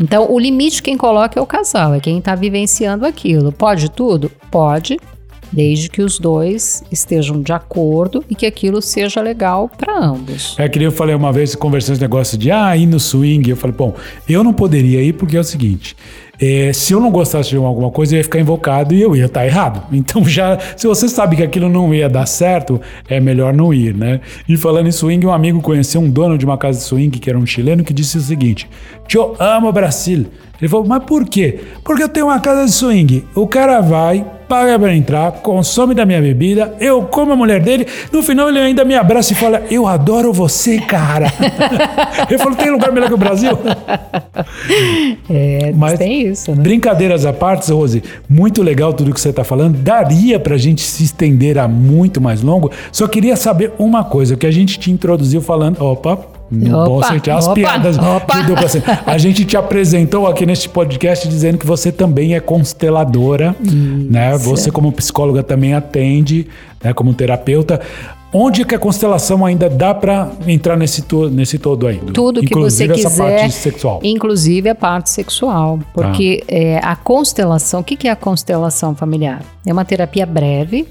Então, 0.00 0.32
o 0.32 0.38
limite 0.38 0.82
quem 0.82 0.96
coloca 0.96 1.38
é 1.38 1.42
o 1.42 1.44
casal, 1.44 1.92
é 1.92 2.00
quem 2.00 2.16
está 2.16 2.34
vivenciando 2.34 3.04
aquilo. 3.04 3.52
Pode 3.52 3.90
tudo? 3.90 4.32
Pode, 4.50 4.98
desde 5.52 5.90
que 5.90 6.00
os 6.00 6.18
dois 6.18 6.82
estejam 6.90 7.42
de 7.42 7.52
acordo 7.52 8.24
e 8.28 8.34
que 8.34 8.46
aquilo 8.46 8.80
seja 8.80 9.20
legal 9.20 9.68
para 9.68 9.98
ambos. 9.98 10.56
É 10.58 10.66
que 10.66 10.82
eu 10.82 10.90
falei 10.90 11.14
uma 11.14 11.30
vez, 11.30 11.54
conversando 11.54 11.96
esse 11.96 12.02
negócio 12.02 12.38
de 12.38 12.50
ah, 12.50 12.74
ir 12.74 12.86
no 12.86 12.98
swing, 12.98 13.50
eu 13.50 13.56
falei, 13.56 13.76
bom, 13.76 13.94
eu 14.26 14.42
não 14.42 14.54
poderia 14.54 15.02
ir 15.02 15.12
porque 15.12 15.36
é 15.36 15.40
o 15.40 15.44
seguinte, 15.44 15.94
é, 16.40 16.72
se 16.72 16.92
eu 16.92 17.00
não 17.00 17.10
gostasse 17.10 17.50
de 17.50 17.56
alguma 17.56 17.90
coisa, 17.90 18.14
eu 18.14 18.18
ia 18.18 18.24
ficar 18.24 18.40
invocado 18.40 18.94
e 18.94 19.00
eu 19.00 19.14
ia 19.14 19.26
estar 19.26 19.44
errado. 19.46 19.82
Então, 20.04 20.24
já, 20.24 20.58
se 20.76 20.86
você 20.86 21.08
sabe 21.08 21.36
que 21.36 21.42
aquilo 21.42 21.68
não 21.68 21.94
ia 21.94 22.08
dar 22.08 22.26
certo, 22.26 22.80
é 23.08 23.18
melhor 23.20 23.54
não 23.54 23.72
ir, 23.72 23.94
né? 23.94 24.20
E 24.48 24.56
falando 24.56 24.86
em 24.86 24.92
swing, 24.92 25.26
um 25.26 25.32
amigo 25.32 25.62
conheceu 25.62 26.00
um 26.00 26.10
dono 26.10 26.36
de 26.36 26.44
uma 26.44 26.58
casa 26.58 26.78
de 26.78 26.84
swing, 26.84 27.18
que 27.18 27.30
era 27.30 27.38
um 27.38 27.46
chileno, 27.46 27.82
que 27.82 27.92
disse 27.92 28.18
o 28.18 28.20
seguinte: 28.20 28.68
Eu 29.12 29.34
amo 29.38 29.68
o 29.68 29.72
Brasil. 29.72 30.26
Ele 30.60 30.68
falou, 30.68 30.86
mas 30.86 31.02
por 31.04 31.26
quê? 31.26 31.60
Porque 31.82 32.02
eu 32.02 32.08
tenho 32.08 32.26
uma 32.26 32.40
casa 32.40 32.64
de 32.64 32.72
swing. 32.72 33.24
O 33.34 33.46
cara 33.46 33.80
vai, 33.80 34.24
paga 34.48 34.78
para 34.78 34.94
entrar, 34.94 35.32
consome 35.32 35.94
da 35.94 36.06
minha 36.06 36.20
bebida, 36.20 36.74
eu 36.80 37.02
como 37.02 37.32
a 37.32 37.36
mulher 37.36 37.60
dele, 37.60 37.86
no 38.12 38.22
final 38.22 38.48
ele 38.48 38.60
ainda 38.60 38.84
me 38.84 38.94
abraça 38.94 39.32
e 39.32 39.36
fala: 39.36 39.62
Eu 39.70 39.86
adoro 39.86 40.32
você, 40.32 40.78
cara. 40.78 41.26
ele 42.30 42.38
falou: 42.38 42.56
Tem 42.56 42.70
lugar 42.70 42.92
melhor 42.92 43.08
que 43.08 43.14
o 43.14 43.18
Brasil? 43.18 43.58
É, 45.30 45.72
mas 45.74 45.98
tem 45.98 46.23
isso, 46.26 46.54
né? 46.54 46.62
Brincadeiras 46.62 47.24
à 47.26 47.32
parte, 47.32 47.70
Rose, 47.72 48.02
muito 48.28 48.62
legal 48.62 48.92
tudo 48.92 49.12
que 49.12 49.20
você 49.20 49.30
está 49.30 49.44
falando. 49.44 49.76
Daria 49.78 50.38
para 50.38 50.54
a 50.54 50.58
gente 50.58 50.82
se 50.82 51.04
estender 51.04 51.58
a 51.58 51.68
muito 51.68 52.20
mais 52.20 52.42
longo. 52.42 52.70
Só 52.92 53.06
queria 53.06 53.36
saber 53.36 53.72
uma 53.78 54.04
coisa, 54.04 54.36
que 54.36 54.46
a 54.46 54.50
gente 54.50 54.78
te 54.78 54.90
introduziu 54.90 55.40
falando. 55.40 55.80
Opa, 55.80 56.12
opa, 56.12 56.28
bom 56.50 57.02
sentido, 57.02 57.34
as 57.34 57.46
opa, 57.46 57.54
piadas 57.54 57.98
opa. 57.98 58.42
dupla 58.42 58.66
A 59.06 59.18
gente 59.18 59.44
te 59.44 59.56
apresentou 59.56 60.26
aqui 60.26 60.46
neste 60.46 60.68
podcast 60.68 61.28
dizendo 61.28 61.58
que 61.58 61.66
você 61.66 61.90
também 61.90 62.34
é 62.34 62.40
consteladora, 62.40 63.54
Isso. 63.60 63.76
né? 63.76 64.36
Você 64.38 64.70
como 64.70 64.92
psicóloga 64.92 65.42
também 65.42 65.74
atende, 65.74 66.46
né? 66.82 66.92
Como 66.92 67.14
terapeuta. 67.14 67.80
Onde 68.36 68.64
que 68.64 68.74
a 68.74 68.78
constelação 68.80 69.46
ainda 69.46 69.70
dá 69.70 69.94
para 69.94 70.28
entrar 70.44 70.76
nesse, 70.76 71.02
to 71.02 71.30
nesse 71.30 71.56
todo 71.56 71.86
aí? 71.86 71.98
Tudo 72.12 72.40
que 72.40 72.52
você 72.52 72.88
quiser. 72.88 73.06
Essa 73.06 73.22
parte 73.22 73.52
sexual. 73.52 74.00
Inclusive 74.02 74.68
a 74.68 74.74
parte 74.74 75.08
sexual. 75.08 75.78
Porque 75.92 76.42
tá. 76.44 76.52
é, 76.52 76.80
a 76.82 76.96
constelação, 76.96 77.80
o 77.80 77.84
que, 77.84 77.96
que 77.96 78.08
é 78.08 78.10
a 78.10 78.16
constelação 78.16 78.92
familiar? 78.92 79.40
É 79.64 79.72
uma 79.72 79.84
terapia 79.84 80.26
breve, 80.26 80.84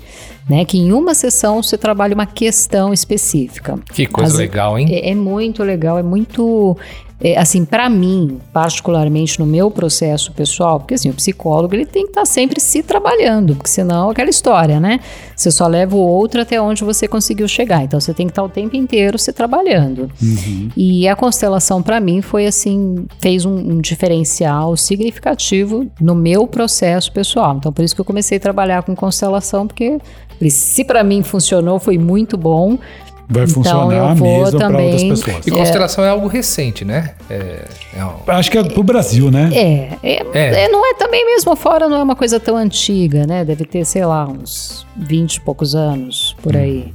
né? 0.49 0.63
Que 0.63 0.77
em 0.77 0.93
uma 0.93 1.13
sessão 1.13 1.61
você 1.61 1.77
trabalha 1.77 2.13
uma 2.15 2.25
questão 2.25 2.93
específica. 2.93 3.77
Que 3.93 4.05
coisa 4.05 4.31
As, 4.31 4.39
legal, 4.39 4.79
hein? 4.79 4.87
É, 4.89 5.09
é, 5.09 5.15
muito 5.15 5.63
legal, 5.63 5.99
é 5.99 6.03
muito 6.03 6.77
é, 7.23 7.39
assim, 7.39 7.63
para 7.63 7.89
mim, 7.89 8.37
particularmente 8.51 9.39
no 9.39 9.45
meu 9.45 9.71
processo 9.71 10.33
pessoal, 10.33 10.77
porque 10.77 10.95
assim, 10.95 11.09
o 11.09 11.13
psicólogo 11.13 11.73
ele 11.73 11.85
tem 11.85 12.03
que 12.03 12.09
estar 12.09 12.21
tá 12.21 12.25
sempre 12.25 12.59
se 12.59 12.83
trabalhando, 12.83 13.55
porque 13.55 13.69
senão 13.69 14.09
é 14.09 14.11
aquela 14.11 14.29
história, 14.29 14.77
né? 14.77 14.99
Você 15.33 15.49
só 15.49 15.65
leva 15.65 15.95
o 15.95 15.99
outro 15.99 16.41
até 16.41 16.61
onde 16.61 16.83
você 16.83 17.07
conseguiu 17.07 17.47
chegar. 17.47 17.81
Então 17.81 17.97
você 17.97 18.13
tem 18.13 18.27
que 18.27 18.31
estar 18.31 18.41
tá 18.41 18.45
o 18.45 18.49
tempo 18.49 18.75
inteiro 18.75 19.17
se 19.17 19.31
trabalhando. 19.31 20.11
Uhum. 20.21 20.69
E 20.75 21.07
a 21.07 21.15
constelação 21.15 21.81
para 21.81 22.01
mim 22.01 22.21
foi 22.21 22.45
assim, 22.45 23.05
fez 23.21 23.45
um, 23.45 23.55
um 23.55 23.79
diferencial 23.79 24.75
significativo 24.75 25.87
no 26.01 26.13
meu 26.13 26.45
processo 26.45 27.09
pessoal. 27.09 27.55
Então 27.57 27.71
por 27.71 27.85
isso 27.85 27.95
que 27.95 28.01
eu 28.01 28.05
comecei 28.05 28.37
a 28.37 28.41
trabalhar 28.41 28.83
com 28.83 28.93
constelação, 28.93 29.65
porque 29.65 29.97
se 30.49 30.83
para 30.83 31.03
mim 31.03 31.23
funcionou, 31.23 31.79
foi 31.79 31.97
muito 31.97 32.37
bom 32.37 32.77
vai 33.27 33.43
então, 33.43 33.53
funcionar 33.53 34.15
mesmo 34.15 34.57
para 34.57 34.79
outras 34.79 35.03
pessoas. 35.03 35.47
E 35.47 35.51
constelação 35.51 36.03
é, 36.03 36.07
é 36.07 36.09
algo 36.09 36.27
recente, 36.27 36.85
né? 36.85 37.11
É, 37.29 37.65
é 37.95 38.31
Acho 38.31 38.51
que 38.51 38.57
é 38.57 38.63
pro 38.63 38.83
Brasil, 38.83 39.31
né? 39.31 39.49
É, 39.53 39.97
é, 40.03 40.63
é, 40.63 40.69
não 40.69 40.85
é 40.85 40.93
também 40.95 41.25
mesmo 41.25 41.55
fora, 41.55 41.87
não 41.87 41.97
é 41.97 42.03
uma 42.03 42.15
coisa 42.15 42.39
tão 42.39 42.57
antiga, 42.57 43.25
né? 43.25 43.43
Deve 43.45 43.65
ter, 43.65 43.85
sei 43.85 44.05
lá, 44.05 44.27
uns 44.27 44.85
20 44.95 45.35
e 45.35 45.41
poucos 45.41 45.75
anos 45.75 46.35
por 46.41 46.55
hum. 46.55 46.59
aí. 46.59 46.93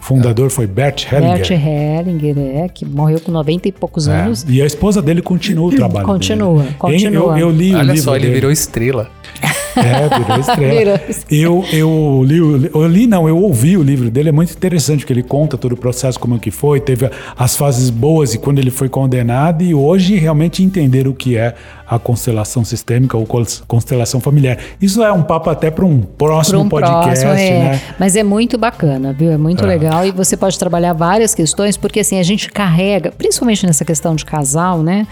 O 0.00 0.02
fundador 0.02 0.50
foi 0.50 0.66
Bert 0.66 1.06
Hellinger. 1.12 1.36
Bert 1.36 1.50
Hellinger, 1.50 2.38
é, 2.38 2.68
que 2.68 2.86
morreu 2.86 3.20
com 3.20 3.30
90 3.30 3.68
e 3.68 3.72
poucos 3.72 4.08
é, 4.08 4.12
anos. 4.12 4.46
E 4.48 4.62
a 4.62 4.66
esposa 4.66 5.02
dele 5.02 5.20
continua 5.20 5.68
o 5.68 5.76
trabalho 5.76 6.06
continua, 6.06 6.62
dele. 6.62 6.74
Continua. 6.78 7.38
Eu, 7.38 7.48
eu 7.48 7.50
li 7.50 7.74
Olha 7.74 7.82
o 7.82 7.86
livro 7.92 8.02
só, 8.02 8.16
ele 8.16 8.22
dele. 8.22 8.34
virou 8.34 8.50
estrela. 8.50 9.10
É, 9.76 10.18
virou 10.18 10.38
estrela. 10.38 11.00
virou. 11.00 11.00
Eu, 11.30 11.64
eu, 11.72 12.22
li, 12.24 12.70
eu 12.72 12.86
li, 12.86 13.06
não, 13.06 13.28
eu 13.28 13.36
ouvi 13.36 13.76
o 13.76 13.82
livro 13.82 14.10
dele, 14.10 14.28
é 14.28 14.32
muito 14.32 14.52
interessante, 14.52 15.06
que 15.06 15.12
ele 15.12 15.22
conta 15.22 15.56
todo 15.56 15.72
o 15.72 15.76
processo, 15.76 16.18
como 16.18 16.38
que 16.38 16.50
foi, 16.50 16.80
teve 16.80 17.10
as 17.36 17.56
fases 17.56 17.90
boas 17.90 18.34
e 18.34 18.38
quando 18.38 18.58
ele 18.58 18.70
foi 18.70 18.88
condenado, 18.88 19.62
e 19.62 19.74
hoje 19.74 20.16
realmente 20.16 20.62
entender 20.62 21.06
o 21.06 21.14
que 21.14 21.36
é 21.36 21.54
a 21.90 21.98
constelação 21.98 22.64
sistêmica 22.64 23.16
ou 23.16 23.26
constelação 23.66 24.20
familiar. 24.20 24.58
Isso 24.80 25.02
é 25.02 25.12
um 25.12 25.22
papo 25.22 25.50
até 25.50 25.70
para 25.70 25.84
um 25.84 26.00
próximo 26.00 26.60
um 26.60 26.68
podcast, 26.68 27.24
próximo, 27.24 27.40
é. 27.40 27.58
né? 27.58 27.80
Mas 27.98 28.14
é 28.14 28.22
muito 28.22 28.56
bacana, 28.56 29.12
viu? 29.12 29.32
É 29.32 29.36
muito 29.36 29.64
é. 29.64 29.66
legal 29.66 30.06
e 30.06 30.12
você 30.12 30.36
pode 30.36 30.56
trabalhar 30.56 30.92
várias 30.92 31.34
questões, 31.34 31.76
porque 31.76 32.00
assim, 32.00 32.18
a 32.18 32.22
gente 32.22 32.48
carrega, 32.48 33.10
principalmente 33.10 33.66
nessa 33.66 33.84
questão 33.84 34.14
de 34.14 34.24
casal, 34.24 34.82
né? 34.82 35.06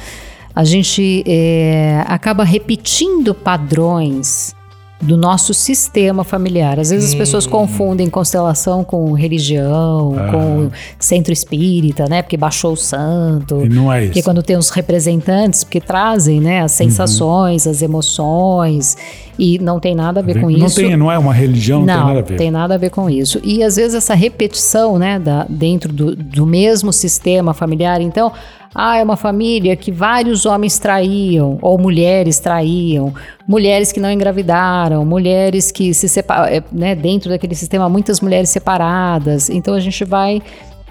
A 0.55 0.65
gente 0.65 1.23
é, 1.27 2.03
acaba 2.07 2.45
repetindo 2.45 3.35
padrões 3.35 4.57
do 5.01 5.17
nosso 5.17 5.55
sistema 5.55 6.25
familiar. 6.25 6.79
Às 6.79 6.91
vezes 6.91 7.11
hum. 7.11 7.13
as 7.13 7.19
pessoas 7.19 7.47
confundem 7.47 8.11
constelação 8.11 8.83
com 8.83 9.13
religião, 9.13 10.17
ah. 10.19 10.31
com 10.33 10.71
centro 10.99 11.33
espírita, 11.33 12.07
né? 12.09 12.21
Porque 12.21 12.37
baixou 12.37 12.73
o 12.73 12.77
santo. 12.77 13.65
E 13.65 13.69
não 13.69 13.93
é 13.93 14.01
isso. 14.01 14.07
Porque 14.09 14.23
quando 14.23 14.43
tem 14.43 14.57
os 14.57 14.71
representantes 14.71 15.63
que 15.63 15.81
trazem, 15.81 16.41
né, 16.41 16.63
as 16.63 16.73
sensações, 16.73 17.65
uhum. 17.65 17.73
as 17.73 17.83
emoções, 17.83 18.97
e 19.39 19.59
não 19.61 19.79
tem 19.79 19.95
nada 19.95 20.19
a 20.19 20.23
ver 20.23 20.41
com 20.41 20.51
não 20.51 20.67
isso. 20.67 20.77
Tem, 20.77 20.97
não 20.97 21.13
é 21.13 21.19
uma 21.19 21.33
religião, 21.33 21.85
não, 21.85 21.87
não, 21.87 21.95
tem 21.95 22.07
nada 22.07 22.19
a 22.19 22.23
ver. 22.23 22.37
tem 22.37 22.51
nada 22.51 22.75
a 22.75 22.79
ver 22.79 22.91
com 22.91 23.09
isso. 23.09 23.41
E 23.45 23.63
às 23.63 23.77
vezes 23.77 23.95
essa 23.95 24.15
repetição, 24.15 24.99
né, 24.99 25.19
da, 25.19 25.47
dentro 25.49 25.93
do, 25.93 26.17
do 26.17 26.45
mesmo 26.45 26.93
sistema 26.93 27.55
familiar, 27.55 28.01
então 28.01 28.33
Ah, 28.75 28.99
é 28.99 29.03
uma 29.03 29.17
família 29.17 29.75
que 29.77 29.91
vários 29.91 30.47
homens 30.47 30.79
traíam, 30.79 31.59
ou 31.63 31.79
mulheres 31.79 32.39
traíam, 32.39 33.13
mulheres 33.47 33.91
que 33.93 34.01
não 34.01 34.11
engravidaram, 34.11 35.05
mulheres 35.05 35.71
que 35.71 35.95
se 35.95 36.09
separam, 36.09 36.45
é, 36.45 36.63
né, 36.71 36.95
dentro 36.95 37.31
daquele 37.31 37.55
sistema, 37.55 37.89
muitas 37.89 38.21
mulheres 38.21 38.51
separadas. 38.51 39.49
Então 39.49 39.75
a 39.75 39.81
gente 39.81 40.05
vai 40.05 40.43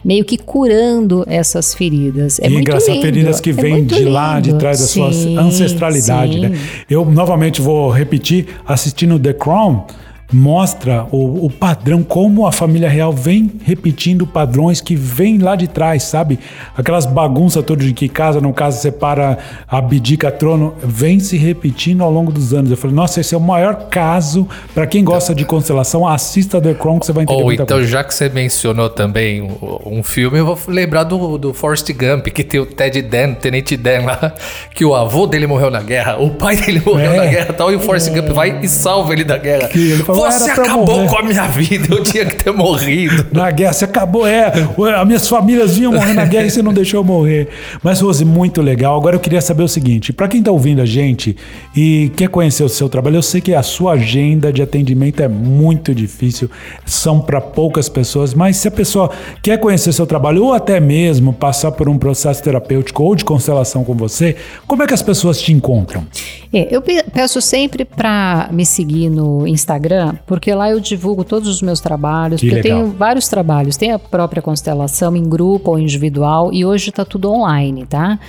meio 0.03 0.23
que 0.23 0.38
curando 0.38 1.23
essas 1.28 1.73
feridas. 1.73 2.39
É 2.39 2.47
e 2.47 2.49
muito 2.49 2.69
engraçado, 2.69 3.01
feridas 3.01 3.41
que 3.41 3.49
é 3.49 3.53
vêm 3.53 3.84
de 3.86 3.95
lindo. 3.95 4.11
lá, 4.11 4.39
de 4.39 4.53
trás 4.53 4.80
da 4.80 4.88
sua 4.88 5.09
ancestralidade. 5.41 6.39
Né? 6.39 6.57
Eu 6.89 7.03
novamente 7.05 7.61
vou 7.61 7.89
repetir, 7.89 8.47
assistindo 8.65 9.19
The 9.19 9.34
Crown, 9.34 9.86
mostra 10.32 11.05
o, 11.11 11.45
o, 11.45 11.49
padrão, 11.49 12.03
como 12.03 12.45
a 12.45 12.51
família 12.51 12.89
real 12.89 13.13
vem 13.13 13.51
repetindo 13.63 14.28
padrões 14.28 14.82
que 14.82 14.95
vêm 14.95 15.38
lá 15.38 15.55
de 15.55 15.67
trás, 15.67 16.03
sabe? 16.03 16.38
Aquelas 16.75 17.05
bagunças 17.05 17.63
todas 17.63 17.86
de 17.86 17.93
que 17.93 18.09
casa 18.09 18.41
não 18.41 18.51
casa, 18.51 18.78
separa, 18.78 19.38
abdica 19.67 20.30
trono, 20.30 20.75
vem 20.84 21.19
se 21.19 21.38
repetindo 21.38 22.03
ao 22.03 22.11
longo 22.11 22.32
dos 22.32 22.53
anos. 22.53 22.69
Eu 22.69 22.78
falei, 22.78 22.95
nossa, 22.95 23.21
esse 23.21 23.34
é 23.34 23.38
o 23.38 23.41
maior 23.41 23.88
caso. 23.89 24.47
para 24.73 24.86
quem 24.86 25.03
gosta 25.03 25.34
de 25.34 25.45
constelação, 25.45 26.05
assista 26.05 26.59
The 26.59 26.73
Crown 26.73 26.99
que 26.99 27.05
você 27.05 27.13
vai 27.13 27.23
entender. 27.23 27.43
Ou 27.43 27.53
então, 27.53 27.65
coisa. 27.65 27.88
já 27.88 28.03
que 28.03 28.13
você 28.13 28.28
mencionou 28.28 28.89
também 28.89 29.49
um 29.86 30.03
filme, 30.03 30.39
eu 30.39 30.45
vou 30.45 30.59
lembrar 30.67 31.03
do, 31.03 31.38
do 31.38 31.53
Forrest 31.53 31.89
Gump, 31.93 32.28
que 32.28 32.43
tem 32.43 32.59
o 32.59 32.65
Ted 32.65 33.01
Dan, 33.01 33.32
o 33.32 33.36
Tenente 33.36 33.78
Dan 33.78 34.03
lá, 34.05 34.34
que 34.73 34.84
o 34.84 34.93
avô 34.93 35.25
dele 35.25 35.47
morreu 35.47 35.71
na 35.71 35.82
guerra, 35.82 36.17
o 36.17 36.32
pai 36.32 36.57
dele 36.57 36.82
morreu 36.86 37.13
é. 37.13 37.17
na 37.17 37.25
guerra 37.25 37.53
tal, 37.53 37.71
e 37.71 37.75
o 37.75 37.80
Forrest 37.80 38.09
é. 38.09 38.11
Gump 38.11 38.34
vai 38.34 38.59
e 38.61 38.67
salva 38.67 39.13
ele 39.13 39.23
da 39.23 39.38
guerra. 39.38 39.69
Que 39.69 39.91
ele 39.91 40.03
falou, 40.03 40.16
você 40.22 40.51
acabou 40.51 41.07
com 41.07 41.18
a 41.18 41.24
minha 41.24 41.47
vida, 41.47 41.93
eu 41.93 42.03
tinha 42.03 42.26
que 42.26 42.43
ter 42.43 42.51
morrido. 42.51 43.26
Na 43.32 43.51
guerra, 43.51 43.74
você 43.74 43.86
acabou, 43.86 44.28
é. 44.28 44.51
As 44.99 45.07
minhas 45.07 45.28
famílias 45.28 45.78
vinham 45.78 45.91
morrer 45.91 46.13
na 46.13 46.26
guerra 46.26 46.45
e 46.45 46.51
você 46.51 46.61
não 46.61 46.74
deixou 46.74 46.99
eu 46.99 47.03
morrer. 47.03 47.49
Mas, 47.84 48.01
Rose, 48.01 48.24
muito 48.26 48.61
legal. 48.61 48.97
Agora 48.97 49.15
eu 49.15 49.20
queria 49.20 49.41
saber 49.41 49.63
o 49.63 49.68
seguinte: 49.68 50.11
para 50.11 50.28
quem 50.28 50.39
está 50.39 50.51
ouvindo 50.51 50.82
a 50.82 50.86
gente 50.86 51.36
e 51.76 52.11
quer 52.15 52.30
conhecer 52.30 52.63
o 52.63 52.70
seu 52.70 52.89
trabalho, 52.89 53.18
eu 53.18 53.22
sei 53.22 53.41
que 53.41 53.53
a 53.53 53.63
sua 53.63 53.93
agenda 53.93 54.51
de 54.51 54.61
atendimento 54.61 55.22
é 55.22 55.28
muito 55.28 55.93
difícil, 55.93 56.49
são 56.86 57.20
para 57.20 57.39
poucas 57.41 57.89
pessoas, 57.89 58.34
mas 58.34 58.57
se 58.57 58.68
a 58.68 58.72
pessoa 58.72 59.09
quer 59.41 59.57
conhecer 59.59 59.91
seu 59.93 60.05
trabalho 60.05 60.45
ou 60.45 60.53
até 60.53 60.80
mesmo 60.80 61.34
passar 61.34 61.72
por 61.72 61.89
um 61.89 61.97
processo 61.97 62.41
terapêutico 62.41 63.03
ou 63.03 63.15
de 63.15 63.26
constelação 63.26 63.84
com 63.84 63.93
você, 63.93 64.36
como 64.65 64.84
é 64.84 64.88
que 64.88 64.93
as 64.93 65.01
pessoas 65.01 65.41
te 65.41 65.51
encontram? 65.51 66.05
É, 66.53 66.68
eu 66.72 66.82
peço 66.82 67.41
sempre 67.41 67.84
para 67.84 68.49
me 68.51 68.65
seguir 68.65 69.09
no 69.09 69.47
Instagram, 69.47 70.07
porque 70.26 70.53
lá 70.53 70.70
eu 70.70 70.80
divulgo 70.80 71.24
todos 71.24 71.47
os 71.47 71.62
meus 71.62 71.80
trabalhos, 71.80 72.41
que 72.41 72.47
porque 72.47 72.62
legal. 72.62 72.80
eu 72.80 72.86
tenho 72.86 72.97
vários 72.97 73.28
trabalhos, 73.28 73.78
tem 73.78 73.91
a 73.91 73.99
própria 73.99 74.41
constelação 74.41 75.16
em 75.16 75.24
grupo 75.24 75.72
ou 75.72 75.80
individual 75.80 76.51
e 76.53 76.66
hoje 76.66 76.89
está 76.89 77.05
tudo 77.05 77.32
online, 77.32 77.86
tá? 77.86 78.20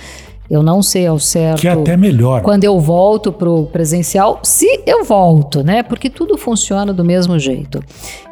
Eu 0.49 0.63
não 0.63 0.81
sei 0.81 1.05
ao 1.05 1.19
certo. 1.19 1.61
Que 1.61 1.67
é 1.67 1.71
até 1.71 1.95
melhor. 1.95 2.41
Quando 2.41 2.63
eu 2.63 2.79
volto 2.79 3.31
pro 3.31 3.65
presencial, 3.67 4.39
se 4.41 4.81
eu 4.85 5.03
volto, 5.03 5.63
né? 5.63 5.83
Porque 5.83 6.09
tudo 6.09 6.37
funciona 6.39 6.91
do 6.91 7.05
mesmo 7.05 7.37
jeito. 7.37 7.83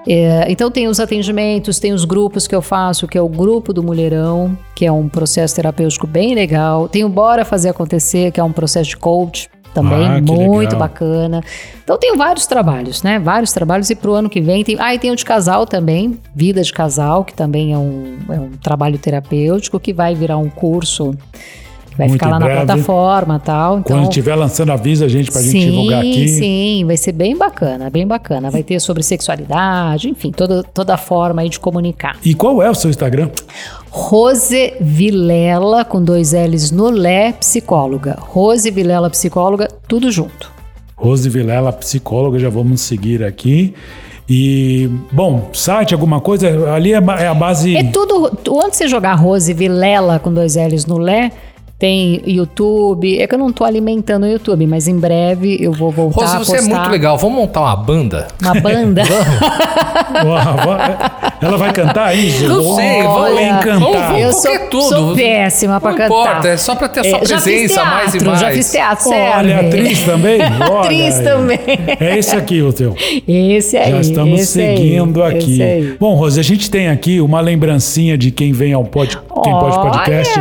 É, 0.08 0.46
então 0.50 0.72
tem 0.72 0.88
os 0.88 1.00
atendimentos, 1.00 1.80
tem 1.80 1.94
os 1.94 2.06
grupos 2.06 2.48
que 2.48 2.56
eu 2.56 2.62
faço, 2.62 3.08
que 3.08 3.18
é 3.18 3.22
o 3.22 3.30
grupo 3.30 3.72
do 3.72 3.84
Mulherão, 3.84 4.58
que 4.76 4.84
é 4.84 4.92
um 4.92 5.08
processo 5.08 5.56
terapêutico 5.56 6.08
bem 6.08 6.34
legal. 6.34 6.88
Tem 6.88 7.04
o 7.06 7.10
Bora 7.10 7.46
Fazer 7.46 7.70
Acontecer, 7.70 8.32
que 8.32 8.40
é 8.40 8.44
um 8.44 8.52
processo 8.52 8.90
de 8.90 8.98
coach 8.98 9.48
também, 9.78 10.08
ah, 10.08 10.22
muito 10.22 10.58
legal. 10.58 10.80
bacana. 10.80 11.44
Então 11.84 11.98
tenho 11.98 12.18
vários 12.18 12.48
trabalhos, 12.48 13.04
né? 13.04 13.20
Vários 13.20 13.52
trabalhos 13.52 13.90
e 13.92 13.96
pro 13.96 14.14
ano 14.14 14.30
que 14.30 14.42
vem 14.42 14.64
tem, 14.64 14.76
ah, 14.80 14.94
e 14.94 15.00
tem 15.00 15.12
o 15.12 15.16
de 15.16 15.24
casal 15.24 15.66
também, 15.68 16.20
vida 16.34 16.64
de 16.64 16.74
casal, 16.74 17.24
que 17.24 17.34
também 17.34 17.74
é 17.74 17.78
um, 17.78 18.18
é 18.30 18.40
um 18.40 18.52
trabalho 18.62 18.98
terapêutico 18.98 19.80
que 19.80 19.94
vai 19.94 20.16
virar 20.16 20.38
um 20.38 20.50
curso 20.50 21.16
Vai 21.98 22.08
Muito 22.08 22.20
ficar 22.20 22.30
lá 22.30 22.40
na 22.40 22.46
plataforma 22.46 23.40
tal. 23.40 23.80
Então, 23.80 23.98
Quando 23.98 24.10
estiver 24.10 24.36
lançando, 24.36 24.72
avisa 24.72 25.06
a 25.06 25.08
gente 25.08 25.32
pra 25.32 25.42
sim, 25.42 25.52
gente 25.52 25.72
divulgar 25.72 26.00
aqui. 26.00 26.28
Sim, 26.28 26.84
vai 26.86 26.96
ser 26.96 27.12
bem 27.12 27.36
bacana, 27.36 27.90
bem 27.90 28.06
bacana. 28.06 28.52
Vai 28.52 28.62
ter 28.62 28.80
sobre 28.80 29.02
sexualidade, 29.02 30.08
enfim, 30.08 30.32
toda, 30.32 30.62
toda 30.62 30.94
a 30.94 30.98
forma 30.98 31.42
aí 31.42 31.50
de 31.50 31.60
comunicar. 31.60 32.16
E 32.24 32.36
qual 32.36 32.62
é 32.62 32.70
o 32.70 32.76
seu 32.76 32.92
Instagram? 32.92 33.32
Rose 33.90 34.74
Vilela, 34.80 35.84
com 35.84 36.04
dois 36.04 36.34
L's 36.34 36.70
no 36.70 36.92
Lé, 36.92 37.34
psicóloga. 37.34 38.16
Rose 38.20 38.70
Vilela, 38.70 39.10
psicóloga, 39.10 39.68
tudo 39.88 40.12
junto. 40.12 40.52
Rose 40.96 41.28
Vilela, 41.28 41.74
psicóloga, 41.74 42.38
já 42.38 42.50
vamos 42.50 42.82
seguir 42.82 43.24
aqui. 43.24 43.74
E, 44.30 44.90
bom, 45.12 45.50
site, 45.54 45.94
alguma 45.94 46.20
coisa, 46.20 46.72
ali 46.72 46.94
é, 46.94 46.98
é 46.98 47.28
a 47.28 47.34
base. 47.34 47.76
É 47.76 47.84
tudo. 47.86 48.38
Onde 48.50 48.76
você 48.76 48.88
jogar 48.88 49.16
Rose 49.16 49.52
Vilela 49.54 50.20
com 50.20 50.32
dois 50.32 50.56
L's 50.56 50.86
no 50.86 50.98
Lé, 50.98 51.32
tem 51.80 52.22
YouTube. 52.26 53.20
É 53.20 53.28
que 53.28 53.36
eu 53.36 53.40
não 53.40 53.52
tô 53.52 53.64
alimentando 53.64 54.24
o 54.24 54.28
YouTube, 54.28 54.66
mas 54.66 54.88
em 54.88 54.98
breve 54.98 55.58
eu 55.60 55.72
vou 55.72 55.92
voltar 55.92 56.22
Rose, 56.22 56.36
a 56.36 56.38
postar. 56.40 56.58
você 56.58 56.66
é 56.66 56.76
muito 56.76 56.90
legal. 56.90 57.18
Vamos 57.18 57.38
montar 57.38 57.62
uma 57.62 57.76
banda? 57.76 58.28
Uma 58.42 58.56
banda? 58.56 59.04
Ela 61.40 61.58
vai 61.58 61.72
cantar 61.72 62.18
isso? 62.18 62.48
Não 62.48 62.76
sei, 62.76 63.04
vou 63.04 63.40
encantar. 63.40 64.20
Eu 64.20 64.34
sou, 64.34 64.60
tudo. 64.72 64.90
sou 64.90 65.16
péssima 65.16 65.80
pra 65.80 65.92
cantar. 65.92 66.10
Não 66.10 66.22
importa, 66.22 66.48
é 66.48 66.58
só 66.58 66.76
pra 66.76 66.88
ter 66.88 67.02
a 67.02 67.04
sua 67.04 67.18
é, 67.18 67.22
presença 67.22 67.74
teatro, 67.76 67.92
mais 67.92 68.16
e 68.16 68.24
mais. 68.24 68.40
Já 68.40 68.52
fiz 68.52 68.72
teatro, 68.72 69.04
serve. 69.04 69.38
Olha, 69.38 69.60
atriz 69.60 70.04
também? 70.04 70.42
atriz 70.42 71.20
também. 71.20 71.60
É 72.00 72.18
esse 72.18 72.36
aqui 72.36 72.62
o 72.62 72.74
teu. 72.74 72.96
Esse 73.28 73.78
aí. 73.78 73.92
Já 73.92 74.02
estamos 74.02 74.42
seguindo 74.42 75.22
aí, 75.22 75.36
aqui. 75.36 75.96
Bom, 76.00 76.16
Rose, 76.16 76.40
a 76.40 76.44
gente 76.44 76.72
tem 76.72 76.90
aqui 76.90 77.22
uma 77.22 77.40
lembrancinha 77.40 78.18
de 78.18 78.32
quem 78.32 78.52
vem 78.52 78.74
ao 78.74 78.84
pod, 78.84 79.20
quem 79.44 79.54
pode 79.54 79.78
podcast, 79.78 80.34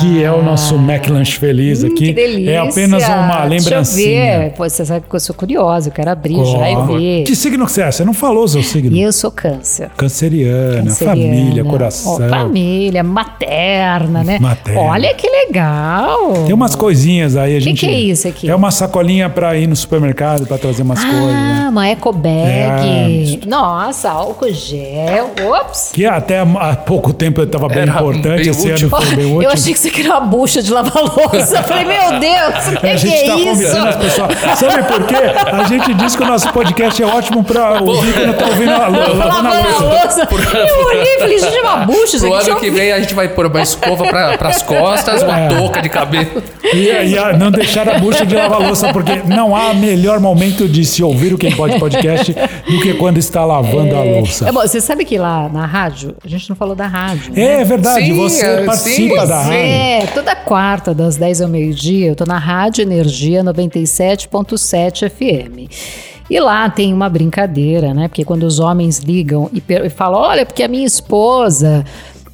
que 0.00 0.22
é 0.22 0.30
o 0.30 0.42
nosso 0.42 0.81
McLanche 0.82 1.38
Feliz 1.38 1.82
hum, 1.82 1.88
aqui. 1.88 2.06
Que 2.06 2.12
delícia. 2.12 2.50
É 2.50 2.58
apenas 2.58 3.04
uma 3.06 3.44
lembrancinha. 3.44 4.06
Deixa 4.06 4.34
eu 4.34 4.40
ver. 4.40 4.50
Pô, 4.52 4.68
você 4.68 4.84
sabe 4.84 5.06
que 5.08 5.14
eu 5.14 5.20
sou 5.20 5.34
curiosa, 5.34 5.88
eu 5.88 5.92
quero 5.92 6.10
abrir 6.10 6.36
oh. 6.36 6.44
já 6.44 6.70
e 6.70 6.86
ver. 6.86 7.24
Que 7.24 7.36
signo 7.36 7.66
que 7.66 7.72
você 7.72 7.82
é? 7.82 7.90
Você 7.90 8.04
não 8.04 8.14
falou 8.14 8.44
o 8.44 8.48
seu 8.48 8.62
signo. 8.62 8.96
Eu 8.96 9.12
sou 9.12 9.30
câncer. 9.30 9.90
Canceriana, 9.96 10.84
Canceriana. 10.84 11.16
família, 11.16 11.64
coração. 11.64 12.14
Oh, 12.14 12.28
família, 12.28 13.02
materna, 13.02 14.24
né? 14.24 14.38
Materna. 14.38 14.80
Olha 14.80 15.14
que 15.14 15.28
legal. 15.28 16.44
Tem 16.44 16.54
umas 16.54 16.74
coisinhas 16.74 17.36
aí, 17.36 17.56
a 17.56 17.58
que 17.58 17.64
gente... 17.64 17.86
O 17.86 17.88
que 17.88 17.94
é 17.94 18.00
isso 18.00 18.28
aqui? 18.28 18.50
É 18.50 18.54
uma 18.54 18.70
sacolinha 18.70 19.28
pra 19.28 19.56
ir 19.56 19.66
no 19.66 19.76
supermercado, 19.76 20.46
pra 20.46 20.58
trazer 20.58 20.82
umas 20.82 20.98
ah, 20.98 21.08
coisas. 21.08 21.34
Ah, 21.34 21.64
né? 21.64 21.68
uma 21.68 21.88
eco 21.88 22.12
bag. 22.12 23.40
É. 23.42 23.46
Nossa, 23.46 24.10
álcool 24.10 24.52
gel. 24.52 25.30
Ops. 25.60 25.90
Que 25.92 26.06
até 26.06 26.40
há 26.40 26.76
pouco 26.76 27.12
tempo 27.12 27.42
estava 27.42 27.68
bem 27.68 27.82
Era 27.82 27.92
importante, 27.92 28.42
bem 28.42 28.50
esse 28.50 28.70
útil. 28.70 28.88
ano 28.88 29.06
foi 29.06 29.16
bem 29.16 29.26
útil. 29.36 29.42
Eu 29.42 29.50
achei 29.50 29.72
que 29.72 29.78
você 29.78 29.90
queria 29.90 30.12
uma 30.12 30.20
bucha 30.20 30.62
de 30.62 30.71
lavar 30.72 31.02
louça. 31.02 31.58
Eu 31.58 31.62
falei, 31.64 31.84
meu 31.84 32.20
Deus, 32.20 32.68
o 32.68 32.80
que, 32.80 32.86
é, 32.86 32.94
que 32.96 33.08
é 33.08 33.52
isso? 33.52 33.78
As 33.78 33.96
pessoas. 33.96 34.38
Sabe 34.58 34.82
por 34.84 35.06
quê? 35.06 35.16
A 35.52 35.64
gente 35.64 35.94
diz 35.94 36.16
que 36.16 36.22
o 36.22 36.26
nosso 36.26 36.52
podcast 36.52 37.02
é 37.02 37.06
ótimo 37.06 37.44
pra 37.44 37.80
ouvir 37.82 38.12
quando 38.14 38.36
tá 38.36 38.46
ouvindo 38.46 38.70
a, 38.70 38.88
lavando 38.88 39.48
a 39.48 39.60
louça. 39.60 39.84
louça. 39.84 40.28
Eu 40.56 40.86
olhei 40.86 41.16
e 41.16 41.18
falei, 41.18 41.38
gente, 41.38 41.60
uma 41.60 41.76
bucha. 41.78 42.18
Pro 42.18 42.34
ano 42.34 42.56
que 42.56 42.70
vem 42.70 42.92
a 42.92 43.00
gente 43.00 43.14
vai 43.14 43.28
pôr 43.28 43.46
uma 43.46 43.62
escova 43.62 44.04
pra, 44.04 44.38
pras 44.38 44.62
costas, 44.62 45.22
uma 45.22 45.38
é. 45.38 45.48
touca 45.48 45.82
de 45.82 45.88
cabelo. 45.88 46.42
E, 46.72 47.10
e 47.10 47.18
a, 47.18 47.32
não 47.32 47.50
deixar 47.50 47.88
a 47.88 47.98
bucha 47.98 48.24
de 48.24 48.34
lavar 48.34 48.60
louça, 48.60 48.92
porque 48.92 49.22
não 49.26 49.54
há 49.54 49.74
melhor 49.74 50.20
momento 50.20 50.68
de 50.68 50.84
se 50.84 51.02
ouvir 51.02 51.32
o 51.32 51.38
Quem 51.38 51.52
Pode 51.52 51.78
Podcast 51.78 52.32
do 52.32 52.80
que 52.80 52.94
quando 52.94 53.18
está 53.18 53.44
lavando 53.44 53.94
é. 53.94 53.98
a 53.98 54.02
louça. 54.02 54.48
É 54.48 54.52
bom, 54.52 54.60
você 54.60 54.80
sabe 54.80 55.04
que 55.04 55.18
lá 55.18 55.48
na 55.48 55.66
rádio, 55.66 56.14
a 56.24 56.28
gente 56.28 56.48
não 56.48 56.56
falou 56.56 56.74
da 56.74 56.86
rádio. 56.86 57.32
É, 57.36 57.58
né? 57.58 57.64
verdade, 57.64 58.06
sim, 58.06 58.16
você 58.16 58.44
é, 58.44 58.64
participa 58.64 59.20
sim, 59.20 59.26
da 59.26 59.42
rádio. 59.42 59.58
É, 59.58 60.06
toda 60.14 60.34
quarta, 60.34 60.61
das 60.94 61.16
10 61.16 61.40
ao 61.40 61.48
meio-dia, 61.48 62.06
eu 62.08 62.14
tô 62.14 62.24
na 62.24 62.38
Rádio 62.38 62.82
Energia 62.82 63.42
97.7 63.42 65.10
FM. 65.10 65.68
E 66.30 66.38
lá 66.38 66.70
tem 66.70 66.94
uma 66.94 67.08
brincadeira, 67.08 67.92
né? 67.92 68.06
Porque 68.06 68.24
quando 68.24 68.44
os 68.44 68.60
homens 68.60 69.00
ligam 69.00 69.50
e, 69.52 69.60
e 69.60 69.90
falam: 69.90 70.20
olha, 70.20 70.46
porque 70.46 70.62
a 70.62 70.68
minha 70.68 70.86
esposa 70.86 71.84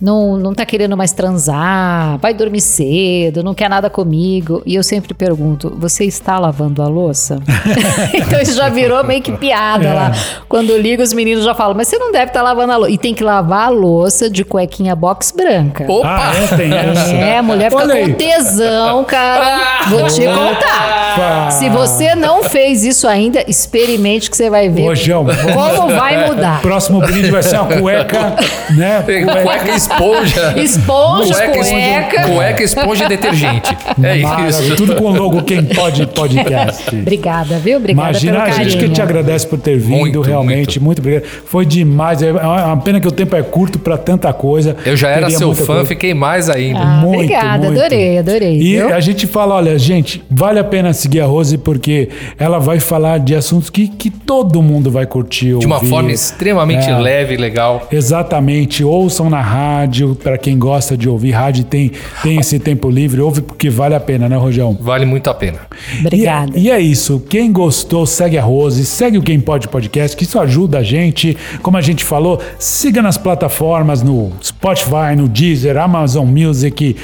não, 0.00 0.36
não 0.36 0.54
tá 0.54 0.64
querendo 0.64 0.96
mais 0.96 1.12
transar, 1.12 2.18
vai 2.18 2.32
dormir 2.32 2.60
cedo, 2.60 3.42
não 3.42 3.52
quer 3.52 3.68
nada 3.68 3.90
comigo. 3.90 4.62
E 4.64 4.74
eu 4.74 4.82
sempre 4.82 5.12
pergunto: 5.12 5.74
você 5.76 6.04
está 6.04 6.38
lavando 6.38 6.82
a 6.82 6.88
louça? 6.88 7.40
então 8.14 8.40
isso 8.40 8.54
já 8.54 8.68
virou 8.68 9.02
meio 9.04 9.20
que 9.20 9.32
piada 9.32 9.88
é. 9.88 9.92
lá. 9.92 10.12
Quando 10.48 10.76
liga, 10.76 11.02
os 11.02 11.12
meninos 11.12 11.44
já 11.44 11.54
falam: 11.54 11.74
mas 11.74 11.88
você 11.88 11.98
não 11.98 12.12
deve 12.12 12.26
estar 12.26 12.40
tá 12.40 12.44
lavando 12.44 12.72
a 12.72 12.76
louça. 12.76 12.92
E 12.92 12.98
tem 12.98 13.12
que 13.12 13.24
lavar 13.24 13.66
a 13.66 13.70
louça 13.70 14.30
de 14.30 14.44
cuequinha 14.44 14.94
box 14.94 15.32
branca. 15.32 15.84
Opa! 15.90 16.08
Ah, 16.08 16.32
é, 16.36 16.56
tem 16.56 16.72
essa. 16.72 17.14
É, 17.14 17.38
a 17.38 17.42
mulher 17.42 17.70
fica 17.70 17.86
com 17.86 18.12
tesão, 18.12 19.04
cara. 19.04 19.88
Vou 19.88 20.06
te 20.06 20.22
contar. 20.24 21.50
Se 21.50 21.68
você 21.68 22.14
não 22.14 22.44
fez 22.44 22.84
isso 22.84 23.08
ainda, 23.08 23.42
experimente 23.48 24.30
que 24.30 24.36
você 24.36 24.48
vai 24.48 24.68
ver 24.68 24.88
Ô, 24.88 24.94
João, 24.94 25.24
como 25.24 25.88
vai 25.88 26.28
mudar. 26.28 26.60
Próximo 26.62 27.00
brinde 27.00 27.30
vai 27.30 27.42
ser 27.42 27.56
uma 27.58 27.80
cueca, 27.80 28.36
né? 28.70 29.04
Cueca 29.42 29.87
esponja. 29.88 30.54
esponja, 30.60 31.34
cueca, 31.34 31.52
cueca. 31.52 32.28
Cueca, 32.28 32.62
esponja 32.62 33.04
e 33.04 33.08
detergente. 33.08 33.76
É 34.02 34.18
Maravilha. 34.18 34.48
isso. 34.48 34.76
Tudo 34.76 34.96
com 34.96 35.10
logo 35.10 35.42
quem 35.42 35.64
pode 35.64 36.06
podcast. 36.06 36.94
Obrigada, 36.94 37.58
viu? 37.58 37.78
Obrigada 37.78 38.10
Imagina, 38.10 38.42
a 38.42 38.50
gente 38.50 38.76
que 38.76 38.88
te 38.88 39.00
agradece 39.00 39.46
por 39.46 39.58
ter 39.58 39.78
vindo, 39.78 39.98
muito, 39.98 40.20
realmente. 40.20 40.80
Muito. 40.80 40.84
muito 40.84 40.98
obrigado. 41.00 41.24
Foi 41.44 41.64
demais. 41.64 42.22
É 42.22 42.32
uma 42.32 42.76
pena 42.78 43.00
que 43.00 43.08
o 43.08 43.12
tempo 43.12 43.34
é 43.36 43.42
curto 43.42 43.78
para 43.78 43.96
tanta 43.96 44.32
coisa. 44.32 44.76
Eu 44.84 44.96
já 44.96 45.08
era 45.10 45.30
seu 45.30 45.54
fã, 45.54 45.66
coisa. 45.66 45.86
fiquei 45.86 46.14
mais 46.14 46.48
ainda. 46.50 46.80
Ah, 46.80 47.00
muito, 47.00 47.22
obrigada, 47.22 47.66
muito. 47.66 47.80
adorei, 47.80 48.18
adorei. 48.18 48.56
E 48.58 48.76
viu? 48.76 48.94
a 48.94 49.00
gente 49.00 49.26
fala, 49.26 49.54
olha, 49.54 49.78
gente, 49.78 50.22
vale 50.30 50.58
a 50.58 50.64
pena 50.64 50.92
seguir 50.92 51.20
a 51.20 51.26
Rose 51.26 51.56
porque 51.58 52.08
ela 52.38 52.58
vai 52.58 52.80
falar 52.80 53.18
de 53.18 53.34
assuntos 53.34 53.70
que, 53.70 53.88
que 53.88 54.10
todo 54.10 54.62
mundo 54.62 54.90
vai 54.90 55.06
curtir. 55.06 55.56
De 55.58 55.66
uma 55.66 55.80
forma 55.80 56.10
extremamente 56.10 56.88
é, 56.88 56.98
leve 56.98 57.34
e 57.34 57.36
legal. 57.36 57.86
Exatamente. 57.90 58.84
Ouçam 58.84 59.30
na 59.30 59.40
rádio, 59.40 59.77
para 60.22 60.38
quem 60.38 60.58
gosta 60.58 60.96
de 60.96 61.08
ouvir 61.08 61.32
rádio 61.32 61.64
tem, 61.64 61.92
tem 62.22 62.38
esse 62.38 62.58
tempo 62.58 62.90
livre, 62.90 63.20
ouve 63.20 63.42
porque 63.42 63.68
vale 63.68 63.94
a 63.94 64.00
pena, 64.00 64.28
né, 64.28 64.36
Rojão? 64.36 64.76
Vale 64.80 65.04
muito 65.04 65.28
a 65.28 65.34
pena. 65.34 65.60
Obrigada. 66.00 66.58
E, 66.58 66.64
e, 66.64 66.70
é 66.70 66.80
isso. 66.80 67.20
Quem 67.28 67.52
gostou, 67.52 68.06
segue 68.06 68.38
a 68.38 68.42
Rose, 68.42 68.84
segue 68.84 69.18
o 69.18 69.22
Quem 69.22 69.38
Pode 69.40 69.68
Podcast, 69.68 70.16
que 70.16 70.24
isso 70.24 70.38
ajuda 70.38 70.78
a 70.78 70.82
gente. 70.82 71.36
Como 71.62 71.76
a 71.76 71.80
gente 71.80 72.04
falou, 72.04 72.40
siga 72.58 73.02
nas 73.02 73.18
plataformas 73.18 74.02
no 74.02 74.32
Spotify, 74.42 75.14
no 75.16 75.28
Deezer, 75.28 75.76
Amazon 75.76 76.26
Music, 76.26 76.96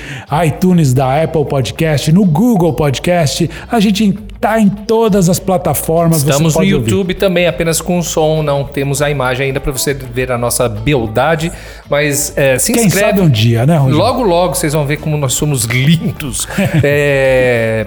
iTunes 0.46 0.92
da 0.92 1.22
Apple 1.22 1.44
Podcast, 1.44 2.10
no 2.12 2.24
Google 2.24 2.72
Podcast. 2.72 3.48
A 3.70 3.80
gente 3.80 4.14
tá 4.44 4.60
em 4.60 4.68
todas 4.68 5.30
as 5.30 5.38
plataformas. 5.38 6.18
Estamos 6.18 6.54
no 6.54 6.62
YouTube 6.62 6.98
ouvir. 6.98 7.14
também, 7.14 7.46
apenas 7.46 7.80
com 7.80 8.02
som, 8.02 8.42
não 8.42 8.62
temos 8.62 9.00
a 9.00 9.08
imagem 9.08 9.46
ainda 9.46 9.58
para 9.58 9.72
você 9.72 9.94
ver 9.94 10.30
a 10.30 10.36
nossa 10.36 10.68
beldade, 10.68 11.50
mas 11.88 12.36
é, 12.36 12.58
se 12.58 12.74
Quem 12.74 12.84
inscreve. 12.84 13.06
Sabe 13.06 13.20
um 13.22 13.30
dia, 13.30 13.64
né, 13.64 13.78
Rogério? 13.78 13.96
Logo, 13.96 14.22
logo 14.22 14.54
vocês 14.54 14.74
vão 14.74 14.84
ver 14.84 14.98
como 14.98 15.16
nós 15.16 15.32
somos 15.32 15.64
lindos. 15.64 16.46
é, 16.84 17.86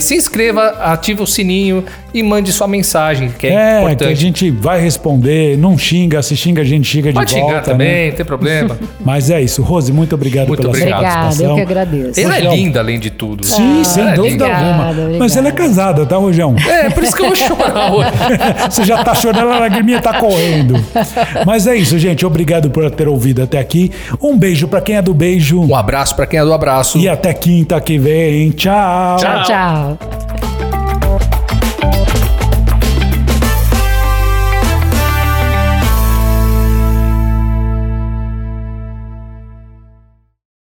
se 0.00 0.16
inscreva, 0.16 0.70
ative 0.80 1.22
o 1.22 1.26
sininho 1.26 1.84
e 2.12 2.22
mande 2.22 2.52
sua 2.52 2.66
mensagem, 2.66 3.30
que 3.30 3.46
é, 3.46 3.50
é 3.50 3.78
importante. 3.78 4.06
que 4.06 4.12
a 4.12 4.16
gente 4.16 4.50
vai 4.50 4.80
responder, 4.80 5.56
não 5.56 5.78
xinga, 5.78 6.22
se 6.22 6.36
xinga 6.36 6.62
a 6.62 6.64
gente 6.64 6.88
xinga 6.88 7.12
Pode 7.12 7.32
de 7.32 7.40
volta. 7.40 7.54
Pode 7.54 7.64
xingar 7.64 7.72
também, 7.72 7.88
né? 7.88 8.08
não 8.08 8.16
tem 8.16 8.26
problema. 8.26 8.78
Mas 9.04 9.30
é 9.30 9.40
isso. 9.40 9.62
Rose, 9.62 9.92
muito 9.92 10.14
obrigado 10.14 10.48
muito 10.48 10.60
pela 10.60 10.70
obrigado. 10.70 11.00
sua 11.00 11.08
participação. 11.08 11.50
eu 11.50 11.54
que 11.54 11.60
agradeço. 11.60 12.20
Ela 12.20 12.38
é 12.38 12.40
linda, 12.56 12.80
além 12.80 12.98
de 12.98 13.10
tudo. 13.10 13.46
Sim, 13.46 13.80
ah, 13.80 13.84
sem 13.84 14.14
dúvida 14.14 14.44
alguma. 14.44 14.90
Obrigada. 14.90 15.18
Mas 15.18 15.36
ela 15.36 15.48
é 15.48 15.52
casada, 15.52 16.06
tá, 16.06 16.16
Rojão? 16.16 16.56
É, 16.68 16.90
por 16.90 17.04
isso 17.04 17.14
que 17.14 17.22
eu 17.22 17.26
vou 17.26 17.36
chorar 17.36 17.92
hoje. 17.92 18.10
Você 18.70 18.84
já 18.84 19.02
tá 19.02 19.14
chorando, 19.14 19.50
a 19.50 19.58
lagriminha 19.58 20.00
tá 20.00 20.14
correndo. 20.18 20.74
Mas 21.46 21.66
é 21.66 21.76
isso, 21.76 21.98
gente. 21.98 22.24
Obrigado 22.26 22.70
por 22.70 22.90
ter 22.90 23.08
ouvido 23.08 23.42
até 23.42 23.58
aqui. 23.58 23.90
Um 24.20 24.36
beijo 24.36 24.68
para 24.68 24.80
quem 24.80 24.96
é 24.96 25.02
do 25.02 25.14
beijo. 25.14 25.60
Um 25.60 25.74
abraço 25.74 26.14
para 26.16 26.26
quem 26.26 26.38
é 26.40 26.44
do 26.44 26.52
abraço. 26.52 26.98
E 26.98 27.08
até 27.08 27.32
quinta 27.32 27.80
que 27.80 27.98
vem. 27.98 28.50
Tchau. 28.50 29.16
Tchau, 29.18 29.42
tchau. 29.44 30.29